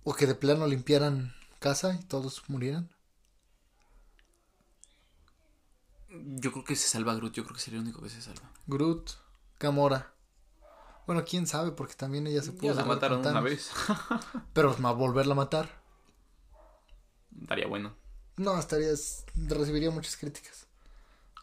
O 0.04 0.14
que 0.14 0.26
de 0.26 0.36
plano 0.36 0.66
limpiaran 0.68 1.34
casa 1.60 1.94
y 1.94 2.04
todos 2.04 2.44
murieran. 2.48 2.90
Yo 6.10 6.52
creo 6.52 6.64
que 6.64 6.76
se 6.76 6.88
salva 6.88 7.14
Groot, 7.16 7.34
yo 7.34 7.44
creo 7.44 7.56
que 7.56 7.62
sería 7.62 7.80
el 7.80 7.86
único 7.86 8.02
que 8.02 8.10
se 8.10 8.22
salva. 8.22 8.50
Groot, 8.66 9.12
Gamora. 9.60 10.14
Bueno, 11.06 11.24
quién 11.26 11.46
sabe, 11.46 11.72
porque 11.72 11.96
también 11.96 12.26
ella 12.28 12.42
se 12.42 12.52
pudo. 12.52 12.74
Ya 12.74 12.82
la 12.82 12.86
mataron 12.86 13.20
una 13.26 13.42
vez. 13.42 13.72
Pero 14.54 14.76
a 14.82 14.92
volverla 14.94 15.34
a 15.34 15.38
matar. 15.38 15.79
Estaría 17.42 17.68
bueno. 17.68 17.96
No, 18.38 18.58
estaría. 18.58 18.90
Recibiría 19.48 19.92
muchas 19.92 20.18
críticas. 20.18 20.66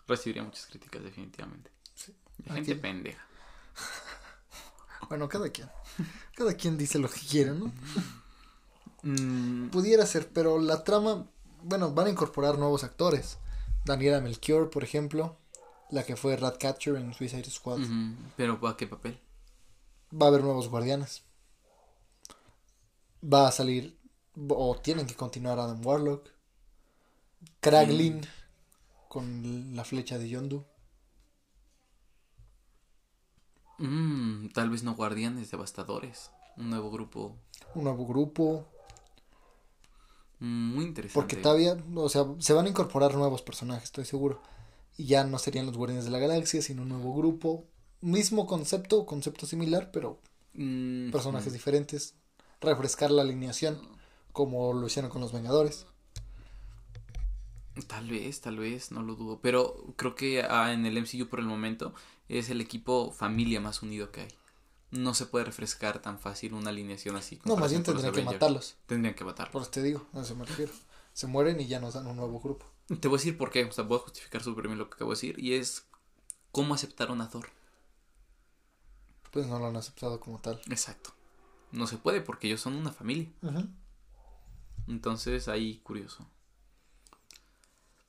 Recibiría 0.09 0.43
muchas 0.43 0.66
críticas, 0.66 1.03
definitivamente. 1.03 1.70
Sí. 1.95 2.14
Gente 2.47 2.76
pendeja. 2.76 3.24
bueno, 5.09 5.28
cada 5.28 5.51
quien. 5.51 5.68
Cada 6.34 6.55
quien 6.55 6.78
dice 6.78 6.99
lo 6.99 7.09
que 7.09 7.20
quiere, 7.20 7.53
¿no? 7.53 7.72
Mm. 9.03 9.68
Pudiera 9.68 10.07
ser, 10.07 10.28
pero 10.32 10.59
la 10.59 10.84
trama. 10.84 11.26
Bueno, 11.62 11.93
van 11.93 12.07
a 12.07 12.11
incorporar 12.11 12.59
nuevos 12.59 12.84
actores. 12.84 13.39
Daniela 13.84 14.20
Melchior, 14.20 14.70
por 14.70 14.84
ejemplo. 14.84 15.37
La 15.91 16.05
que 16.05 16.16
fue 16.16 16.37
Ratcatcher 16.37 16.97
en 16.97 17.14
Suicide 17.14 17.49
Squad. 17.51 17.80
Pero 18.37 18.59
¿a 18.66 18.76
qué 18.76 18.87
papel? 18.89 19.20
va 20.12 20.26
a 20.26 20.28
haber 20.28 20.43
nuevos 20.43 20.68
guardianes. 20.68 21.22
Va 23.22 23.49
a 23.49 23.53
salir 23.53 23.95
O 24.49 24.76
tienen 24.76 25.07
que 25.07 25.14
continuar 25.14 25.59
Adam 25.59 25.84
Warlock. 25.84 26.30
Kraglin 27.61 28.20
con 29.09 29.74
la 29.74 29.84
flecha 29.84 30.18
de 30.18 30.28
Yondu. 30.28 30.64
Mm, 33.78 34.49
tal 34.49 34.70
vez 34.70 34.82
no 34.82 34.95
guardianes 34.95 35.51
devastadores. 35.51 36.30
Un 36.57 36.70
nuevo 36.70 36.91
grupo. 36.91 37.37
Un 37.74 37.84
nuevo 37.84 38.07
grupo. 38.07 38.66
Mm, 40.41 40.74
muy 40.74 40.84
interesante. 40.84 41.14
Porque 41.14 41.37
todavía, 41.37 41.76
o 41.95 42.09
sea, 42.09 42.26
se 42.39 42.53
van 42.53 42.66
a 42.66 42.68
incorporar 42.68 43.14
nuevos 43.14 43.43
personajes, 43.43 43.84
estoy 43.84 44.05
seguro. 44.05 44.41
Y 44.97 45.07
ya 45.07 45.24
no 45.24 45.39
serían 45.39 45.66
los 45.66 45.76
Guardianes 45.76 46.07
de 46.07 46.11
la 46.11 46.18
Galaxia, 46.18 46.62
sino 46.62 46.82
un 46.82 46.89
nuevo 46.89 47.14
grupo. 47.14 47.64
Mismo 48.01 48.47
concepto, 48.47 49.05
concepto 49.05 49.47
similar, 49.47 49.91
pero 49.93 50.20
mm, 50.55 51.11
personajes 51.11 51.53
diferentes. 51.53 52.14
Refrescar 52.61 53.11
la 53.11 53.22
alineación, 53.22 53.78
como 54.37 54.74
lo 54.74 54.87
hicieron 54.87 55.11
con 55.11 55.22
los 55.22 55.32
Vengadores. 55.32 55.87
Tal 57.87 58.07
vez, 58.07 58.43
tal 58.43 58.59
vez, 58.59 58.93
no 58.93 59.03
lo 59.03 59.14
dudo. 59.14 59.41
Pero 59.41 59.95
creo 59.97 60.14
que 60.14 60.43
ah, 60.43 60.74
en 60.74 60.84
el 60.84 61.01
MCU 61.01 61.26
por 61.26 61.41
el 61.41 61.47
momento 61.47 61.95
es 62.28 62.51
el 62.51 62.61
equipo 62.61 63.12
familia 63.12 63.62
más 63.62 63.80
unido 63.80 64.12
que 64.12 64.20
hay. 64.20 64.28
No 64.91 65.14
se 65.14 65.24
puede 65.24 65.47
refrescar 65.47 66.03
tan 66.03 66.18
fácil 66.18 66.53
una 66.53 66.68
alineación 66.68 67.16
así. 67.16 67.41
No, 67.47 67.57
más 67.57 67.70
bien 67.70 67.82
tendrían 67.82 68.12
que 68.12 68.24
matarlos. 68.24 68.76
Tendrían 68.84 69.14
que 69.14 69.24
matarlos. 69.24 69.53
Por 69.53 69.62
eso 69.62 69.70
te 69.70 69.82
digo, 69.82 70.07
a 70.12 70.20
eso 70.20 70.37
me 70.37 70.45
refiero. 70.45 70.72
Se 71.14 71.26
mueren 71.26 71.59
y 71.59 71.66
ya 71.66 71.80
nos 71.80 71.95
dan 71.95 72.07
un 72.07 72.16
nuevo 72.16 72.39
grupo. 72.39 72.66
Te 72.89 73.09
voy 73.09 73.16
a 73.16 73.20
decir 73.20 73.39
por 73.39 73.51
qué, 73.51 73.64
o 73.64 73.72
sea, 73.72 73.84
voy 73.84 73.97
a 73.97 74.03
justificar 74.03 74.43
súper 74.43 74.66
bien 74.66 74.76
lo 74.76 74.91
que 74.91 74.97
acabo 74.97 75.12
de 75.12 75.16
decir. 75.16 75.43
Y 75.43 75.55
es 75.55 75.87
cómo 76.53 76.74
aceptaron 76.74 77.22
a 77.22 77.30
Thor. 77.30 77.49
Pues 79.30 79.47
no 79.47 79.59
lo 79.59 79.68
han 79.68 79.76
aceptado 79.76 80.20
como 80.20 80.39
tal. 80.41 80.61
Exacto. 80.68 81.14
No 81.72 81.87
se 81.87 81.97
puede 81.97 82.20
porque 82.20 82.49
ellos 82.49 82.61
son 82.61 82.74
una 82.74 82.93
familia. 82.93 83.32
Entonces, 84.89 85.49
ahí 85.49 85.78
curioso. 85.78 86.28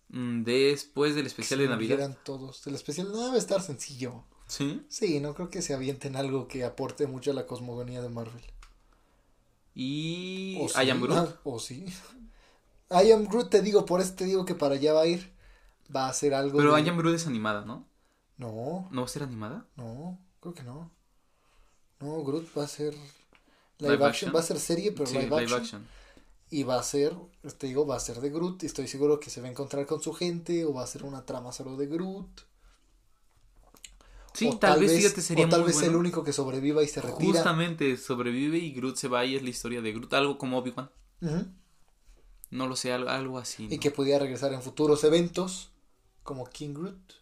Mm, 0.10 0.44
después 0.44 1.16
del 1.16 1.28
especial 1.28 1.60
de 1.60 1.68
Navidad. 1.68 2.18
todos. 2.24 2.66
El 2.68 2.76
especial 2.76 3.12
no 3.12 3.26
debe 3.26 3.38
estar 3.38 3.62
sencillo. 3.62 4.24
¿Sí? 4.48 4.86
Sí, 4.88 5.20
no 5.20 5.34
creo 5.34 5.50
que 5.50 5.62
se 5.62 5.74
avienten 5.74 6.16
algo 6.16 6.48
que 6.48 6.64
aporte 6.64 7.06
mucho 7.08 7.32
a 7.32 7.34
la 7.34 7.46
cosmogonía 7.46 8.02
de 8.02 8.10
Marvel. 8.10 8.44
Y. 9.76 10.58
¿O 10.62 10.82
I 10.82 10.90
Am 10.90 11.02
Groot. 11.02 11.18
Ah, 11.18 11.40
o 11.44 11.60
sí. 11.60 11.86
I 12.90 13.12
Am 13.12 13.26
Groot, 13.28 13.50
te 13.50 13.62
digo, 13.62 13.86
por 13.86 14.00
eso 14.02 14.14
te 14.16 14.26
digo 14.26 14.46
que 14.46 14.56
para 14.56 14.76
allá 14.76 14.94
va 14.94 15.02
a 15.02 15.08
ir. 15.08 15.34
Va 15.94 16.08
a 16.08 16.14
ser 16.14 16.34
algo. 16.34 16.58
Pero 16.58 16.78
I 16.78 16.88
Am 16.88 16.98
Groot 16.98 17.16
es 17.16 17.28
animada, 17.28 17.66
¿no? 17.66 17.86
No. 18.38 18.88
¿No 18.92 19.02
va 19.02 19.06
a 19.06 19.10
ser 19.10 19.24
animada? 19.24 19.68
No, 19.76 20.20
creo 20.40 20.54
que 20.54 20.64
no. 20.64 20.92
No, 22.00 22.24
Groot 22.24 22.48
va 22.58 22.64
a 22.64 22.68
ser. 22.68 22.96
Live, 23.80 24.04
action. 24.06 24.34
Va 24.34 24.40
a 24.40 24.44
ser 24.44 24.60
serie, 24.60 24.92
pero 24.92 25.12
live, 25.12 25.56
action. 25.56 25.86
Y 26.50 26.64
va 26.64 26.80
a 26.80 26.84
ser, 26.84 27.16
te 27.58 27.68
digo, 27.68 27.86
va 27.86 27.98
a 27.98 28.00
ser 28.00 28.22
de 28.22 28.30
Groot. 28.30 28.64
Y 28.64 28.66
estoy 28.68 28.88
seguro 28.88 29.20
que 29.20 29.30
se 29.30 29.42
va 29.42 29.48
a 29.48 29.52
encontrar 29.52 29.86
con 29.86 30.02
su 30.02 30.14
gente. 30.14 30.66
O 30.66 30.74
va 30.74 30.84
a 30.84 30.88
ser 30.88 31.04
una 31.04 31.26
trama 31.26 31.52
solo 31.52 31.76
de 31.76 31.88
Groot. 31.88 32.42
Sí, 34.34 34.52
tal, 34.60 34.80
vez, 34.80 34.96
fíjate, 34.96 35.22
sería 35.22 35.48
o 35.48 35.50
tal 35.50 35.64
vez 35.64 35.82
el 35.82 35.96
único 35.96 36.24
que 36.24 36.32
sobreviva 36.32 36.84
y 36.84 36.88
se 36.88 37.02
retira. 37.02 37.32
Justamente, 37.34 37.98
sobrevive 37.98 38.60
y 38.60 38.72
Groot 38.72 38.96
se 38.96 39.08
va 39.08 39.26
y 39.26 39.36
es 39.36 39.42
la 39.42 39.50
historia 39.50 39.82
de 39.82 39.92
Groot. 39.92 40.14
Algo 40.14 40.38
como 40.38 40.60
Obi-Wan. 40.60 40.92
No 42.50 42.68
lo 42.68 42.76
sé, 42.76 42.94
algo, 42.94 43.40
así. 43.40 43.68
Y 43.70 43.80
que 43.80 43.92
pudiera 43.92 44.20
regresar 44.20 44.54
en 44.54 44.62
futuros 44.62 45.04
eventos, 45.04 45.72
como 46.24 46.46
King 46.46 46.74
Groot, 46.76 47.14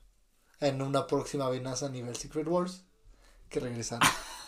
en 0.60 0.82
una 0.82 1.08
próxima 1.08 1.48
amenaza 1.48 1.88
a 1.88 1.90
nivel 1.90 2.16
Secret 2.16 2.48
Wars, 2.48 2.84
que 3.56 3.60
regresar. 3.62 4.00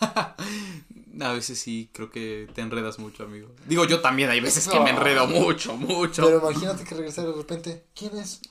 a 1.20 1.32
veces 1.32 1.58
sí, 1.58 1.88
creo 1.92 2.10
que 2.10 2.48
te 2.54 2.60
enredas 2.60 2.98
mucho, 2.98 3.24
amigo. 3.24 3.48
Digo, 3.66 3.86
yo 3.86 4.00
también 4.00 4.28
hay 4.28 4.40
veces 4.40 4.68
que 4.68 4.78
me 4.80 4.90
enredo 4.96 5.26
mucho, 5.26 5.76
mucho. 5.76 6.24
Pero 6.24 6.50
imagínate 6.50 6.84
que 6.84 6.94
regresara 6.94 7.28
de 7.28 7.34
repente. 7.34 7.84
¿Quién 7.94 8.18
es? 8.18 8.42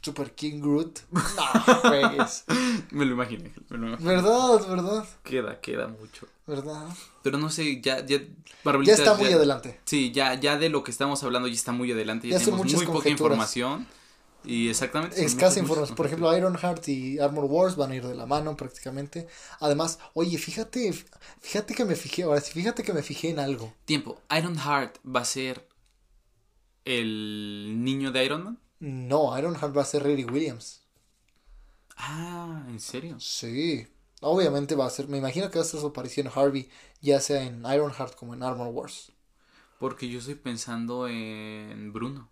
Super 0.00 0.32
King 0.32 0.60
Groot. 0.60 1.00
No, 1.10 1.20
me 2.90 3.04
lo 3.04 3.12
imaginé. 3.12 3.52
¿Verdad? 3.68 4.68
¿Verdad? 4.68 5.04
Queda, 5.24 5.60
queda 5.60 5.88
mucho. 5.88 6.26
¿Verdad? 6.46 6.86
Pero 7.22 7.38
no 7.38 7.50
sé, 7.50 7.80
ya, 7.80 8.06
ya, 8.06 8.20
ya 8.84 8.94
está 8.94 9.14
muy 9.14 9.32
adelante. 9.32 9.80
Sí, 9.84 10.12
ya, 10.12 10.34
ya 10.34 10.56
de 10.56 10.68
lo 10.68 10.84
que 10.84 10.90
estamos 10.90 11.22
hablando 11.24 11.48
ya 11.48 11.54
está 11.54 11.72
muy 11.72 11.90
adelante. 11.92 12.28
Ya, 12.28 12.38
tenemos 12.38 12.72
muy 12.72 12.86
poca 12.86 13.08
información. 13.08 13.86
Y 14.44 14.70
exactamente. 14.70 15.24
Escasa 15.24 15.60
información. 15.60 15.96
Por 15.96 16.06
ejemplo, 16.06 16.36
Ironheart 16.36 16.88
y 16.88 17.18
Armor 17.18 17.44
Wars 17.44 17.76
van 17.76 17.92
a 17.92 17.96
ir 17.96 18.06
de 18.06 18.14
la 18.14 18.26
mano 18.26 18.56
prácticamente. 18.56 19.28
Además, 19.60 19.98
oye, 20.14 20.38
fíjate, 20.38 20.92
fíjate 21.40 21.74
que 21.74 21.84
me 21.84 21.94
fijé, 21.94 22.22
ahora 22.22 22.40
sí, 22.40 22.52
fíjate 22.52 22.82
que 22.82 22.92
me 22.92 23.02
fijé 23.02 23.30
en 23.30 23.38
algo. 23.38 23.74
Tiempo, 23.84 24.20
Ironheart 24.30 24.96
va 25.04 25.20
a 25.20 25.24
ser 25.24 25.68
el 26.84 27.84
niño 27.84 28.12
de 28.12 28.24
Iron 28.24 28.44
Man. 28.44 28.58
No, 28.78 29.36
Ironheart 29.38 29.76
va 29.76 29.82
a 29.82 29.86
ser 29.86 30.04
Riri 30.04 30.24
Williams. 30.24 30.82
Ah, 31.96 32.64
¿en 32.68 32.80
serio? 32.80 33.20
Sí. 33.20 33.86
Obviamente 34.22 34.74
va 34.74 34.86
a 34.86 34.90
ser, 34.90 35.08
me 35.08 35.18
imagino 35.18 35.50
que 35.50 35.58
va 35.58 35.64
a 35.64 35.68
ser 35.68 35.80
su 35.80 35.86
aparición 35.86 36.30
Harvey, 36.34 36.70
ya 37.00 37.20
sea 37.20 37.42
en 37.42 37.60
Ironheart 37.60 38.14
como 38.14 38.34
en 38.34 38.42
Armor 38.42 38.68
Wars. 38.68 39.12
Porque 39.78 40.08
yo 40.08 40.18
estoy 40.18 40.34
pensando 40.34 41.08
en 41.08 41.92
Bruno. 41.92 42.30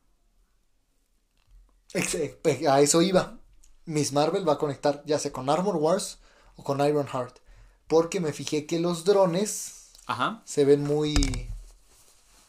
A 2.68 2.80
eso 2.80 3.02
iba. 3.02 3.38
Miss 3.86 4.12
Marvel 4.12 4.46
va 4.46 4.54
a 4.54 4.58
conectar 4.58 5.02
ya 5.06 5.18
sea 5.18 5.32
con 5.32 5.48
Armor 5.48 5.76
Wars 5.76 6.18
o 6.56 6.64
con 6.64 6.80
Ironheart. 6.80 7.38
Porque 7.86 8.20
me 8.20 8.32
fijé 8.32 8.66
que 8.66 8.78
los 8.78 9.04
drones 9.04 9.92
Ajá. 10.06 10.42
se 10.44 10.64
ven 10.64 10.82
muy 10.82 11.48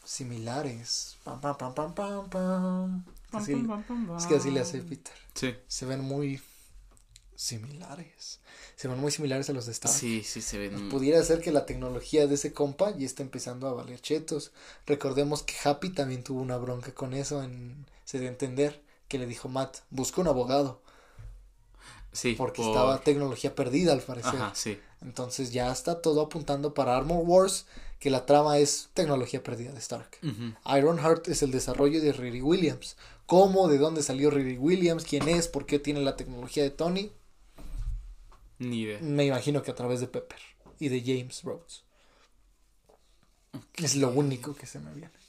similares. 0.04 1.16
Pam, 1.24 1.40
pam, 1.40 1.56
pam, 1.56 1.74
pam, 1.74 1.94
pam, 1.94 2.28
pam 2.28 3.04
es 3.32 4.26
que 4.26 4.36
así 4.36 4.50
le 4.50 4.60
hace 4.60 4.82
Peter. 4.82 5.14
Sí. 5.34 5.54
Se 5.68 5.86
ven 5.86 6.00
muy 6.00 6.40
similares. 7.36 8.40
Se 8.76 8.88
ven 8.88 8.98
muy 8.98 9.12
similares 9.12 9.48
a 9.50 9.52
los 9.52 9.66
de 9.66 9.72
Star. 9.72 9.92
Sí, 9.92 10.22
sí, 10.24 10.42
se 10.42 10.58
ven. 10.58 10.88
Pudiera 10.88 11.22
ser 11.22 11.40
que 11.40 11.52
la 11.52 11.66
tecnología 11.66 12.26
de 12.26 12.34
ese 12.34 12.52
compa 12.52 12.96
ya 12.96 13.06
está 13.06 13.22
empezando 13.22 13.68
a 13.68 13.72
valer 13.72 14.00
chetos. 14.00 14.52
Recordemos 14.86 15.42
que 15.42 15.54
Happy 15.62 15.90
también 15.90 16.24
tuvo 16.24 16.40
una 16.40 16.56
bronca 16.56 16.92
con 16.92 17.14
eso. 17.14 17.42
En... 17.42 17.86
Se 18.04 18.18
dio 18.18 18.28
a 18.28 18.32
entender 18.32 18.82
que 19.10 19.18
le 19.18 19.26
dijo 19.26 19.50
Matt, 19.50 19.78
busca 19.90 20.22
un 20.22 20.28
abogado. 20.28 20.80
Sí. 22.12 22.34
Porque 22.38 22.62
estaba 22.62 23.02
tecnología 23.02 23.54
perdida 23.54 23.92
al 23.92 24.00
parecer. 24.00 24.36
Ajá, 24.36 24.52
sí. 24.54 24.80
Entonces 25.02 25.52
ya 25.52 25.70
está 25.70 26.00
todo 26.00 26.22
apuntando 26.22 26.72
para 26.74 26.96
Armor 26.96 27.24
Wars, 27.26 27.66
que 27.98 28.08
la 28.08 28.24
trama 28.24 28.58
es 28.58 28.88
tecnología 28.94 29.42
perdida 29.42 29.72
de 29.72 29.78
Stark. 29.78 30.18
Ironheart 30.76 31.28
es 31.28 31.42
el 31.42 31.50
desarrollo 31.50 32.00
de 32.00 32.12
Riri 32.12 32.40
Williams, 32.40 32.96
¿Cómo? 33.30 33.68
¿De 33.68 33.78
dónde 33.78 34.02
salió 34.02 34.28
Riri 34.28 34.58
Williams? 34.58 35.04
¿Quién 35.04 35.28
es? 35.28 35.46
¿Por 35.46 35.64
qué 35.64 35.78
tiene 35.78 36.00
la 36.00 36.16
tecnología 36.16 36.64
de 36.64 36.70
Tony? 36.70 37.12
Ni 38.58 38.80
idea. 38.80 38.98
Me 39.00 39.24
imagino 39.24 39.62
que 39.62 39.70
a 39.70 39.76
través 39.76 40.00
de 40.00 40.08
Pepper 40.08 40.40
y 40.80 40.88
de 40.88 41.00
James 41.00 41.44
Rhodes. 41.44 41.84
Es 43.76 43.94
lo 43.94 44.08
único 44.10 44.56
que 44.56 44.66
se 44.66 44.80
me 44.80 44.92
viene. 44.92 45.19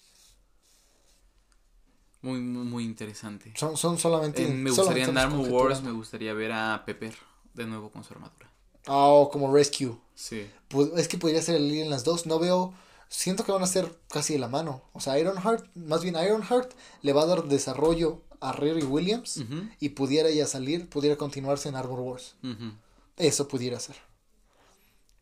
Muy, 2.22 2.39
muy, 2.39 2.84
interesante. 2.84 3.53
Son, 3.55 3.78
son 3.78 3.97
solamente. 3.97 4.47
me 4.47 4.69
gustaría 4.69 5.05
en 5.05 5.17
Armor 5.17 5.49
Wars, 5.49 5.82
me 5.82 5.91
gustaría 5.91 6.34
ver 6.34 6.51
a 6.51 6.84
Pepper 6.86 7.15
de 7.53 7.65
nuevo 7.65 7.91
con 7.91 8.03
su 8.03 8.13
armadura. 8.13 8.49
Ah, 8.88 9.28
como 9.32 9.53
Rescue. 9.53 9.97
Sí. 10.15 10.47
Pues, 10.67 10.89
es 10.97 11.07
que 11.07 11.17
podría 11.17 11.41
ser 11.41 11.55
el 11.55 11.72
en 11.72 11.89
las 11.89 12.03
dos. 12.03 12.26
No 12.26 12.39
veo 12.39 12.74
siento 13.11 13.43
que 13.43 13.51
van 13.51 13.61
a 13.61 13.67
ser 13.67 13.93
casi 14.09 14.34
de 14.34 14.39
la 14.39 14.47
mano. 14.47 14.82
O 14.93 14.99
sea, 14.99 15.19
Ironheart, 15.19 15.65
más 15.76 16.01
bien 16.01 16.15
Ironheart, 16.15 16.72
le 17.03 17.13
va 17.13 17.24
a 17.24 17.28
dar 17.28 17.43
desarrollo 17.43 18.22
a 18.39 18.53
Riri 18.53 18.84
Williams 18.84 19.43
y 19.80 19.89
pudiera 19.89 20.32
ya 20.32 20.47
salir, 20.47 20.89
pudiera 20.89 21.17
continuarse 21.17 21.69
en 21.69 21.76
Arbor 21.76 21.99
Wars. 21.99 22.36
Eso 23.17 23.47
pudiera 23.47 23.80
ser. 23.80 23.97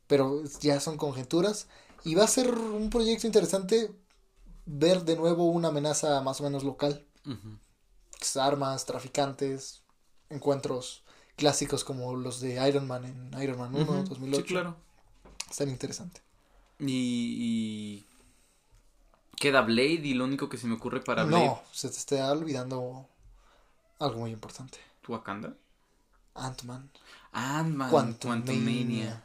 Pero 0.08 0.44
ya 0.62 0.80
son 0.80 0.96
conjeturas. 0.96 1.68
Y 2.06 2.16
va 2.16 2.24
a 2.24 2.28
ser 2.28 2.54
un 2.54 2.90
proyecto 2.90 3.28
interesante 3.28 3.92
ver 4.70 5.04
de 5.04 5.16
nuevo 5.16 5.46
una 5.46 5.70
amenaza 5.70 6.22
más 6.22 6.40
o 6.40 6.44
menos 6.44 6.64
local. 6.64 7.06
Armas, 8.36 8.86
traficantes, 8.86 9.82
encuentros 10.30 11.04
clásicos 11.36 11.84
como 11.84 12.16
los 12.16 12.42
de 12.42 12.68
Iron 12.68 12.86
Man 12.86 13.06
en 13.06 13.42
Iron 13.42 13.58
Man 13.58 13.74
1, 13.74 14.04
2008. 14.04 14.42
Sí, 14.42 14.48
claro. 14.48 14.76
Están 15.50 15.70
interesante. 15.70 16.22
Y, 16.80 18.06
queda 19.36 19.62
Blade 19.62 20.02
y 20.04 20.14
lo 20.14 20.26
único 20.26 20.50
que 20.50 20.58
se 20.58 20.68
me 20.68 20.76
ocurre 20.76 21.02
para 21.02 21.24
Blade. 21.24 21.46
No, 21.46 21.62
se 21.72 21.90
te 21.90 21.98
está 21.98 22.32
olvidando 22.32 23.08
algo 24.00 24.20
muy 24.20 24.32
importante. 24.32 24.78
¿Wakanda? 25.08 25.56
Ant-Man. 26.36 26.90
Ant-Man. 27.32 27.90
Quantum, 27.90 28.44
Mania. 28.46 29.24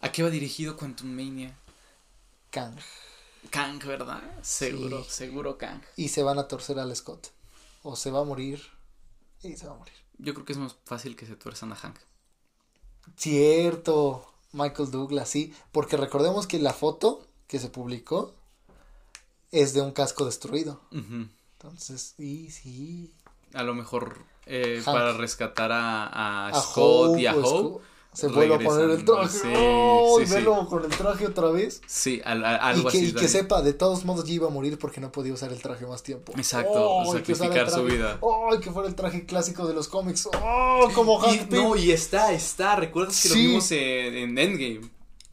¿A 0.00 0.10
qué 0.10 0.22
va 0.22 0.30
dirigido 0.30 0.76
Quantum 0.76 1.08
Mania? 1.08 1.54
Kang. 2.50 2.74
Kang, 3.48 3.78
¿verdad? 3.86 4.22
Seguro, 4.42 5.02
seguro 5.04 5.56
Kang. 5.56 5.80
Y 5.96 6.08
se 6.08 6.22
van 6.22 6.38
a 6.38 6.48
torcer 6.48 6.78
al 6.78 6.94
Scott. 6.94 7.28
O 7.82 7.96
se 7.96 8.10
va 8.10 8.20
a 8.20 8.24
morir. 8.24 8.60
Y 9.42 9.56
se 9.56 9.66
va 9.66 9.74
a 9.74 9.78
morir. 9.78 9.94
Yo 10.18 10.34
creo 10.34 10.44
que 10.44 10.52
es 10.52 10.58
más 10.58 10.76
fácil 10.84 11.16
que 11.16 11.26
se 11.26 11.36
tuerzan 11.36 11.72
a 11.72 11.76
Hank. 11.76 11.96
Cierto. 13.16 14.26
Michael 14.52 14.90
Douglas, 14.90 15.28
sí, 15.28 15.54
porque 15.70 15.96
recordemos 15.96 16.46
que 16.46 16.58
la 16.58 16.72
foto 16.72 17.24
que 17.46 17.58
se 17.58 17.68
publicó 17.68 18.34
es 19.52 19.74
de 19.74 19.80
un 19.80 19.92
casco 19.92 20.24
destruido. 20.24 20.80
Entonces, 20.90 22.14
y 22.18 22.50
sí. 22.50 23.12
A 23.54 23.62
lo 23.62 23.74
mejor 23.74 24.24
eh, 24.46 24.82
para 24.84 25.12
rescatar 25.12 25.70
a, 25.72 26.48
a, 26.48 26.60
Scott 26.60 27.18
y 27.18 27.26
a 27.26 27.36
Hope. 27.36 27.84
Se 28.12 28.26
vuelve 28.26 28.56
a 28.56 28.58
poner 28.58 28.90
el 28.90 29.04
traje. 29.04 29.38
Sí, 29.38 29.48
oh, 29.56 30.18
sí, 30.18 30.32
verlo 30.32 30.66
con 30.68 30.84
el 30.84 30.90
traje 30.90 31.26
otra 31.26 31.48
vez. 31.50 31.80
Sí, 31.86 32.20
algo 32.24 32.88
y 32.88 32.92
que, 32.92 32.98
así. 32.98 33.06
Y 33.06 33.12
que 33.12 33.28
sepa, 33.28 33.62
de 33.62 33.72
todos 33.72 34.04
modos 34.04 34.24
ya 34.24 34.34
iba 34.34 34.48
a 34.48 34.50
morir 34.50 34.78
porque 34.78 35.00
no 35.00 35.12
podía 35.12 35.32
usar 35.32 35.52
el 35.52 35.62
traje 35.62 35.86
más 35.86 36.02
tiempo. 36.02 36.32
Exacto, 36.36 36.72
oh, 36.74 37.12
sacrificar 37.12 37.70
su 37.70 37.84
vida. 37.84 38.18
¡Ay, 38.50 38.58
que 38.58 38.72
fuera 38.72 38.88
el 38.88 38.96
traje 38.96 39.26
clásico 39.26 39.66
de 39.68 39.74
los 39.74 39.86
cómics! 39.86 40.28
¡Oh, 40.42 40.88
como 40.92 41.18
Hank 41.20 41.52
y, 41.52 41.54
No, 41.54 41.76
y 41.76 41.92
está, 41.92 42.32
está. 42.32 42.74
¿Recuerdas 42.74 43.22
que 43.22 43.28
lo 43.28 43.34
vimos 43.36 43.70
en, 43.70 44.14
en 44.16 44.38
Endgame? 44.38 44.80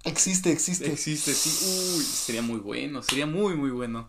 Existe, 0.03 0.51
existe. 0.51 0.91
Existe, 0.91 1.33
sí. 1.33 1.97
Uy, 1.97 2.03
sería 2.03 2.43
muy 2.43 2.59
bueno, 2.59 3.01
sería 3.01 3.25
muy, 3.25 3.55
muy 3.55 3.71
bueno. 3.71 4.07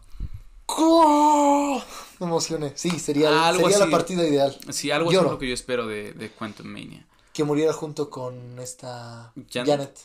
Me 2.21 2.27
emocioné. 2.27 2.73
Sí, 2.75 2.91
sería, 2.99 3.53
sería 3.55 3.79
la 3.79 3.91
partida 3.91 4.27
ideal. 4.27 4.57
Sí, 4.71 4.91
algo 4.91 5.09
así 5.09 5.17
es 5.17 5.23
lo 5.23 5.39
que 5.39 5.49
yo 5.49 5.55
espero 5.55 5.87
de, 5.87 6.13
de 6.13 6.31
Quantum 6.31 6.67
Mania. 6.67 7.07
Que 7.39 7.45
muriera 7.45 7.73
junto 7.73 8.11
con 8.11 8.59
esta 8.59 9.33
Janet. 9.49 9.97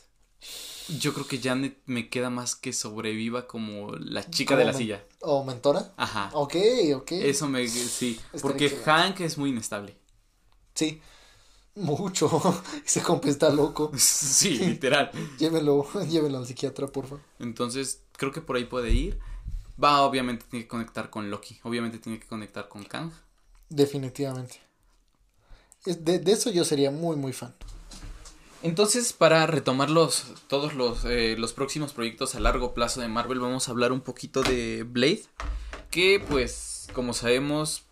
Yo 1.00 1.16
creo 1.16 1.28
que 1.28 1.40
Janet 1.40 1.80
me 1.88 2.08
queda 2.08 2.30
más 2.30 2.56
que 2.56 2.74
sobreviva 2.74 3.48
como 3.48 3.96
la 3.96 4.30
chica 4.30 4.56
de 4.56 4.66
la 4.66 4.74
silla. 4.76 5.04
¿O 5.22 5.44
mentora? 5.44 5.96
Ajá. 5.98 6.30
Ok, 6.34 6.56
ok. 6.96 7.12
Eso 7.14 7.50
me... 7.50 7.68
Sí, 7.68 8.20
porque 8.40 8.70
Hank 8.70 9.22
es 9.22 9.40
muy 9.40 9.50
inestable. 9.50 9.98
Sí, 10.76 11.02
mucho. 11.74 12.30
Ese 12.86 13.02
compa 13.02 13.30
está 13.30 13.50
loco. 13.50 13.92
sí, 13.98 14.60
literal. 14.60 15.10
llévelo, 15.40 15.88
llévelo 16.08 16.38
al 16.38 16.46
psiquiatra, 16.46 16.86
por 16.86 17.06
favor. 17.06 17.24
Entonces, 17.40 18.04
creo 18.12 18.32
que 18.32 18.42
por 18.42 18.58
ahí 18.58 18.66
puede 18.66 18.92
ir. 18.92 19.18
Va, 19.84 20.04
obviamente 20.04 20.46
tiene 20.48 20.66
que 20.66 20.70
conectar 20.70 21.10
con 21.10 21.32
Loki. 21.32 21.60
Obviamente 21.64 21.98
tiene 21.98 22.20
que 22.20 22.28
conectar 22.28 22.70
con 22.70 22.84
Kang. 22.84 23.12
Definitivamente. 23.70 24.62
De, 25.86 26.20
de 26.20 26.32
eso 26.32 26.50
yo 26.52 26.64
sería 26.64 26.92
muy, 26.92 27.16
muy 27.16 27.34
fan. 27.34 27.54
Entonces, 28.64 29.12
para 29.12 29.46
retomar 29.46 29.90
los, 29.90 30.24
todos 30.48 30.74
los, 30.74 31.04
eh, 31.04 31.36
los 31.38 31.52
próximos 31.52 31.92
proyectos 31.92 32.34
a 32.34 32.40
largo 32.40 32.74
plazo 32.74 33.02
de 33.02 33.10
Marvel, 33.10 33.42
vamos 33.42 33.68
a 33.68 33.72
hablar 33.72 33.92
un 33.92 34.00
poquito 34.00 34.42
de 34.42 34.84
Blade. 34.84 35.24
Que, 35.92 36.24
pues, 36.30 36.88
como 36.94 37.14
sabemos, 37.14 37.84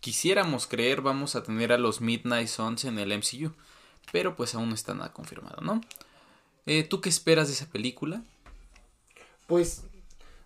quisiéramos 0.00 0.66
creer, 0.66 1.00
vamos 1.00 1.36
a 1.36 1.44
tener 1.44 1.72
a 1.72 1.78
los 1.78 2.00
Midnight 2.00 2.48
Suns 2.48 2.84
en 2.84 2.98
el 2.98 3.16
MCU. 3.16 3.52
Pero, 4.10 4.34
pues, 4.34 4.56
aún 4.56 4.70
no 4.70 4.74
está 4.74 4.94
nada 4.94 5.12
confirmado, 5.12 5.62
¿no? 5.62 5.80
Eh, 6.66 6.82
¿Tú 6.82 7.00
qué 7.00 7.08
esperas 7.08 7.46
de 7.46 7.54
esa 7.54 7.66
película? 7.66 8.24
Pues 9.46 9.82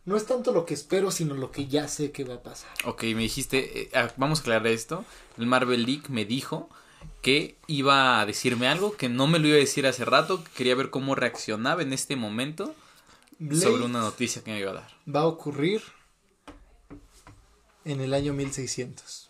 no 0.04 0.18
es 0.18 0.26
tanto 0.26 0.52
lo 0.52 0.66
que 0.66 0.74
espero, 0.74 1.10
sino 1.10 1.34
lo 1.34 1.50
que 1.50 1.68
ya 1.68 1.88
sé 1.88 2.12
que 2.12 2.24
va 2.24 2.34
a 2.34 2.42
pasar. 2.42 2.70
Ok, 2.84 3.04
me 3.04 3.22
dijiste, 3.22 3.80
eh, 3.80 3.90
ah, 3.94 4.12
vamos 4.18 4.40
a 4.40 4.42
aclarar 4.42 4.66
esto. 4.66 5.06
El 5.38 5.46
Marvel 5.46 5.86
League 5.86 6.04
me 6.10 6.26
dijo 6.26 6.68
que 7.22 7.56
iba 7.66 8.20
a 8.20 8.26
decirme 8.26 8.68
algo 8.68 8.96
que 8.96 9.08
no 9.08 9.26
me 9.26 9.38
lo 9.38 9.48
iba 9.48 9.56
a 9.56 9.60
decir 9.60 9.86
hace 9.86 10.04
rato, 10.04 10.42
que 10.44 10.50
quería 10.50 10.74
ver 10.74 10.90
cómo 10.90 11.14
reaccionaba 11.14 11.82
en 11.82 11.92
este 11.92 12.16
momento 12.16 12.74
sobre 13.52 13.84
una 13.84 14.00
noticia 14.00 14.42
que 14.42 14.52
me 14.52 14.60
iba 14.60 14.70
a 14.70 14.74
dar. 14.74 14.90
Va 15.12 15.20
a 15.20 15.26
ocurrir 15.26 15.82
en 17.84 18.00
el 18.00 18.14
año 18.14 18.32
1600. 18.32 19.28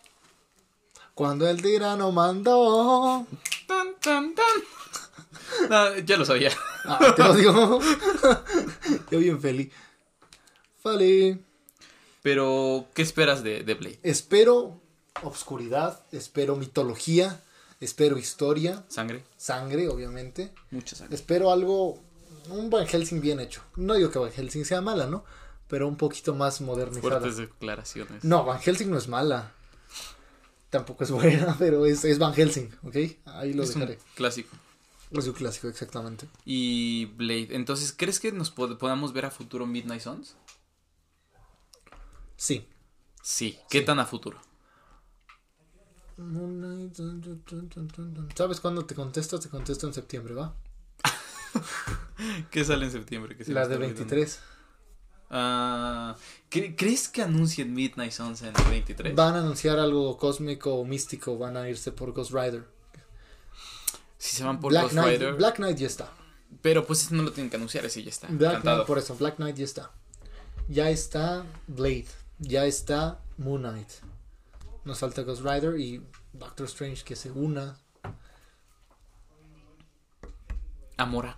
Cuando 1.13 1.47
el 1.49 1.61
tirano 1.61 2.11
mandó. 2.11 3.25
Tan, 3.67 3.95
tan, 3.99 4.35
tan. 4.35 6.05
ya 6.05 6.17
lo 6.17 6.25
sabía. 6.25 6.51
Ah, 6.85 7.13
te 7.15 7.23
lo 7.23 7.35
digo. 7.35 7.79
Yo 9.11 9.19
bien 9.19 9.39
feliz. 9.41 9.71
Vale. 10.83 11.39
Pero, 12.21 12.87
¿qué 12.93 13.01
esperas 13.01 13.43
de, 13.43 13.63
de 13.63 13.73
Blade? 13.73 13.99
Espero 14.03 14.79
obscuridad, 15.23 15.99
espero 16.11 16.55
mitología, 16.55 17.41
espero 17.81 18.17
historia. 18.17 18.85
Sangre. 18.87 19.25
Sangre, 19.35 19.89
obviamente. 19.89 20.53
Mucha 20.69 20.95
sangre. 20.95 21.15
Espero 21.15 21.51
algo, 21.51 22.01
un 22.49 22.69
Van 22.69 22.87
Helsing 22.87 23.19
bien 23.19 23.41
hecho. 23.41 23.61
No 23.75 23.95
digo 23.95 24.09
que 24.09 24.19
Van 24.19 24.31
Helsing 24.31 24.63
sea 24.63 24.79
mala, 24.81 25.07
¿no? 25.07 25.25
Pero 25.67 25.87
un 25.87 25.97
poquito 25.97 26.33
más 26.33 26.61
modernizada. 26.61 27.19
Fuertes 27.19 27.37
declaraciones. 27.37 28.23
No, 28.23 28.45
Van 28.45 28.59
Helsing 28.59 28.89
no 28.89 28.97
es 28.97 29.07
mala. 29.07 29.51
Tampoco 30.69 31.03
es 31.03 31.11
buena, 31.11 31.55
pero 31.59 31.85
es, 31.85 32.05
es 32.05 32.17
Van 32.17 32.33
Helsing, 32.33 32.69
¿ok? 32.83 32.95
Ahí 33.25 33.53
lo 33.53 33.65
dejaré. 33.65 33.99
clásico. 34.15 34.55
Es 35.11 35.27
un 35.27 35.33
clásico, 35.33 35.67
exactamente. 35.67 36.27
Y 36.45 37.05
Blade. 37.17 37.49
Entonces, 37.51 37.93
¿crees 37.95 38.21
que 38.21 38.31
nos 38.31 38.49
podamos 38.49 39.11
ver 39.11 39.25
a 39.25 39.31
futuro 39.31 39.65
Midnight 39.65 40.01
Suns? 40.01 40.37
Sí. 42.37 42.65
Sí. 43.21 43.59
¿Qué 43.69 43.81
tan 43.81 43.99
a 43.99 44.05
futuro? 44.05 44.39
¿Sabes 48.35 48.59
cuándo 48.59 48.85
te 48.85 48.95
contesto? 48.95 49.39
Te 49.39 49.49
contesto 49.49 49.87
en 49.87 49.93
septiembre, 49.93 50.33
¿va? 50.33 50.55
¿Qué 52.51 52.63
sale 52.63 52.85
en 52.85 52.91
septiembre? 52.91 53.35
la 53.47 53.67
de 53.67 53.77
23. 53.77 54.39
Ah, 55.33 56.15
¿Crees 56.49 57.07
que 57.07 57.21
anuncien 57.21 57.73
Midnight 57.73 58.11
Suns 58.11 58.41
en 58.41 58.53
el 58.55 58.69
23? 58.69 59.15
Van 59.15 59.35
a 59.35 59.39
anunciar 59.39 59.79
algo 59.79 60.17
cósmico 60.17 60.75
o 60.75 60.85
místico, 60.85 61.37
van 61.37 61.55
a 61.55 61.69
irse 61.69 61.91
por 61.91 62.11
Ghost 62.11 62.31
Rider. 62.31 62.65
Si 64.17 64.35
se 64.35 64.43
van 64.43 64.59
por 64.59 64.73
Ghost 64.73 64.93
Rider. 64.93 65.35
Black 65.35 65.55
Knight 65.55 65.77
ya 65.77 65.87
está. 65.87 66.11
Pero 66.61 66.85
pues 66.85 67.11
no 67.11 67.23
lo 67.23 67.31
tienen 67.31 67.49
que 67.49 67.55
anunciar, 67.55 67.85
ese 67.85 68.03
ya 68.03 68.09
está. 68.09 68.27
Black 68.29 68.61
Knight, 68.61 68.85
por 68.85 68.97
eso, 68.97 69.15
Black 69.15 69.37
Knight 69.37 69.55
ya 69.55 69.63
está. 69.63 69.91
Ya 70.67 70.89
está 70.89 71.45
Blade. 71.67 72.07
Ya 72.39 72.65
está 72.65 73.19
Moon 73.37 73.61
Knight. 73.61 73.89
Nos 74.83 74.99
falta 74.99 75.21
Ghost 75.21 75.43
Rider 75.43 75.79
y 75.79 76.03
Doctor 76.33 76.65
Strange 76.67 77.03
que 77.03 77.15
se 77.15 77.31
una. 77.31 77.77
Amora. 80.97 81.37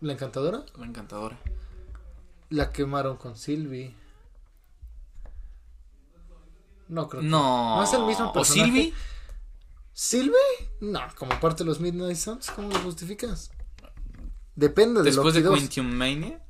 ¿La 0.00 0.12
encantadora? 0.12 0.64
La 0.76 0.86
encantadora. 0.86 1.38
La 2.50 2.70
quemaron 2.70 3.16
con 3.16 3.36
Sylvie. 3.36 3.94
No 6.88 7.08
creo 7.08 7.22
que. 7.22 7.28
No. 7.28 7.76
No 7.76 7.84
es 7.84 7.92
el 7.92 8.04
mismo 8.04 8.32
personaje. 8.32 8.70
¿O 8.70 8.72
Sylvie? 8.74 8.94
¿Sylvie? 9.94 10.70
No, 10.80 11.00
como 11.16 11.38
parte 11.40 11.64
de 11.64 11.68
los 11.68 11.80
Midnight 11.80 12.16
Suns, 12.16 12.50
¿cómo 12.50 12.68
lo 12.68 12.78
justificas? 12.80 13.50
Depende 14.54 15.00
de 15.00 15.06
Después 15.06 15.34
de 15.34 15.42
Quantum 15.42 15.86
Mania. 15.86 16.42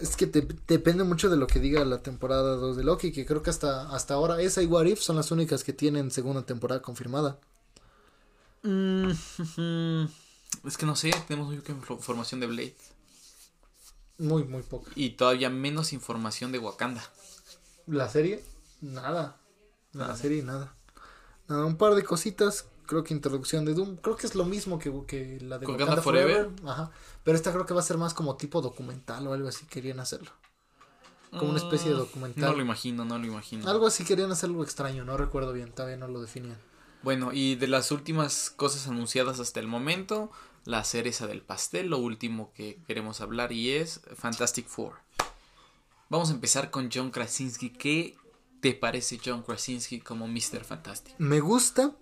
Es 0.00 0.16
que 0.16 0.26
te, 0.26 0.46
depende 0.66 1.04
mucho 1.04 1.28
de 1.28 1.36
lo 1.36 1.46
que 1.46 1.60
diga 1.60 1.84
la 1.84 2.02
temporada 2.02 2.56
2 2.56 2.76
de 2.76 2.84
Loki, 2.84 3.12
que 3.12 3.26
creo 3.26 3.42
que 3.42 3.50
hasta, 3.50 3.94
hasta 3.94 4.14
ahora 4.14 4.40
esa 4.40 4.62
y 4.62 4.66
What 4.66 4.86
If 4.86 5.00
son 5.00 5.16
las 5.16 5.30
únicas 5.30 5.62
que 5.62 5.72
tienen 5.72 6.10
segunda 6.10 6.46
temporada 6.46 6.80
confirmada. 6.80 7.38
Mm, 8.62 9.10
es 10.66 10.76
que 10.76 10.86
no 10.86 10.96
sé, 10.96 11.10
tenemos 11.28 11.48
muy 11.48 11.58
poca 11.58 11.72
información 11.72 12.40
de 12.40 12.46
Blade. 12.46 12.76
Muy, 14.18 14.44
muy 14.44 14.62
poca. 14.62 14.90
Y 14.94 15.10
todavía 15.10 15.50
menos 15.50 15.92
información 15.92 16.52
de 16.52 16.58
Wakanda. 16.58 17.02
¿La 17.86 18.08
serie? 18.08 18.44
Nada. 18.80 19.36
La 19.92 20.16
serie, 20.16 20.42
nada. 20.42 20.74
nada. 21.48 21.66
Un 21.66 21.76
par 21.76 21.94
de 21.94 22.04
cositas 22.04 22.66
creo 22.90 23.04
que 23.04 23.14
introducción 23.14 23.64
de 23.64 23.72
Doom, 23.72 23.98
creo 23.98 24.16
que 24.16 24.26
es 24.26 24.34
lo 24.34 24.44
mismo 24.44 24.80
que, 24.80 24.92
que 25.06 25.38
la 25.42 25.58
de 25.60 25.66
Wakanda, 25.66 26.02
Forever. 26.02 26.50
Ajá. 26.66 26.90
Pero 27.22 27.36
esta 27.36 27.52
creo 27.52 27.64
que 27.64 27.72
va 27.72 27.78
a 27.78 27.84
ser 27.84 27.98
más 27.98 28.14
como 28.14 28.36
tipo 28.36 28.60
documental 28.60 29.28
o 29.28 29.32
algo 29.32 29.48
así 29.48 29.64
querían 29.66 30.00
hacerlo. 30.00 30.32
Como 31.30 31.50
una 31.50 31.58
especie 31.58 31.90
de 31.90 31.94
mm, 31.94 31.98
documental. 31.98 32.50
No 32.50 32.56
lo 32.56 32.62
imagino, 32.62 33.04
no 33.04 33.16
lo 33.16 33.24
imagino. 33.24 33.70
Algo 33.70 33.86
así 33.86 34.04
querían 34.04 34.32
hacer 34.32 34.50
algo 34.50 34.64
extraño, 34.64 35.04
no 35.04 35.16
recuerdo 35.16 35.52
bien, 35.52 35.70
todavía 35.70 35.96
no 35.96 36.08
lo 36.08 36.20
definían. 36.20 36.58
Bueno, 37.04 37.30
y 37.32 37.54
de 37.54 37.68
las 37.68 37.92
últimas 37.92 38.50
cosas 38.50 38.88
anunciadas 38.88 39.38
hasta 39.38 39.60
el 39.60 39.68
momento, 39.68 40.32
la 40.64 40.82
cereza 40.82 41.28
del 41.28 41.42
pastel, 41.42 41.90
lo 41.90 41.98
último 41.98 42.52
que 42.54 42.82
queremos 42.88 43.20
hablar 43.20 43.52
y 43.52 43.70
es 43.70 44.00
Fantastic 44.16 44.66
Four. 44.66 44.94
Vamos 46.08 46.30
a 46.30 46.32
empezar 46.32 46.72
con 46.72 46.90
John 46.92 47.12
Krasinski. 47.12 47.70
¿Qué 47.70 48.16
te 48.60 48.74
parece 48.74 49.20
John 49.24 49.44
Krasinski 49.44 50.00
como 50.00 50.26
Mr. 50.26 50.64
Fantastic? 50.64 51.14
Me 51.18 51.38
gusta, 51.38 51.94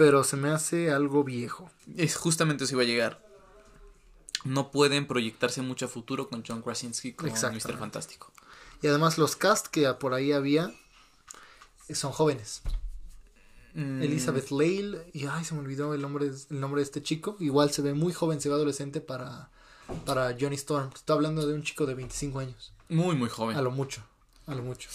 pero 0.00 0.24
se 0.24 0.38
me 0.38 0.48
hace 0.48 0.90
algo 0.90 1.24
viejo. 1.24 1.70
Es 1.98 2.16
justamente 2.16 2.64
eso 2.64 2.72
iba 2.72 2.84
a 2.84 2.86
llegar. 2.86 3.22
No 4.44 4.70
pueden 4.70 5.06
proyectarse 5.06 5.60
mucho 5.60 5.84
a 5.84 5.88
futuro 5.88 6.30
con 6.30 6.42
John 6.42 6.62
Krasinski 6.62 7.12
como 7.12 7.30
Mr. 7.30 7.76
Fantástico. 7.76 8.32
Y 8.80 8.86
además 8.86 9.18
los 9.18 9.36
cast 9.36 9.66
que 9.66 9.92
por 9.92 10.14
ahí 10.14 10.32
había 10.32 10.72
son 11.92 12.12
jóvenes. 12.12 12.62
Mm. 13.74 14.00
Elizabeth 14.00 14.50
Lale 14.50 15.10
y 15.12 15.26
ay 15.26 15.44
se 15.44 15.52
me 15.52 15.60
olvidó 15.60 15.92
el 15.92 16.00
nombre 16.00 16.28
el 16.28 16.60
nombre 16.60 16.80
de 16.80 16.84
este 16.84 17.02
chico, 17.02 17.36
igual 17.38 17.70
se 17.70 17.82
ve 17.82 17.92
muy 17.92 18.14
joven, 18.14 18.40
se 18.40 18.48
ve 18.48 18.54
adolescente 18.54 19.02
para 19.02 19.50
para 20.06 20.34
Johnny 20.40 20.56
Storm. 20.56 20.88
Estoy 20.94 21.14
hablando 21.14 21.46
de 21.46 21.52
un 21.52 21.62
chico 21.62 21.84
de 21.84 21.92
25 21.92 22.38
años. 22.38 22.72
Muy 22.88 23.16
muy 23.16 23.28
joven. 23.28 23.54
A 23.54 23.60
lo 23.60 23.70
mucho, 23.70 24.02
a 24.46 24.54
lo 24.54 24.62
mucho. 24.62 24.88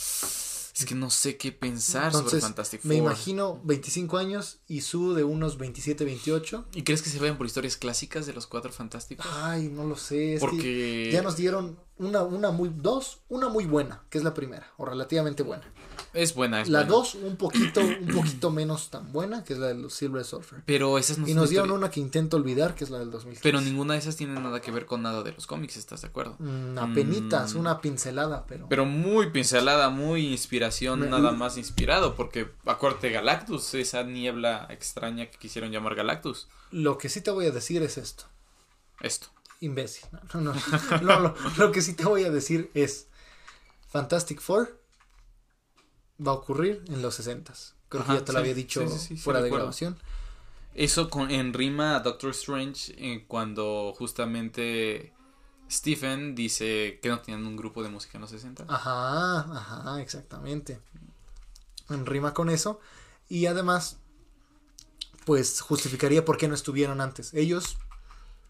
Es 0.75 0.85
que 0.85 0.93
no 0.93 1.09
sé 1.09 1.37
qué 1.37 1.53
pensar 1.53 2.11
sobre 2.11 2.41
Fantastic 2.41 2.81
Four. 2.81 2.89
Me 2.89 2.95
imagino 2.97 3.61
25 3.63 4.17
años 4.17 4.59
y 4.67 4.81
su 4.81 5.13
de 5.13 5.23
unos 5.23 5.57
27, 5.57 6.03
28. 6.03 6.65
¿Y 6.73 6.83
crees 6.83 7.01
que 7.01 7.09
se 7.09 7.17
vayan 7.17 7.37
por 7.37 7.47
historias 7.47 7.77
clásicas 7.77 8.25
de 8.25 8.33
los 8.33 8.45
cuatro 8.45 8.73
fantásticos? 8.73 9.25
Ay, 9.41 9.69
no 9.69 9.85
lo 9.85 9.95
sé. 9.95 10.35
Porque 10.39 11.11
ya 11.13 11.21
nos 11.21 11.37
dieron 11.37 11.79
una, 11.97 12.23
una 12.23 12.51
muy, 12.51 12.71
dos, 12.75 13.19
una 13.29 13.47
muy 13.47 13.65
buena, 13.65 14.03
que 14.09 14.17
es 14.17 14.23
la 14.23 14.33
primera, 14.33 14.67
o 14.77 14.85
relativamente 14.85 15.43
buena. 15.43 15.63
Es 16.13 16.33
buena, 16.33 16.61
es 16.61 16.69
La 16.69 16.83
dos, 16.85 17.15
un 17.15 17.35
poquito, 17.35 17.81
un 17.81 18.07
poquito 18.07 18.49
menos 18.49 18.89
tan 18.89 19.11
buena, 19.11 19.43
que 19.43 19.53
es 19.53 19.59
la 19.59 19.67
de 19.67 19.75
los 19.75 19.93
Silver 19.93 20.23
Surfer. 20.23 20.63
Pero 20.65 20.97
esas 20.97 21.17
no 21.17 21.27
Y 21.27 21.33
nos 21.33 21.49
dieron 21.49 21.71
una 21.71 21.89
que 21.89 21.99
intento 21.99 22.37
olvidar, 22.37 22.73
que 22.73 22.85
es 22.85 22.89
la 22.89 22.99
del 22.99 23.11
2015. 23.11 23.43
Pero 23.43 23.59
ninguna 23.59 23.93
de 23.93 23.99
esas 23.99 24.15
tiene 24.15 24.39
nada 24.39 24.61
que 24.61 24.71
ver 24.71 24.85
con 24.85 25.01
nada 25.01 25.23
de 25.23 25.33
los 25.33 25.45
cómics, 25.45 25.75
¿estás 25.77 26.01
de 26.01 26.07
acuerdo? 26.07 26.37
Una 26.39 26.87
mm, 26.87 26.93
penitas, 26.95 27.53
mm. 27.53 27.59
una 27.59 27.81
pincelada, 27.81 28.45
pero. 28.45 28.67
Pero 28.69 28.85
muy 28.85 29.29
pincelada, 29.31 29.89
muy 29.89 30.27
inspiración, 30.27 31.09
nada 31.09 31.31
más 31.31 31.57
inspirado, 31.57 32.15
porque 32.15 32.49
acuérdate 32.65 33.09
Galactus, 33.09 33.73
esa 33.73 34.03
niebla 34.03 34.67
extraña 34.69 35.29
que 35.29 35.37
quisieron 35.37 35.71
llamar 35.71 35.95
Galactus. 35.95 36.47
Lo 36.71 36.97
que 36.97 37.09
sí 37.09 37.21
te 37.21 37.31
voy 37.31 37.45
a 37.45 37.51
decir 37.51 37.83
es 37.83 37.97
esto. 37.97 38.25
Esto. 39.01 39.34
Imbécil. 39.61 40.07
No, 40.33 40.41
no, 40.41 40.53
no. 41.01 41.35
lo 41.57 41.71
que 41.71 41.81
sí 41.81 41.93
te 41.93 42.05
voy 42.05 42.23
a 42.23 42.31
decir 42.31 42.71
es. 42.73 43.07
Fantastic 43.89 44.41
Four 44.41 44.77
va 46.25 46.31
a 46.31 46.35
ocurrir 46.35 46.83
en 46.87 47.01
los 47.01 47.15
60 47.15 47.53
Creo 47.87 48.05
que 48.05 48.13
ya 48.13 48.25
te 48.25 48.33
lo 48.33 48.39
había 48.39 48.53
dicho 48.53 48.85
fuera 49.17 49.41
de 49.41 49.49
grabación. 49.49 49.97
Eso 50.73 51.09
con, 51.09 51.31
en 51.31 51.53
rima 51.53 51.95
a 51.95 51.99
Doctor 52.01 52.31
Strange 52.31 52.93
eh, 52.97 53.23
cuando 53.27 53.93
justamente 53.97 55.13
Stephen 55.71 56.35
dice 56.35 56.99
que 57.01 57.07
no 57.07 57.19
tenían 57.21 57.45
un 57.45 57.55
grupo 57.55 57.83
de 57.83 57.89
música 57.89 58.17
en 58.17 58.21
los 58.21 58.31
60. 58.31 58.65
Ajá, 58.67 59.39
ajá, 59.39 60.01
exactamente. 60.01 60.79
En 61.89 62.05
rima 62.05 62.33
con 62.33 62.49
eso. 62.49 62.81
Y 63.29 63.45
además, 63.45 63.99
pues 65.25 65.61
justificaría 65.61 66.25
por 66.25 66.37
qué 66.37 66.47
no 66.47 66.55
estuvieron 66.55 66.99
antes. 66.99 67.33
Ellos. 67.33 67.77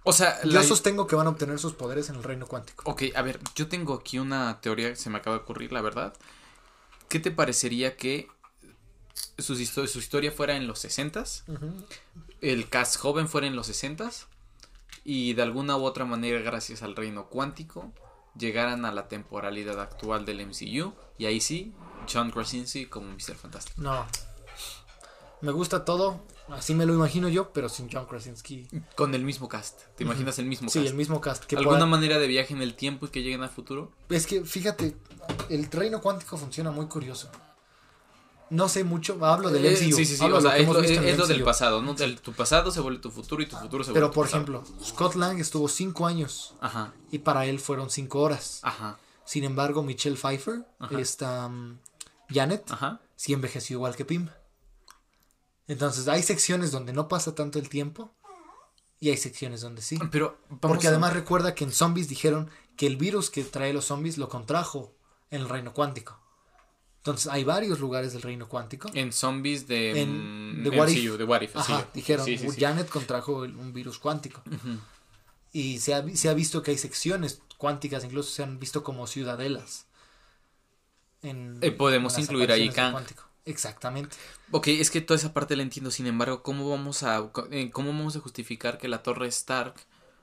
O 0.05 0.13
sea, 0.13 0.41
yo 0.43 0.63
sostengo 0.63 1.07
que 1.07 1.15
van 1.15 1.27
a 1.27 1.31
obtener 1.31 1.59
sus 1.59 1.73
poderes 1.73 2.09
en 2.09 2.15
el 2.15 2.23
reino 2.23 2.47
cuántico. 2.47 2.89
Ok, 2.89 3.03
a 3.15 3.21
ver, 3.21 3.39
yo 3.55 3.67
tengo 3.67 3.95
aquí 3.95 4.19
una 4.19 4.61
teoría 4.61 4.89
que 4.89 4.95
se 4.95 5.09
me 5.09 5.17
acaba 5.17 5.37
de 5.37 5.43
ocurrir, 5.43 5.73
la 5.73 5.81
verdad. 5.81 6.13
¿qué 7.09 7.19
te 7.19 7.31
parecería 7.31 7.97
que 7.97 8.27
su, 9.37 9.55
su 9.55 9.99
historia 9.99 10.31
fuera 10.31 10.55
en 10.55 10.67
los 10.67 10.79
60 10.79 11.23
el 12.41 12.69
cast 12.69 12.97
joven 12.97 13.27
fuera 13.27 13.47
en 13.47 13.55
los 13.55 13.67
60 13.67 14.09
y 15.03 15.33
de 15.33 15.41
alguna 15.41 15.77
u 15.77 15.83
otra 15.83 16.05
manera, 16.05 16.39
gracias 16.39 16.81
al 16.81 16.95
reino 16.95 17.27
cuántico, 17.27 17.91
llegaran 18.37 18.85
a 18.85 18.91
la 18.91 19.07
temporalidad 19.07 19.79
actual 19.79 20.25
del 20.25 20.45
MCU 20.45 20.93
y 21.17 21.25
ahí 21.25 21.39
sí, 21.39 21.73
John 22.11 22.31
Krasinski 22.31 22.87
como 22.87 23.11
Mr. 23.11 23.35
Fantástico. 23.35 23.81
No. 23.81 24.05
Me 25.41 25.51
gusta 25.51 25.85
todo, 25.85 26.23
así 26.49 26.73
me 26.73 26.85
lo 26.85 26.93
imagino 26.93 27.27
yo, 27.29 27.51
pero 27.51 27.69
sin 27.69 27.89
John 27.91 28.05
Krasinski. 28.05 28.67
Con 28.95 29.13
el 29.15 29.23
mismo 29.23 29.49
cast. 29.49 29.81
¿Te 29.95 30.03
imaginas 30.03 30.39
el 30.39 30.45
mismo 30.45 30.67
cast? 30.67 30.73
Sí, 30.73 30.85
el 30.85 30.93
mismo 30.93 31.21
cast. 31.21 31.51
¿Alguna 31.53 31.85
manera 31.85 32.19
de 32.19 32.27
viaje 32.27 32.53
en 32.53 32.61
el 32.61 32.75
tiempo 32.75 33.05
y 33.05 33.09
que 33.09 33.21
lleguen 33.21 33.41
al 33.41 33.49
futuro? 33.49 33.91
Es 34.09 34.27
que, 34.27 34.43
fíjate, 34.43 34.95
el 35.49 35.69
reino 35.71 36.01
cuántico 36.01 36.37
funciona 36.37 36.71
muy 36.71 36.87
curioso. 36.87 37.29
No 38.49 38.69
sé 38.69 38.83
mucho, 38.83 39.17
hablo 39.25 39.49
del 39.49 39.63
MCU. 39.63 39.95
Sí, 39.95 40.05
sí, 40.05 40.17
sí, 40.17 40.23
o 40.23 40.39
sea, 40.39 40.55
es, 40.57 40.67
lo, 41.17 41.25
del 41.25 41.43
pasado, 41.43 41.81
¿no? 41.81 41.95
tu 41.95 42.31
pasado 42.33 42.69
se 42.69 42.79
vuelve 42.79 42.99
tu 42.99 43.09
futuro 43.09 43.41
y 43.41 43.47
tu 43.47 43.55
futuro 43.55 43.83
se 43.83 43.91
vuelve 43.91 44.05
Pero, 44.07 44.13
por 44.13 44.27
ejemplo, 44.27 44.63
Scott 44.83 45.15
Lang 45.15 45.39
estuvo 45.39 45.67
cinco 45.67 46.05
años. 46.05 46.53
Ajá. 46.61 46.93
Y 47.11 47.19
para 47.19 47.47
él 47.47 47.59
fueron 47.59 47.89
cinco 47.89 48.21
horas. 48.21 48.59
Ajá. 48.61 48.99
Sin 49.25 49.43
embargo, 49.43 49.81
Michelle 49.81 50.15
Pfeiffer, 50.15 50.63
esta 50.91 51.47
um, 51.47 51.79
Janet, 52.29 52.69
Ajá. 52.69 53.01
sí 53.15 53.33
envejeció 53.33 53.77
igual 53.77 53.95
que 53.95 54.05
Pim. 54.05 54.29
Entonces, 55.67 56.07
hay 56.07 56.23
secciones 56.23 56.71
donde 56.71 56.93
no 56.93 57.07
pasa 57.07 57.35
tanto 57.35 57.59
el 57.59 57.69
tiempo 57.69 58.13
y 58.99 59.09
hay 59.09 59.17
secciones 59.17 59.61
donde 59.61 59.81
sí. 59.81 59.99
Pero 60.11 60.37
Porque 60.59 60.87
además 60.87 61.13
recuerda 61.13 61.55
que 61.55 61.63
en 61.63 61.71
Zombies 61.71 62.07
dijeron 62.07 62.49
que 62.75 62.87
el 62.87 62.97
virus 62.97 63.29
que 63.29 63.43
trae 63.43 63.73
los 63.73 63.85
zombies 63.85 64.17
lo 64.17 64.29
contrajo 64.29 64.95
en 65.31 65.41
el 65.41 65.49
reino 65.49 65.73
cuántico. 65.73 66.19
Entonces 66.97 67.31
hay 67.31 67.43
varios 67.43 67.79
lugares 67.79 68.13
del 68.13 68.23
reino 68.23 68.49
cuántico. 68.49 68.89
En 68.95 69.13
zombies 69.13 69.67
de, 69.67 70.01
en, 70.01 70.63
de, 70.63 70.71
What 70.71 70.87
If. 70.87 71.53
de 71.53 71.85
dijeron, 71.93 72.25
Janet 72.57 72.89
contrajo 72.89 73.43
un 73.43 73.73
virus 73.73 73.99
cuántico. 73.99 74.41
Y 75.53 75.79
se 75.79 75.93
ha, 75.93 76.03
se 76.15 76.29
ha, 76.29 76.33
visto 76.33 76.63
que 76.63 76.71
hay 76.71 76.77
secciones 76.77 77.41
cuánticas, 77.57 78.03
incluso 78.03 78.31
se 78.31 78.41
han 78.41 78.59
visto 78.59 78.83
como 78.83 79.05
ciudadelas. 79.05 79.85
En, 81.21 81.59
eh, 81.61 81.71
podemos 81.71 82.17
incluir 82.17 82.51
ahí 82.51 82.69
Kang. 82.69 82.97
Exactamente. 83.45 84.17
Ok, 84.51 84.67
es 84.67 84.89
que 84.89 85.01
toda 85.01 85.17
esa 85.17 85.33
parte 85.33 85.55
la 85.55 85.63
entiendo, 85.63 85.91
sin 85.91 86.07
embargo, 86.07 86.41
¿cómo 86.41 86.69
vamos 86.69 87.03
a, 87.03 87.29
eh, 87.51 87.69
cómo 87.71 87.89
vamos 87.89 88.15
a 88.15 88.19
justificar 88.19 88.77
que 88.77 88.87
la 88.87 89.03
torre 89.03 89.27
Stark, 89.27 89.75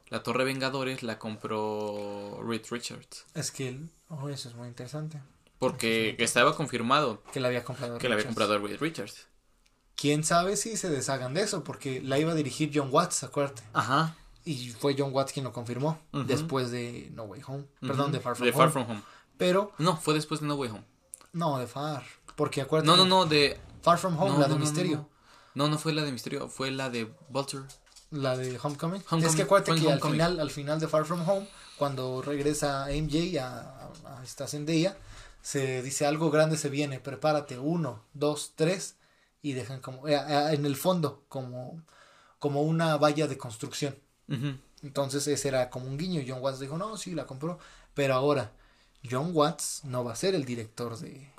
la 0.09 0.23
torre 0.23 0.44
Vengadores, 0.44 1.03
la 1.03 1.19
compró 1.19 2.40
Reed 2.44 2.62
Richards? 2.70 3.24
Es 3.35 3.53
que, 3.53 3.78
oh, 4.09 4.28
eso 4.28 4.49
es 4.49 4.55
muy 4.57 4.69
interesante. 4.69 5.20
Porque 5.59 6.16
estaba 6.19 6.57
confirmado. 6.57 7.23
Que 7.32 7.39
la 7.39 7.47
había 7.47 7.62
comprado 7.62 7.99
Que 7.99 8.09
la 8.09 8.16
había 8.16 8.27
comprado 8.27 8.59
Reed 8.59 8.81
Richards. 8.81 9.28
Quién 9.94 10.24
sabe 10.24 10.57
si 10.57 10.77
se 10.77 10.90
deshagan 10.90 11.35
de 11.35 11.43
eso, 11.43 11.62
porque 11.62 12.01
la 12.01 12.19
iba 12.19 12.32
a 12.32 12.35
dirigir 12.35 12.73
John 12.74 12.89
Watts, 12.90 13.23
acuérdate. 13.23 13.62
Ajá. 13.73 14.16
Y 14.44 14.70
fue 14.70 14.97
John 14.99 15.15
Watts 15.15 15.32
quien 15.32 15.44
lo 15.44 15.53
confirmó, 15.53 16.01
después 16.12 16.73
de 16.73 17.11
No 17.15 17.24
Way 17.24 17.43
Home. 17.47 17.65
Perdón, 17.81 18.11
de 18.11 18.19
Far 18.19 18.35
From 18.35 18.47
de 18.47 18.53
Far 18.53 18.70
From 18.70 18.90
Home. 18.90 19.03
Pero. 19.39 19.73
No, 19.78 19.97
fue 19.97 20.15
después 20.15 20.40
de 20.40 20.49
No 20.49 20.57
Way 20.57 20.70
Home. 20.70 20.85
No, 21.32 21.59
de 21.59 21.69
Far. 21.69 22.05
Porque 22.37 22.61
acuérdate. 22.61 22.97
No, 22.97 22.97
no, 22.97 23.05
no, 23.05 23.27
de. 23.27 23.59
Far 23.83 23.99
From 23.99 24.19
Home, 24.21 24.39
la 24.39 24.49
de 24.49 24.57
Misterio. 24.57 25.09
No, 25.55 25.69
no, 25.69 25.79
fue 25.79 25.93
la 25.93 26.03
de 26.03 26.13
Misterio, 26.13 26.49
fue 26.49 26.71
la 26.71 26.89
de 26.89 27.13
Vulture. 27.29 27.65
La 28.11 28.37
de 28.37 28.59
Homecoming. 28.63 29.03
Es 29.23 29.35
que 29.35 29.43
acuérdate 29.43 29.81
que 29.81 29.91
al 29.91 30.01
final, 30.01 30.39
al 30.39 30.51
final 30.51 30.79
de 30.79 30.87
Far 30.87 31.07
From 31.07 31.27
Home, 31.29 31.49
cuando 31.79 32.21
regresa 32.21 32.87
MJ 32.89 33.39
a, 33.41 33.91
a 34.05 34.23
esta 34.23 34.47
Zendaya, 34.47 34.97
se 35.41 35.83
dice 35.83 36.07
algo 36.07 36.31
grande 36.31 36.57
se 36.57 36.69
viene, 36.69 37.01
prepárate, 37.01 37.59
uno, 37.59 38.05
dos, 38.13 38.53
tres, 38.55 38.97
y 39.43 39.55
dejan 39.55 39.81
como, 39.81 40.07
eh, 40.07 40.15
eh, 40.15 40.51
en 40.53 40.65
el 40.65 40.77
fondo, 40.77 41.25
como, 41.29 41.83
como 42.39 42.63
una 42.63 42.97
valla 42.97 43.27
de 43.27 43.37
construcción. 43.37 43.97
Entonces 44.83 45.27
ese 45.27 45.49
era 45.49 45.69
como 45.69 45.87
un 45.87 45.99
guiño. 45.99 46.23
John 46.27 46.43
Watts 46.43 46.61
dijo, 46.61 46.79
no, 46.79 46.97
sí, 46.97 47.15
la 47.15 47.27
compró. 47.27 47.59
Pero 47.93 48.15
ahora, 48.15 48.53
John 49.09 49.33
Watts 49.35 49.83
no 49.85 50.05
va 50.05 50.13
a 50.13 50.17
ser 50.17 50.35
el 50.35 50.47
director 50.47 50.97
de, 50.99 51.32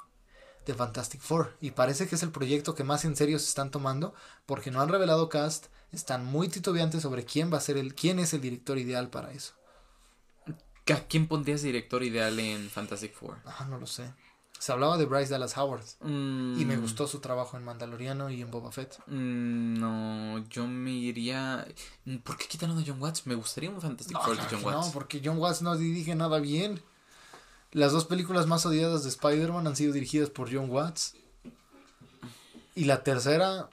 de 0.66 0.74
Fantastic 0.74 1.22
Four. 1.22 1.58
Y 1.62 1.72
parece 1.72 2.08
que 2.08 2.16
es 2.16 2.24
el 2.24 2.32
proyecto 2.32 2.76
que 2.76 2.84
más 2.84 3.06
en 3.06 3.16
serio 3.16 3.40
se 3.40 3.48
están 3.48 3.72
tomando 3.72 4.14
porque 4.46 4.72
no 4.72 4.82
han 4.82 4.90
revelado 4.90 5.30
cast, 5.30 5.68
están 5.92 6.26
muy 6.26 6.48
titubeantes 6.50 7.02
sobre 7.02 7.26
quién 7.26 7.52
va 7.52 7.58
a 7.58 7.62
ser 7.62 7.78
el, 7.78 7.96
quién 7.96 8.20
es 8.20 8.34
el 8.34 8.42
director 8.42 8.78
ideal 8.78 9.10
para 9.10 9.32
eso. 9.32 9.54
¿A 10.94 11.00
quién 11.08 11.28
pondrías 11.28 11.62
director 11.62 12.04
ideal 12.04 12.38
en 12.40 12.70
Fantastic 12.70 13.14
Four? 13.14 13.38
Ah, 13.46 13.66
no 13.70 13.78
lo 13.78 13.88
sé. 13.88 14.14
Se 14.60 14.72
hablaba 14.72 14.98
de 14.98 15.06
Bryce 15.06 15.32
Dallas 15.32 15.58
Howard. 15.58 15.84
Mm. 16.02 16.60
Y 16.60 16.66
me 16.66 16.78
gustó 16.78 17.08
su 17.08 17.20
trabajo 17.20 17.58
en 17.58 17.64
Mandaloriano 17.64 18.30
y 18.30 18.42
en 18.42 18.52
Boba 18.52 18.72
Fett. 18.72 18.98
Mm, 19.08 19.74
no, 19.74 20.48
yo 20.50 20.68
me 20.68 20.92
iría. 20.92 21.68
¿Por 22.24 22.38
qué 22.38 22.48
quitaron 22.48 22.78
a 22.78 22.84
John 22.86 23.02
Watts? 23.02 23.28
Me 23.28 23.36
gustaría 23.36 23.70
un 23.70 23.82
Fantastic 23.82 24.18
Four 24.18 24.38
de 24.38 24.44
John 24.50 24.64
Watts. 24.64 24.88
No, 24.88 24.94
porque 24.94 25.22
John 25.24 25.38
Watts 25.38 25.62
no 25.62 25.76
dirige 25.76 26.16
nada 26.16 26.40
bien. 26.40 26.82
Las 27.74 27.92
dos 27.92 28.06
películas 28.06 28.46
más 28.46 28.66
odiadas 28.68 29.04
de 29.04 29.10
Spider-Man 29.10 29.66
han 29.66 29.76
sido 29.76 29.94
dirigidas 29.94 30.30
por 30.30 30.54
John 30.54 30.70
Watts. 30.70 31.16
Y 32.76 32.86
la 32.86 33.04
tercera 33.04 33.70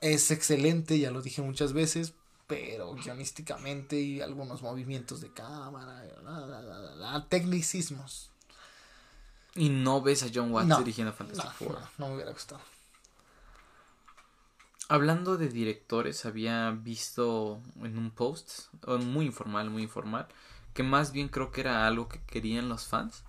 es 0.00 0.30
excelente, 0.30 0.98
ya 0.98 1.10
lo 1.10 1.20
dije 1.20 1.42
muchas 1.42 1.74
veces, 1.74 2.14
pero 2.46 2.94
guionísticamente 2.94 4.00
y 4.00 4.22
algunos 4.22 4.62
movimientos 4.62 5.20
de 5.20 5.30
cámara, 5.30 6.04
tecnicismos. 7.28 8.30
¿Y 9.54 9.68
no 9.68 10.00
ves 10.00 10.22
a 10.22 10.28
John 10.34 10.50
Watts 10.50 10.78
dirigiendo 10.78 11.12
Fantastic 11.12 11.52
Four? 11.52 11.78
No, 11.98 12.08
me 12.08 12.14
hubiera 12.14 12.32
gustado. 12.32 12.62
Hablando 14.88 15.36
de 15.36 15.50
directores, 15.50 16.24
había 16.24 16.70
visto 16.70 17.60
en 17.82 17.98
un 17.98 18.10
post, 18.10 18.72
muy 18.86 19.26
informal, 19.26 19.68
muy 19.68 19.82
informal, 19.82 20.28
que 20.78 20.84
más 20.84 21.10
bien 21.10 21.26
creo 21.26 21.50
que 21.50 21.62
era 21.62 21.88
algo 21.88 22.06
que 22.06 22.20
querían 22.20 22.68
los 22.68 22.86
fans. 22.86 23.24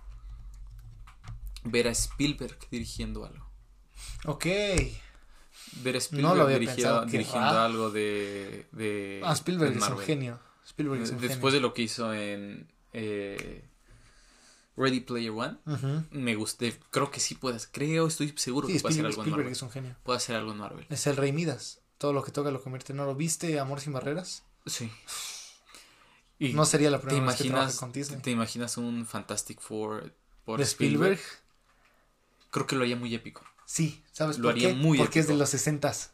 Ver 1.64 1.88
a 1.88 1.90
Spielberg 1.90 2.56
dirigiendo 2.70 3.24
algo. 3.24 3.44
Ok. 4.24 4.44
Ver 5.82 5.96
a 5.96 5.98
Spielberg 5.98 6.46
dirigiendo 7.10 7.58
algo 7.58 7.90
de, 7.90 8.68
de 8.70 9.20
Ah, 9.24 9.32
Spielberg 9.32 9.76
es 9.76 9.82
un 9.82 9.98
genio. 9.98 10.38
Spielberg 10.64 11.02
es 11.02 11.10
un 11.10 11.20
Después 11.20 11.52
de 11.52 11.58
lo 11.58 11.74
que 11.74 11.82
hizo 11.82 12.14
en 12.14 12.68
eh, 12.92 13.68
Ready 14.76 15.00
Player 15.00 15.32
One, 15.32 15.58
me 16.12 16.36
gusté. 16.36 16.78
Creo 16.92 17.10
que 17.10 17.18
sí 17.18 17.34
puedes. 17.34 17.66
Creo, 17.66 18.06
estoy 18.06 18.32
seguro 18.36 18.68
que 18.68 18.78
puede 18.78 18.94
hacer 18.94 19.06
algo 19.06 19.24
en 19.24 19.30
Marvel. 19.30 19.48
es 19.48 19.62
un 19.62 19.70
genio. 19.72 19.96
Puede 20.04 20.18
hacer 20.18 20.36
algo 20.36 20.52
en 20.52 20.58
Marvel. 20.58 20.86
Es 20.88 21.04
el 21.08 21.16
Rey 21.16 21.32
Midas. 21.32 21.80
Todo 21.98 22.12
lo 22.12 22.22
que 22.22 22.30
toca 22.30 22.52
lo 22.52 22.62
convierte 22.62 22.92
en 22.92 23.00
oro. 23.00 23.16
¿Viste 23.16 23.58
Amor 23.58 23.80
sin 23.80 23.92
barreras? 23.92 24.44
Sí 24.66 24.88
no 26.40 26.64
sería 26.64 26.90
la 26.90 27.00
primera 27.00 27.26
vez 27.26 27.36
que 27.36 27.78
con 27.78 27.92
Disney. 27.92 28.20
¿Te 28.20 28.30
imaginas 28.30 28.76
un 28.76 29.06
Fantastic 29.06 29.60
Four 29.60 30.14
por 30.44 30.58
¿De 30.58 30.64
Spielberg? 30.64 31.20
creo 32.50 32.66
que 32.66 32.76
lo 32.76 32.82
haría 32.82 32.96
muy 32.96 33.14
épico. 33.14 33.42
Sí, 33.66 34.02
¿sabes 34.10 34.38
lo 34.38 34.44
por 34.44 34.52
haría 34.52 34.68
qué? 34.68 34.74
Muy 34.74 34.98
Porque 34.98 35.20
es 35.20 35.28
de 35.28 35.34
los 35.34 35.50
sesentas. 35.50 36.12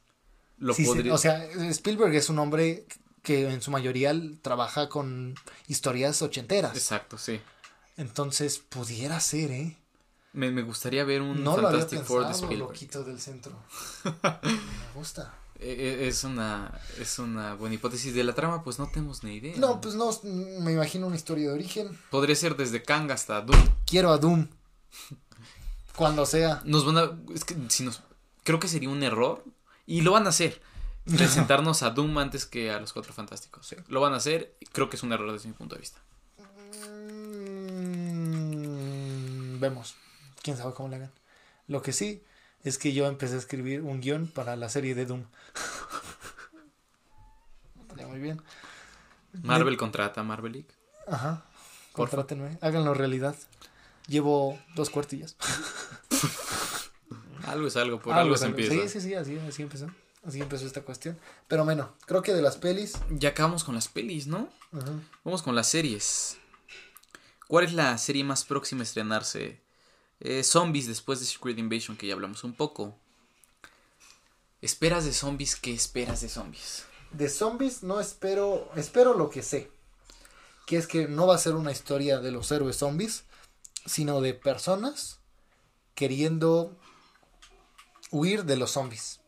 Lo 0.58 0.74
podría... 0.74 1.14
o 1.14 1.18
sea, 1.18 1.44
Spielberg 1.70 2.14
es 2.14 2.28
un 2.28 2.38
hombre 2.38 2.86
que 3.22 3.48
en 3.48 3.62
su 3.62 3.70
mayoría 3.70 4.14
trabaja 4.42 4.88
con 4.88 5.34
historias 5.68 6.22
ochenteras. 6.22 6.76
Exacto, 6.76 7.18
sí. 7.18 7.40
Entonces, 7.96 8.58
pudiera 8.58 9.18
ser, 9.20 9.50
¿eh? 9.50 9.76
Me, 10.32 10.50
me 10.50 10.62
gustaría 10.62 11.02
ver 11.04 11.22
un 11.22 11.42
no 11.42 11.56
Fantastic 11.56 12.02
Four 12.04 12.26
de 12.26 12.32
Spielberg. 12.32 13.06
del 13.06 13.20
centro. 13.20 13.52
me 14.04 14.58
gusta. 14.94 15.34
E, 15.58 15.70
e, 15.70 16.08
es 16.08 16.24
una, 16.24 16.78
es 16.98 17.18
una 17.18 17.54
buena 17.54 17.74
hipótesis 17.76 18.14
de 18.14 18.24
la 18.24 18.34
trama, 18.34 18.62
pues 18.62 18.78
no 18.78 18.88
tenemos 18.88 19.24
ni 19.24 19.36
idea. 19.36 19.56
No, 19.56 19.80
pues 19.80 19.94
no, 19.94 20.10
me 20.22 20.72
imagino 20.72 21.06
una 21.06 21.16
historia 21.16 21.48
de 21.48 21.54
origen. 21.54 21.98
Podría 22.10 22.36
ser 22.36 22.56
desde 22.56 22.82
Kang 22.82 23.10
hasta 23.10 23.40
Doom. 23.40 23.68
Quiero 23.86 24.10
a 24.10 24.18
Doom. 24.18 24.48
Cuando 25.96 26.26
sea. 26.26 26.60
Nos 26.64 26.84
van 26.84 26.98
a, 26.98 27.18
es 27.34 27.44
que 27.44 27.56
si 27.68 27.84
nos, 27.84 28.02
creo 28.42 28.60
que 28.60 28.68
sería 28.68 28.90
un 28.90 29.02
error, 29.02 29.44
y 29.86 30.02
lo 30.02 30.12
van 30.12 30.26
a 30.26 30.28
hacer, 30.28 30.60
presentarnos 31.04 31.82
a 31.82 31.90
Doom 31.90 32.18
antes 32.18 32.44
que 32.44 32.70
a 32.70 32.78
los 32.80 32.92
Cuatro 32.92 33.14
Fantásticos. 33.14 33.74
Lo 33.88 34.00
van 34.00 34.12
a 34.12 34.16
hacer, 34.16 34.56
creo 34.72 34.90
que 34.90 34.96
es 34.96 35.02
un 35.02 35.12
error 35.12 35.32
desde 35.32 35.48
mi 35.48 35.54
punto 35.54 35.74
de 35.74 35.80
vista. 35.80 36.00
Mm, 37.70 39.58
vemos, 39.58 39.94
quién 40.42 40.56
sabe 40.56 40.74
cómo 40.74 40.90
le 40.90 40.96
hagan. 40.96 41.12
Lo 41.66 41.80
que 41.82 41.92
sí 41.92 42.22
es 42.64 42.78
que 42.78 42.92
yo 42.92 43.06
empecé 43.06 43.34
a 43.34 43.38
escribir 43.38 43.82
un 43.82 44.00
guion 44.00 44.26
para 44.26 44.56
la 44.56 44.68
serie 44.68 44.94
de 44.94 45.06
Doom. 45.06 45.24
muy 48.08 48.20
bien. 48.20 48.40
Marvel 49.42 49.76
contrata 49.76 50.20
a 50.20 50.24
Marvelic. 50.24 50.66
Ajá. 51.06 51.44
Contrátenme. 51.92 52.58
Háganlo 52.60 52.94
realidad. 52.94 53.36
Llevo 54.06 54.58
dos 54.74 54.90
cuartillas. 54.90 55.36
algo 57.46 57.66
es 57.66 57.76
algo, 57.76 58.00
por 58.00 58.14
algo, 58.14 58.36
se 58.36 58.46
empieza. 58.46 58.72
Sí, 58.72 58.88
sí, 58.88 59.00
sí, 59.00 59.14
así, 59.14 59.38
así 59.38 59.62
empezó. 59.62 59.88
Así 60.24 60.40
empezó 60.40 60.66
esta 60.66 60.82
cuestión. 60.82 61.18
Pero 61.48 61.64
bueno, 61.64 61.92
creo 62.06 62.22
que 62.22 62.34
de 62.34 62.42
las 62.42 62.56
pelis. 62.56 62.98
Ya 63.10 63.30
acabamos 63.30 63.64
con 63.64 63.74
las 63.74 63.88
pelis, 63.88 64.26
¿no? 64.26 64.48
Ajá. 64.72 64.92
Vamos 65.24 65.42
con 65.42 65.54
las 65.54 65.68
series. 65.68 66.38
¿Cuál 67.46 67.64
es 67.64 67.72
la 67.72 67.96
serie 67.98 68.24
más 68.24 68.44
próxima 68.44 68.80
a 68.80 68.84
estrenarse 68.84 69.60
eh, 70.20 70.42
zombies 70.42 70.86
después 70.86 71.20
de 71.20 71.26
Secret 71.26 71.58
Invasion, 71.58 71.96
que 71.96 72.06
ya 72.06 72.14
hablamos 72.14 72.44
un 72.44 72.54
poco. 72.54 72.94
¿Esperas 74.62 75.04
de 75.04 75.12
zombies? 75.12 75.56
¿Qué 75.56 75.72
esperas 75.74 76.22
de 76.22 76.28
zombies? 76.28 76.84
De 77.12 77.28
zombies 77.28 77.82
no 77.82 78.00
espero, 78.00 78.70
espero 78.76 79.14
lo 79.14 79.30
que 79.30 79.42
sé. 79.42 79.70
Que 80.66 80.76
es 80.76 80.86
que 80.86 81.06
no 81.06 81.26
va 81.26 81.34
a 81.34 81.38
ser 81.38 81.54
una 81.54 81.70
historia 81.70 82.18
de 82.20 82.32
los 82.32 82.50
héroes 82.50 82.76
zombies, 82.76 83.24
sino 83.84 84.20
de 84.20 84.34
personas 84.34 85.20
queriendo 85.94 86.76
huir 88.10 88.44
de 88.44 88.56
los 88.56 88.72
zombies. 88.72 89.20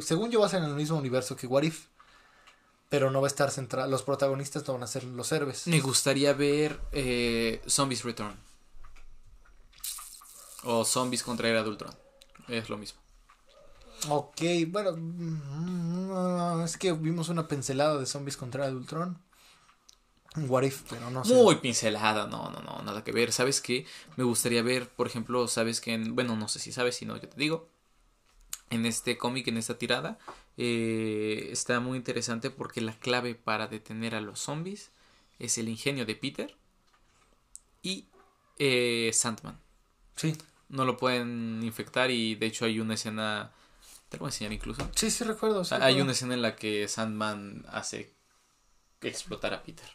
según 0.00 0.30
yo 0.30 0.40
va 0.40 0.46
a 0.46 0.50
ser 0.50 0.62
en 0.62 0.68
el 0.68 0.74
mismo 0.74 0.98
universo 0.98 1.36
que 1.36 1.46
What 1.46 1.62
If. 1.62 1.86
Pero 2.88 3.10
no 3.10 3.22
va 3.22 3.26
a 3.26 3.30
estar 3.30 3.50
centrado. 3.50 3.90
Los 3.90 4.02
protagonistas 4.02 4.66
no 4.66 4.74
van 4.74 4.82
a 4.82 4.86
ser 4.86 5.04
los 5.04 5.32
héroes. 5.32 5.66
Me 5.66 5.80
gustaría 5.80 6.34
ver 6.34 6.78
eh, 6.92 7.62
Zombies 7.66 8.04
Return. 8.04 8.36
O 10.64 10.84
Zombies 10.84 11.22
contra 11.22 11.48
Era 11.48 11.62
de 11.62 11.76
Es 12.48 12.68
lo 12.68 12.78
mismo. 12.78 13.00
Ok, 14.08 14.40
bueno. 14.68 14.92
Mm, 14.96 16.62
es 16.64 16.76
que 16.76 16.92
vimos 16.92 17.28
una 17.28 17.48
pincelada 17.48 17.98
de 17.98 18.06
Zombies 18.06 18.36
contra 18.36 18.66
Era 18.66 18.74
de 18.74 19.14
What 20.34 20.62
if, 20.62 20.82
pero 20.88 21.10
no 21.10 21.24
sé. 21.24 21.34
Muy 21.34 21.56
pincelada, 21.56 22.26
no, 22.26 22.50
no, 22.50 22.60
no, 22.62 22.82
nada 22.82 23.04
que 23.04 23.12
ver. 23.12 23.32
¿Sabes 23.32 23.60
qué? 23.60 23.86
Me 24.16 24.24
gustaría 24.24 24.62
ver, 24.62 24.88
por 24.88 25.06
ejemplo, 25.06 25.46
sabes 25.46 25.80
que 25.80 25.92
en, 25.92 26.14
bueno, 26.14 26.36
no 26.36 26.48
sé 26.48 26.58
si 26.58 26.72
sabes, 26.72 26.96
si 26.96 27.04
no, 27.04 27.16
yo 27.16 27.28
te 27.28 27.36
digo. 27.36 27.68
En 28.70 28.86
este 28.86 29.18
cómic, 29.18 29.48
en 29.48 29.58
esta 29.58 29.76
tirada, 29.76 30.18
eh, 30.56 31.48
está 31.50 31.78
muy 31.80 31.98
interesante 31.98 32.48
porque 32.48 32.80
la 32.80 32.98
clave 32.98 33.34
para 33.34 33.66
detener 33.66 34.14
a 34.14 34.22
los 34.22 34.40
zombies 34.40 34.90
es 35.38 35.58
el 35.58 35.68
ingenio 35.68 36.06
de 36.06 36.16
Peter 36.16 36.56
y 37.82 38.06
eh, 38.58 39.10
Sandman. 39.12 39.60
Sí 40.16 40.34
no 40.72 40.84
lo 40.84 40.96
pueden 40.96 41.60
infectar 41.62 42.10
y 42.10 42.34
de 42.34 42.46
hecho 42.46 42.64
hay 42.64 42.80
una 42.80 42.94
escena, 42.94 43.52
te 44.08 44.16
lo 44.16 44.22
voy 44.22 44.28
a 44.28 44.30
enseñar 44.30 44.52
incluso. 44.52 44.88
Sí, 44.96 45.10
sí 45.10 45.22
recuerdo. 45.22 45.62
hay 45.80 46.00
una 46.00 46.12
escena 46.12 46.34
en 46.34 46.42
la 46.42 46.56
que 46.56 46.88
Sandman 46.88 47.64
hace 47.68 48.14
explotar 49.02 49.52
a 49.54 49.62
Peter. 49.62 49.86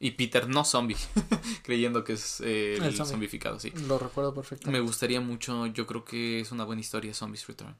Y 0.00 0.10
Peter 0.12 0.48
no 0.48 0.64
zombie, 0.64 0.96
creyendo 1.62 2.04
que 2.04 2.14
es 2.14 2.40
eh, 2.40 2.76
el, 2.76 2.94
zombificado, 2.94 3.60
sí. 3.60 3.70
Lo 3.86 3.98
recuerdo 3.98 4.34
perfectamente. 4.34 4.78
Me 4.78 4.84
gustaría 4.84 5.20
mucho, 5.20 5.66
yo 5.66 5.86
creo 5.86 6.04
que 6.04 6.40
es 6.40 6.50
una 6.52 6.64
buena 6.64 6.80
historia 6.80 7.14
Zombies 7.14 7.46
Return. 7.46 7.76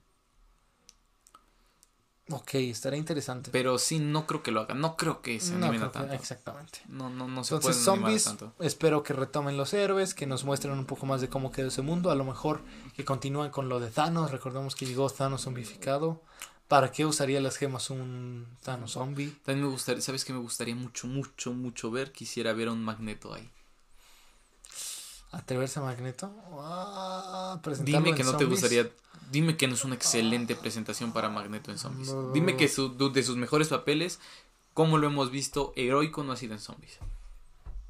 Ok, 2.29 2.55
estaría 2.55 2.99
interesante. 2.99 3.51
Pero 3.53 3.79
sí, 3.79 4.01
no 4.01 4.27
creo 4.27 4.43
que 4.43 4.51
lo 4.51 4.61
hagan. 4.63 4.81
No 4.81 4.97
creo 4.97 5.23
que 5.23 5.39
se 5.39 5.55
animen 5.55 5.85
a 5.85 5.93
tanto. 5.93 6.13
exactamente. 6.13 6.81
No, 6.89 7.09
no, 7.09 7.29
no 7.29 7.45
se 7.45 7.55
Entonces, 7.55 7.81
zombies, 7.85 8.25
tanto. 8.25 8.53
espero 8.59 9.05
que 9.05 9.13
retomen 9.13 9.57
los 9.57 9.73
héroes, 9.73 10.13
que 10.13 10.27
nos 10.27 10.43
muestren 10.43 10.75
un 10.75 10.87
poco 10.87 11.07
más 11.07 11.21
de 11.21 11.29
cómo 11.29 11.53
quedó 11.53 11.69
ese 11.69 11.83
mundo. 11.83 12.11
A 12.11 12.17
lo 12.17 12.25
mejor 12.25 12.63
que 12.97 13.05
continúen 13.05 13.51
con 13.53 13.69
lo 13.69 13.79
de 13.79 13.91
Thanos. 13.91 14.33
Recordemos 14.33 14.75
que 14.75 14.87
llegó 14.87 15.09
Thanos 15.09 15.43
zombificado. 15.43 16.21
¿Para 16.67 16.91
qué 16.91 17.07
usaría 17.07 17.41
las 17.41 17.59
gemas 17.59 17.91
un 17.91 18.45
Thanos 18.65 18.93
zombie? 18.93 19.31
También 19.45 19.67
me 19.67 19.71
gustaría, 19.71 20.03
¿sabes 20.03 20.25
qué 20.25 20.33
me 20.33 20.41
gustaría 20.41 20.75
mucho, 20.75 21.07
mucho, 21.07 21.53
mucho 21.53 21.93
ver? 21.93 22.11
Quisiera 22.11 22.53
ver 22.55 22.67
a 22.69 22.73
un 22.73 22.83
Magneto 22.83 23.33
ahí. 23.35 23.49
¿Atreverse 25.31 25.79
a 25.79 25.83
Magneto? 25.83 26.33
Ah, 26.59 27.61
Dime 27.81 28.15
que 28.15 28.25
no 28.25 28.37
te 28.37 28.45
gustaría 28.47 28.91
Dime 29.31 29.57
que 29.57 29.69
no 29.69 29.75
es 29.75 29.85
una 29.85 29.95
excelente 29.95 30.55
presentación 30.57 31.13
para 31.13 31.29
Magneto 31.29 31.71
en 31.71 31.79
Zombies. 31.79 32.15
Dime 32.33 32.57
que 32.57 32.69
su, 32.69 32.97
de 33.11 33.23
sus 33.23 33.37
mejores 33.37 33.69
papeles, 33.69 34.21
como 34.75 34.99
lo 34.99 35.07
hemos 35.07 35.31
visto, 35.31 35.73
heroico 35.77 36.23
no 36.23 36.33
ha 36.33 36.37
sido 36.37 36.55
en 36.55 36.61
Zombies. 36.61 36.99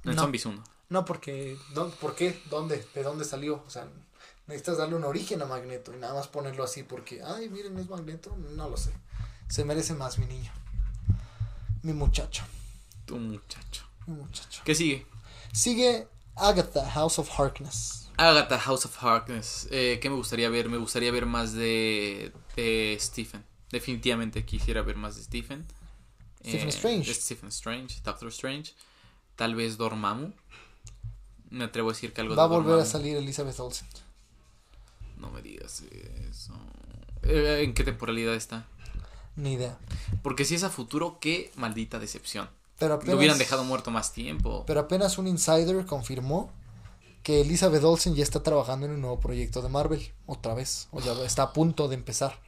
En 0.04 0.16
Zombies 0.16 0.46
1. 0.46 0.62
No, 0.88 1.04
porque. 1.04 1.56
¿Por 2.00 2.14
qué? 2.14 2.40
¿Dónde? 2.48 2.86
¿De 2.94 3.02
dónde 3.02 3.24
salió? 3.24 3.62
O 3.66 3.70
sea, 3.70 3.88
necesitas 4.46 4.78
darle 4.78 4.94
un 4.94 5.04
origen 5.04 5.42
a 5.42 5.46
Magneto 5.46 5.92
y 5.94 5.98
nada 5.98 6.14
más 6.14 6.28
ponerlo 6.28 6.64
así 6.64 6.82
porque, 6.84 7.22
ay, 7.22 7.48
miren, 7.48 7.78
es 7.78 7.88
Magneto. 7.88 8.36
No 8.54 8.68
lo 8.68 8.76
sé. 8.76 8.92
Se 9.48 9.64
merece 9.64 9.94
más, 9.94 10.18
mi 10.18 10.26
niño. 10.26 10.52
Mi 11.82 11.92
muchacho. 11.92 12.44
Tu 13.04 13.16
muchacho. 13.16 13.84
Mi 14.06 14.14
muchacho. 14.14 14.62
¿Qué 14.64 14.74
sigue? 14.74 15.06
Sigue 15.52 16.08
Agatha, 16.34 16.88
House 16.90 17.18
of 17.18 17.30
Harkness. 17.38 18.05
Agatha 18.16 18.59
House 18.59 18.84
of 18.86 19.02
Harkness. 19.02 19.68
Eh, 19.70 19.98
¿Qué 20.01 20.09
me 20.10 20.16
gustaría 20.16 20.48
ver? 20.48 20.68
Me 20.68 20.78
gustaría 20.78 21.10
ver 21.10 21.26
más 21.26 21.52
de, 21.52 22.32
de 22.55 22.97
Stephen. 23.01 23.44
Definitivamente 23.70 24.44
quisiera 24.44 24.82
ver 24.82 24.97
más 24.97 25.16
de 25.16 25.22
Stephen. 25.22 25.66
Stephen 26.40 26.68
eh, 26.68 26.70
Strange. 26.70 27.14
Stephen 27.14 27.48
Strange, 27.48 28.01
Doctor 28.02 28.28
Strange. 28.28 28.72
Tal 29.34 29.55
vez 29.55 29.76
Dormammu. 29.76 30.32
Me 31.51 31.64
atrevo 31.64 31.90
a 31.90 31.93
decir 31.93 32.12
que 32.12 32.22
algo 32.22 32.34
Va 32.34 32.44
a 32.44 32.48
volver 32.48 32.80
a 32.80 32.84
salir 32.84 33.16
Elizabeth 33.16 33.59
Olsen. 33.60 33.86
No 35.18 35.30
me 35.30 35.43
digas 35.43 35.82
eso. 36.30 36.55
Eh, 37.22 37.62
¿En 37.64 37.74
qué 37.74 37.84
temporalidad 37.84 38.34
está? 38.34 38.66
Ni 39.36 39.55
idea. 39.55 39.78
Porque 40.22 40.44
si 40.44 40.55
es 40.55 40.62
a 40.62 40.70
futuro, 40.70 41.18
qué 41.20 41.52
maldita 41.56 41.98
decepción. 41.98 42.48
Pero 42.78 43.01
Lo 43.05 43.16
hubieran 43.16 43.38
dejado 43.38 43.64
muerto 43.64 43.90
más 43.90 44.12
tiempo. 44.12 44.64
Pero 44.66 44.80
apenas 44.80 45.18
un 45.18 45.26
insider 45.26 45.84
confirmó 45.86 46.52
que 47.26 47.40
Elizabeth 47.40 47.82
Olsen 47.82 48.14
ya 48.14 48.22
está 48.22 48.44
trabajando 48.44 48.86
en 48.86 48.92
un 48.92 49.00
nuevo 49.00 49.18
proyecto 49.18 49.60
de 49.60 49.68
Marvel, 49.68 50.12
otra 50.26 50.54
vez, 50.54 50.86
o 50.92 51.00
ya 51.00 51.12
está 51.24 51.42
a 51.42 51.52
punto 51.52 51.88
de 51.88 51.96
empezar. 51.96 52.38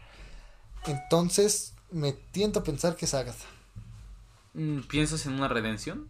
Entonces, 0.87 1.75
me 1.91 2.13
tiento 2.13 2.61
a 2.61 2.63
pensar 2.63 2.95
que 2.95 3.07
es 3.07 3.13
Agatha. 3.13 3.45
Mm, 4.55 4.83
¿Piensas 4.83 5.27
en 5.27 5.33
una 5.33 5.49
redención? 5.49 6.09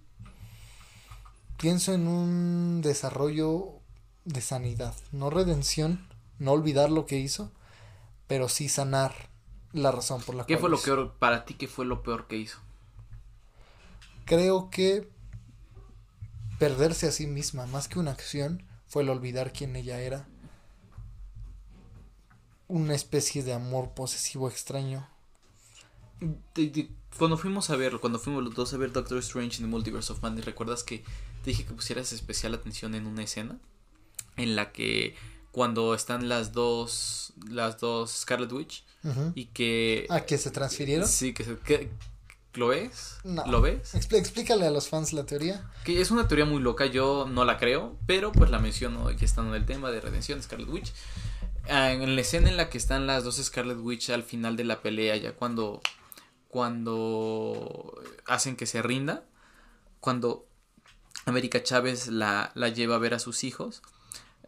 Pienso 1.56 1.94
en 1.94 2.08
un 2.08 2.82
desarrollo 2.82 3.70
de 4.26 4.42
sanidad, 4.42 4.94
no 5.12 5.30
redención, 5.30 6.06
no 6.38 6.52
olvidar 6.52 6.90
lo 6.90 7.06
que 7.06 7.18
hizo, 7.18 7.50
pero 8.26 8.50
sí 8.50 8.68
sanar 8.68 9.30
la 9.72 9.92
razón 9.92 10.20
por 10.20 10.34
la 10.34 10.44
¿Qué 10.44 10.58
fue 10.58 10.68
lo 10.68 10.78
peor 10.78 11.14
para 11.18 11.46
ti? 11.46 11.54
¿Qué 11.54 11.68
fue 11.68 11.86
lo 11.86 12.02
peor 12.02 12.26
que 12.26 12.36
hizo? 12.36 12.58
Creo 14.26 14.68
que 14.68 15.08
perderse 16.58 17.06
a 17.08 17.12
sí 17.12 17.26
misma, 17.26 17.66
más 17.66 17.88
que 17.88 17.98
una 17.98 18.10
acción, 18.10 18.64
fue 18.86 19.02
el 19.02 19.10
olvidar 19.10 19.52
quién 19.52 19.76
ella 19.76 20.00
era. 20.00 20.28
Una 22.66 22.94
especie 22.94 23.42
de 23.42 23.52
amor 23.52 23.94
posesivo 23.94 24.48
extraño. 24.48 25.08
Cuando 27.16 27.38
fuimos 27.38 27.70
a 27.70 27.76
ver, 27.76 27.98
cuando 28.00 28.18
fuimos 28.18 28.42
los 28.42 28.54
dos 28.54 28.74
a 28.74 28.76
ver 28.76 28.92
Doctor 28.92 29.18
Strange 29.18 29.58
en 29.58 29.62
the 29.64 29.68
Multiverse 29.68 30.12
of 30.12 30.22
Madness, 30.22 30.44
¿recuerdas 30.44 30.82
que 30.82 31.04
te 31.42 31.50
dije 31.50 31.64
que 31.64 31.72
pusieras 31.72 32.12
especial 32.12 32.54
atención 32.54 32.94
en 32.94 33.06
una 33.06 33.22
escena? 33.22 33.58
En 34.36 34.56
la 34.56 34.72
que 34.72 35.14
cuando 35.52 35.94
están 35.94 36.28
las 36.28 36.52
dos, 36.52 37.32
las 37.48 37.78
dos 37.78 38.10
Scarlet 38.10 38.52
Witch 38.52 38.84
y 39.34 39.46
que... 39.46 40.06
Ah, 40.10 40.26
que 40.26 40.38
se 40.38 40.50
transfirieron. 40.50 41.08
Sí, 41.08 41.32
que, 41.32 41.44
se, 41.44 41.56
que 41.58 41.90
¿Lo 42.54 42.68
ves? 42.68 43.18
¿Lo 43.24 43.60
ves? 43.60 43.94
explícale 43.94 44.66
a 44.66 44.70
los 44.70 44.88
fans 44.88 45.12
la 45.12 45.24
teoría. 45.24 45.70
Que 45.84 46.00
es 46.00 46.10
una 46.10 46.26
teoría 46.26 46.44
muy 46.44 46.60
loca, 46.60 46.86
yo 46.86 47.26
no 47.28 47.44
la 47.44 47.58
creo, 47.58 47.96
pero 48.06 48.32
pues 48.32 48.50
la 48.50 48.58
menciono 48.58 49.10
ya 49.10 49.24
estando 49.24 49.54
en 49.54 49.60
el 49.60 49.66
tema 49.66 49.90
de 49.90 50.00
redención 50.00 50.38
de 50.38 50.44
Scarlet 50.44 50.68
Witch. 50.68 50.92
Ah, 51.68 51.92
en 51.92 52.14
la 52.14 52.20
escena 52.20 52.48
en 52.48 52.56
la 52.56 52.70
que 52.70 52.78
están 52.78 53.06
las 53.06 53.24
dos 53.24 53.36
Scarlet 53.36 53.78
Witch 53.78 54.10
al 54.10 54.22
final 54.22 54.56
de 54.56 54.64
la 54.64 54.80
pelea, 54.80 55.16
ya 55.16 55.32
cuando, 55.32 55.82
cuando 56.48 58.02
hacen 58.26 58.56
que 58.56 58.66
se 58.66 58.80
rinda, 58.82 59.24
cuando 60.00 60.48
América 61.26 61.62
Chávez 61.62 62.08
la, 62.08 62.52
la 62.54 62.70
lleva 62.70 62.94
a 62.94 62.98
ver 62.98 63.12
a 63.12 63.18
sus 63.18 63.44
hijos, 63.44 63.82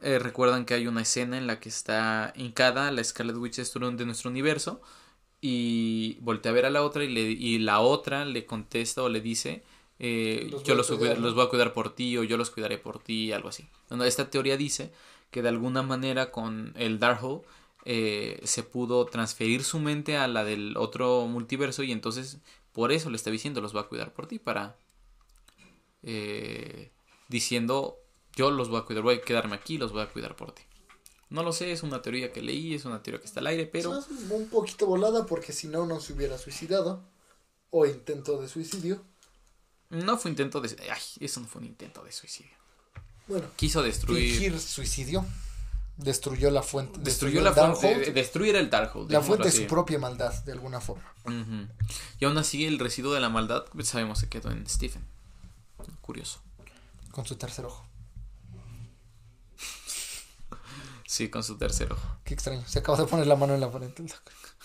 eh, 0.01 0.19
recuerdan 0.19 0.65
que 0.65 0.75
hay 0.75 0.87
una 0.87 1.03
escena 1.03 1.37
en 1.37 1.47
la 1.47 1.61
que 1.61 1.69
está 1.69 2.33
hincada 2.35 2.91
la 2.91 3.05
Scarlet 3.05 3.37
Witch 3.37 3.57
de 3.57 4.05
nuestro 4.07 4.31
universo 4.31 4.81
y 5.41 6.19
voltea 6.21 6.53
a 6.53 6.55
ver 6.55 6.67
a 6.67 6.71
la 6.71 6.83
otra 6.83 7.05
y, 7.05 7.09
le, 7.09 7.23
y 7.23 7.59
la 7.59 7.81
otra 7.81 8.25
le 8.25 8.47
contesta 8.47 9.03
o 9.03 9.09
le 9.09 9.21
dice 9.21 9.63
eh, 9.99 10.51
yo 10.65 10.75
los, 10.75 10.89
los, 10.91 11.35
voy 11.35 11.45
a 11.45 11.49
cuidar 11.49 11.73
por 11.73 11.95
ti 11.95 12.17
o 12.17 12.25
yo 12.25 12.39
los 12.39 12.51
cuidaré 12.51 12.79
por 12.79 13.03
ti, 13.03 13.33
algo 13.33 13.51
así. 13.51 13.69
Esta 14.05 14.31
teoría 14.31 14.57
dice 14.57 14.93
que 15.31 15.43
de 15.43 15.51
alguna 15.51 15.83
manera 15.83 16.31
con 16.31 16.73
el 16.77 16.99
Darkhold 16.99 17.43
eh, 17.85 18.41
se 18.45 18.63
pudo 18.63 19.05
transferir 19.07 19.63
su 19.63 19.79
mente 19.79 20.17
a 20.17 20.27
la 20.27 20.45
del 20.45 20.77
otro 20.77 21.27
multiverso 21.27 21.83
y 21.83 21.93
entonces 21.93 22.39
por 22.73 22.93
eso 22.93 23.11
le 23.11 23.17
está 23.17 23.31
diciendo 23.31 23.61
los 23.61 23.73
voy 23.73 23.83
a 23.83 23.87
cuidar 23.87 24.13
por 24.13 24.27
ti 24.27 24.39
para 24.39 24.77
eh, 26.03 26.91
diciendo 27.29 27.97
yo 28.37 28.51
los 28.51 28.69
voy 28.69 28.81
a 28.81 28.83
cuidar, 28.83 29.03
voy 29.03 29.17
a 29.17 29.21
quedarme 29.21 29.57
aquí, 29.57 29.77
los 29.77 29.93
voy 29.93 30.03
a 30.03 30.09
cuidar 30.09 30.37
por 30.37 30.53
ti. 30.53 30.63
No 31.31 31.45
lo 31.45 31.53
sé, 31.53 31.71
es 31.71 31.83
una 31.85 32.03
teoría 32.03 32.33
que 32.33 32.43
leí, 32.43 32.75
es 32.75 32.85
una 32.85 33.03
teoría 33.03 33.21
que 33.21 33.27
está 33.27 33.41
al 33.41 33.47
aire, 33.47 33.67
pero... 33.67 33.99
Es 33.99 34.07
un 34.09 34.49
poquito 34.49 34.87
volada 34.87 35.27
porque 35.27 35.53
si 35.53 35.69
no, 35.69 35.87
no 35.87 36.01
se 36.01 36.13
hubiera 36.13 36.37
suicidado. 36.37 37.03
O 37.71 37.87
intento 37.87 38.41
de 38.41 38.49
suicidio. 38.49 39.01
No 39.91 40.19
fue 40.19 40.33
intento 40.33 40.61
de... 40.61 40.77
Ay, 40.91 41.01
eso 41.21 41.41
no 41.41 41.47
fue 41.47 41.61
un 41.61 41.69
intento 41.69 42.03
de 42.03 42.11
suicidio. 42.11 42.51
Bueno. 43.29 43.47
Quiso 43.55 43.81
destruir... 43.81 44.33
Fingir 44.33 44.61
suicidio. 44.61 45.25
Destruyó 45.97 46.51
la 46.51 46.63
fuente. 46.63 46.99
Destruyó, 47.01 47.43
la 47.43 47.53
fuente. 47.53 48.11
Destruir 48.13 48.57
el 48.57 48.71
Darkhold. 48.71 49.13
La 49.13 49.21
fuente 49.21 49.45
de 49.45 49.53
su 49.53 49.67
propia 49.67 49.99
maldad, 49.99 50.33
de 50.45 50.53
alguna 50.53 50.81
forma. 50.81 51.15
Y 52.19 52.25
aún 52.25 52.39
así, 52.39 52.65
el 52.65 52.79
residuo 52.79 53.13
de 53.13 53.21
la 53.21 53.29
maldad, 53.29 53.67
pues, 53.73 53.89
sabemos 53.89 54.21
que 54.23 54.29
quedó 54.29 54.51
en 54.51 54.67
Stephen. 54.69 55.05
Curioso. 56.01 56.41
Con 57.13 57.27
su 57.27 57.37
tercer 57.37 57.67
ojo. 57.67 57.85
Sí, 61.11 61.29
con 61.29 61.43
su 61.43 61.59
tercer 61.59 61.93
ojo. 61.93 62.07
Qué 62.23 62.35
extraño. 62.35 62.63
Se 62.69 62.79
acaba 62.79 62.97
de 62.97 63.05
poner 63.05 63.27
la 63.27 63.35
mano 63.35 63.53
en 63.53 63.61
la 63.61 63.69
frente. 63.69 64.05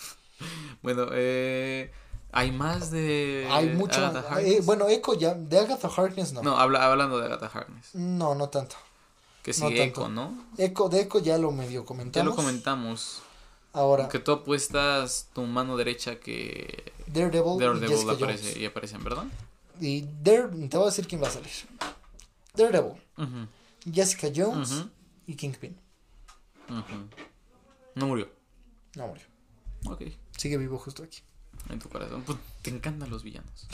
bueno, 0.80 1.08
eh, 1.10 1.90
hay 2.30 2.52
más 2.52 2.92
de. 2.92 3.48
Hay 3.50 3.70
mucho. 3.70 4.00
Eh, 4.38 4.60
bueno, 4.62 4.86
Echo 4.86 5.14
ya. 5.14 5.34
De 5.34 5.58
Agatha 5.58 5.88
Harkness 5.88 6.32
no. 6.32 6.44
No, 6.44 6.56
habla, 6.56 6.86
hablando 6.86 7.18
de 7.18 7.26
Agatha 7.26 7.50
Harkness. 7.52 7.96
No, 7.96 8.36
no 8.36 8.48
tanto. 8.48 8.76
Que 9.42 9.52
sigue 9.52 9.82
Echo, 9.82 10.08
¿no? 10.08 10.38
Echo, 10.56 10.88
de 10.88 11.00
Echo 11.00 11.18
ya 11.18 11.36
lo 11.36 11.50
medio 11.50 11.84
comentamos. 11.84 12.24
Ya 12.24 12.30
lo 12.30 12.36
comentamos. 12.36 13.22
Ahora. 13.72 14.08
Que 14.08 14.20
tú 14.20 14.30
apuestas 14.30 15.28
tu 15.34 15.42
mano 15.42 15.76
derecha 15.76 16.20
que. 16.20 16.92
Daredevil, 17.08 17.58
Daredevil 17.58 18.06
y 18.06 18.10
aparece, 18.12 18.58
y 18.60 18.66
aparecen, 18.66 19.02
¿verdad? 19.02 19.24
Y 19.80 20.02
Dare, 20.22 20.46
te 20.68 20.76
voy 20.76 20.86
a 20.86 20.90
decir 20.90 21.08
quién 21.08 21.20
va 21.20 21.26
a 21.26 21.32
salir. 21.32 21.50
Daredevil. 22.54 23.02
Jessica 23.92 24.28
Jones 24.32 24.84
y 25.26 25.34
Kingpin. 25.34 25.85
No 26.68 28.06
murió. 28.06 28.28
No 28.94 29.08
murió. 29.08 29.24
Ok. 29.86 30.02
Sigue 30.36 30.56
vivo 30.56 30.78
justo 30.78 31.02
aquí. 31.02 31.20
En 31.70 31.78
tu 31.78 31.88
corazón. 31.88 32.22
Pues, 32.22 32.38
te 32.62 32.70
encantan 32.70 33.10
los 33.10 33.22
villanos. 33.22 33.66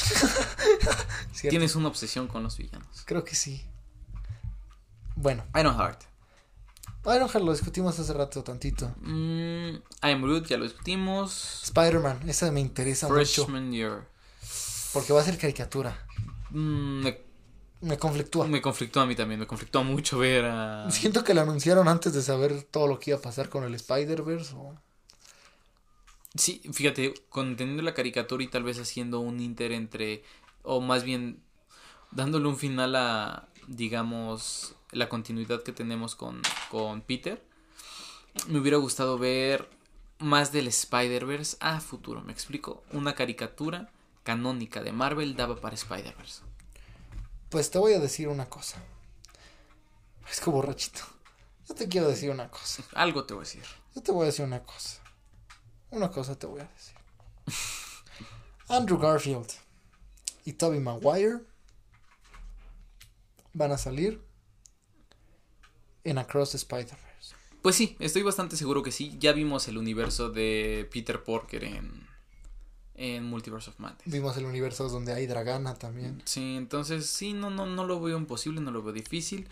Tienes 1.40 1.76
una 1.76 1.88
obsesión 1.88 2.28
con 2.28 2.42
los 2.42 2.56
villanos. 2.56 3.02
Creo 3.04 3.24
que 3.24 3.34
sí. 3.34 3.62
Bueno. 5.16 5.44
Ironheart. 5.54 6.02
Ironheart 7.04 7.44
lo 7.44 7.52
discutimos 7.52 7.98
hace 7.98 8.12
rato 8.12 8.44
tantito. 8.44 8.94
Mm, 9.00 9.74
I 9.74 10.12
Am 10.12 10.22
Groot 10.22 10.46
ya 10.46 10.56
lo 10.56 10.64
discutimos. 10.64 11.64
Spider-Man, 11.64 12.28
esa 12.28 12.50
me 12.52 12.60
interesa 12.60 13.08
Freshman 13.08 13.66
mucho. 13.66 13.76
Year. 13.76 14.08
Porque 14.92 15.12
va 15.12 15.20
a 15.20 15.24
ser 15.24 15.36
caricatura. 15.38 16.06
Mm, 16.50 17.02
me 17.02 17.31
conflictúa. 17.98 18.46
Me 18.46 18.62
conflictúa 18.62 19.02
a 19.02 19.06
mí 19.06 19.14
también, 19.14 19.40
me 19.40 19.46
conflictúa 19.46 19.82
mucho 19.82 20.18
ver 20.18 20.44
a... 20.44 20.90
Siento 20.90 21.24
que 21.24 21.34
lo 21.34 21.40
anunciaron 21.40 21.88
antes 21.88 22.12
de 22.12 22.22
saber 22.22 22.62
todo 22.62 22.86
lo 22.86 22.98
que 22.98 23.10
iba 23.10 23.18
a 23.18 23.22
pasar 23.22 23.48
con 23.48 23.64
el 23.64 23.74
Spider-Verse 23.74 24.54
o... 24.54 24.74
Sí, 26.34 26.62
fíjate, 26.72 27.12
conteniendo 27.28 27.82
la 27.82 27.92
caricatura 27.92 28.42
y 28.42 28.48
tal 28.48 28.62
vez 28.62 28.78
haciendo 28.78 29.20
un 29.20 29.40
inter 29.40 29.72
entre, 29.72 30.22
o 30.62 30.80
más 30.80 31.04
bien 31.04 31.42
dándole 32.10 32.48
un 32.48 32.56
final 32.56 32.96
a, 32.96 33.48
digamos, 33.66 34.74
la 34.92 35.08
continuidad 35.08 35.62
que 35.62 35.72
tenemos 35.72 36.14
con, 36.14 36.40
con 36.70 37.02
Peter, 37.02 37.44
me 38.48 38.60
hubiera 38.60 38.78
gustado 38.78 39.18
ver 39.18 39.68
más 40.18 40.52
del 40.52 40.68
Spider-Verse 40.68 41.58
a 41.60 41.80
futuro, 41.80 42.22
me 42.22 42.32
explico, 42.32 42.82
una 42.92 43.14
caricatura 43.14 43.90
canónica 44.22 44.82
de 44.82 44.92
Marvel 44.92 45.36
daba 45.36 45.60
para 45.60 45.74
Spider-Verse. 45.74 46.51
Pues 47.52 47.70
te 47.70 47.78
voy 47.78 47.92
a 47.92 47.98
decir 47.98 48.28
una 48.28 48.48
cosa. 48.48 48.82
Es 50.30 50.40
que 50.40 50.48
borrachito. 50.48 51.02
Yo 51.68 51.74
te 51.74 51.86
quiero 51.86 52.08
decir 52.08 52.30
una 52.30 52.50
cosa. 52.50 52.82
Algo 52.94 53.26
te 53.26 53.34
voy 53.34 53.42
a 53.42 53.44
decir. 53.44 53.62
Yo 53.94 54.02
te 54.02 54.10
voy 54.10 54.22
a 54.22 54.26
decir 54.26 54.46
una 54.46 54.62
cosa. 54.62 55.02
Una 55.90 56.10
cosa 56.10 56.38
te 56.38 56.46
voy 56.46 56.62
a 56.62 56.64
decir. 56.64 56.96
Andrew 58.68 58.98
Garfield 58.98 59.50
y 60.46 60.54
Toby 60.54 60.80
Maguire 60.80 61.40
van 63.52 63.72
a 63.72 63.76
salir 63.76 64.24
en 66.04 66.16
Across 66.16 66.52
the 66.52 66.56
Spider-Verse. 66.56 67.34
Pues 67.60 67.76
sí, 67.76 67.98
estoy 68.00 68.22
bastante 68.22 68.56
seguro 68.56 68.82
que 68.82 68.92
sí. 68.92 69.14
Ya 69.18 69.34
vimos 69.34 69.68
el 69.68 69.76
universo 69.76 70.30
de 70.30 70.88
Peter 70.90 71.22
Porker 71.22 71.64
en 71.64 72.08
en 73.02 73.24
Multiverse 73.24 73.68
of 73.68 73.80
Madness. 73.80 74.04
Vimos 74.06 74.36
el 74.36 74.44
universo 74.44 74.88
donde 74.88 75.12
hay 75.12 75.26
Dragana 75.26 75.74
también. 75.74 76.22
Sí, 76.24 76.54
entonces 76.56 77.06
sí, 77.06 77.32
no, 77.32 77.50
no, 77.50 77.66
no 77.66 77.84
lo 77.84 78.00
veo 78.00 78.16
imposible, 78.16 78.60
no 78.60 78.70
lo 78.70 78.80
veo 78.80 78.92
difícil. 78.92 79.48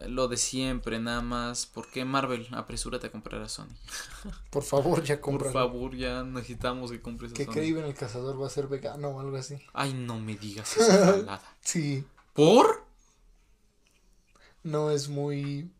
Eh, 0.00 0.08
lo 0.08 0.28
de 0.28 0.36
siempre, 0.36 1.00
nada 1.00 1.22
más. 1.22 1.64
¿Por 1.64 1.90
qué 1.90 2.04
Marvel? 2.04 2.46
Apresúrate 2.52 3.06
a 3.06 3.10
comprar 3.10 3.40
a 3.40 3.48
Sony. 3.48 3.72
Por 4.50 4.62
favor, 4.62 5.02
ya 5.02 5.22
compra. 5.22 5.50
Por 5.50 5.54
favor, 5.54 5.96
ya 5.96 6.22
necesitamos 6.22 6.90
que 6.90 7.00
compres 7.00 7.32
a 7.32 7.36
Sony. 7.36 7.52
Que 7.54 7.66
el 7.66 7.94
cazador 7.94 8.40
va 8.40 8.46
a 8.46 8.50
ser 8.50 8.66
vegano 8.66 9.08
o 9.08 9.20
algo 9.20 9.38
así. 9.38 9.56
Ay, 9.72 9.94
no 9.94 10.20
me 10.20 10.36
digas 10.36 10.76
esa 10.76 11.12
palada. 11.12 11.42
sí. 11.62 12.04
¿Por? 12.34 12.84
No 14.62 14.90
es 14.90 15.08
muy 15.08 15.70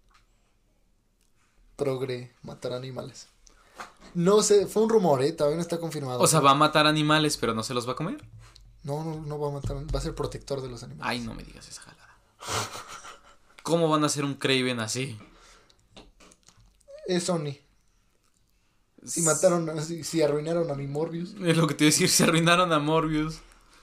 progre 1.77 2.33
matar 2.43 2.73
animales. 2.73 3.29
No 4.15 4.43
sé, 4.43 4.67
fue 4.67 4.83
un 4.83 4.89
rumor, 4.89 5.23
¿eh? 5.23 5.33
Todavía 5.33 5.57
no 5.57 5.63
está 5.63 5.79
confirmado. 5.79 6.21
O 6.21 6.27
sea, 6.27 6.41
va 6.41 6.53
a 6.53 6.55
matar 6.55 6.87
animales, 6.87 7.37
pero 7.37 7.53
no 7.55 7.63
se 7.63 7.75
los 7.75 7.87
va 7.87 7.93
a 7.93 7.97
comer. 7.97 8.25
No, 8.83 9.05
no, 9.05 9.21
no 9.21 9.39
va 9.39 9.49
a 9.49 9.53
matar, 9.53 9.77
va 9.95 9.99
a 9.99 10.03
ser 10.03 10.15
protector 10.15 10.63
de 10.63 10.69
los 10.69 10.83
animales. 10.83 11.07
Ay, 11.07 11.21
no 11.21 11.35
me 11.35 11.43
digas 11.43 11.69
esa 11.69 11.83
jalada. 11.83 12.17
¿Cómo 13.63 13.89
van 13.89 14.05
a 14.05 14.07
hacer 14.07 14.25
un 14.25 14.35
Craven 14.35 14.81
así? 14.81 15.19
Es 17.07 17.25
Sony. 17.25 17.59
Si 19.05 19.23
mataron, 19.23 19.85
si, 19.85 20.03
si 20.03 20.23
arruinaron 20.23 20.71
a 20.71 20.75
mi 20.75 20.87
Morbius. 20.87 21.35
Es 21.45 21.57
lo 21.57 21.67
que 21.67 21.75
te 21.75 21.85
iba 21.85 21.89
a 21.89 21.93
decir, 21.93 22.09
si 22.09 22.23
arruinaron 22.23 22.73
a 22.73 22.79
Morbius. 22.79 23.41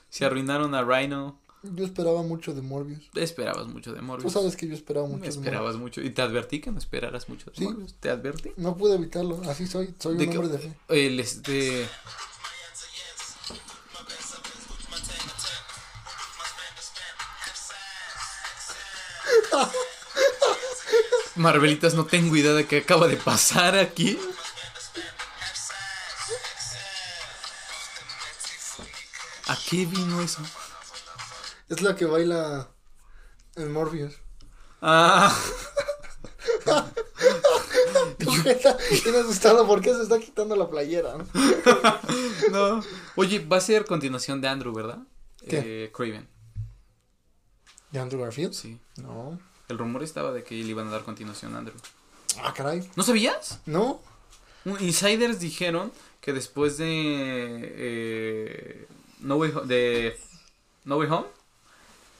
Si 0.09 0.23
arruinaron 0.23 0.73
a 0.73 0.83
Rhino. 0.83 1.39
Yo 1.63 1.85
esperaba 1.85 2.23
mucho 2.23 2.53
de 2.53 2.61
Morbius. 2.61 3.09
Esperabas 3.15 3.67
mucho 3.67 3.93
de 3.93 4.01
Morbius. 4.01 4.33
Tú 4.33 4.39
sabes 4.39 4.57
que 4.57 4.67
yo 4.67 4.73
esperaba 4.73 5.07
mucho 5.07 5.29
esperabas 5.29 5.77
mucho. 5.77 6.01
Y 6.01 6.09
te 6.09 6.21
advertí 6.21 6.59
que 6.59 6.71
no 6.71 6.77
esperaras 6.77 7.29
mucho 7.29 7.51
de 7.51 7.63
Morbius. 7.63 7.93
¿Te 7.95 8.09
advertí? 8.09 8.51
No 8.57 8.75
pude 8.75 8.95
evitarlo. 8.95 9.41
Así 9.49 9.65
soy. 9.65 9.95
Soy 9.97 10.15
un 10.17 10.29
hombre 10.29 10.49
de 10.49 10.59
fe. 10.59 10.77
El 10.89 11.19
este. 11.21 11.87
Marvelitas, 21.35 21.95
no 21.95 22.05
tengo 22.05 22.35
idea 22.35 22.53
de 22.53 22.67
qué 22.67 22.77
acaba 22.77 23.07
de 23.07 23.15
pasar 23.15 23.77
aquí. 23.77 24.19
¿A 29.47 29.57
qué 29.69 29.85
vino 29.85 30.21
eso? 30.21 30.41
Es 31.69 31.81
la 31.81 31.95
que 31.95 32.05
baila 32.05 32.69
en 33.55 33.71
Morbius. 33.71 34.15
Ah. 34.81 35.35
Tiene 39.03 39.19
asustado 39.19 39.67
porque 39.67 39.93
se 39.93 40.03
está 40.03 40.19
quitando 40.19 40.55
la 40.55 40.69
playera. 40.69 41.15
¿no? 42.51 42.83
Oye, 43.15 43.39
va 43.39 43.57
a 43.57 43.61
ser 43.61 43.85
continuación 43.85 44.41
de 44.41 44.47
Andrew, 44.47 44.73
¿verdad? 44.73 44.99
¿Qué? 45.47 45.85
Eh, 45.85 45.91
Craven. 45.91 46.27
¿De 47.91 47.99
Andrew 47.99 48.21
Garfield? 48.21 48.53
Sí. 48.53 48.79
No. 48.97 49.39
El 49.69 49.77
rumor 49.77 50.03
estaba 50.03 50.31
de 50.31 50.43
que 50.43 50.55
le 50.55 50.69
iban 50.69 50.87
a 50.87 50.91
dar 50.91 51.03
continuación 51.03 51.55
a 51.55 51.59
Andrew. 51.59 51.77
Ah, 52.41 52.53
caray. 52.53 52.89
¿No 52.95 53.03
sabías? 53.03 53.59
No. 53.65 54.01
Insiders 54.65 55.39
dijeron 55.39 55.91
que 56.21 56.33
después 56.33 56.77
de 56.77 56.85
eh, 56.87 58.87
No 59.19 59.35
Way, 59.35 59.51
de 59.65 60.17
no 60.85 60.97
Way 60.97 61.09
Home, 61.09 61.27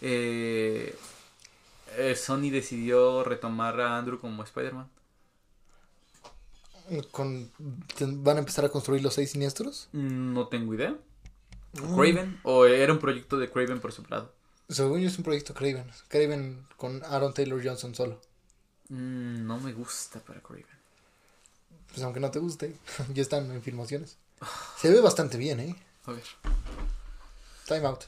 eh, 0.05 0.93
eh, 1.97 2.15
Sony 2.17 2.49
decidió 2.51 3.23
retomar 3.23 3.79
a 3.79 3.97
Andrew 3.97 4.19
como 4.19 4.43
Spider-Man. 4.43 4.89
Con, 7.11 7.49
¿Van 7.99 8.35
a 8.35 8.39
empezar 8.39 8.65
a 8.65 8.69
construir 8.69 9.01
los 9.01 9.13
seis 9.13 9.31
siniestros? 9.31 9.87
No 9.93 10.49
tengo 10.49 10.73
idea. 10.73 10.97
Mm. 11.71 11.95
¿Craven? 11.95 12.39
¿O 12.43 12.65
era 12.65 12.91
un 12.91 12.99
proyecto 12.99 13.37
de 13.37 13.49
Craven 13.49 13.79
por 13.79 13.93
separado? 13.93 14.33
Según 14.67 14.99
yo 14.99 15.07
es 15.07 15.17
un 15.17 15.23
proyecto 15.23 15.53
Craven. 15.53 15.89
Craven 16.09 16.67
con 16.75 17.01
Aaron 17.05 17.33
Taylor 17.33 17.63
Johnson 17.63 17.95
solo. 17.95 18.19
Mm, 18.89 19.47
no 19.47 19.57
me 19.61 19.71
gusta 19.71 20.19
para 20.19 20.41
Craven. 20.41 20.65
Pues 21.87 22.03
aunque 22.03 22.19
no 22.19 22.29
te 22.29 22.39
guste, 22.39 22.75
ya 23.13 23.21
están 23.21 23.49
en 23.49 23.61
filmaciones. 23.61 24.17
Se 24.77 24.91
ve 24.91 24.99
bastante 24.99 25.37
bien, 25.37 25.61
¿eh? 25.61 25.75
A 26.05 26.11
ver. 26.11 26.23
Time 27.65 27.87
out. 27.87 28.03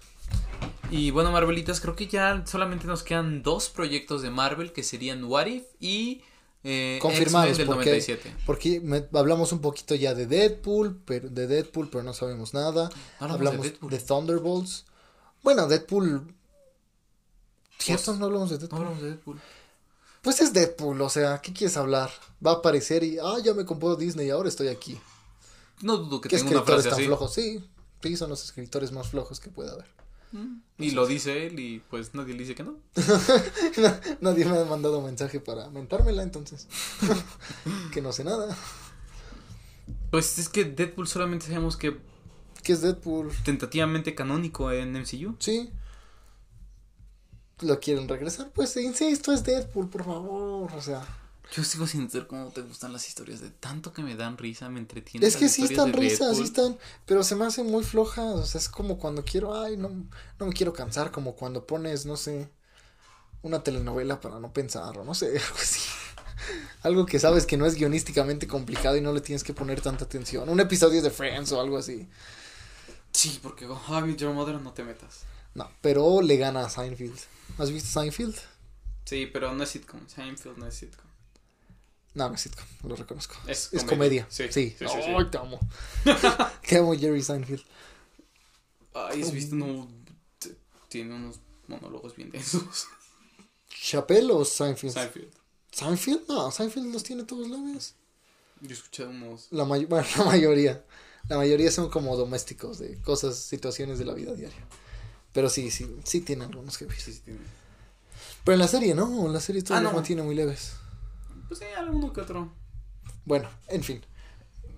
Y 0.92 1.12
bueno, 1.12 1.32
Marvelitas, 1.32 1.82
creo 1.82 1.96
que 1.96 2.08
ya 2.08 2.44
solamente 2.46 2.88
nos 2.88 3.04
quedan 3.04 3.44
dos 3.44 3.70
proyectos 3.70 4.22
de 4.22 4.30
Marvel 4.30 4.72
que 4.72 4.84
serían 4.84 5.24
What 5.24 5.48
If 5.48 5.64
y 5.80 6.22
eh, 6.64 7.00
confirmados 7.02 7.58
del 7.58 7.68
porque, 7.68 7.86
97. 7.86 8.36
Porque 8.46 9.08
hablamos 9.14 9.52
un 9.52 9.60
poquito 9.60 9.96
ya 9.96 10.14
de 10.14 10.26
Deadpool, 10.26 11.00
pero 11.06 11.30
de 11.30 11.48
Deadpool, 11.48 11.90
pero 11.90 12.04
no 12.04 12.14
sabemos 12.14 12.54
nada. 12.54 12.90
hablamos 13.20 13.66
de, 13.80 14.00
Thunderbolts. 14.00 14.86
Bueno, 15.44 15.68
Deadpool. 15.68 16.34
¿Cierto? 17.78 18.06
Pues, 18.06 18.18
no 18.18 18.26
hablamos 18.26 18.50
de 18.50 18.58
Deadpool. 18.58 18.80
No 18.80 18.86
hablamos 18.86 19.04
de 19.04 19.10
Deadpool. 19.10 19.42
Pues 20.24 20.42
es 20.42 20.54
Deadpool, 20.54 21.00
o 21.02 21.10
sea, 21.10 21.40
¿qué 21.40 21.54
quieres 21.54 21.78
hablar? 21.78 22.10
Va 22.44 22.52
a 22.52 22.56
aparecer 22.56 23.04
y, 23.04 23.20
ah, 23.20 23.36
ya 23.44 23.54
me 23.54 23.64
compró 23.64 23.96
Disney 23.96 24.26
y 24.26 24.30
ahora 24.32 24.50
estoy 24.50 24.70
aquí. 24.70 25.00
No 25.84 25.98
dudo 25.98 26.20
que 26.20 26.30
tenga 26.30 26.50
una 26.50 26.64
frase 26.64 26.90
tan 26.90 27.00
flojos? 27.00 27.32
Sí, 27.32 27.64
sí, 28.02 28.18
son 28.18 28.32
los 28.32 28.44
escritores 28.44 28.92
más 28.92 29.10
flojos 29.10 29.40
que 29.40 29.52
puede 29.52 29.70
haber. 29.70 29.86
Mm. 30.32 30.62
Y 30.78 30.92
lo 30.92 31.08
dice 31.08 31.48
él 31.48 31.60
y 31.60 31.80
pues 31.90 32.14
nadie 32.14 32.34
le 32.34 32.40
dice 32.40 32.56
que 32.56 32.64
no. 32.64 32.78
nadie 34.22 34.46
me 34.46 34.58
ha 34.58 34.66
mandado 34.66 35.02
mensaje 35.02 35.40
para 35.40 35.70
mentármela 35.70 36.24
entonces. 36.24 36.68
que 37.94 38.02
no 38.02 38.12
sé 38.12 38.24
nada. 38.24 38.56
Pues 40.12 40.38
es 40.40 40.50
que 40.50 40.66
Deadpool 40.66 41.08
solamente 41.08 41.48
sabemos 41.48 41.78
que... 41.78 41.98
¿Qué 42.64 42.74
es 42.74 42.82
Deadpool? 42.82 43.32
Tentativamente 43.44 44.16
canónico 44.16 44.72
en 44.72 44.94
MCU. 44.94 45.36
Sí. 45.40 45.70
¿Lo 47.62 47.80
quieren 47.80 48.08
regresar? 48.10 48.52
Pues 48.54 48.76
insisto, 48.78 49.32
es 49.32 49.44
Deadpool, 49.44 49.90
por 49.90 50.04
favor. 50.04 50.72
O 50.74 50.82
sea... 50.82 51.06
Yo 51.54 51.64
sigo 51.64 51.86
sin 51.88 52.02
entender 52.02 52.28
cómo 52.28 52.50
te 52.50 52.62
gustan 52.62 52.92
las 52.92 53.08
historias 53.08 53.40
de 53.40 53.50
tanto 53.50 53.94
que 53.94 54.02
me 54.02 54.16
dan 54.16 54.38
risa, 54.38 54.70
me 54.70 54.80
entretienen. 54.80 55.28
Es 55.28 55.38
que 55.38 55.48
sí 55.48 55.64
están 55.64 55.94
risas, 55.94 56.38
sí 56.38 56.44
están, 56.44 56.78
pero 57.06 57.24
se 57.24 57.36
me 57.36 57.46
hacen 57.46 57.68
muy 57.68 57.84
flojas, 57.84 58.36
o 58.36 58.46
sea, 58.46 58.60
es 58.60 58.68
como 58.68 58.98
cuando 58.98 59.24
quiero, 59.24 59.60
ay, 59.62 59.78
no, 59.78 59.90
no 60.40 60.46
me 60.46 60.54
quiero 60.54 60.74
cansar, 60.74 61.12
como 61.12 61.36
cuando 61.36 61.66
pones, 61.66 62.06
no 62.06 62.18
sé, 62.18 62.50
una 63.42 63.64
telenovela 63.64 64.20
para 64.20 64.40
no 64.40 64.52
pensar, 64.52 64.98
o 64.98 65.06
no 65.06 65.14
sé, 65.14 65.28
algo 65.38 65.58
así. 65.60 65.80
Algo 66.82 67.06
que 67.06 67.20
sabes 67.20 67.46
que 67.46 67.58
no 67.58 67.66
es 67.66 67.76
guionísticamente 67.76 68.48
complicado 68.48 68.98
y 68.98 69.02
no 69.02 69.14
le 69.14 69.22
tienes 69.22 69.44
que 69.44 69.54
poner 69.54 69.82
tanta 69.82 70.06
atención. 70.06 70.50
Un 70.50 70.60
episodio 70.60 71.02
de 71.02 71.10
Friends 71.10 71.52
o 71.52 71.62
algo 71.62 71.78
así. 71.78 72.08
Sí, 73.12 73.40
porque 73.42 73.66
con 73.66 73.78
How 73.78 74.06
Your 74.16 74.34
Mother 74.34 74.60
no 74.62 74.74
te 74.74 74.84
metas. 74.84 75.22
No, 75.54 75.72
pero 75.82 76.22
le 76.22 76.38
gana 76.38 76.66
a 76.66 76.70
Seinfeld. 76.70 77.18
¿Has 77.58 77.72
visto 77.72 78.00
Seinfeld? 78.00 78.36
Sí, 79.06 79.26
pero 79.28 79.54
no 79.54 79.64
es 79.64 79.70
sitcom. 79.70 80.02
Seinfeld 80.08 80.58
no 80.58 80.68
es 80.68 80.76
sitcom. 80.76 81.06
No, 82.16 82.30
no 82.30 82.36
es 82.36 82.42
sitcom, 82.42 82.66
lo 82.88 82.96
reconozco. 82.96 83.36
Es, 83.46 83.70
comedia. 83.88 84.26
Sí. 84.30 84.46
Sí. 84.50 84.76
sí, 84.80 84.86
Ay, 84.86 85.26
te 85.30 85.38
amo. 85.38 85.60
te 86.68 86.78
amo 86.78 86.96
Jerry 86.96 87.22
Seinfeld. 87.22 87.64
Ay, 88.94 89.22
es 89.22 89.32
visto, 89.32 89.56
no. 89.56 89.88
Tiene 90.88 91.14
unos 91.14 91.42
monólogos 91.68 92.16
bien 92.16 92.32
densos. 92.32 92.88
¿Chappelle 93.70 94.32
o 94.32 94.46
Seinfeld? 94.46 94.94
Seinfeld. 94.94 95.34
¿Seinfeld? 95.72 96.28
No, 96.30 96.50
Seinfeld 96.52 96.92
los 96.94 97.04
tiene 97.04 97.24
todos 97.24 97.50
vez. 97.74 97.96
Yo 98.62 98.70
he 98.70 98.74
escuchado 98.74 99.10
unos. 99.10 99.48
La, 99.52 99.64
bueno, 99.66 100.08
la 100.18 100.24
mayoría. 100.24 100.86
La 101.28 101.38
mayoría 101.38 101.70
son 101.72 101.90
como 101.90 102.16
domésticos, 102.16 102.80
de 102.80 103.02
cosas, 103.02 103.36
situaciones 103.38 104.00
de 104.00 104.06
la 104.06 104.14
vida 104.14 104.34
diaria. 104.34 104.64
Pero 105.34 105.50
sí, 105.50 105.70
sí, 105.70 105.94
sí 106.06 106.22
tiene 106.22 106.46
algunos 106.46 106.78
que 106.78 106.86
ver. 106.86 106.98
Sí, 106.98 107.12
sí 107.12 107.22
tiene. 107.26 107.42
Pero 108.46 108.54
en 108.54 108.60
la 108.60 108.68
serie, 108.68 108.96
¿no? 108.96 109.26
En 109.26 109.34
la 109.34 109.42
serie 109.42 109.64
todo 109.64 109.78
ah, 109.78 109.82
no. 109.82 110.02
tiene 110.04 110.22
muy 110.22 110.36
leves. 110.36 110.74
Pues 111.48 111.60
sí, 111.60 111.66
alguno 111.78 112.12
que 112.14 112.22
otro. 112.22 112.52
Bueno, 113.26 113.50
en 113.68 113.84
fin. 113.84 114.02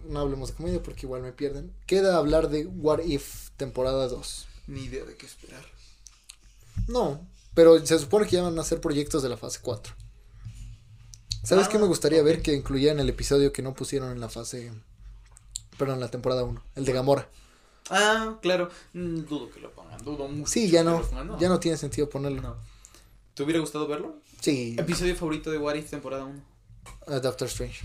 No 0.07 0.19
hablemos 0.19 0.49
de 0.49 0.56
comedia 0.56 0.81
porque 0.81 1.06
igual 1.06 1.22
me 1.22 1.31
pierden. 1.31 1.73
Queda 1.85 2.18
hablar 2.18 2.49
de 2.49 2.65
What 2.65 2.99
If 3.06 3.49
temporada 3.57 4.07
2. 4.07 4.48
Ni 4.68 4.84
idea 4.84 5.06
de 5.06 5.15
qué 5.15 5.26
esperar. 5.26 5.65
No, 6.88 7.27
pero 7.53 7.84
se 7.85 7.98
supone 7.99 8.26
que 8.26 8.38
ya 8.38 8.44
van 8.44 8.57
a 8.57 8.61
hacer 8.61 8.80
proyectos 8.80 9.23
de 9.23 9.30
la 9.30 9.38
fase 9.38 9.60
4. 9.61 9.94
¿Sabes 11.44 11.68
qué 11.69 11.77
me 11.77 11.85
ah, 11.85 11.88
gustaría 11.88 12.22
ver 12.22 12.41
que 12.41 12.53
en 12.53 12.99
el 12.99 13.10
episodio 13.10 13.53
que 13.53 13.61
no 13.61 13.73
pusieron 13.73 14.11
en 14.11 14.19
la 14.19 14.30
fase. 14.30 14.72
Perdón, 15.77 15.95
en 15.95 16.02
la 16.02 16.11
temporada 16.11 16.44
1? 16.44 16.61
El 16.76 16.85
de 16.85 16.91
Gamora. 16.94 17.30
Ah, 17.89 18.38
claro. 18.41 18.69
Mm, 18.94 19.22
dudo 19.22 19.49
que 19.49 19.60
lo 19.60 19.72
pongan. 19.72 20.03
Dudo 20.03 20.27
mucho. 20.27 20.52
Sí, 20.52 20.69
ya 20.69 20.84
no, 20.84 21.02
Ya 21.39 21.48
no 21.48 21.60
tiene 21.60 21.77
sentido 21.77 22.10
ponerlo. 22.10 22.57
¿Te 23.34 23.44
hubiera 23.44 23.60
gustado 23.60 23.88
verlo? 23.88 24.18
Sí. 24.41 24.76
¿Episodio 24.77 25.15
favorito 25.15 25.49
de 25.49 25.57
What 25.57 25.76
If 25.76 25.89
temporada 25.89 26.26
1? 26.26 26.57
Doctor 27.07 27.47
Strange. 27.47 27.81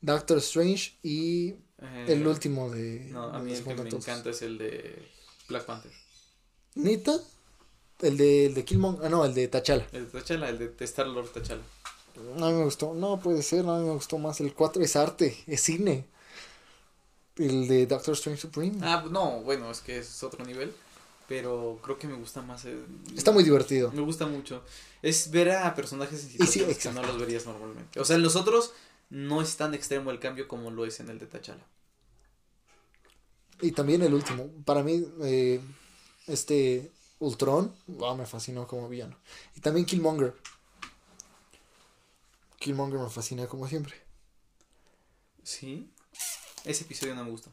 Doctor 0.00 0.38
Strange 0.38 0.96
y 1.02 1.56
el 2.06 2.22
eh, 2.22 2.26
último 2.26 2.70
de. 2.70 3.08
No, 3.10 3.24
a 3.24 3.38
mí 3.40 3.52
el 3.52 3.62
que 3.62 3.74
me 3.74 3.88
encanta 3.88 4.30
es 4.30 4.42
el 4.42 4.58
de 4.58 5.08
Black 5.48 5.64
Panther. 5.64 5.92
¿Nita? 6.74 7.18
El 8.00 8.16
de, 8.16 8.46
el 8.46 8.54
de 8.54 8.64
Killmonger. 8.64 9.06
Ah, 9.06 9.08
no, 9.10 9.24
el 9.24 9.34
de 9.34 9.48
T'Challa. 9.48 9.86
El 9.92 10.10
de 10.10 10.20
T'Challa, 10.20 10.48
el 10.48 10.58
de 10.58 10.84
Star 10.84 11.06
Lord 11.06 11.32
T'Challa. 11.32 11.62
No, 12.36 12.46
a 12.46 12.50
mí 12.50 12.56
me 12.56 12.64
gustó. 12.64 12.94
No, 12.94 13.20
puede 13.20 13.42
ser, 13.42 13.64
no, 13.64 13.74
a 13.74 13.78
mí 13.78 13.86
me 13.86 13.92
gustó 13.92 14.16
más. 14.18 14.40
El 14.40 14.54
4 14.54 14.82
es 14.82 14.96
arte, 14.96 15.36
es 15.46 15.60
cine. 15.60 16.06
El 17.36 17.68
de 17.68 17.86
Doctor 17.86 18.14
Strange 18.14 18.40
Supreme. 18.40 18.78
Ah, 18.82 19.04
no, 19.10 19.40
bueno, 19.42 19.70
es 19.70 19.80
que 19.80 19.98
es 19.98 20.22
otro 20.22 20.44
nivel 20.44 20.72
pero 21.30 21.78
creo 21.80 21.96
que 21.96 22.08
me 22.08 22.16
gusta 22.16 22.42
más. 22.42 22.66
Está 23.16 23.30
muy 23.30 23.44
divertido. 23.44 23.92
Me 23.92 24.00
gusta 24.00 24.26
mucho. 24.26 24.64
Es 25.02 25.30
ver 25.30 25.50
a 25.50 25.74
personajes 25.74 26.22
en 26.22 26.30
situaciones 26.30 26.78
que 26.78 26.92
no 26.92 27.02
los 27.02 27.18
verías 27.18 27.46
normalmente. 27.46 28.00
O 28.00 28.04
sea, 28.04 28.16
en 28.16 28.22
los 28.22 28.36
otros 28.36 28.72
no 29.08 29.42
es 29.42 29.56
tan 29.56 29.74
extremo 29.74 30.10
el 30.10 30.20
cambio 30.20 30.46
como 30.46 30.70
lo 30.70 30.84
es 30.84 31.00
en 31.00 31.08
el 31.10 31.18
de 31.18 31.26
T'Challa. 31.26 31.66
Y 33.62 33.72
también 33.72 34.02
el 34.02 34.14
último. 34.14 34.50
Para 34.64 34.82
mí, 34.82 35.04
eh, 35.22 35.60
este 36.26 36.90
Ultron, 37.18 37.74
wow, 37.86 38.16
me 38.16 38.26
fascinó 38.26 38.66
como 38.66 38.88
villano. 38.88 39.16
Y 39.56 39.60
también 39.60 39.84
Killmonger. 39.84 40.34
Killmonger 42.58 43.00
me 43.00 43.10
fascina 43.10 43.46
como 43.46 43.68
siempre. 43.68 43.94
Sí. 45.42 45.90
Ese 46.64 46.84
episodio 46.84 47.14
no 47.14 47.24
me 47.24 47.30
gusta. 47.30 47.50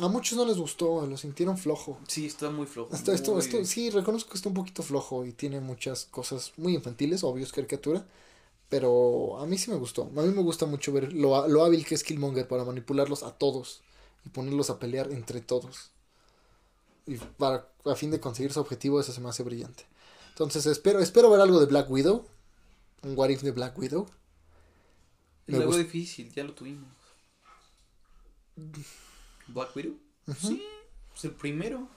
A 0.00 0.08
muchos 0.08 0.38
no 0.38 0.44
les 0.44 0.56
gustó, 0.56 1.04
lo 1.06 1.16
sintieron 1.16 1.58
flojo. 1.58 1.98
Sí, 2.06 2.26
está 2.26 2.50
muy 2.50 2.66
flojo. 2.66 2.94
Esto, 2.94 3.12
esto, 3.12 3.38
esto, 3.38 3.64
sí, 3.64 3.90
reconozco 3.90 4.30
que 4.30 4.36
está 4.36 4.48
un 4.48 4.54
poquito 4.54 4.82
flojo 4.82 5.24
y 5.24 5.32
tiene 5.32 5.60
muchas 5.60 6.04
cosas 6.06 6.52
muy 6.56 6.74
infantiles, 6.74 7.24
obvio 7.24 7.44
es 7.44 7.52
caricatura. 7.52 8.06
Pero 8.68 9.38
a 9.38 9.46
mí 9.46 9.56
sí 9.56 9.70
me 9.70 9.76
gustó. 9.76 10.10
A 10.16 10.22
mí 10.22 10.28
me 10.28 10.42
gusta 10.42 10.66
mucho 10.66 10.92
ver 10.92 11.12
lo, 11.12 11.48
lo 11.48 11.64
hábil 11.64 11.86
que 11.86 11.94
es 11.94 12.04
Killmonger 12.04 12.46
para 12.46 12.64
manipularlos 12.64 13.22
a 13.22 13.32
todos 13.32 13.80
y 14.24 14.28
ponerlos 14.28 14.70
a 14.70 14.78
pelear 14.78 15.10
entre 15.10 15.40
todos. 15.40 15.90
Y 17.06 17.16
para 17.16 17.66
a 17.86 17.94
fin 17.94 18.10
de 18.10 18.20
conseguir 18.20 18.52
su 18.52 18.60
objetivo, 18.60 19.00
eso 19.00 19.12
se 19.12 19.20
me 19.20 19.30
hace 19.30 19.42
brillante. 19.42 19.86
Entonces 20.30 20.66
espero, 20.66 21.00
espero 21.00 21.30
ver 21.30 21.40
algo 21.40 21.58
de 21.58 21.66
Black 21.66 21.90
Widow. 21.90 22.26
Un 23.02 23.16
What 23.16 23.30
If 23.30 23.42
de 23.42 23.52
Black 23.52 23.78
Widow. 23.78 24.06
Es 25.46 25.54
algo 25.54 25.76
difícil, 25.76 26.30
ya 26.32 26.44
lo 26.44 26.52
tuvimos. 26.52 26.88
Black 29.48 29.74
Widow. 29.74 29.96
Sí, 30.38 30.62
es 31.14 31.24
el 31.24 31.32
primero. 31.32 31.88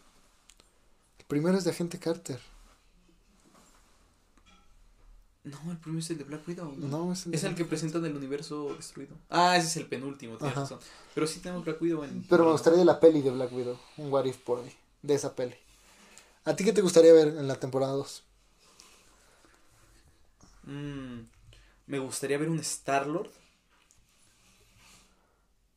El 1.19 1.25
primero 1.25 1.57
es 1.57 1.63
de 1.63 1.71
Agente 1.71 1.99
Carter. 1.99 2.39
No, 5.43 5.71
el 5.71 5.77
primero 5.77 5.99
es 5.99 6.09
el 6.11 6.19
de 6.19 6.23
Black 6.23 6.47
Widow. 6.47 6.75
No, 6.77 7.13
es 7.13 7.25
el, 7.25 7.33
es 7.33 7.43
el 7.43 7.55
que 7.55 7.65
presentan 7.65 8.05
el 8.05 8.15
universo 8.15 8.75
destruido. 8.75 9.15
Ah, 9.29 9.57
ese 9.57 9.67
es 9.67 9.77
el 9.77 9.87
penúltimo, 9.87 10.37
tienes 10.37 10.55
razón. 10.55 10.79
Pero 11.15 11.25
sí 11.25 11.39
tenemos 11.39 11.65
Black 11.65 11.81
Widow 11.81 12.03
en. 12.03 12.23
Pero 12.29 12.45
me 12.45 12.51
gustaría 12.51 12.85
la 12.85 12.99
peli 12.99 13.21
de 13.21 13.31
Black 13.31 13.51
Widow. 13.51 13.79
Un 13.97 14.11
What 14.11 14.25
If 14.25 14.37
por 14.37 14.59
ahí. 14.59 14.75
De 15.01 15.15
esa 15.15 15.35
peli. 15.35 15.55
¿A 16.45 16.55
ti 16.55 16.63
qué 16.63 16.73
te 16.73 16.81
gustaría 16.81 17.11
ver 17.13 17.29
en 17.29 17.47
la 17.47 17.59
temporada 17.59 17.93
2? 17.93 18.23
Mm, 20.63 21.21
me 21.87 21.99
gustaría 21.99 22.37
ver 22.37 22.49
un 22.49 22.59
Star-Lord 22.59 23.31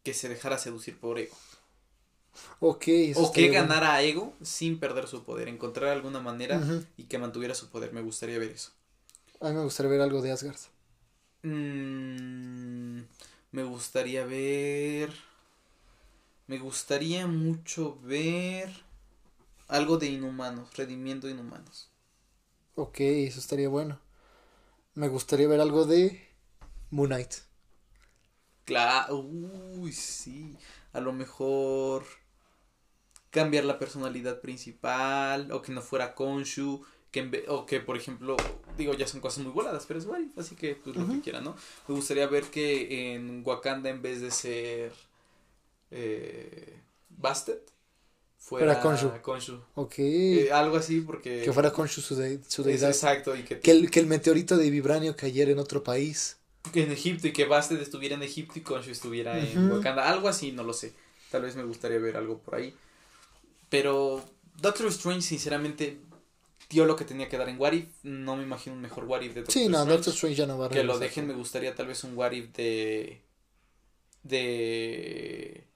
que 0.03 0.13
se 0.13 0.29
dejara 0.29 0.59
seducir 0.59 0.99
por 0.99 1.19
Ego. 1.19 1.35
Okay, 2.61 3.15
o 3.23 3.33
que 3.35 3.45
ganara 3.57 3.95
a 3.95 4.03
Ego 4.03 4.27
sin 4.43 4.79
perder 4.83 5.07
su 5.09 5.25
poder, 5.25 5.49
encontrar 5.49 5.91
alguna 5.91 6.21
manera 6.21 6.57
y 6.97 7.05
que 7.05 7.19
mantuviera 7.19 7.55
su 7.55 7.69
poder. 7.71 7.93
Me 7.93 8.03
gustaría 8.03 8.39
ver 8.39 8.51
eso. 8.53 8.71
A 9.41 9.49
mí 9.51 9.55
me 9.55 9.63
gustaría 9.63 9.93
ver 9.93 10.01
algo 10.01 10.23
de 10.23 10.33
Asgard. 10.33 10.59
Mm, 11.45 13.03
me 13.53 13.63
gustaría 13.65 14.25
ver. 14.27 15.11
Me 16.47 16.57
gustaría 16.59 17.27
mucho 17.27 17.99
ver 18.01 18.71
algo 19.69 19.99
de 19.99 20.07
Inhumanos, 20.09 20.75
Redimiendo 20.77 21.29
Inhumanos. 21.29 21.91
Ok, 22.77 23.01
eso 23.01 23.41
estaría 23.41 23.69
bueno. 23.69 23.99
Me 24.95 25.09
gustaría 25.09 25.49
ver 25.49 25.61
algo 25.61 25.87
de 25.87 26.29
Moon 26.91 27.09
Knight. 27.09 27.35
Claro, 28.65 29.19
uy, 29.19 29.93
sí. 29.93 30.57
A 30.93 31.01
lo 31.01 31.13
mejor 31.13 32.05
cambiar 33.35 33.65
la 33.65 33.81
personalidad 33.81 34.41
principal 34.41 35.51
o 35.51 35.61
que 35.61 35.73
no 35.73 35.83
fuera 35.83 36.15
Konshu. 36.15 36.83
Que 37.11 37.45
o 37.49 37.65
que, 37.65 37.79
por 37.79 37.97
ejemplo, 37.97 38.37
digo, 38.77 38.95
ya 38.95 39.07
son 39.07 39.21
cosas 39.21 39.45
muy 39.45 39.53
voladas, 39.53 39.85
pero 39.87 40.01
es 40.01 40.07
guay, 40.07 40.33
así 40.37 40.57
que 40.57 40.75
pues 40.75 40.97
lo 40.97 41.07
que 41.07 41.21
quiera, 41.21 41.41
¿no? 41.41 41.55
Me 41.87 41.95
gustaría 41.95 42.27
ver 42.27 42.45
que 42.45 43.15
en 43.15 43.43
Wakanda, 43.45 43.89
en 43.89 44.03
vez 44.03 44.21
de 44.21 44.33
ser 44.33 44.93
eh, 45.93 46.81
Bastet, 47.11 47.71
fuera 48.37 48.81
Konshu. 48.81 49.61
Ok. 49.77 49.95
Eh, 49.99 50.51
algo 50.53 50.77
así 50.77 51.03
porque... 51.03 51.43
Que 51.43 51.53
fuera 51.53 51.73
Konshu 51.73 52.01
su, 52.01 52.17
deidad. 52.17 52.91
exacto. 52.91 53.37
Y 53.37 53.45
que, 53.45 53.61
que, 53.61 53.71
el, 53.71 53.93
que 53.93 54.01
el 54.01 54.07
meteorito 54.07 54.57
de 54.57 54.71
Vibranio 54.71 55.15
cayera 55.17 55.53
en 55.53 55.61
otro 55.61 55.85
país. 55.85 56.39
Que 56.73 56.83
en 56.83 56.91
Egipto 56.91 57.29
y 57.29 57.33
que 57.33 57.45
Bastet 57.45 57.81
estuviera 57.81 58.17
en 58.17 58.25
Egipto 58.25 58.59
y 58.59 58.63
Konshu 58.63 58.91
estuviera 58.91 59.39
en 59.39 59.71
Wakanda. 59.71 60.09
Algo 60.09 60.27
así, 60.27 60.51
no 60.51 60.65
lo 60.65 60.73
sé. 60.73 60.95
Tal 61.31 61.43
vez 61.43 61.55
me 61.55 61.63
gustaría 61.63 61.99
ver 61.99 62.17
algo 62.17 62.39
por 62.39 62.57
ahí. 62.57 62.75
Pero 63.75 64.23
Doctor 64.61 64.87
Strange, 64.87 65.23
sinceramente, 65.23 65.99
dio 66.71 66.85
lo 66.85 66.95
que 66.95 67.05
tenía 67.05 67.29
que 67.29 67.37
dar 67.37 67.49
en 67.49 67.61
What 67.61 67.73
If. 67.73 67.89
No 68.05 68.37
me 68.37 68.45
imagino 68.45 68.77
un 68.77 68.81
mejor 68.81 69.03
What 69.05 69.23
If 69.23 69.35
de 69.35 69.41
Doctor 69.41 69.53
sí, 69.53 69.69
no, 69.69 69.85
Doctor 69.85 70.13
Strange 70.13 70.37
ya 70.37 70.47
no 70.47 70.57
va 70.57 70.67
a 70.67 70.69
Que 70.69 70.85
lo 70.85 70.97
dejen, 70.97 71.27
me 71.27 71.35
gustaría 71.35 71.75
tal 71.75 71.89
vez 71.89 72.05
un 72.05 72.17
What 72.17 72.31
If 72.31 72.53
de. 72.53 73.21
de. 74.23 75.67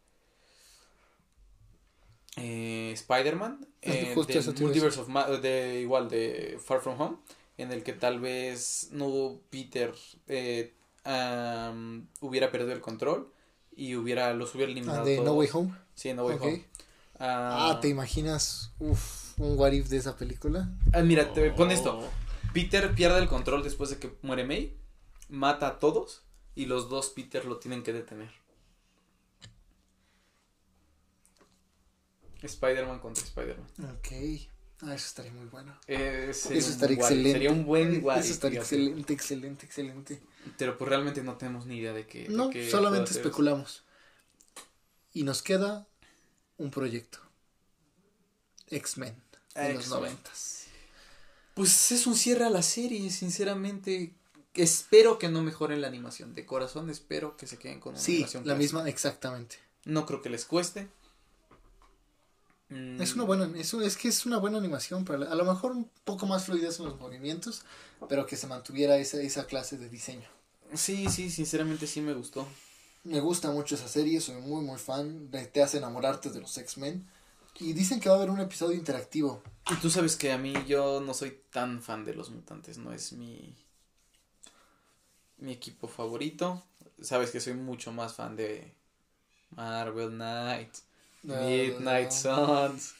Eh, 2.37 2.93
Spider-Man. 2.95 3.66
Eh, 3.83 4.15
de 4.15 4.53
Multiverse 4.61 5.01
of 5.01 5.09
de 5.41 5.81
igual 5.81 6.09
de 6.09 6.57
Far 6.65 6.81
From 6.81 7.01
Home. 7.01 7.16
En 7.57 7.73
el 7.73 7.83
que 7.83 7.95
tal 7.95 8.20
vez 8.20 8.91
no 8.93 9.41
Peter 9.51 9.93
eh, 10.29 10.73
hubiera 12.20 12.53
perdido 12.53 12.73
el 12.75 12.81
control 12.81 13.33
y 13.75 13.97
hubiera 13.97 14.33
los 14.35 14.55
hubiera 14.55 14.70
eliminado. 14.70 15.03
Ah, 15.03 15.05
¿De 15.05 15.20
No 15.20 15.33
Way 15.33 15.49
Home? 15.53 15.75
Sí, 15.97 16.15
No 16.15 16.27
Way 16.27 16.37
Home. 16.41 16.65
Ah, 17.19 17.78
¿te 17.81 17.89
imaginas? 17.89 18.73
Uf 18.78 19.28
un 19.39 19.59
what 19.59 19.73
if 19.73 19.89
de 19.89 19.97
esa 19.97 20.16
película. 20.16 20.69
Ah, 20.93 21.03
mira, 21.03 21.32
te 21.32 21.51
pon 21.53 21.70
esto. 21.70 22.09
Peter 22.53 22.95
pierde 22.95 23.19
el 23.19 23.28
control 23.28 23.62
después 23.62 23.90
de 23.90 23.99
que 23.99 24.16
muere 24.23 24.45
May, 24.45 24.77
mata 25.28 25.69
a 25.69 25.78
todos 25.78 26.24
y 26.55 26.66
los 26.66 26.89
dos 26.89 27.11
Peter 27.11 27.45
lo 27.45 27.59
tienen 27.59 27.82
que 27.82 27.93
detener. 27.93 28.31
Spider-Man 32.43 33.01
contra 33.01 33.24
Spider-Man. 33.24 33.66
Ok. 33.97 34.49
Ah, 34.81 34.95
eso 34.95 35.09
estaría 35.09 35.32
muy 35.32 35.47
bueno. 35.47 35.77
Eh, 35.89 36.28
eso 36.31 36.55
estaría 36.55 36.97
excelente. 36.97 37.32
Sería 37.32 37.51
un 37.51 37.65
buen 37.65 38.05
what 38.05 38.19
Eso 38.19 38.32
estaría 38.32 38.61
excelente, 38.61 39.12
excelente, 39.12 39.66
excelente. 39.66 40.23
Pero 40.57 40.78
pues 40.78 40.89
realmente 40.89 41.23
no 41.23 41.36
tenemos 41.36 41.66
ni 41.66 41.78
idea 41.78 41.93
de 41.93 42.07
qué. 42.07 42.28
No, 42.28 42.51
solamente 42.70 43.11
especulamos. 43.11 43.85
Y 45.12 45.24
nos 45.24 45.43
queda 45.43 45.88
un 46.59 46.70
proyecto. 46.70 47.18
X-Men 48.70 49.16
en 49.55 49.74
los 49.74 49.89
noventas. 49.89 50.66
Pues 51.55 51.90
es 51.90 52.06
un 52.06 52.14
cierre 52.14 52.44
a 52.44 52.51
la 52.51 52.62
serie, 52.62 53.10
sinceramente. 53.10 54.14
Espero 54.55 55.18
que 55.18 55.28
no 55.28 55.43
mejoren 55.43 55.80
la 55.80 55.89
animación. 55.89 56.35
De 56.35 56.44
corazón 56.44 56.90
espero 56.90 57.36
que 57.36 57.47
se 57.47 57.59
queden 57.59 57.80
con 57.80 57.94
una 57.94 58.01
sí, 58.01 58.24
la 58.44 58.55
misma, 58.55 58.89
exactamente. 58.89 59.56
No 59.85 60.05
creo 60.06 60.20
que 60.20 60.30
les 60.30 60.44
cueste. 60.44 60.89
Es 62.70 63.14
una 63.14 63.24
buena, 63.24 63.51
es, 63.59 63.72
es 63.72 63.97
que 63.97 64.09
es 64.09 64.26
una 64.26 64.36
buena 64.36 64.59
animación, 64.59 65.06
pero 65.06 65.30
a 65.30 65.35
lo 65.35 65.44
mejor 65.47 65.72
un 65.72 65.90
poco 66.05 66.26
más 66.26 66.44
fluidez 66.44 66.78
en 66.80 66.85
los 66.85 66.98
movimientos, 67.01 67.62
pero 68.10 68.26
que 68.26 68.36
se 68.36 68.47
mantuviera 68.47 68.98
esa, 68.98 69.22
esa 69.22 69.47
clase 69.47 69.78
de 69.78 69.89
diseño. 69.89 70.28
Sí, 70.74 71.09
sí, 71.09 71.30
sinceramente 71.30 71.86
sí 71.86 72.02
me 72.02 72.12
gustó. 72.12 72.47
Me 73.09 73.20
gusta 73.20 73.51
mucho 73.51 73.74
esa 73.74 73.89
serie, 73.89 74.20
soy 74.20 74.36
muy, 74.36 74.62
muy 74.62 74.78
fan. 74.78 75.30
Te 75.52 75.62
hace 75.62 75.78
enamorarte 75.78 76.28
de 76.28 76.40
los 76.40 76.56
X-Men. 76.59 77.09
Y 77.59 77.72
dicen 77.72 78.01
que 78.01 78.09
va 78.09 78.16
a 78.16 78.18
haber 78.18 78.30
un 78.30 78.40
episodio 78.40 78.76
interactivo. 78.76 79.43
Y 79.70 79.76
tú 79.76 79.89
sabes 79.89 80.14
que 80.14 80.30
a 80.30 80.39
mí 80.39 80.52
yo 80.66 81.01
no 81.01 81.14
soy 81.14 81.40
tan 81.51 81.82
fan 81.82 82.05
de 82.05 82.14
los 82.14 82.30
mutantes, 82.30 82.76
no 82.78 82.93
es 82.93 83.12
mi 83.14 83.56
mi 85.39 85.52
equipo 85.52 85.89
favorito. 85.89 86.62
Sabes 87.01 87.30
que 87.30 87.40
soy 87.40 87.55
mucho 87.55 87.93
más 87.93 88.14
fan 88.14 88.36
de 88.36 88.74
Marvel 89.51 90.10
Knight, 90.10 90.74
Midnight 91.22 92.10
Suns. 92.10 92.94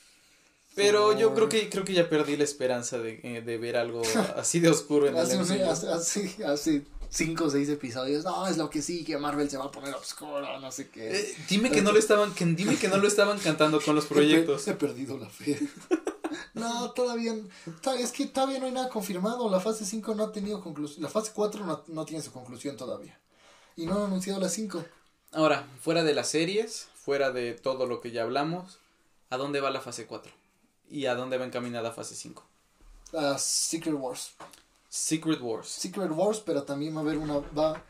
Pero 0.75 1.19
yo 1.19 1.35
creo 1.35 1.49
que 1.49 1.69
creo 1.69 1.85
que 1.85 1.93
ya 1.93 2.09
perdí 2.09 2.37
la 2.37 2.45
esperanza 2.45 2.99
de, 2.99 3.21
eh, 3.25 3.43
de 3.43 3.59
ver 3.59 3.77
algo 3.77 4.03
así 4.37 4.61
de 4.61 4.71
oscuro 4.71 5.09
en 5.09 5.17
el 5.17 5.27
MCU. 5.27 5.65
Así, 5.91 6.37
así, 6.45 6.87
cinco 7.11 7.45
o 7.45 7.51
seis 7.51 7.69
episodios. 7.69 8.25
No, 8.25 8.47
es 8.47 8.57
lo 8.57 8.71
que 8.71 8.83
sí, 8.83 9.05
que 9.05 9.19
Marvel 9.19 9.49
se 9.51 9.57
va 9.57 9.67
a 9.67 9.71
poner 9.71 9.95
oscuro, 9.95 10.61
no 10.61 10.73
sé 10.73 10.89
qué. 10.91 11.21
Eh, 11.21 11.37
dime 11.49 11.71
que 11.71 11.83
no 11.83 11.93
lo 11.93 11.99
estaban, 11.99 12.35
que, 12.35 12.45
dime 12.45 12.77
que 12.77 12.89
no 12.89 12.99
lo 12.99 13.09
estaban 13.09 13.39
cantando 13.39 13.81
con 13.81 13.95
los 13.95 14.07
proyectos. 14.07 14.67
He, 14.69 14.75
perdido 14.75 15.19
la 15.19 15.29
fe. 15.29 15.59
no, 16.55 16.91
todavía, 16.93 17.35
es 17.99 18.13
que 18.13 18.27
todavía 18.27 18.59
no 18.59 18.67
hay 18.67 18.73
nada 18.73 18.89
confirmado. 18.89 19.51
La 19.51 19.61
fase 19.61 19.85
5 19.85 20.15
no 20.15 20.25
ha 20.25 20.33
tenido 20.33 20.63
conclusión. 20.63 21.03
La 21.03 21.09
fase 21.09 21.33
4 21.35 21.65
no, 21.65 21.85
no 21.89 22.05
tiene 22.05 22.23
su 22.23 22.33
conclusión 22.33 22.77
todavía. 22.77 23.19
Y 23.77 23.87
no 23.87 23.97
han 23.97 24.05
anunciado 24.05 24.41
la 24.41 24.49
5. 24.49 24.85
Ahora, 25.33 25.67
fuera 25.81 26.05
de 26.05 26.15
las 26.15 26.29
series, 26.29 26.89
fuera 26.95 27.31
de 27.31 27.55
todo 27.55 27.87
lo 27.87 28.01
que 28.01 28.11
ya 28.11 28.23
hablamos, 28.23 28.79
¿a 29.31 29.37
dónde 29.37 29.61
va 29.61 29.71
la 29.71 29.81
fase 29.81 30.07
4? 30.07 30.33
¿Y 30.91 31.07
a 31.07 31.15
dónde 31.15 31.37
va 31.37 31.45
encaminada 31.45 31.93
fase 31.93 32.15
5? 32.15 32.45
A 33.15 33.39
Secret 33.39 33.95
Wars. 33.95 34.33
Secret 34.89 35.41
Wars. 35.41 35.69
Secret 35.69 36.11
Wars, 36.11 36.43
pero 36.45 36.63
también 36.63 36.95
va 36.95 37.01
a 37.01 37.03
haber 37.03 37.19
una. 37.19 37.39
Va, 37.39 37.83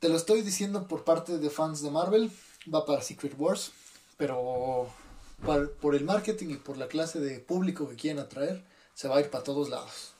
te 0.00 0.08
lo 0.08 0.16
estoy 0.16 0.42
diciendo 0.42 0.86
por 0.86 1.04
parte 1.04 1.38
de 1.38 1.50
fans 1.50 1.82
de 1.82 1.90
Marvel. 1.90 2.30
Va 2.72 2.84
para 2.84 3.02
Secret 3.02 3.34
Wars. 3.38 3.72
Pero 4.16 4.88
por 5.80 5.94
el 5.94 6.04
marketing 6.04 6.50
y 6.50 6.56
por 6.56 6.76
la 6.76 6.86
clase 6.86 7.18
de 7.18 7.40
público 7.40 7.88
que 7.88 7.96
quieren 7.96 8.20
atraer, 8.20 8.62
se 8.94 9.08
va 9.08 9.16
a 9.16 9.20
ir 9.20 9.30
para 9.30 9.42
todos 9.42 9.68
lados. 9.68 10.12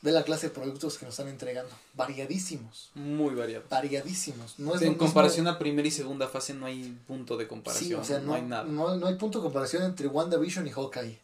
Ve 0.00 0.12
la 0.12 0.22
clase 0.22 0.48
de 0.48 0.54
productos 0.54 0.96
que 0.96 1.04
nos 1.04 1.14
están 1.14 1.28
entregando. 1.28 1.70
Variadísimos. 1.94 2.90
Muy 2.94 3.34
variados. 3.34 3.68
Variadísimos. 3.68 4.58
No 4.58 4.74
es 4.74 4.82
en 4.82 4.94
comparación 4.94 5.48
a 5.48 5.58
primera 5.58 5.86
y 5.86 5.90
segunda 5.90 6.28
fase 6.28 6.54
no 6.54 6.66
hay 6.66 6.96
punto 7.06 7.36
de 7.36 7.48
comparación. 7.48 7.88
Sí, 7.88 7.94
o 7.94 8.04
sea, 8.04 8.20
no, 8.20 8.34
hay 8.34 8.42
nada. 8.42 8.64
No, 8.64 8.96
no, 8.96 9.06
hay 9.06 9.16
punto 9.16 9.38
de 9.38 9.42
comparación 9.42 9.82
entre 9.82 10.06
WandaVision 10.06 10.66
y 10.68 10.70
Hawkeye. 10.70 11.20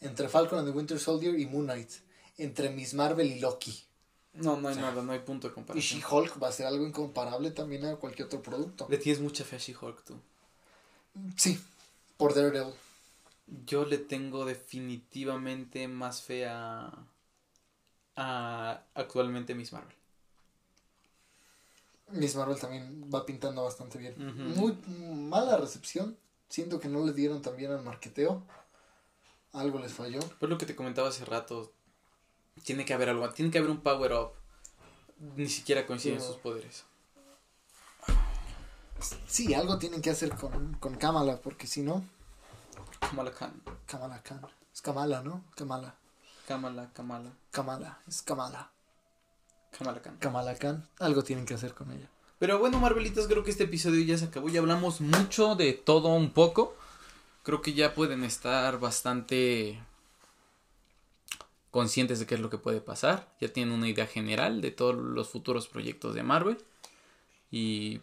Entre 0.00 0.28
Falcon 0.28 0.58
and 0.58 0.68
the 0.68 0.76
Winter 0.76 0.98
Soldier 0.98 1.38
y 1.38 1.46
Moon 1.46 1.66
Knight 1.66 1.90
entre 2.36 2.70
Miss 2.70 2.94
Marvel 2.94 3.26
y 3.26 3.40
Loki. 3.40 3.84
No, 4.34 4.56
no 4.56 4.68
hay 4.68 4.76
nada, 4.76 5.02
no 5.02 5.12
hay 5.12 5.20
punto 5.20 5.48
de 5.48 5.54
comparación. 5.54 5.98
Y 5.98 6.02
She-Hulk 6.02 6.42
va 6.42 6.48
a 6.48 6.52
ser 6.52 6.66
algo 6.66 6.84
incomparable 6.84 7.52
también 7.52 7.84
a 7.84 7.96
cualquier 7.96 8.26
otro 8.26 8.42
producto. 8.42 8.86
¿Le 8.90 8.98
tienes 8.98 9.20
mucha 9.20 9.44
fe 9.44 9.56
a 9.56 9.58
She-Hulk 9.60 10.02
tú? 10.02 10.20
Sí, 11.36 11.60
por 12.16 12.34
Daredevil. 12.34 12.74
Yo 13.66 13.84
le 13.84 13.98
tengo 13.98 14.44
definitivamente 14.44 15.86
más 15.86 16.22
fe 16.22 16.46
a, 16.46 16.90
a 18.16 18.82
actualmente 18.94 19.54
Miss 19.54 19.72
Marvel. 19.72 19.94
Miss 22.10 22.34
Marvel 22.34 22.58
también 22.58 23.10
va 23.14 23.24
pintando 23.24 23.64
bastante 23.64 23.98
bien. 23.98 24.14
Muy 24.56 24.76
mala 24.98 25.56
recepción. 25.56 26.16
Siento 26.48 26.80
que 26.80 26.88
no 26.88 27.04
le 27.04 27.12
dieron 27.12 27.42
también 27.42 27.70
al 27.70 27.82
marqueteo. 27.82 28.42
Algo 29.52 29.78
les 29.78 29.92
falló. 29.92 30.20
Pues 30.40 30.50
lo 30.50 30.58
que 30.58 30.66
te 30.66 30.74
comentaba 30.74 31.08
hace 31.08 31.24
rato. 31.24 31.72
Tiene 32.62 32.84
que 32.84 32.94
haber 32.94 33.10
algo, 33.10 33.28
tiene 33.30 33.50
que 33.50 33.58
haber 33.58 33.70
un 33.70 33.80
power 33.80 34.12
up. 34.12 34.30
Ni 35.36 35.48
siquiera 35.48 35.86
coinciden 35.86 36.20
sus 36.20 36.36
poderes. 36.36 36.84
Sí, 39.26 39.52
algo 39.54 39.78
tienen 39.78 40.00
que 40.00 40.10
hacer 40.10 40.30
con, 40.30 40.74
con 40.74 40.96
Kamala, 40.96 41.40
porque 41.40 41.66
si 41.66 41.82
no. 41.82 42.04
Kamala 43.00 43.32
Khan. 43.32 43.62
Kamala 43.86 44.22
Khan. 44.22 44.40
Es 44.72 44.80
Kamala, 44.80 45.22
¿no? 45.22 45.44
Kamala. 45.56 45.94
Kamala, 46.46 46.90
Kamala. 46.92 47.32
Kamala, 47.50 47.98
es 48.08 48.22
Kamala. 48.22 48.70
Kamala 49.76 50.00
Khan. 50.00 50.16
Kamala 50.18 50.54
Khan. 50.56 50.88
Algo 50.98 51.22
tienen 51.22 51.46
que 51.46 51.54
hacer 51.54 51.74
con 51.74 51.92
ella. 51.92 52.08
Pero 52.38 52.58
bueno, 52.58 52.78
Marvelitas, 52.78 53.26
creo 53.26 53.44
que 53.44 53.50
este 53.50 53.64
episodio 53.64 54.04
ya 54.04 54.18
se 54.18 54.26
acabó. 54.26 54.48
Ya 54.48 54.60
hablamos 54.60 55.00
mucho 55.00 55.54
de 55.54 55.72
todo 55.72 56.08
un 56.08 56.30
poco. 56.30 56.76
Creo 57.42 57.62
que 57.62 57.74
ya 57.74 57.94
pueden 57.94 58.24
estar 58.24 58.78
bastante 58.78 59.80
conscientes 61.74 62.20
de 62.20 62.26
qué 62.26 62.36
es 62.36 62.40
lo 62.40 62.50
que 62.50 62.58
puede 62.58 62.80
pasar, 62.80 63.34
ya 63.40 63.52
tienen 63.52 63.74
una 63.74 63.88
idea 63.88 64.06
general 64.06 64.60
de 64.60 64.70
todos 64.70 64.94
los 64.94 65.28
futuros 65.28 65.66
proyectos 65.66 66.14
de 66.14 66.22
Marvel 66.22 66.56
y 67.50 67.98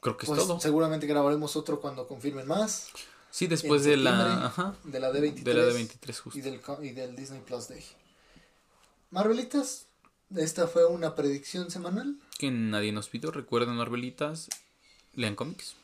creo 0.00 0.18
que 0.18 0.26
es 0.26 0.28
pues, 0.28 0.40
todo. 0.40 0.60
Seguramente 0.60 1.06
grabaremos 1.06 1.56
otro 1.56 1.80
cuando 1.80 2.06
confirmen 2.06 2.46
más. 2.46 2.90
Sí, 3.30 3.46
después 3.46 3.82
de 3.84 3.96
la, 3.96 4.74
de 4.84 5.00
la 5.00 5.10
D23, 5.10 5.42
de 5.42 5.54
la 5.54 5.62
D23 5.62 6.18
justo. 6.18 6.38
Y, 6.38 6.42
del, 6.42 6.60
y 6.82 6.90
del 6.90 7.16
Disney 7.16 7.40
Plus 7.40 7.68
Day. 7.68 7.82
Marvelitas, 9.10 9.86
esta 10.36 10.66
fue 10.66 10.84
una 10.84 11.14
predicción 11.14 11.70
semanal. 11.70 12.14
Que 12.38 12.50
nadie 12.50 12.92
nos 12.92 13.08
pidió, 13.08 13.30
recuerden 13.30 13.74
Marvelitas, 13.76 14.50
lean 15.14 15.34
cómics. 15.34 15.76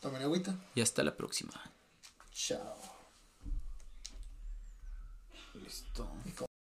Tomen 0.00 0.22
agüita. 0.22 0.56
Y 0.74 0.80
hasta 0.80 1.04
la 1.04 1.16
próxima. 1.16 1.52
Chao. 2.32 2.74
Listo. 5.54 6.08